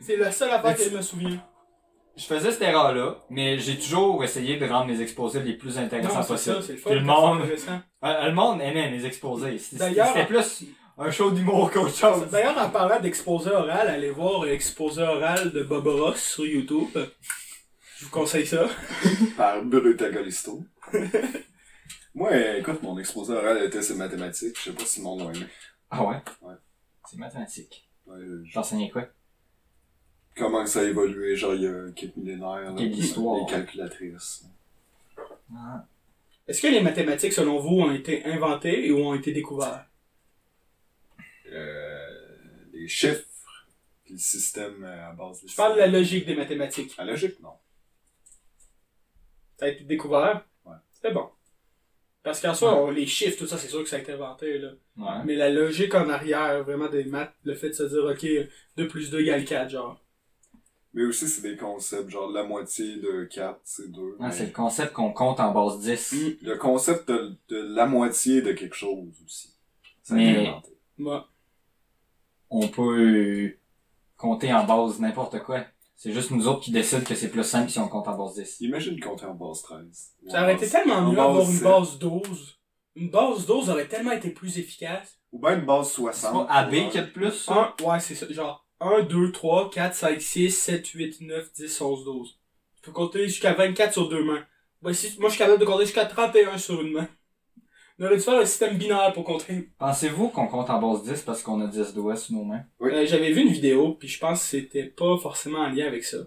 C'est 0.00 0.16
la 0.16 0.30
seule 0.30 0.50
affaire 0.50 0.76
que 0.76 0.82
je 0.84 0.90
me 0.96 1.00
souviens. 1.02 1.42
Je 2.16 2.24
faisais 2.24 2.50
cette 2.50 2.62
erreur-là, 2.62 3.24
mais 3.30 3.58
j'ai 3.58 3.78
toujours 3.78 4.22
essayé 4.24 4.56
de 4.56 4.66
rendre 4.66 4.86
mes 4.86 5.00
exposés 5.00 5.40
les 5.40 5.54
plus 5.54 5.78
intéressants 5.78 6.16
Non, 6.16 6.22
c'est 6.22 6.28
possibles. 6.28 6.56
ça, 6.56 6.62
c'est 6.62 6.72
le 6.72 6.78
fun. 6.78 6.90
Puis 6.90 6.98
le 7.00 7.06
quand 7.06 7.20
monde- 7.34 7.38
c'est 7.38 7.44
intéressant. 7.44 7.80
Euh, 8.04 8.26
le 8.26 8.34
monde 8.34 8.60
aimait 8.60 8.90
mes 8.90 9.04
exposés. 9.06 9.58
C'était 9.58 9.76
D'ailleurs- 9.76 10.08
c'était 10.08 10.26
plus 10.26 10.64
un 10.98 11.10
show 11.12 11.30
d'humour 11.30 11.70
qu'autre 11.70 11.94
chose. 11.94 12.26
D'ailleurs, 12.30 12.58
en 12.58 12.70
parlant 12.70 12.98
d'exposé 13.00 13.50
oral, 13.50 13.86
allez 13.88 14.10
voir 14.10 14.44
l'exposé 14.44 15.00
oral 15.02 15.52
de 15.52 15.62
Bob 15.62 15.86
Ross 15.86 16.20
sur 16.20 16.44
YouTube. 16.44 16.88
Je 17.98 18.04
vous 18.04 18.10
conseille 18.10 18.46
ça. 18.46 18.68
Par 19.36 19.62
Brutagolisto. 19.64 20.62
Moi, 22.14 22.30
euh, 22.32 22.58
écoute, 22.58 22.80
mon 22.82 22.96
exposé 22.98 23.32
oral 23.32 23.64
était 23.64 23.82
sur 23.82 23.96
mathématiques. 23.96 24.56
Je 24.56 24.70
sais 24.70 24.72
pas 24.72 24.84
si 24.84 25.00
le 25.00 25.04
monde 25.04 25.20
l'a 25.20 25.36
aimé. 25.36 25.46
Ah 25.90 26.04
ouais? 26.06 26.16
Ouais. 26.42 26.54
C'est 27.10 27.16
mathématique. 27.18 27.88
Ouais, 28.06 28.18
je- 28.20 28.44
J'enseignais 28.44 28.88
quoi? 28.90 29.06
Comment 30.36 30.64
ça 30.66 30.80
a 30.80 30.84
évolué, 30.84 31.34
genre, 31.34 31.54
il 31.54 31.62
y 31.62 31.66
a 31.66 31.90
quelques 31.96 32.16
millénaires. 32.16 32.72
là, 32.72 32.74
Quelle 32.76 32.96
histoire. 32.96 33.40
Les 33.40 33.46
calculatrices. 33.52 34.44
Ah. 35.52 35.84
Est-ce 36.46 36.62
que 36.62 36.68
les 36.68 36.80
mathématiques, 36.80 37.32
selon 37.32 37.58
vous, 37.58 37.80
ont 37.80 37.90
été 37.92 38.24
inventées 38.26 38.92
ou 38.92 38.98
ont 38.98 39.14
été 39.14 39.32
découvertes? 39.32 39.84
Euh, 41.50 42.08
les 42.72 42.86
chiffres. 42.86 43.24
Puis 44.04 44.14
le 44.14 44.20
système 44.20 44.84
euh, 44.84 45.08
à 45.10 45.12
base 45.12 45.42
de 45.42 45.48
Je 45.48 45.56
parle 45.56 45.74
de 45.74 45.78
la 45.80 45.88
logique 45.88 46.26
des 46.26 46.36
mathématiques. 46.36 46.96
La 46.96 47.04
logique, 47.04 47.40
non. 47.40 47.52
Ça 49.58 49.66
a 49.66 49.68
été 49.68 49.84
découvert? 49.84 50.44
Ouais. 50.64 50.74
C'était 50.90 51.12
bon. 51.12 51.28
Parce 52.22 52.40
qu'en 52.40 52.54
soi, 52.54 52.92
les 52.92 53.06
chiffres, 53.06 53.38
tout 53.38 53.46
ça, 53.46 53.56
c'est 53.58 53.68
sûr 53.68 53.82
que 53.82 53.88
ça 53.88 53.96
a 53.96 54.00
été 54.00 54.12
inventé, 54.12 54.58
là. 54.58 54.70
Ouais. 54.96 55.24
Mais 55.24 55.34
la 55.34 55.48
logique 55.50 55.94
en 55.94 56.08
arrière, 56.10 56.62
vraiment 56.64 56.88
des 56.88 57.04
maths, 57.04 57.32
le 57.44 57.54
fait 57.54 57.68
de 57.70 57.74
se 57.74 57.82
dire, 57.84 58.04
ok, 58.04 58.48
2 58.76 58.88
plus 58.88 59.10
2 59.10 59.20
égale 59.20 59.44
4, 59.44 59.70
genre. 59.70 60.00
Mais 60.94 61.04
aussi, 61.04 61.28
c'est 61.28 61.42
des 61.42 61.56
concepts, 61.56 62.08
genre 62.10 62.30
la 62.30 62.42
moitié 62.42 62.96
de 62.96 63.24
4, 63.24 63.60
c'est 63.62 63.90
2. 63.90 64.16
Ah, 64.20 64.30
c'est 64.32 64.46
le 64.46 64.52
concept 64.52 64.92
qu'on 64.94 65.12
compte 65.12 65.38
en 65.40 65.52
base 65.52 65.80
10. 65.80 66.12
Mm. 66.12 66.46
Le 66.46 66.56
concept 66.56 67.08
de, 67.08 67.34
de 67.48 67.56
la 67.74 67.86
moitié 67.86 68.42
de 68.42 68.52
quelque 68.52 68.74
chose 68.76 69.08
aussi. 69.24 69.54
Ça 70.02 70.14
a 70.14 70.16
Mais- 70.16 70.32
été 70.32 70.48
inventé. 70.48 70.70
Moi, 70.98 71.28
On 72.50 72.66
peut 72.68 73.54
compter 74.16 74.52
en 74.52 74.64
base 74.64 74.98
n'importe 75.00 75.38
quoi. 75.40 75.64
C'est 76.00 76.12
juste 76.12 76.30
nous 76.30 76.46
autres 76.46 76.60
qui 76.60 76.70
décident 76.70 77.02
que 77.02 77.16
c'est 77.16 77.28
plus 77.28 77.42
simple 77.42 77.68
si 77.70 77.78
on 77.80 77.88
compte 77.88 78.06
en 78.06 78.16
base 78.16 78.36
10. 78.36 78.60
Imagine 78.60 79.00
compter 79.00 79.26
en 79.26 79.34
base 79.34 79.62
13. 79.62 80.12
Ou 80.22 80.30
ça 80.30 80.38
en 80.38 80.42
aurait 80.44 80.52
été 80.54 80.60
base- 80.62 80.70
tellement 80.70 80.94
en 80.94 81.10
mieux 81.10 81.16
base 81.16 81.48
une 81.48 81.54
7. 81.56 81.62
base 81.64 81.98
12. 81.98 82.58
Une 82.94 83.10
base 83.10 83.46
12 83.46 83.68
aurait 83.70 83.88
tellement 83.88 84.12
été 84.12 84.30
plus 84.30 84.58
efficace. 84.58 85.18
Ou 85.32 85.40
bien 85.40 85.58
une 85.58 85.66
base 85.66 85.88
C'est 85.88 85.94
60. 85.94 86.46
pas 86.46 86.54
AB 86.54 86.72
y 86.74 86.98
a 86.98 87.02
de 87.02 87.10
plus, 87.10 87.32
ça? 87.32 87.74
1, 87.80 87.84
ouais, 87.84 87.98
c'est 87.98 88.14
ça. 88.14 88.30
Genre, 88.32 88.64
1, 88.78 89.02
2, 89.02 89.32
3, 89.32 89.70
4, 89.70 89.92
5, 89.94 90.20
6, 90.22 90.50
7, 90.52 90.86
8, 90.86 91.20
9, 91.22 91.52
10, 91.52 91.80
11, 91.80 92.04
12. 92.04 92.38
Tu 92.76 92.82
peux 92.82 92.92
compter 92.92 93.26
jusqu'à 93.26 93.54
24 93.54 93.92
sur 93.92 94.08
deux 94.08 94.22
mains. 94.22 94.44
Ouais, 94.82 94.94
si, 94.94 95.18
moi, 95.18 95.28
je 95.30 95.34
suis 95.34 95.38
capable 95.40 95.58
de 95.60 95.64
compter 95.64 95.84
jusqu'à 95.84 96.06
31 96.06 96.56
sur 96.58 96.80
une 96.80 96.92
main. 96.92 97.08
On 97.98 98.04
aurait 98.04 98.16
dû 98.16 98.22
faire 98.22 98.38
un 98.40 98.44
système 98.44 98.76
binaire 98.78 99.12
pour 99.12 99.24
compter. 99.24 99.70
Pensez-vous 99.78 100.28
qu'on 100.28 100.46
compte 100.46 100.70
en 100.70 100.80
base 100.80 101.02
10 101.02 101.22
parce 101.22 101.42
qu'on 101.42 101.60
a 101.60 101.66
10 101.66 101.94
doigts 101.94 102.16
sur 102.16 102.34
nos 102.34 102.44
mains? 102.44 102.62
Oui. 102.78 102.92
Euh, 102.92 103.04
J'avais 103.06 103.32
vu 103.32 103.42
une 103.42 103.52
vidéo, 103.52 103.94
puis 103.94 104.06
je 104.08 104.18
pense 104.20 104.40
que 104.40 104.46
c'était 104.46 104.84
pas 104.84 105.16
forcément 105.18 105.58
en 105.58 105.68
lien 105.68 105.86
avec 105.86 106.04
ça. 106.04 106.18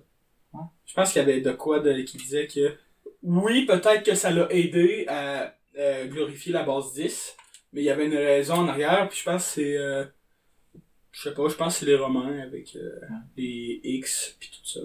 Je 0.86 0.94
pense 0.94 1.14
qu'il 1.14 1.22
y 1.22 1.24
avait 1.24 1.40
de 1.40 1.52
quoi 1.54 1.80
de, 1.80 2.02
qui 2.02 2.18
disait 2.18 2.46
que 2.48 2.76
oui, 3.24 3.66
peut-être 3.66 4.04
que 4.04 4.16
ça 4.16 4.30
l'a 4.32 4.52
aidé 4.52 5.06
à 5.08 5.56
euh, 5.78 6.06
glorifier 6.08 6.52
la 6.52 6.64
base 6.64 6.92
10, 6.94 7.38
mais 7.72 7.82
il 7.82 7.86
y 7.86 7.90
avait 7.90 8.08
une 8.08 8.18
raison 8.18 8.56
en 8.56 8.68
arrière, 8.68 9.08
puis 9.08 9.18
je 9.20 9.24
pense 9.24 9.46
que 9.46 9.52
c'est... 9.52 9.78
euh, 9.78 10.04
je 11.14 11.22
sais 11.22 11.34
pas, 11.34 11.48
je 11.48 11.56
pense 11.56 11.74
que 11.76 11.80
c'est 11.80 11.86
les 11.86 11.96
Romains 11.96 12.40
avec 12.42 12.76
euh, 12.76 13.00
les 13.38 13.80
X, 13.86 14.36
puis 14.38 14.50
tout 14.50 14.68
ça. 14.68 14.82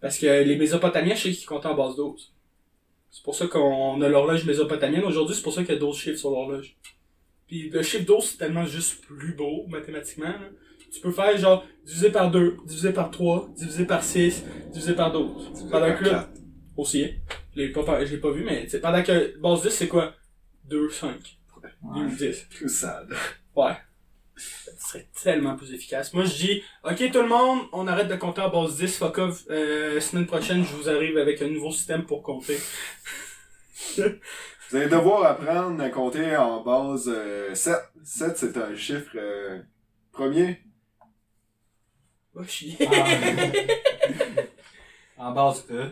Parce 0.00 0.18
que 0.18 0.26
les 0.42 0.56
Mésopotamiens, 0.56 1.14
je 1.14 1.22
sais 1.24 1.30
qu'ils 1.30 1.46
comptaient 1.46 1.68
en 1.68 1.74
base 1.76 1.94
12. 1.94 2.32
C'est 3.10 3.24
pour 3.24 3.34
ça 3.34 3.46
qu'on 3.46 4.00
a 4.02 4.08
l'horloge 4.08 4.44
mésopotamienne. 4.44 5.04
Aujourd'hui, 5.04 5.34
c'est 5.34 5.42
pour 5.42 5.52
ça 5.52 5.62
qu'il 5.62 5.74
y 5.74 5.76
a 5.76 5.80
12 5.80 5.96
chiffres 5.96 6.18
sur 6.18 6.30
l'horloge. 6.30 6.76
Puis 7.46 7.68
le 7.70 7.82
chiffre 7.82 8.04
12, 8.06 8.24
c'est 8.24 8.36
tellement 8.38 8.64
juste 8.64 9.00
plus 9.04 9.34
beau, 9.34 9.66
mathématiquement. 9.68 10.28
là. 10.28 10.48
Tu 10.92 11.00
peux 11.00 11.12
faire 11.12 11.36
genre 11.38 11.64
divisé 11.84 12.10
par 12.10 12.30
2, 12.30 12.56
divisé 12.66 12.92
par 12.92 13.10
3, 13.10 13.50
divisé 13.56 13.84
par 13.84 14.02
6, 14.02 14.44
divisé 14.72 14.94
par 14.94 15.12
12. 15.12 15.48
Divisé 15.52 15.70
Pendant 15.70 15.86
par 15.88 15.98
que 15.98 16.04
là, 16.04 16.30
aussi, 16.76 17.04
hein. 17.04 17.10
je 17.54 17.60
l'ai 17.60 17.68
pas, 17.70 17.82
pas 17.84 18.00
vu, 18.30 18.44
mais 18.44 18.66
pendant 18.80 19.02
que 19.02 19.38
base 19.40 19.62
10, 19.62 19.70
c'est 19.70 19.88
quoi? 19.88 20.14
2, 20.64 20.88
5, 20.90 21.38
Ouais. 21.82 22.06
10. 22.18 22.46
Plus 22.50 22.68
sad. 22.68 23.08
Ouais. 23.56 23.72
Ça 24.80 24.92
serait 24.92 25.08
tellement 25.22 25.56
plus 25.56 25.74
efficace. 25.74 26.14
Moi, 26.14 26.24
je 26.24 26.34
dis, 26.36 26.62
ok, 26.84 27.12
tout 27.12 27.20
le 27.20 27.28
monde, 27.28 27.60
on 27.72 27.86
arrête 27.86 28.08
de 28.08 28.16
compter 28.16 28.40
en 28.40 28.48
base 28.48 28.78
10. 28.78 28.96
Fuck 28.96 29.18
off. 29.18 29.44
Euh, 29.50 30.00
semaine 30.00 30.24
prochaine, 30.26 30.64
je 30.64 30.74
vous 30.74 30.88
arrive 30.88 31.18
avec 31.18 31.42
un 31.42 31.48
nouveau 31.48 31.70
système 31.70 32.06
pour 32.06 32.22
compter. 32.22 32.58
Vous 33.98 34.76
allez 34.76 34.88
devoir 34.88 35.24
apprendre 35.24 35.82
à 35.82 35.90
compter 35.90 36.34
en 36.34 36.62
base 36.62 37.12
euh, 37.14 37.54
7. 37.54 37.76
7, 38.02 38.36
c'est 38.38 38.56
un 38.56 38.74
chiffre 38.74 39.10
euh, 39.16 39.60
premier. 40.12 40.60
Va 42.32 42.46
chier. 42.46 42.78
Ah. 42.90 43.04
en 45.28 45.32
base 45.32 45.66
E. 45.70 45.90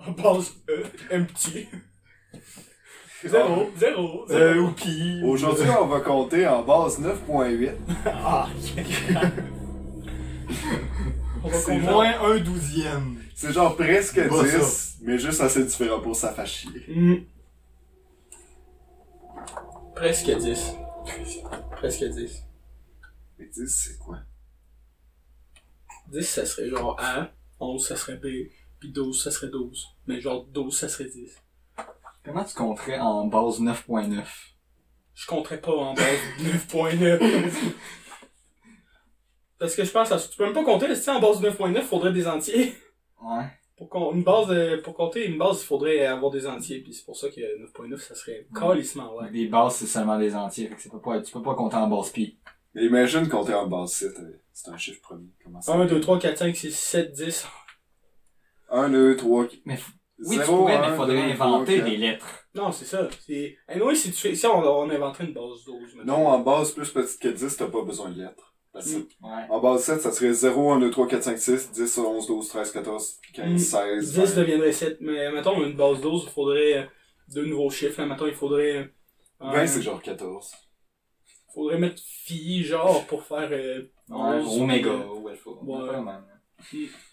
En 0.00 0.10
base 0.10 0.52
E, 0.68 0.84
un 1.12 1.22
petit. 1.22 1.66
Zéro, 3.24 3.70
zéro, 3.76 4.24
Euh, 4.30 4.54
zéro. 4.54 4.66
ou 4.68 4.70
pi. 4.72 5.20
Aujourd'hui, 5.24 5.68
on 5.80 5.86
va 5.86 6.00
compter 6.00 6.46
en 6.46 6.62
base 6.62 7.00
9.8. 7.00 7.72
Ah, 8.06 8.48
On 11.42 11.48
va 11.48 11.58
C'est 11.58 11.64
compter. 11.64 11.78
Moins 11.78 12.20
un 12.20 12.38
douzième. 12.38 13.18
C'est 13.34 13.52
genre 13.52 13.74
presque 13.76 14.28
Pas 14.28 14.42
10, 14.44 14.98
mais 15.02 15.18
juste 15.18 15.40
assez 15.40 15.64
différent 15.64 16.00
pour 16.00 16.14
ça 16.16 16.44
chier. 16.44 16.70
Hmm. 16.88 17.16
Presque 19.96 20.30
10. 20.30 20.74
Presque 21.72 22.04
10. 22.04 22.44
Mais 23.38 23.46
10, 23.46 23.66
c'est 23.68 23.98
quoi? 23.98 24.18
10, 26.12 26.22
ça 26.22 26.46
serait 26.46 26.68
genre 26.68 26.96
A. 27.00 27.30
11, 27.60 27.84
ça 27.84 27.96
serait 27.96 28.16
B. 28.16 28.26
Puis 28.78 28.90
12, 28.92 29.22
ça 29.24 29.30
serait 29.32 29.50
12. 29.50 29.88
Mais 30.06 30.20
genre 30.20 30.44
12, 30.46 30.76
ça 30.78 30.88
serait 30.88 31.08
10. 31.08 31.36
Comment 32.28 32.44
tu 32.44 32.54
compterais 32.54 32.98
en 32.98 33.26
base 33.26 33.60
9.9? 33.60 34.22
Je 35.14 35.26
compterais 35.26 35.60
pas 35.60 35.72
en 35.72 35.94
base 35.94 36.04
9.9. 36.40 37.52
Parce 39.58 39.74
que 39.74 39.82
je 39.84 39.90
pense, 39.90 40.12
à, 40.12 40.18
tu 40.18 40.36
peux 40.36 40.44
même 40.44 40.52
pas 40.52 40.64
compter, 40.64 40.94
si 40.94 41.10
en 41.10 41.20
base 41.20 41.40
9.9, 41.42 41.80
faudrait 41.82 42.12
des 42.12 42.28
entiers. 42.28 42.74
Ouais. 43.22 43.44
Pour, 43.76 43.88
qu'on- 43.88 44.12
une 44.12 44.22
base 44.22 44.46
de- 44.48 44.76
pour 44.84 44.94
compter 44.94 45.26
une 45.26 45.38
base, 45.38 45.62
il 45.62 45.66
faudrait 45.66 46.06
avoir 46.06 46.30
des 46.30 46.46
entiers. 46.46 46.80
Puis 46.80 46.92
c'est 46.94 47.04
pour 47.04 47.16
ça 47.16 47.28
que 47.28 47.40
9.9, 47.40 47.96
ça 47.98 48.14
serait 48.14 48.46
calissement, 48.54 49.14
ouais. 49.16 49.30
Les 49.32 49.46
bases, 49.48 49.76
c'est 49.76 49.86
seulement 49.86 50.18
des 50.18 50.34
entiers. 50.36 50.68
Fait 50.68 50.74
que 50.76 50.82
c'est 50.82 50.92
pas, 50.92 50.98
pas- 50.98 51.20
tu 51.20 51.32
peux 51.32 51.42
pas 51.42 51.54
compter 51.54 51.76
en 51.76 51.88
base 51.88 52.10
pi. 52.10 52.38
Mais 52.74 52.84
imagine 52.84 53.28
compter 53.28 53.54
en 53.54 53.66
base 53.66 53.92
7. 53.92 54.12
euh, 54.20 54.40
C'est 54.52 54.70
un 54.70 54.76
chiffre 54.76 55.00
premier. 55.00 55.28
Comment 55.42 55.60
ça 55.60 55.74
1, 55.74 55.86
2, 55.86 56.00
3, 56.00 56.18
4, 56.20 56.38
5, 56.38 56.54
6, 56.56 56.76
7, 56.78 57.12
10. 57.12 57.46
1, 58.70 58.88
2, 58.90 59.16
3, 59.16 59.46
Mais 59.64 59.76
f- 59.76 59.90
oui, 60.26 60.36
tu 60.38 60.42
pourrais, 60.44 60.78
mais 60.90 60.96
faudrait 60.96 61.32
inventer 61.32 61.80
des 61.82 61.96
lettres. 61.96 62.26
Non, 62.54 62.72
c'est 62.72 62.84
ça. 62.84 63.08
C'est... 63.26 63.56
Anyway, 63.68 63.94
si 63.94 64.10
tu 64.10 64.16
fais, 64.18 64.34
si 64.34 64.46
on, 64.46 64.58
on 64.58 64.90
inventerait 64.90 65.24
une 65.26 65.32
base 65.34 65.64
12, 65.64 65.94
mettons. 65.96 66.06
Non, 66.06 66.26
en 66.28 66.40
base 66.40 66.72
plus 66.72 66.90
petite 66.90 67.20
que 67.20 67.28
10, 67.28 67.56
t'as 67.56 67.66
pas 67.68 67.82
besoin 67.82 68.10
de 68.10 68.20
lettres. 68.22 68.54
Mm. 68.74 68.78
Ouais. 69.26 69.42
En 69.50 69.60
base 69.60 69.82
7, 69.84 70.00
ça 70.02 70.12
serait 70.12 70.32
0, 70.32 70.72
1, 70.72 70.80
2, 70.80 70.90
3, 70.90 71.08
4, 71.08 71.22
5, 71.24 71.38
6, 71.38 71.72
10, 71.72 71.98
11, 71.98 72.26
12, 72.26 72.48
13, 72.48 72.72
14, 72.72 73.20
15, 73.34 73.50
Mm. 73.52 73.58
16, 73.58 74.12
10 74.12 74.18
20. 74.34 74.40
deviendrait 74.42 74.72
7. 74.72 74.98
Mais 75.00 75.30
mettons, 75.32 75.62
une 75.64 75.76
base 75.76 76.00
12, 76.00 76.24
il 76.26 76.30
faudrait 76.30 76.78
euh, 76.78 76.84
deux 77.34 77.46
nouveaux 77.46 77.70
chiffres. 77.70 78.00
Là, 78.00 78.06
mettons, 78.06 78.26
il 78.26 78.34
faudrait. 78.34 78.76
euh, 78.76 78.84
20, 79.40 79.66
c'est 79.66 79.82
genre 79.82 80.02
14. 80.02 80.52
faudrait 81.54 81.78
mettre 81.78 82.00
phi, 82.04 82.62
genre, 82.64 83.04
pour 83.06 83.22
faire. 83.24 83.48
Euh, 83.52 83.82
Ouais, 84.10 84.16
11, 84.40 84.62
Oméga 84.62 84.88
euh, 84.88 85.04
ou 85.20 85.28
alpha. 85.28 85.50
Ouais. 85.50 85.86
Vraiment. 85.86 86.20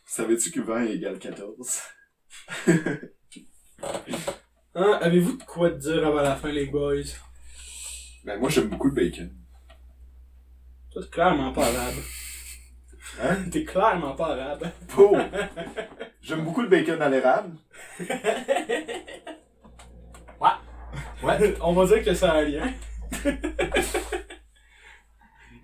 Savais-tu 0.06 0.50
que 0.52 0.62
20 0.62 0.86
égale 0.86 1.20
14? 1.20 1.82
Hein, 4.78 5.00
avez-vous 5.02 5.38
de 5.38 5.44
quoi 5.44 5.70
te 5.70 5.78
dire 5.78 6.06
avant 6.06 6.22
la 6.22 6.36
fin, 6.36 6.50
les 6.52 6.66
boys? 6.66 7.04
Ben, 8.26 8.38
moi, 8.38 8.50
j'aime 8.50 8.68
beaucoup 8.68 8.90
le 8.90 8.94
bacon. 8.94 9.32
Toi, 10.92 11.02
t'es 11.02 11.10
clairement 11.10 11.54
pas 11.54 11.68
arabe. 11.68 11.96
Hein? 13.22 13.38
T'es 13.50 13.64
clairement 13.64 14.16
pas 14.16 14.34
arabe. 14.34 14.70
Oh! 14.98 15.16
j'aime 16.22 16.44
beaucoup 16.44 16.62
le 16.62 16.68
bacon 16.68 17.02
à 17.02 17.10
l'érable. 17.10 17.58
Ouais. 21.24 21.56
On 21.62 21.74
va 21.74 21.86
dire 21.88 22.04
que 22.04 22.14
ça 22.14 22.34
a 22.34 22.38
un 22.40 22.44
lien. 22.44 22.72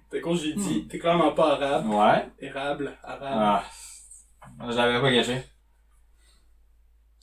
T'es 0.09 0.21
con, 0.21 0.33
j'ai 0.33 0.53
dit, 0.53 0.87
t'es 0.87 0.97
clairement 0.97 1.33
pas 1.33 1.53
arabe. 1.53 1.87
Ouais. 1.87 2.29
Érable, 2.39 2.97
arabe. 3.03 3.21
Ah. 3.21 3.63
Je 4.69 4.75
l'avais 4.75 4.99
pas 4.99 5.11
gagé. 5.11 5.43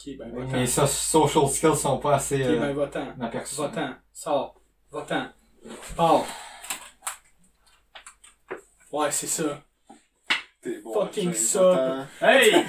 Ok, 0.01 0.16
ben. 0.16 0.32
Mes 0.53 0.66
so- 0.66 0.86
social 0.86 1.49
skills 1.49 1.76
sont 1.76 1.99
pas 1.99 2.14
assez 2.16 2.40
Ok, 2.42 2.49
euh, 2.51 2.61
ben, 2.61 2.72
va-t'en. 2.74 3.07
aperçus. 3.20 3.57
Va-t'en. 3.61 3.90
Sors. 4.12 4.55
Va-t'en. 4.92 5.26
Pars. 5.96 6.24
Ouais, 8.92 9.11
c'est 9.11 9.26
ça. 9.26 9.61
T'es 10.62 10.80
bon. 10.82 10.92
Fucking 10.94 11.32
ça. 11.34 11.72
attends. 11.72 12.07
Hey! 12.26 12.55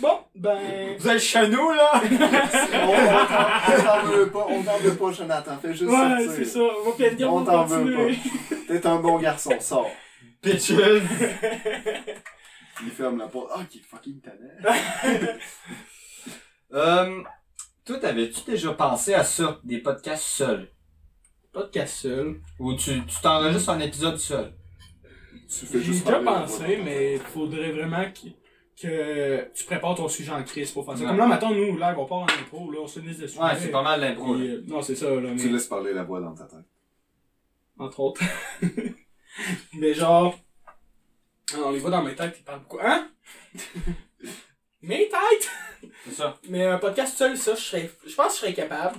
Bon, 0.00 0.20
ben. 0.36 0.96
Vous 0.98 1.08
êtes 1.08 1.18
chez 1.18 1.48
nous, 1.48 1.72
là? 1.72 1.92
On 2.04 3.82
t'en 3.82 4.02
veut 4.06 4.30
pas, 4.30 4.46
on 4.48 4.62
t'en 4.62 4.76
veut 4.78 4.94
pas, 4.94 5.10
Jonathan. 5.12 5.56
Fais 5.60 5.72
juste 5.74 5.90
Ouais, 5.90 5.96
sortir. 5.96 6.32
c'est 6.36 6.44
ça. 6.44 6.60
On 6.60 6.90
va 6.90 6.96
peut-être 6.96 7.16
dire 7.16 7.32
On 7.32 7.44
t'en 7.44 7.64
veut 7.64 7.84
continuer. 7.96 8.18
T'es 8.68 8.86
un 8.86 8.96
bon 8.96 9.18
garçon, 9.18 9.52
sors. 9.60 9.90
Bitches! 10.42 10.72
Il 12.82 12.90
ferme 12.90 13.18
la 13.18 13.28
porte. 13.28 13.50
Ah, 13.54 13.64
qui 13.68 13.78
est 13.78 13.82
fucking 13.82 14.20
tannant. 14.20 14.38
euh, 16.72 17.22
toi, 17.84 17.98
t'avais-tu 17.98 18.40
déjà 18.50 18.72
pensé 18.72 19.14
à 19.14 19.24
ça, 19.24 19.60
des 19.64 19.78
podcasts 19.78 20.24
seuls? 20.24 20.68
Podcast 21.52 21.96
seul. 21.96 22.40
Ou 22.58 22.74
tu 22.74 23.04
tu 23.04 23.20
t'enregistres 23.20 23.70
un 23.70 23.80
épisode 23.80 24.16
seul? 24.16 24.54
Tu 25.48 25.66
fais 25.66 25.78
J'ai 25.78 25.84
juste 25.84 26.06
déjà 26.06 26.20
parler 26.20 26.46
pensé, 26.46 26.76
voix. 26.76 26.84
mais 26.84 27.18
faudrait 27.18 27.72
vraiment 27.72 28.04
que, 28.04 28.28
que 28.80 29.52
tu 29.52 29.64
prépares 29.66 29.96
ton 29.96 30.08
sujet 30.08 30.32
en 30.32 30.42
crise 30.44 30.70
pour 30.70 30.86
faire 30.86 30.96
ça. 30.96 31.02
Ouais. 31.02 31.08
Comme 31.10 31.18
là, 31.18 31.26
maintenant, 31.26 31.50
nous, 31.54 31.76
là, 31.76 31.94
on 31.98 32.06
part 32.06 32.18
en 32.20 32.26
impro, 32.26 32.70
là, 32.70 32.78
on 32.80 32.86
se 32.86 33.00
liste 33.00 33.20
de 33.20 33.26
sujets. 33.26 33.42
Ouais, 33.42 33.56
c'est 33.58 33.70
pas 33.70 33.82
mal 33.82 34.00
l'impro. 34.00 34.34
Puis, 34.34 34.48
euh, 34.48 34.62
non, 34.66 34.80
c'est 34.80 34.96
ça, 34.96 35.10
là, 35.10 35.20
mais, 35.20 35.36
Tu 35.36 35.50
laisses 35.50 35.66
parler 35.66 35.92
la 35.92 36.04
voix 36.04 36.20
dans 36.20 36.34
ta 36.34 36.44
tête. 36.44 36.64
entre 37.78 38.00
autres. 38.00 38.22
mais 39.74 39.92
genre, 39.92 40.34
ah, 41.54 41.60
on 41.66 41.70
les 41.70 41.78
voit 41.78 41.90
dans 41.90 42.02
mes 42.02 42.14
têtes, 42.14 42.36
ils 42.38 42.44
parlent 42.44 42.60
beaucoup. 42.60 42.78
Hein? 42.82 43.08
mes 44.82 45.08
têtes! 45.08 45.50
C'est 46.04 46.14
ça. 46.14 46.38
Mais 46.48 46.64
un 46.64 46.78
podcast 46.78 47.16
seul, 47.16 47.36
ça, 47.36 47.54
je 47.54 47.60
serais, 47.60 47.90
je 48.06 48.14
pense 48.14 48.28
que 48.28 48.32
je 48.32 48.38
serais 48.40 48.54
capable. 48.54 48.98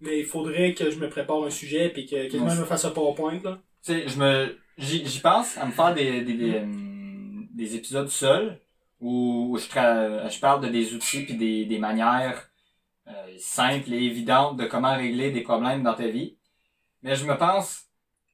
Mais 0.00 0.20
il 0.20 0.24
faudrait 0.24 0.72
que 0.74 0.90
je 0.90 0.98
me 0.98 1.10
prépare 1.10 1.44
un 1.44 1.50
sujet 1.50 1.90
puis 1.90 2.06
que 2.06 2.28
quelqu'un 2.28 2.54
me 2.54 2.64
fasse 2.64 2.84
un 2.86 2.90
PowerPoint, 2.90 3.38
là. 3.42 3.60
Tu 3.84 3.92
sais, 3.92 4.08
je 4.08 4.18
me, 4.18 4.58
j'y, 4.78 5.20
pense 5.20 5.58
à 5.58 5.66
me 5.66 5.72
faire 5.72 5.94
des, 5.94 6.22
des, 6.22 6.34
des, 6.34 6.58
hum, 6.58 7.48
des 7.52 7.76
épisodes 7.76 8.08
seuls 8.08 8.60
où 9.00 9.56
je, 9.58 9.66
tra- 9.66 10.30
je 10.30 10.40
parle 10.40 10.62
de 10.62 10.68
des 10.68 10.94
outils 10.94 11.22
puis 11.24 11.34
des, 11.34 11.64
des 11.64 11.78
manières 11.78 12.50
euh, 13.08 13.12
simples 13.38 13.92
et 13.92 14.04
évidentes 14.04 14.56
de 14.56 14.66
comment 14.66 14.94
régler 14.96 15.30
des 15.30 15.40
problèmes 15.42 15.82
dans 15.82 15.94
ta 15.94 16.08
vie. 16.08 16.36
Mais 17.02 17.16
je 17.16 17.24
me 17.24 17.36
pense, 17.36 17.86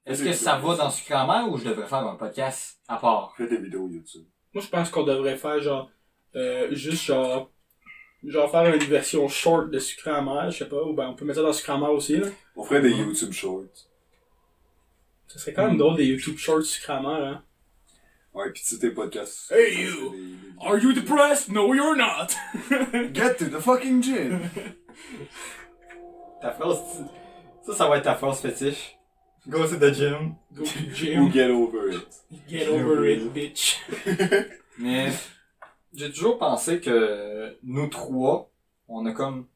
est-ce 0.07 0.23
que 0.25 0.33
ça 0.33 0.57
va 0.57 0.77
dans 0.77 0.91
Sucre 0.91 1.17
amer 1.17 1.51
ou 1.51 1.59
je 1.59 1.65
devrais 1.65 1.87
faire 1.87 2.07
un 2.07 2.15
podcast 2.17 2.79
à 2.89 2.97
part? 2.97 3.35
Fais 3.37 3.47
des 3.49 3.59
vidéos 3.59 3.89
YouTube. 3.89 4.25
Moi, 4.55 4.63
je 4.65 4.69
pense 4.69 4.89
qu'on 4.91 5.03
devrait 5.05 5.37
faire 5.37 5.61
genre, 5.61 5.91
euh, 6.35 6.69
juste 6.73 7.05
genre, 7.05 7.51
genre 8.25 8.51
faire 8.51 8.73
une 8.75 8.83
version 8.85 9.29
short 9.29 9.71
de 9.71 9.79
sucre 9.79 10.09
amer, 10.09 10.51
je 10.51 10.59
sais 10.59 10.69
pas, 10.69 10.83
ou 10.83 10.95
ben 10.95 11.09
on 11.09 11.15
peut 11.15 11.25
mettre 11.25 11.41
ça 11.41 11.47
dans 11.47 11.53
sucre 11.53 11.71
amer 11.71 11.91
aussi, 11.91 12.17
là. 12.19 12.29
On 12.57 12.65
ferait 12.65 12.81
des. 12.81 12.91
YouTube 12.91 13.33
Shorts. 13.33 13.65
Ça 15.29 15.39
serait 15.41 15.53
quand 15.53 15.67
même 15.67 15.77
drôle 15.77 15.97
des 15.97 16.07
YouTube 16.07 16.39
shorts 16.39 16.63
sucre 16.63 16.91
amer, 16.93 17.11
hein. 17.27 17.43
Ouais, 18.33 18.51
pis 18.53 18.63
tu 18.63 18.69
sais, 18.69 18.79
tes 18.79 18.91
podcasts. 18.91 19.51
Hey, 19.51 19.83
you! 19.83 19.91
c'est 19.91 20.11
des- 20.11 20.17
des- 20.19 20.37
Are 20.61 20.79
you 20.79 20.93
depressed? 20.93 21.49
No, 21.51 21.75
you're 21.75 21.97
not! 21.97 22.29
Get 23.15 23.35
to 23.39 23.47
the 23.47 23.61
fucking 23.61 24.03
gym! 24.03 24.41
Ta 26.41 26.53
phrase, 26.53 26.79
ça, 27.65 27.75
ça 27.75 27.89
va 27.89 27.97
être 27.99 28.05
ta 28.05 28.15
phrase 28.15 28.41
fétiche. 28.41 28.95
Go 29.49 29.66
to 29.66 29.76
the 29.78 29.92
gym. 29.94 30.34
Go 30.55 30.64
to 30.64 30.70
the 30.70 30.88
Ou 30.90 30.94
gym. 30.94 31.32
get 31.32 31.51
over 31.51 31.90
it. 31.92 32.07
Get 32.49 32.68
over 32.68 33.07
it, 33.09 33.32
bitch. 33.32 33.78
Mais 34.78 35.12
j'ai 35.94 36.11
toujours 36.11 36.38
pensé 36.38 36.80
que 36.80 37.57
nous 37.62 37.86
trois, 37.88 38.51
on 38.88 39.07
a 39.07 39.12
comme 39.12 39.47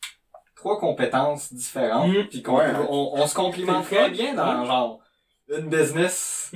trois 0.55 0.79
compétences 0.79 1.53
différentes, 1.53 2.09
Mm. 2.11 2.29
puis 2.29 2.43
qu'on 2.43 2.59
Ouais, 2.59 2.73
on, 2.89 3.13
on 3.15 3.27
se 3.27 3.35
complimente 3.35 3.85
C'est 3.89 3.97
très 3.97 4.09
le 4.11 4.15
fun. 4.17 4.23
bien 4.23 4.35
dans 4.35 4.61
Ouais. 4.61 4.67
genre 4.67 5.01
une 5.49 5.69
business, 5.69 6.53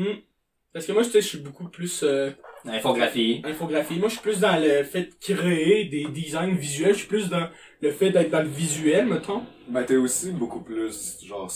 Parce 0.73 0.87
que 0.87 0.93
moi, 0.93 1.03
tu 1.05 1.11
sais, 1.11 1.21
je 1.21 1.29
suis 1.29 1.39
beaucoup 1.39 1.69
plus, 1.69 2.03
euh, 2.05 2.31
infographie. 2.65 3.43
infographie. 3.45 3.99
Moi, 3.99 4.09
je 4.09 4.15
suis 4.15 4.23
plus 4.23 4.41
dans 4.41 4.57
le 4.61 4.83
fait 4.85 5.05
de 5.05 5.15
créer 5.21 5.85
des 5.87 6.07
designs 6.09 6.55
visuels. 6.57 6.95
Je 6.95 6.99
suis 7.01 7.09
plus 7.09 7.29
dans 7.29 7.49
le 7.81 7.91
fait 7.93 8.11
d'être 8.11 8.31
dans 8.31 8.43
le 8.43 8.49
visuel, 8.49 9.07
mettons. 9.07 9.43
Ben, 9.69 9.85
t'es 9.85 9.97
aussi 9.97 10.31
beaucoup 10.33 10.61
plus, 10.61 11.19
genre, 11.25 11.51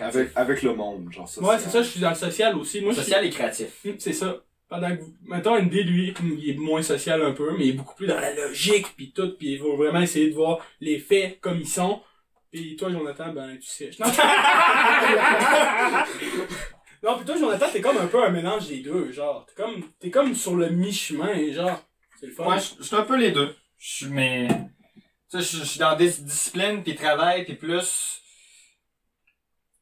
avec, 0.00 0.30
avec 0.36 0.62
le 0.62 0.74
monde, 0.74 1.10
genre 1.12 1.28
ça. 1.28 1.40
Ouais, 1.42 1.58
c'est 1.58 1.70
ça, 1.70 1.82
je 1.82 1.88
suis 1.88 2.00
dans 2.00 2.10
le 2.10 2.14
social 2.16 2.56
aussi. 2.56 2.80
Moi, 2.80 2.92
je 2.92 2.96
suis- 3.00 3.04
Social 3.04 3.24
et 3.26 3.30
créatif. 3.30 3.68
Hum, 3.86 3.94
C'est 3.98 4.12
ça. 4.12 4.36
Pendant 4.68 4.96
que, 4.96 5.02
mettons, 5.26 5.56
ND, 5.58 5.74
lui, 5.84 6.14
il 6.38 6.50
est 6.50 6.54
moins 6.54 6.82
social 6.82 7.22
un 7.22 7.32
peu, 7.32 7.52
mais 7.56 7.66
il 7.66 7.70
est 7.70 7.74
beaucoup 7.74 7.94
plus 7.94 8.06
dans 8.06 8.18
la 8.18 8.34
logique, 8.34 8.86
puis 8.96 9.12
tout, 9.12 9.36
puis 9.38 9.52
il 9.52 9.62
va 9.62 9.76
vraiment 9.76 10.00
essayer 10.00 10.30
de 10.30 10.34
voir 10.34 10.58
les 10.80 10.98
faits 10.98 11.38
comme 11.40 11.58
ils 11.60 11.68
sont. 11.68 12.00
Puis 12.50 12.74
toi, 12.76 12.90
Jonathan, 12.90 13.32
ben, 13.32 13.56
tu 13.58 13.68
sais. 13.68 13.90
Non, 14.00 14.06
non 17.02 17.16
puis 17.16 17.24
toi, 17.26 17.36
Jonathan, 17.36 17.66
t'es 17.72 17.80
comme 17.80 17.98
un 17.98 18.06
peu 18.06 18.24
un 18.24 18.30
mélange 18.30 18.68
des 18.68 18.78
deux, 18.80 19.12
genre. 19.12 19.46
T'es 19.46 19.62
comme, 19.62 19.82
t'es 20.00 20.10
comme 20.10 20.34
sur 20.34 20.56
le 20.56 20.70
mi-chemin, 20.70 21.52
genre. 21.52 21.82
C'est 22.18 22.26
le 22.26 22.32
fun. 22.32 22.46
Ouais, 22.48 22.56
je 22.78 22.82
suis 22.82 22.96
un 22.96 23.02
peu 23.02 23.16
les 23.18 23.32
deux. 23.32 23.54
Je 23.78 23.94
suis 23.96 24.06
mais 24.06 24.48
tu 25.30 25.42
sais, 25.42 25.58
je 25.58 25.62
je 25.62 25.68
suis 25.68 25.80
dans 25.80 25.96
des 25.96 26.08
disciplines 26.08 26.82
puis 26.82 26.94
travail 26.94 27.44
puis 27.44 27.54
plus 27.54 28.22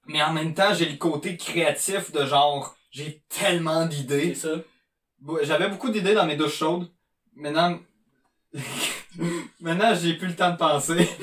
mais 0.06 0.22
en 0.22 0.32
même 0.32 0.54
temps, 0.54 0.74
j'ai 0.74 0.86
le 0.88 0.96
côté 0.96 1.36
créatif 1.36 2.12
de 2.12 2.24
genre 2.26 2.76
j'ai 2.90 3.22
tellement 3.28 3.82
c'est 3.90 3.96
d'idées. 3.96 4.34
ça. 4.34 4.50
Bon, 5.18 5.38
J'avais 5.42 5.68
beaucoup 5.68 5.90
d'idées 5.90 6.14
dans 6.14 6.26
mes 6.26 6.36
douches 6.36 6.56
chaudes. 6.58 6.90
Maintenant, 7.34 7.80
maintenant, 9.60 9.94
j'ai 9.94 10.14
plus 10.14 10.28
le 10.28 10.36
temps 10.36 10.50
de 10.52 10.56
penser. 10.58 11.08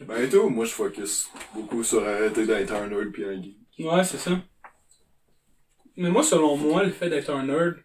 Ben, 0.00 0.22
et 0.22 0.28
tout, 0.28 0.50
moi, 0.50 0.66
je 0.66 0.72
focus 0.72 1.30
beaucoup 1.54 1.82
sur 1.82 2.06
arrêter 2.06 2.44
d'être 2.44 2.72
un 2.74 2.88
nerd 2.88 3.10
pis 3.10 3.24
un 3.24 3.40
geek. 3.40 3.56
Ouais, 3.78 4.04
c'est 4.04 4.18
ça. 4.18 4.32
Mais 5.96 6.10
moi, 6.10 6.22
selon 6.22 6.58
moi, 6.58 6.82
le 6.82 6.90
fait 6.90 7.08
d'être 7.08 7.30
un 7.30 7.46
nerd, 7.46 7.76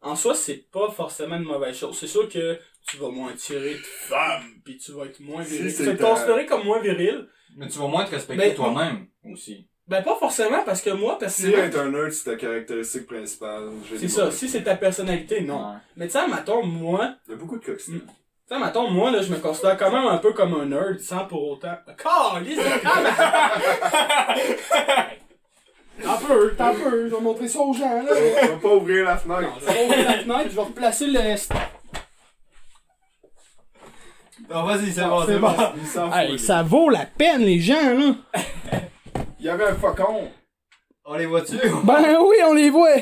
en 0.00 0.16
soi, 0.16 0.34
c'est 0.34 0.68
pas 0.72 0.90
forcément 0.90 1.36
une 1.36 1.44
mauvaise 1.44 1.76
chose. 1.76 1.96
C'est 1.96 2.08
sûr 2.08 2.28
que 2.28 2.58
tu 2.88 2.96
vas 2.96 3.10
moins 3.10 3.34
tirer 3.34 3.74
de 3.74 3.82
femmes, 3.84 4.60
puis 4.64 4.78
tu 4.78 4.90
vas 4.92 5.04
être 5.04 5.20
moins 5.20 5.42
viril. 5.44 5.70
c'est 5.70 5.84
tu 5.84 5.90
vas 5.90 5.96
te 5.96 6.02
considérer 6.02 6.46
comme 6.46 6.64
moins 6.64 6.80
viril. 6.80 7.28
Mais 7.56 7.68
tu 7.68 7.78
vas 7.78 7.86
moins 7.86 8.04
te 8.04 8.10
respecter 8.10 8.48
Ben, 8.48 8.54
toi-même 8.56 9.06
aussi. 9.24 9.66
Ben, 9.88 10.02
pas 10.04 10.14
forcément, 10.14 10.62
parce 10.64 10.82
que 10.82 10.90
moi, 10.90 11.14
Si 11.14 11.18
personnellement, 11.50 11.64
être 11.64 11.78
un 11.80 11.90
nerd, 11.90 12.12
c'est 12.12 12.30
ta 12.30 12.36
caractéristique 12.36 13.06
principale, 13.08 13.70
c'est 13.98 14.06
ça. 14.08 14.30
Si 14.30 14.48
c'est 14.48 14.62
ta 14.62 14.76
personnalité, 14.76 15.40
non. 15.40 15.70
Ouais. 15.72 15.76
Mais 15.96 16.06
tu 16.06 16.12
sais, 16.12 16.28
mettons, 16.28 16.64
moi, 16.64 17.14
Il 17.26 17.32
y 17.32 17.34
a 17.34 17.36
beaucoup 17.36 17.58
de 17.58 17.64
coxines. 17.64 17.96
Mm. 17.96 18.00
tu 18.00 18.06
sais, 18.54 18.58
mettons, 18.60 18.88
moi, 18.88 19.10
là, 19.10 19.20
je 19.20 19.32
me 19.32 19.38
considère 19.38 19.76
quand 19.76 19.90
même 19.90 20.06
un 20.06 20.18
peu 20.18 20.32
comme 20.32 20.54
un 20.54 20.66
nerd, 20.66 21.00
sans 21.00 21.24
pour 21.24 21.42
autant... 21.48 21.74
Calisse 21.98 22.56
de! 22.58 22.62
T'en 26.02 26.16
peux, 26.16 26.54
t'en 26.56 26.72
peux, 26.72 27.10
je 27.10 27.14
vais 27.14 27.20
montrer 27.20 27.46
ça 27.46 27.58
aux 27.60 27.74
gens, 27.74 28.02
là. 28.02 28.10
On 28.42 28.46
va 28.46 28.56
pas 28.56 28.74
ouvrir 28.74 29.04
la 29.04 29.20
Non, 29.26 29.36
fenêtre. 29.36 29.52
je 29.60 29.66
vais 29.66 29.84
ouvrir 29.84 30.04
la 30.06 30.12
fenêtre, 30.18 30.44
je 30.50 30.56
vais 30.56 30.62
replacer 30.62 31.06
le... 31.08 31.20
Non, 34.48 34.64
vas-y, 34.64 34.90
c'est 34.92 35.02
Ah, 35.02 35.08
bon, 35.08 35.24
c'est 35.26 35.38
bon. 35.38 35.54
Hey, 36.12 36.38
ça 36.38 36.62
vaut 36.62 36.88
la 36.88 37.04
peine, 37.04 37.42
les 37.42 37.60
gens, 37.60 37.74
là. 37.94 38.14
Il 39.40 39.46
y 39.46 39.48
avait 39.48 39.64
un 39.64 39.74
faucon. 39.74 40.30
On 41.06 41.14
les 41.16 41.24
voit-tu? 41.24 41.56
Ben 41.84 42.18
oui, 42.20 42.36
on 42.46 42.52
les 42.52 42.68
voit. 42.68 42.94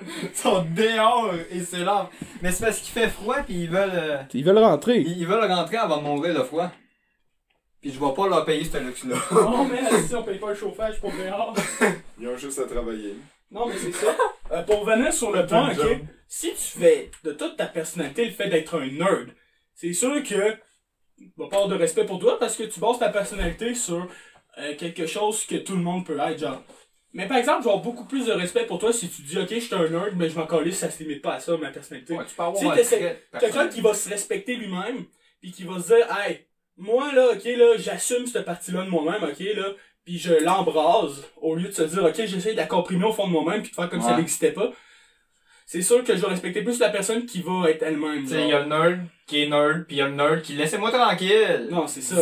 Ils 0.00 0.34
sont 0.34 0.64
dehors 0.74 1.34
et 1.50 1.60
c'est 1.60 1.84
là. 1.84 2.08
Mais 2.40 2.52
c'est 2.52 2.64
parce 2.64 2.78
qu'il 2.78 2.92
fait 2.92 3.08
froid 3.08 3.38
puis 3.44 3.64
ils 3.64 3.70
veulent, 3.70 3.90
euh, 3.92 4.22
Ils 4.32 4.44
veulent 4.44 4.58
rentrer. 4.58 4.98
ils 5.00 5.18
ils 5.18 5.26
veulent 5.26 5.50
rentrer 5.50 5.78
avant 5.78 5.96
de 5.98 6.04
mourir 6.04 6.32
de 6.32 6.44
froid. 6.44 6.70
Puis 7.82 7.92
je 7.92 7.98
vais 7.98 8.14
pas 8.14 8.28
leur 8.28 8.44
payer 8.44 8.64
ce 8.64 8.78
luxe-là. 8.78 9.16
Non, 9.32 9.64
mais 9.64 9.80
si 10.06 10.14
on 10.14 10.22
paye 10.22 10.38
pas 10.38 10.50
le 10.50 10.54
chauffage 10.54 11.00
pour 11.00 11.10
dehors. 11.10 11.54
Ils 12.20 12.28
ont 12.28 12.36
juste 12.36 12.60
à 12.60 12.66
travailler. 12.66 13.16
Non, 13.50 13.66
mais 13.66 13.74
c'est 13.76 13.92
ça. 13.92 14.14
Euh, 14.52 14.62
pour 14.62 14.84
revenir 14.86 15.12
sur 15.12 15.32
le 15.32 15.44
point, 15.44 15.70
ok, 15.70 15.76
job. 15.76 15.98
si 16.28 16.50
tu 16.50 16.78
fais 16.78 17.10
de 17.24 17.32
toute 17.32 17.56
ta 17.56 17.66
personnalité 17.66 18.26
le 18.26 18.30
fait 18.30 18.48
d'être 18.48 18.78
un 18.80 18.86
nerd, 18.86 19.30
c'est 19.74 19.92
sûr 19.92 20.22
que 20.22 20.56
va 21.36 21.48
pas 21.48 21.56
avoir 21.56 21.68
de 21.68 21.76
respect 21.76 22.04
pour 22.04 22.18
toi 22.18 22.38
parce 22.38 22.56
que 22.56 22.62
tu 22.64 22.80
bases 22.80 22.98
ta 22.98 23.08
personnalité 23.08 23.74
sur 23.74 24.06
euh, 24.58 24.74
quelque 24.76 25.06
chose 25.06 25.44
que 25.44 25.56
tout 25.56 25.74
le 25.76 25.82
monde 25.82 26.04
peut 26.06 26.18
être, 26.18 26.38
genre. 26.38 26.62
Mais 27.12 27.26
par 27.26 27.38
exemple, 27.38 27.60
je 27.60 27.64
vais 27.64 27.70
avoir 27.70 27.82
beaucoup 27.84 28.04
plus 28.04 28.26
de 28.26 28.32
respect 28.32 28.66
pour 28.66 28.78
toi 28.78 28.92
si 28.92 29.08
tu 29.08 29.22
dis, 29.22 29.36
ok, 29.38 29.48
je 29.50 29.58
suis 29.58 29.74
un 29.74 29.88
nerd, 29.88 30.12
mais 30.16 30.28
je 30.28 30.38
m'en 30.38 30.46
calisse, 30.46 30.78
ça 30.78 30.90
se 30.90 31.02
limite 31.02 31.22
pas 31.22 31.34
à 31.34 31.40
ça, 31.40 31.56
ma 31.56 31.70
personnalité. 31.70 32.14
Ouais, 32.14 32.24
tu 32.24 32.34
peux 32.34 32.42
avoir 32.42 32.56
Si 32.84 32.94
Quelqu'un 33.40 33.68
qui 33.68 33.80
va 33.80 33.94
se 33.94 34.08
respecter 34.08 34.54
lui-même, 34.54 35.04
puis 35.40 35.50
qui 35.50 35.64
va 35.64 35.80
se 35.80 35.88
dire, 35.88 36.06
hey, 36.18 36.46
moi 36.76 37.12
là, 37.12 37.30
ok, 37.32 37.44
là, 37.44 37.76
j'assume 37.78 38.26
cette 38.26 38.44
partie-là 38.44 38.84
de 38.84 38.90
moi-même, 38.90 39.24
ok, 39.24 39.38
là, 39.56 39.72
puis 40.04 40.18
je 40.18 40.34
l'embrase, 40.34 41.24
au 41.40 41.54
lieu 41.56 41.68
de 41.68 41.72
se 41.72 41.82
dire, 41.82 42.04
ok, 42.04 42.14
j'essaie 42.26 42.52
de 42.52 42.56
la 42.56 42.66
comprimer 42.66 43.06
au 43.06 43.12
fond 43.12 43.26
de 43.26 43.32
moi-même, 43.32 43.62
puis 43.62 43.70
de 43.70 43.74
faire 43.74 43.90
comme 43.90 44.00
si 44.00 44.06
Ouais. 44.06 44.12
elle 44.12 44.18
n'existait 44.20 44.52
pas. 44.52 44.70
C'est 45.72 45.82
sûr 45.82 46.02
que 46.02 46.16
je 46.16 46.20
vais 46.20 46.26
respecter 46.26 46.62
plus 46.62 46.80
la 46.80 46.88
personne 46.88 47.26
qui 47.26 47.42
va 47.42 47.70
être 47.70 47.84
elle-même. 47.84 48.24
Tu 48.24 48.30
sais, 48.30 48.42
il 48.42 48.48
y 48.48 48.52
a 48.52 48.64
le 48.64 48.68
nerd 48.68 49.02
qui 49.28 49.44
est 49.44 49.48
nerd, 49.48 49.84
puis 49.86 49.94
il 49.94 49.98
y 50.00 50.02
a 50.02 50.08
le 50.08 50.16
nerd 50.16 50.42
qui 50.42 50.54
laissez-moi 50.54 50.90
tranquille. 50.90 51.68
Non, 51.70 51.86
c'est 51.86 52.00
ça. 52.00 52.20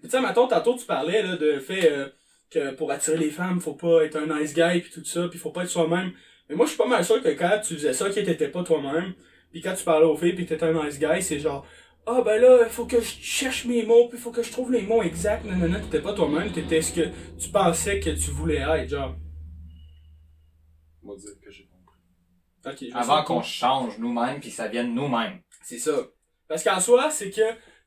Tu 0.00 0.08
sais, 0.08 0.20
mettons, 0.20 0.46
tantôt 0.46 0.76
tu 0.76 0.86
parlais 0.86 1.20
là, 1.24 1.36
de 1.36 1.58
fait, 1.58 1.90
euh, 1.90 2.08
que 2.52 2.72
pour 2.76 2.92
attirer 2.92 3.16
les 3.16 3.30
femmes, 3.30 3.58
faut 3.58 3.74
pas 3.74 4.04
être 4.04 4.14
un 4.14 4.38
nice 4.38 4.54
guy, 4.54 4.78
puis 4.80 4.92
tout 4.92 5.04
ça, 5.04 5.26
puis 5.26 5.40
faut 5.40 5.50
pas 5.50 5.64
être 5.64 5.70
soi-même. 5.70 6.12
Mais 6.48 6.54
moi, 6.54 6.66
je 6.66 6.70
suis 6.70 6.78
pas 6.78 6.86
mal 6.86 7.04
sûr 7.04 7.20
que 7.20 7.30
quand 7.30 7.58
tu 7.66 7.74
faisais 7.74 7.94
ça, 7.94 8.08
que 8.10 8.20
t'étais 8.20 8.46
pas 8.46 8.62
toi-même, 8.62 9.14
puis 9.50 9.60
quand 9.60 9.74
tu 9.74 9.82
parlais 9.82 10.06
aux 10.06 10.16
filles, 10.16 10.34
puis 10.34 10.46
t'étais 10.46 10.66
un 10.66 10.84
nice 10.84 11.00
guy, 11.00 11.20
c'est 11.20 11.40
genre, 11.40 11.66
ah 12.06 12.22
ben 12.24 12.40
là, 12.40 12.68
faut 12.68 12.86
que 12.86 13.00
je 13.00 13.10
cherche 13.20 13.64
mes 13.64 13.82
mots, 13.82 14.06
puis 14.08 14.18
faut 14.18 14.30
que 14.30 14.44
je 14.44 14.52
trouve 14.52 14.70
les 14.70 14.82
mots 14.82 15.02
exacts, 15.02 15.44
non, 15.44 15.56
non, 15.56 15.68
non, 15.68 15.80
t'étais 15.80 16.00
pas 16.00 16.12
toi-même, 16.12 16.52
t'étais 16.52 16.80
ce 16.80 16.92
que 16.92 17.08
tu 17.40 17.48
pensais 17.48 17.98
que 17.98 18.10
tu 18.10 18.30
voulais 18.30 18.60
être, 18.60 18.88
genre. 18.88 19.16
On 21.02 21.10
va 21.10 21.16
dire 21.16 21.32
que 21.44 21.50
je 21.50 21.63
vais 22.70 22.90
Avant 22.94 23.22
qu'on 23.24 23.42
change 23.42 23.98
nous-mêmes 23.98 24.40
puis 24.40 24.50
que 24.50 24.56
ça 24.56 24.68
vienne 24.68 24.94
nous-mêmes. 24.94 25.40
C'est 25.62 25.78
ça. 25.78 25.92
Parce 26.48 26.62
qu'en 26.62 26.80
soi, 26.80 27.10
c'est 27.10 27.30
que 27.30 27.42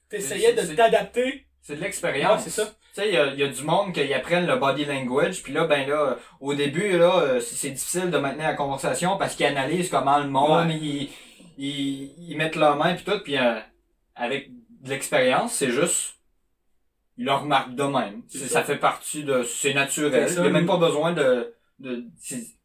t'essayais 0.09 0.53
de 0.53 0.75
t'adapter. 0.75 1.45
C'est 1.61 1.75
de 1.75 1.81
l'expérience. 1.81 2.37
Ouais, 2.37 2.43
c'est 2.49 2.61
ça. 2.61 2.65
Tu 2.65 3.01
sais, 3.03 3.09
il 3.09 3.13
y 3.13 3.17
a, 3.17 3.25
y 3.33 3.43
a 3.43 3.47
du 3.49 3.61
monde 3.63 3.93
qui 3.93 4.11
apprennent 4.13 4.47
le 4.47 4.55
body 4.55 4.85
language, 4.85 5.43
puis 5.43 5.53
là, 5.53 5.65
ben 5.67 5.87
là, 5.87 6.17
au 6.39 6.53
début, 6.55 6.97
là, 6.97 7.19
euh, 7.19 7.39
c'est 7.39 7.69
difficile 7.71 8.09
de 8.09 8.17
maintenir 8.17 8.47
la 8.47 8.53
conversation 8.55 9.17
parce 9.17 9.35
qu'ils 9.35 9.45
analysent 9.45 9.89
comment 9.89 10.17
le 10.17 10.27
monde, 10.29 10.67
Ouais. 10.69 10.77
ils, 10.81 11.09
ils, 11.57 12.13
ils 12.31 12.37
mettent 12.37 12.55
leurs 12.55 12.75
mains 12.77 12.95
puis 12.95 13.03
tout, 13.05 13.19
puis 13.23 13.37
euh, 13.37 13.59
avec 14.15 14.49
de 14.81 14.89
l'expérience, 14.89 15.53
c'est 15.53 15.69
juste, 15.69 16.15
ils 17.17 17.25
le 17.25 17.33
remarquent 17.33 17.75
de 17.75 17.83
même. 17.83 18.23
C'est 18.27 18.39
C'est- 18.39 18.47
ça. 18.47 18.61
Ça 18.61 18.63
fait 18.63 18.77
partie 18.77 19.23
de, 19.23 19.43
c'est 19.43 19.73
naturel. 19.73 20.25
Il 20.29 20.33
ça. 20.33 20.43
y 20.43 20.47
a 20.47 20.49
même 20.49 20.65
pas 20.65 20.77
besoin 20.77 21.11
de, 21.13 21.53
de, 21.79 22.05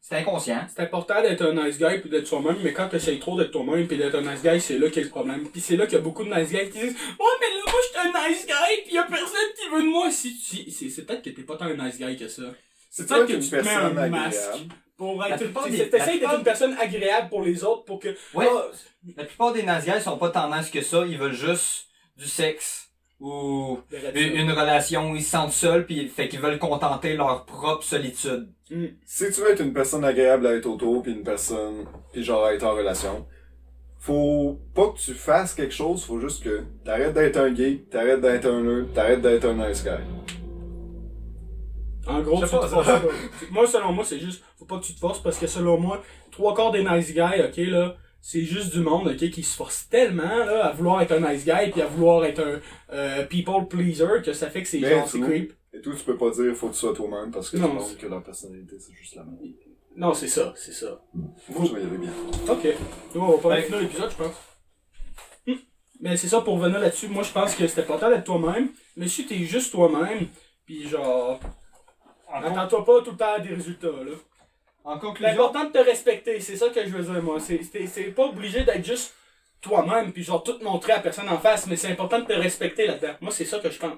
c'est 0.04 0.16
inconscient. 0.16 0.66
C'est 0.74 0.82
important 0.82 1.22
d'être 1.22 1.42
un 1.42 1.54
nice 1.64 1.78
guy 1.78 1.98
puis 2.00 2.10
d'être 2.10 2.26
soi-même, 2.26 2.56
mais 2.62 2.72
quand 2.72 2.88
t'essayes 2.88 3.20
trop 3.20 3.38
d'être 3.38 3.52
toi-même 3.52 3.86
puis 3.86 3.96
d'être 3.96 4.16
un 4.16 4.20
nice 4.22 4.42
guy, 4.42 4.60
c'est 4.60 4.76
là 4.78 4.88
qu'il 4.88 4.96
y 4.98 5.00
a 5.00 5.04
le 5.04 5.10
problème. 5.10 5.48
Puis 5.48 5.60
c'est 5.60 5.76
là 5.76 5.86
qu'il 5.86 5.94
y 5.94 5.98
a 5.98 6.00
beaucoup 6.02 6.24
de 6.24 6.28
nice 6.34 6.50
guys 6.50 6.68
qui 6.70 6.78
disent 6.80 6.96
Ouais, 7.18 7.34
mais 7.40 7.46
là, 7.46 7.62
moi, 7.64 7.80
je 7.82 7.88
suis 7.88 8.08
un 8.08 8.28
nice 8.28 8.46
guy 8.46 8.82
pis 8.88 8.94
y 8.94 8.98
a 8.98 9.04
personne 9.04 9.48
qui 9.56 9.68
veut 9.74 9.82
de 9.82 9.88
moi. 9.88 10.10
Si, 10.10 10.30
si, 10.34 10.70
c'est, 10.72 10.88
c'est 10.90 11.02
peut-être 11.06 11.22
que 11.22 11.30
t'es 11.30 11.42
pas 11.42 11.56
tant 11.56 11.66
un 11.66 11.76
nice 11.76 11.98
guy 11.98 12.16
que 12.16 12.26
ça. 12.28 12.42
C'est 12.90 13.08
peut-être 13.08 13.26
que 13.26 13.32
tu 13.34 13.48
te 13.48 13.56
mets 13.56 13.70
un 13.70 13.86
agréable. 13.96 14.10
masque 14.10 14.60
pour 14.98 15.24
être. 15.24 15.38
T'essayes 15.38 15.78
d'être 15.88 15.90
plupart- 16.18 16.36
une 16.36 16.42
personne 16.44 16.76
agréable 16.78 17.28
pour 17.30 17.42
les 17.42 17.62
autres 17.64 17.84
pour 17.84 18.00
que. 18.00 18.08
Ouais. 18.34 18.46
Ah, 18.50 18.66
La 19.16 19.24
plupart 19.24 19.52
des 19.52 19.62
nazis 19.62 20.02
sont 20.02 20.18
pas 20.18 20.30
tant 20.30 20.54
nice 20.54 20.68
que 20.68 20.82
ça, 20.82 21.06
ils 21.06 21.16
veulent 21.16 21.32
juste 21.32 21.86
du 22.16 22.26
sexe 22.26 22.88
ou 23.22 23.78
une, 24.14 24.36
une 24.36 24.50
relation 24.50 25.12
où 25.12 25.16
ils 25.16 25.22
se 25.22 25.30
sentent 25.30 25.52
seuls 25.52 25.86
puis 25.86 26.08
fait 26.08 26.28
qu'ils 26.28 26.40
veulent 26.40 26.58
contenter 26.58 27.14
leur 27.14 27.44
propre 27.44 27.84
solitude. 27.84 28.48
Hmm. 28.68 28.86
Si 29.04 29.30
tu 29.30 29.40
veux 29.40 29.52
être 29.52 29.62
une 29.62 29.72
personne 29.72 30.04
agréable 30.04 30.44
à 30.48 30.54
être 30.54 30.66
autour, 30.66 31.02
puis 31.02 31.12
une 31.12 31.22
personne, 31.22 31.86
puis 32.12 32.24
genre 32.24 32.44
à 32.44 32.52
être 32.52 32.64
en 32.64 32.74
relation, 32.74 33.24
faut 34.00 34.58
pas 34.74 34.88
que 34.88 34.98
tu 34.98 35.14
fasses 35.14 35.54
quelque 35.54 35.72
chose, 35.72 36.04
faut 36.04 36.18
juste 36.18 36.42
que 36.42 36.64
t'arrêtes 36.84 37.14
d'être 37.14 37.36
un 37.36 37.52
gay, 37.52 37.84
t'arrêtes 37.88 38.20
d'être 38.20 38.46
un 38.46 38.60
nerd, 38.60 38.92
t'arrêtes 38.92 39.22
d'être 39.22 39.44
un 39.44 39.68
nice 39.68 39.84
guy. 39.84 39.90
En 42.08 42.20
gros, 42.22 42.40
tu 42.40 42.46
te 42.46 42.50
pas, 42.50 42.66
forces 42.66 42.86
pas. 42.86 43.02
Moi, 43.52 43.64
selon 43.68 43.92
moi, 43.92 44.04
c'est 44.04 44.18
juste, 44.18 44.42
faut 44.58 44.64
pas 44.64 44.78
que 44.78 44.84
tu 44.84 44.94
te 44.94 44.98
forces 44.98 45.22
parce 45.22 45.38
que 45.38 45.46
selon 45.46 45.78
moi, 45.78 46.02
trois 46.32 46.52
quarts 46.52 46.72
des 46.72 46.82
nice 46.82 47.14
guys, 47.14 47.40
ok, 47.44 47.56
là, 47.68 47.94
c'est 48.24 48.42
juste 48.42 48.72
du 48.72 48.80
monde, 48.80 49.08
ok, 49.08 49.30
qui 49.30 49.42
se 49.42 49.56
force 49.56 49.88
tellement, 49.90 50.22
là, 50.44 50.66
à 50.66 50.72
vouloir 50.72 51.02
être 51.02 51.10
un 51.12 51.20
nice 51.32 51.44
guy 51.44 51.70
puis 51.72 51.82
à 51.82 51.86
vouloir 51.86 52.24
être 52.24 52.40
un 52.40 52.60
euh, 52.94 53.26
people 53.26 53.66
pleaser 53.68 54.22
que 54.24 54.32
ça 54.32 54.48
fait 54.48 54.62
que 54.62 54.68
c'est 54.68 54.78
genre, 54.80 55.06
c'est 55.08 55.20
creep. 55.20 55.52
Et 55.74 55.80
tout, 55.80 55.92
tu 55.92 56.04
peux 56.04 56.16
pas 56.16 56.30
dire 56.30 56.54
faut 56.54 56.68
que 56.68 56.74
tu 56.74 56.78
sois 56.78 56.94
toi-même 56.94 57.32
parce 57.32 57.50
que 57.50 57.56
Non, 57.56 57.76
tu 57.84 57.96
que 57.96 58.06
leur 58.06 58.22
personnalité 58.22 58.76
c'est 58.78 58.94
juste 58.94 59.16
la 59.16 59.24
même. 59.24 59.38
Non, 59.96 60.14
c'est 60.14 60.28
ça, 60.28 60.54
c'est 60.56 60.72
ça. 60.72 61.02
Moi 61.14 61.64
je 61.64 61.74
vais 61.74 61.82
y 61.82 61.86
aller 61.86 61.98
bien. 61.98 62.12
Ok. 62.48 62.66
Nous, 63.14 63.20
on 63.20 63.32
va 63.36 63.38
pas 63.42 63.48
Ben- 63.56 63.64
finir 63.64 63.80
l'épisode, 63.80 64.10
je 64.10 64.16
pense. 64.16 64.34
Hmm. 65.46 65.60
Mais 66.00 66.16
c'est 66.16 66.28
ça, 66.28 66.40
pour 66.42 66.54
revenir 66.60 66.78
là-dessus, 66.78 67.08
moi, 67.08 67.22
je 67.24 67.32
pense 67.32 67.54
que 67.54 67.66
c'est 67.66 67.80
important 67.80 68.08
d'être 68.08 68.24
toi-même, 68.24 68.68
mais 68.96 69.08
si 69.08 69.26
t'es 69.26 69.38
juste 69.44 69.72
toi-même, 69.72 70.28
puis 70.64 70.88
genre, 70.88 71.40
attends-toi 72.32 72.84
pas 72.84 73.02
tout 73.02 73.10
le 73.10 73.16
temps 73.16 73.34
à 73.34 73.40
des 73.40 73.54
résultats, 73.54 73.88
là. 73.88 74.12
En 74.84 74.94
C'est 74.94 75.00
conclusion, 75.00 75.32
important 75.32 75.64
de 75.64 75.70
te 75.72 75.78
respecter, 75.78 76.40
c'est 76.40 76.56
ça 76.56 76.68
que 76.70 76.82
je 76.84 76.90
veux 76.90 77.02
dire, 77.12 77.22
moi. 77.22 77.38
C'est- 77.40 78.14
pas 78.14 78.26
obligé 78.26 78.64
d'être 78.64 78.84
juste 78.84 79.14
toi-même, 79.60 80.12
puis 80.12 80.22
genre 80.24 80.42
tout 80.42 80.59
montrer 80.62 80.92
à 80.92 81.00
personne 81.00 81.28
en 81.28 81.38
face, 81.38 81.66
mais 81.66 81.76
c'est 81.76 81.90
important 81.92 82.18
de 82.18 82.24
te 82.26 82.32
respecter 82.32 82.86
là-dedans. 82.86 83.14
Moi, 83.20 83.30
c'est 83.30 83.44
ça 83.44 83.59
que 83.60 83.70
je 83.70 83.78
pense. 83.78 83.96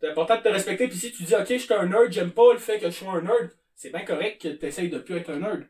C'est 0.00 0.10
important 0.10 0.36
de 0.36 0.42
te 0.42 0.48
respecter, 0.48 0.88
puis 0.88 0.98
si 0.98 1.12
tu 1.12 1.22
dis, 1.22 1.34
ok, 1.34 1.46
je 1.48 1.56
suis 1.58 1.72
un 1.74 1.86
nerd, 1.86 2.10
j'aime 2.12 2.32
pas 2.32 2.52
le 2.52 2.58
fait 2.58 2.78
que 2.78 2.86
je 2.90 2.96
sois 2.96 3.12
un 3.12 3.22
nerd, 3.22 3.50
c'est 3.76 3.90
bien 3.90 4.04
correct 4.04 4.42
que 4.42 4.48
t'essayes 4.48 4.90
de 4.90 4.98
plus 4.98 5.16
être 5.16 5.30
un 5.30 5.38
nerd. 5.38 5.66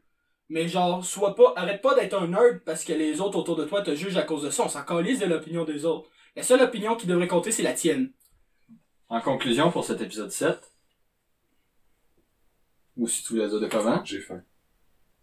Mais 0.48 0.68
genre, 0.68 1.05
sois 1.05 1.34
pas, 1.34 1.52
arrête 1.56 1.80
pas 1.82 1.94
d'être 1.94 2.14
un 2.14 2.26
nerd 2.28 2.60
parce 2.64 2.84
que 2.84 2.92
les 2.92 3.20
autres 3.20 3.38
autour 3.38 3.56
de 3.56 3.64
toi 3.64 3.82
te 3.82 3.94
jugent 3.94 4.16
à 4.16 4.22
cause 4.22 4.42
de 4.42 4.51
ça. 4.51 4.64
On 4.64 4.68
s'en 4.68 4.84
calisse 4.84 5.18
de 5.20 5.26
l'opinion 5.26 5.64
des 5.64 5.84
autres. 5.84 6.10
La 6.36 6.42
seule 6.42 6.60
opinion 6.62 6.96
qui 6.96 7.06
devrait 7.06 7.28
compter, 7.28 7.51
c'est 7.52 7.62
la 7.62 7.72
tienne. 7.72 8.12
en 9.09 9.20
conclusion 9.20 9.70
pour 9.70 9.84
cet 9.84 10.01
épisode 10.01 10.30
7. 10.30 10.73
Ou 12.96 13.08
si 13.08 13.22
tu 13.24 13.32
voulais 13.34 13.48
dire 13.48 13.60
de 13.60 13.66
comment. 13.68 14.04
J'ai 14.04 14.20
faim. 14.20 14.42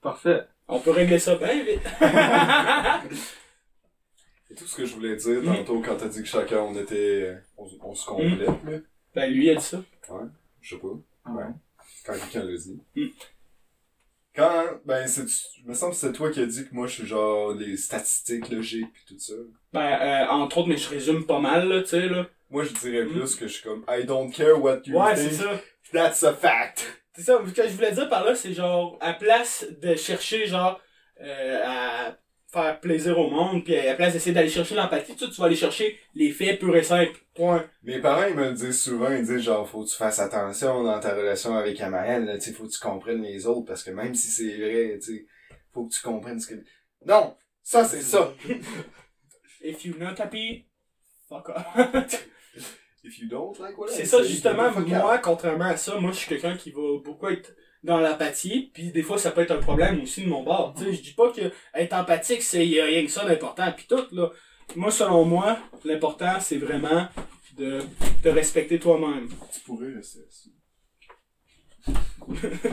Parfait. 0.01 0.41
On 0.67 0.79
peut 0.79 0.91
régler 0.91 1.19
ça 1.19 1.35
bien 1.35 1.63
vite. 1.63 1.81
Et 4.49 4.55
tout 4.55 4.65
ce 4.67 4.75
que 4.75 4.85
je 4.85 4.93
voulais 4.95 5.15
dire 5.15 5.41
tantôt 5.43 5.81
quand 5.81 5.95
t'as 5.95 6.07
dit 6.09 6.21
que 6.21 6.27
chacun 6.27 6.57
on 6.59 6.75
était. 6.75 7.37
On, 7.57 7.67
on 7.83 7.95
se 7.95 8.05
complète, 8.05 8.39
là. 8.47 8.79
ben, 9.15 9.31
lui, 9.31 9.45
il 9.45 9.49
a 9.51 9.55
dit 9.55 9.63
ça. 9.63 9.81
Je 10.59 10.75
sais 10.75 10.81
pas. 10.81 11.31
Ouais. 11.31 11.45
Quand 12.05 12.13
quelqu'un 12.13 12.43
l'a 12.43 12.57
dit. 12.57 12.79
Mm. 12.95 13.05
Quand, 14.35 14.63
ben, 14.85 15.07
c'est, 15.07 15.27
je 15.27 15.67
me 15.67 15.73
semble 15.73 15.91
que 15.93 15.97
c'est 15.97 16.11
toi 16.13 16.31
qui 16.31 16.39
as 16.41 16.45
dit 16.45 16.65
que 16.67 16.73
moi 16.73 16.87
je 16.87 16.93
suis 16.93 17.05
genre 17.05 17.51
les 17.53 17.75
statistiques 17.77 18.49
logiques 18.49 18.91
pis 18.93 19.05
tout 19.13 19.19
ça. 19.19 19.33
Ben, 19.73 19.81
euh, 19.81 20.27
entre 20.29 20.57
autres, 20.59 20.69
mais 20.69 20.77
je 20.77 20.89
résume 20.89 21.25
pas 21.25 21.39
mal, 21.39 21.67
là, 21.67 21.81
tu 21.81 21.87
sais, 21.89 22.07
là. 22.07 22.27
Moi 22.49 22.63
je 22.63 22.73
dirais 22.73 23.05
Mm. 23.05 23.09
plus 23.11 23.35
que 23.35 23.47
je 23.47 23.53
suis 23.53 23.63
comme 23.63 23.83
I 23.89 24.05
don't 24.05 24.31
care 24.33 24.61
what 24.61 24.81
you 24.85 24.97
Ouais, 24.97 25.15
think, 25.15 25.31
c'est 25.31 25.43
ça. 25.43 25.61
that's 25.93 26.23
a 26.23 26.33
fact. 26.33 27.00
C'est 27.15 27.23
ça, 27.23 27.41
ce 27.45 27.51
que 27.51 27.67
je 27.67 27.73
voulais 27.73 27.91
dire 27.91 28.07
par 28.09 28.23
là, 28.23 28.35
c'est 28.35 28.53
genre, 28.53 28.97
à 29.01 29.13
place 29.13 29.65
de 29.81 29.95
chercher, 29.95 30.47
genre, 30.47 30.79
euh, 31.21 31.61
à 31.65 32.17
faire 32.51 32.79
plaisir 32.79 33.17
au 33.17 33.29
monde, 33.29 33.63
puis 33.63 33.75
à 33.77 33.85
la 33.85 33.95
place 33.95 34.13
d'essayer 34.13 34.33
d'aller 34.33 34.49
chercher 34.49 34.75
l'empathie, 34.75 35.15
tu, 35.15 35.25
sais, 35.25 35.31
tu 35.31 35.39
vas 35.39 35.47
aller 35.47 35.55
chercher 35.55 35.97
les 36.15 36.31
faits 36.31 36.59
purs 36.59 36.75
et 36.75 36.83
simples. 36.83 37.17
Point. 37.33 37.65
Mes 37.83 37.99
parents 37.99 38.25
ils 38.27 38.35
me 38.35 38.49
le 38.49 38.53
disent 38.53 38.81
souvent, 38.81 39.09
ils 39.09 39.25
disent 39.25 39.41
genre 39.41 39.67
faut 39.67 39.83
que 39.83 39.89
tu 39.89 39.95
fasses 39.95 40.19
attention 40.19 40.83
dans 40.83 40.99
ta 40.99 41.15
relation 41.15 41.55
avec 41.55 41.79
Amael, 41.79 42.25
là, 42.25 42.37
tu 42.37 42.45
sais, 42.45 42.51
faut 42.53 42.65
que 42.65 42.71
tu 42.71 42.79
comprennes 42.79 43.21
les 43.21 43.47
autres 43.47 43.65
parce 43.65 43.83
que 43.83 43.91
même 43.91 44.15
si 44.15 44.27
c'est 44.27 44.57
vrai, 44.57 44.99
tu 45.01 45.17
sais, 45.17 45.25
faut 45.73 45.85
que 45.85 45.93
tu 45.93 46.01
comprennes 46.01 46.39
ce 46.39 46.47
que. 46.47 46.63
Non! 47.05 47.37
Ça 47.63 47.85
c'est 47.85 48.01
ça! 48.01 48.33
If 49.63 49.85
you 49.85 49.95
not 49.97 50.19
happy, 50.19 50.65
fuck 51.29 51.49
off. 51.49 52.25
If 53.03 53.19
you 53.19 53.27
don't 53.27 53.57
like 53.59 53.77
what 53.77 53.87
c'est 53.87 54.05
ça, 54.05 54.21
justement, 54.23 54.69
moi, 54.87 55.17
contrairement 55.17 55.65
à 55.65 55.75
ça, 55.77 55.99
moi, 55.99 56.11
je 56.11 56.17
suis 56.17 56.27
quelqu'un 56.29 56.55
qui 56.55 56.69
va 56.71 56.99
beaucoup 57.03 57.27
être 57.29 57.55
dans 57.83 57.99
l'empathie, 57.99 58.69
puis 58.73 58.91
des 58.91 59.01
fois, 59.01 59.17
ça 59.17 59.31
peut 59.31 59.41
être 59.41 59.51
un 59.51 59.57
problème 59.59 60.01
aussi 60.01 60.23
de 60.23 60.29
mon 60.29 60.43
bord. 60.43 60.75
Tu 60.77 60.83
sais, 60.83 60.93
je 60.93 61.01
dis 61.01 61.13
pas 61.13 61.31
que 61.31 61.41
être 61.73 61.93
empathique, 61.93 62.43
c'est 62.43 62.65
y 62.67 62.79
a 62.79 62.85
rien 62.85 63.03
que 63.03 63.09
ça 63.11 63.25
d'important, 63.25 63.71
puis 63.75 63.85
tout, 63.89 64.03
là. 64.11 64.29
Moi, 64.75 64.91
selon 64.91 65.25
moi, 65.25 65.57
l'important, 65.83 66.39
c'est 66.39 66.57
vraiment 66.57 67.07
de 67.57 67.79
te 68.21 68.29
respecter 68.29 68.79
toi-même. 68.79 69.27
Tu 69.51 69.59
pourrais 69.61 69.93
rester 69.93 70.19
assis. 70.27 70.53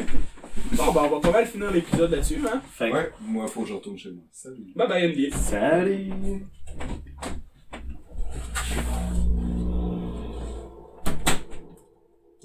Bon, 0.72 0.92
ben, 0.92 1.02
on 1.04 1.08
va 1.08 1.20
pas 1.20 1.30
mal 1.30 1.46
finir 1.46 1.70
l'épisode 1.70 2.10
là-dessus, 2.10 2.40
hein. 2.46 2.60
Fait 2.72 2.90
que- 2.90 2.94
Ouais, 2.94 3.10
moi 3.20 3.46
faut 3.46 3.62
que 3.62 3.68
je 3.68 3.74
retourne 3.74 3.96
chez 3.96 4.10
moi. 4.10 4.24
Salut. 4.32 4.72
Bye 4.74 4.88
bye, 4.88 5.06
Andy. 5.06 5.30
Salut! 5.30 6.44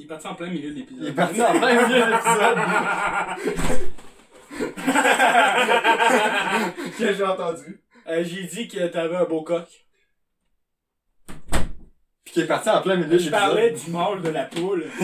Il 0.04 0.08
est 0.08 0.10
parti 0.10 0.28
en 0.28 0.36
plein 0.36 0.48
milieu 0.50 0.70
de 0.70 0.76
l'épisode. 0.76 1.02
Il 1.02 1.08
est 1.08 1.14
parti 1.14 1.42
en 1.42 1.52
plein 1.58 1.88
milieu 1.88 2.02
de 2.02 2.12
l'épisode. 2.12 2.58
que 7.00 7.14
j'ai 7.14 7.24
entendu. 7.24 7.82
Euh, 8.08 8.22
J'ai 8.26 8.44
dit 8.44 8.68
que 8.68 8.86
t'avais 8.88 9.16
un 9.16 9.24
beau 9.24 9.44
coq. 9.44 9.66
Puis 12.26 12.34
qui 12.34 12.42
est 12.42 12.48
parti 12.48 12.70
en 12.70 12.82
plein 12.82 12.98
milieu 12.98 13.08
de 13.08 13.18
Je 13.18 13.30
l'épisode. 13.30 13.40
parlais 13.40 13.72
du 13.72 13.92
mâle 13.92 14.22
de 14.22 14.30
la 14.30 14.44
poule. 14.46 14.88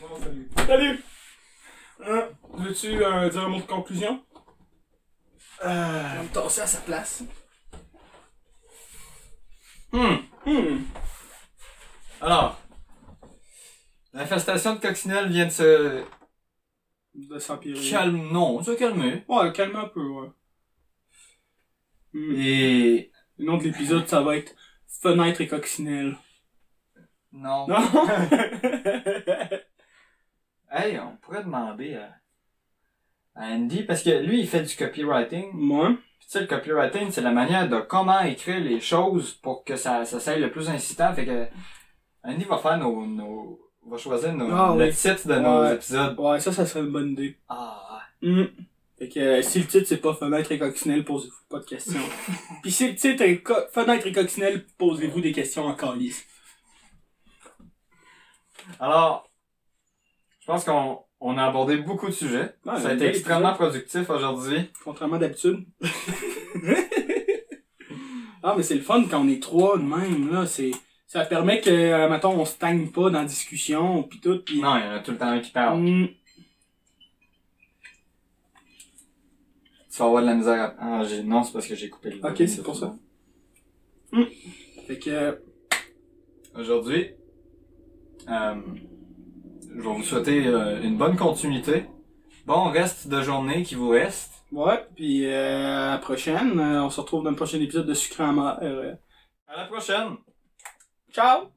Bon, 0.00 0.20
salut. 0.20 0.48
Salut! 0.66 1.04
Hein, 2.06 2.28
Veux-tu 2.54 3.04
euh, 3.04 3.28
dire 3.28 3.42
un 3.44 3.48
mot 3.48 3.58
de 3.58 3.62
conclusion? 3.66 4.22
Euh, 5.64 6.02
On 6.20 6.22
me 6.22 6.28
tasser 6.28 6.60
à 6.62 6.66
sa 6.68 6.78
place. 6.80 7.22
Hmm. 9.92 10.16
Alors, 12.20 12.58
l'infestation 14.12 14.74
de 14.76 14.80
coccinelle 14.80 15.28
vient 15.28 15.46
de 15.46 15.50
se 15.50 16.04
De 17.14 17.38
s'empirer. 17.38 17.90
calmer. 17.90 18.30
Non, 18.32 18.62
se 18.62 18.72
calmer. 18.72 19.24
Ouais, 19.28 19.52
calme 19.52 19.76
un 19.76 19.88
peu, 19.88 20.06
ouais. 20.06 20.28
Hmm. 22.14 22.34
Et 22.36 23.12
Le 23.38 23.44
nom 23.46 23.56
de 23.58 23.64
l'épisode, 23.64 24.06
ça 24.08 24.22
va 24.22 24.36
être 24.36 24.54
Fenêtre 25.02 25.40
et 25.40 25.48
coccinelle. 25.48 26.16
non. 27.32 27.66
Non? 27.66 27.76
Hey, 30.74 30.98
on 30.98 31.16
pourrait 31.18 31.44
demander 31.44 31.96
à, 31.96 32.16
à 33.34 33.48
Andy 33.48 33.82
parce 33.82 34.02
que 34.02 34.08
lui 34.24 34.40
il 34.40 34.48
fait 34.48 34.62
du 34.62 34.74
copywriting. 34.74 35.50
Moi? 35.52 35.96
Tu 36.32 36.38
sais, 36.38 36.40
le 36.40 36.46
copywriting, 36.46 37.10
c'est 37.10 37.20
la 37.20 37.30
manière 37.30 37.68
de 37.68 37.78
comment 37.80 38.20
écrire 38.20 38.58
les 38.60 38.80
choses 38.80 39.32
pour 39.34 39.64
que 39.64 39.76
ça, 39.76 40.06
ça 40.06 40.18
soit 40.18 40.36
le 40.36 40.50
plus 40.50 40.70
incitant. 40.70 41.12
Fait 41.12 41.26
que, 41.26 41.46
Andy 42.24 42.44
va 42.44 42.56
faire 42.56 42.78
nos, 42.78 43.04
nos, 43.04 43.60
va 43.86 43.98
choisir 43.98 44.32
nos, 44.32 44.50
Ah, 44.50 44.74
le 44.74 44.86
oui. 44.86 44.92
titre 44.94 45.28
de 45.28 45.34
nos 45.34 45.66
épisodes. 45.66 46.18
Ouais, 46.18 46.40
ça, 46.40 46.50
ça 46.50 46.64
serait 46.64 46.80
une 46.80 46.90
bonne 46.92 47.10
idée. 47.10 47.36
Ah, 47.50 48.00
Hum. 48.22 48.48
Fait 48.98 49.08
que 49.08 49.18
euh, 49.20 49.42
si 49.42 49.58
le 49.58 49.66
titre 49.66 49.86
c'est 49.88 49.96
pas 50.00 50.14
fenêtre 50.14 50.50
et 50.52 50.58
coccinelle, 50.58 51.04
posez-vous 51.04 51.34
pas 51.50 51.58
de 51.58 51.64
questions. 51.64 52.00
Puis 52.62 52.70
si 52.70 52.88
le 52.88 52.94
titre 52.94 53.22
est 53.24 53.42
co- 53.42 53.66
fenêtre 53.72 54.06
et 54.06 54.12
coccinelle, 54.12 54.64
posez-vous 54.78 55.20
des 55.20 55.32
questions 55.32 55.66
en 55.66 55.74
calice. 55.74 56.24
Alors, 58.80 59.28
je 60.40 60.46
pense 60.46 60.64
qu'on 60.64 61.02
on 61.22 61.38
a 61.38 61.44
abordé 61.44 61.76
beaucoup 61.76 62.06
de 62.06 62.12
sujets. 62.12 62.54
Ça 62.64 62.88
a 62.88 62.94
été 62.94 63.06
extrêmement 63.06 63.54
productif 63.54 64.10
aujourd'hui. 64.10 64.70
Contrairement 64.84 65.18
d'habitude. 65.18 65.64
ah, 68.42 68.54
mais 68.56 68.62
c'est 68.62 68.74
le 68.74 68.80
fun 68.80 69.04
quand 69.10 69.20
on 69.20 69.28
est 69.28 69.42
trois 69.42 69.78
de 69.78 69.84
même, 69.84 70.32
là. 70.32 70.46
C'est, 70.46 70.72
ça 71.06 71.24
permet 71.24 71.60
que, 71.60 71.70
euh, 71.70 72.08
mettons, 72.08 72.38
on 72.38 72.44
stagne 72.44 72.88
pas 72.88 73.10
dans 73.10 73.20
la 73.20 73.24
discussion, 73.24 74.02
pis 74.02 74.20
tout, 74.20 74.42
pis... 74.44 74.60
Non, 74.60 74.76
il 74.76 74.84
y 74.84 74.88
en 74.88 74.92
a 74.92 75.00
tout 75.00 75.12
le 75.12 75.18
temps 75.18 75.28
un 75.28 75.40
qui 75.40 75.52
parle. 75.52 75.78
Hum. 75.78 76.08
Tu 79.90 79.98
vas 79.98 80.06
avoir 80.06 80.22
de 80.22 80.28
la 80.28 80.34
misère 80.34 80.60
à... 80.60 80.74
Ah, 80.78 81.04
j'ai... 81.04 81.22
Non, 81.22 81.42
c'est 81.44 81.52
parce 81.52 81.66
que 81.66 81.74
j'ai 81.74 81.88
coupé 81.88 82.10
le... 82.10 82.26
Ok, 82.26 82.36
c'est 82.38 82.62
pour 82.62 82.76
ça. 82.76 82.96
Fait 84.86 84.98
que, 84.98 85.10
euh, 85.10 85.32
Aujourd'hui, 86.54 87.14
euh, 88.28 88.60
je 89.74 89.80
vais 89.80 89.88
vous 89.88 90.02
souhaiter 90.02 90.46
euh, 90.46 90.82
une 90.82 90.96
bonne 90.96 91.16
continuité. 91.16 91.86
Bon 92.46 92.70
reste 92.70 93.08
de 93.08 93.22
journée 93.22 93.62
qui 93.62 93.74
vous 93.74 93.88
reste. 93.90 94.44
ouais, 94.52 94.84
pis 94.96 95.24
euh, 95.26 95.88
à 95.88 95.90
la 95.92 95.98
prochaine. 95.98 96.58
Euh, 96.58 96.84
on 96.84 96.90
se 96.90 97.00
retrouve 97.00 97.24
dans 97.24 97.30
le 97.30 97.36
prochain 97.36 97.60
épisode 97.60 97.86
de 97.86 97.94
Sucre 97.94 98.20
en 98.20 98.38
À 98.38 98.58
la 99.56 99.66
prochaine! 99.66 100.16
ciao! 101.12 101.52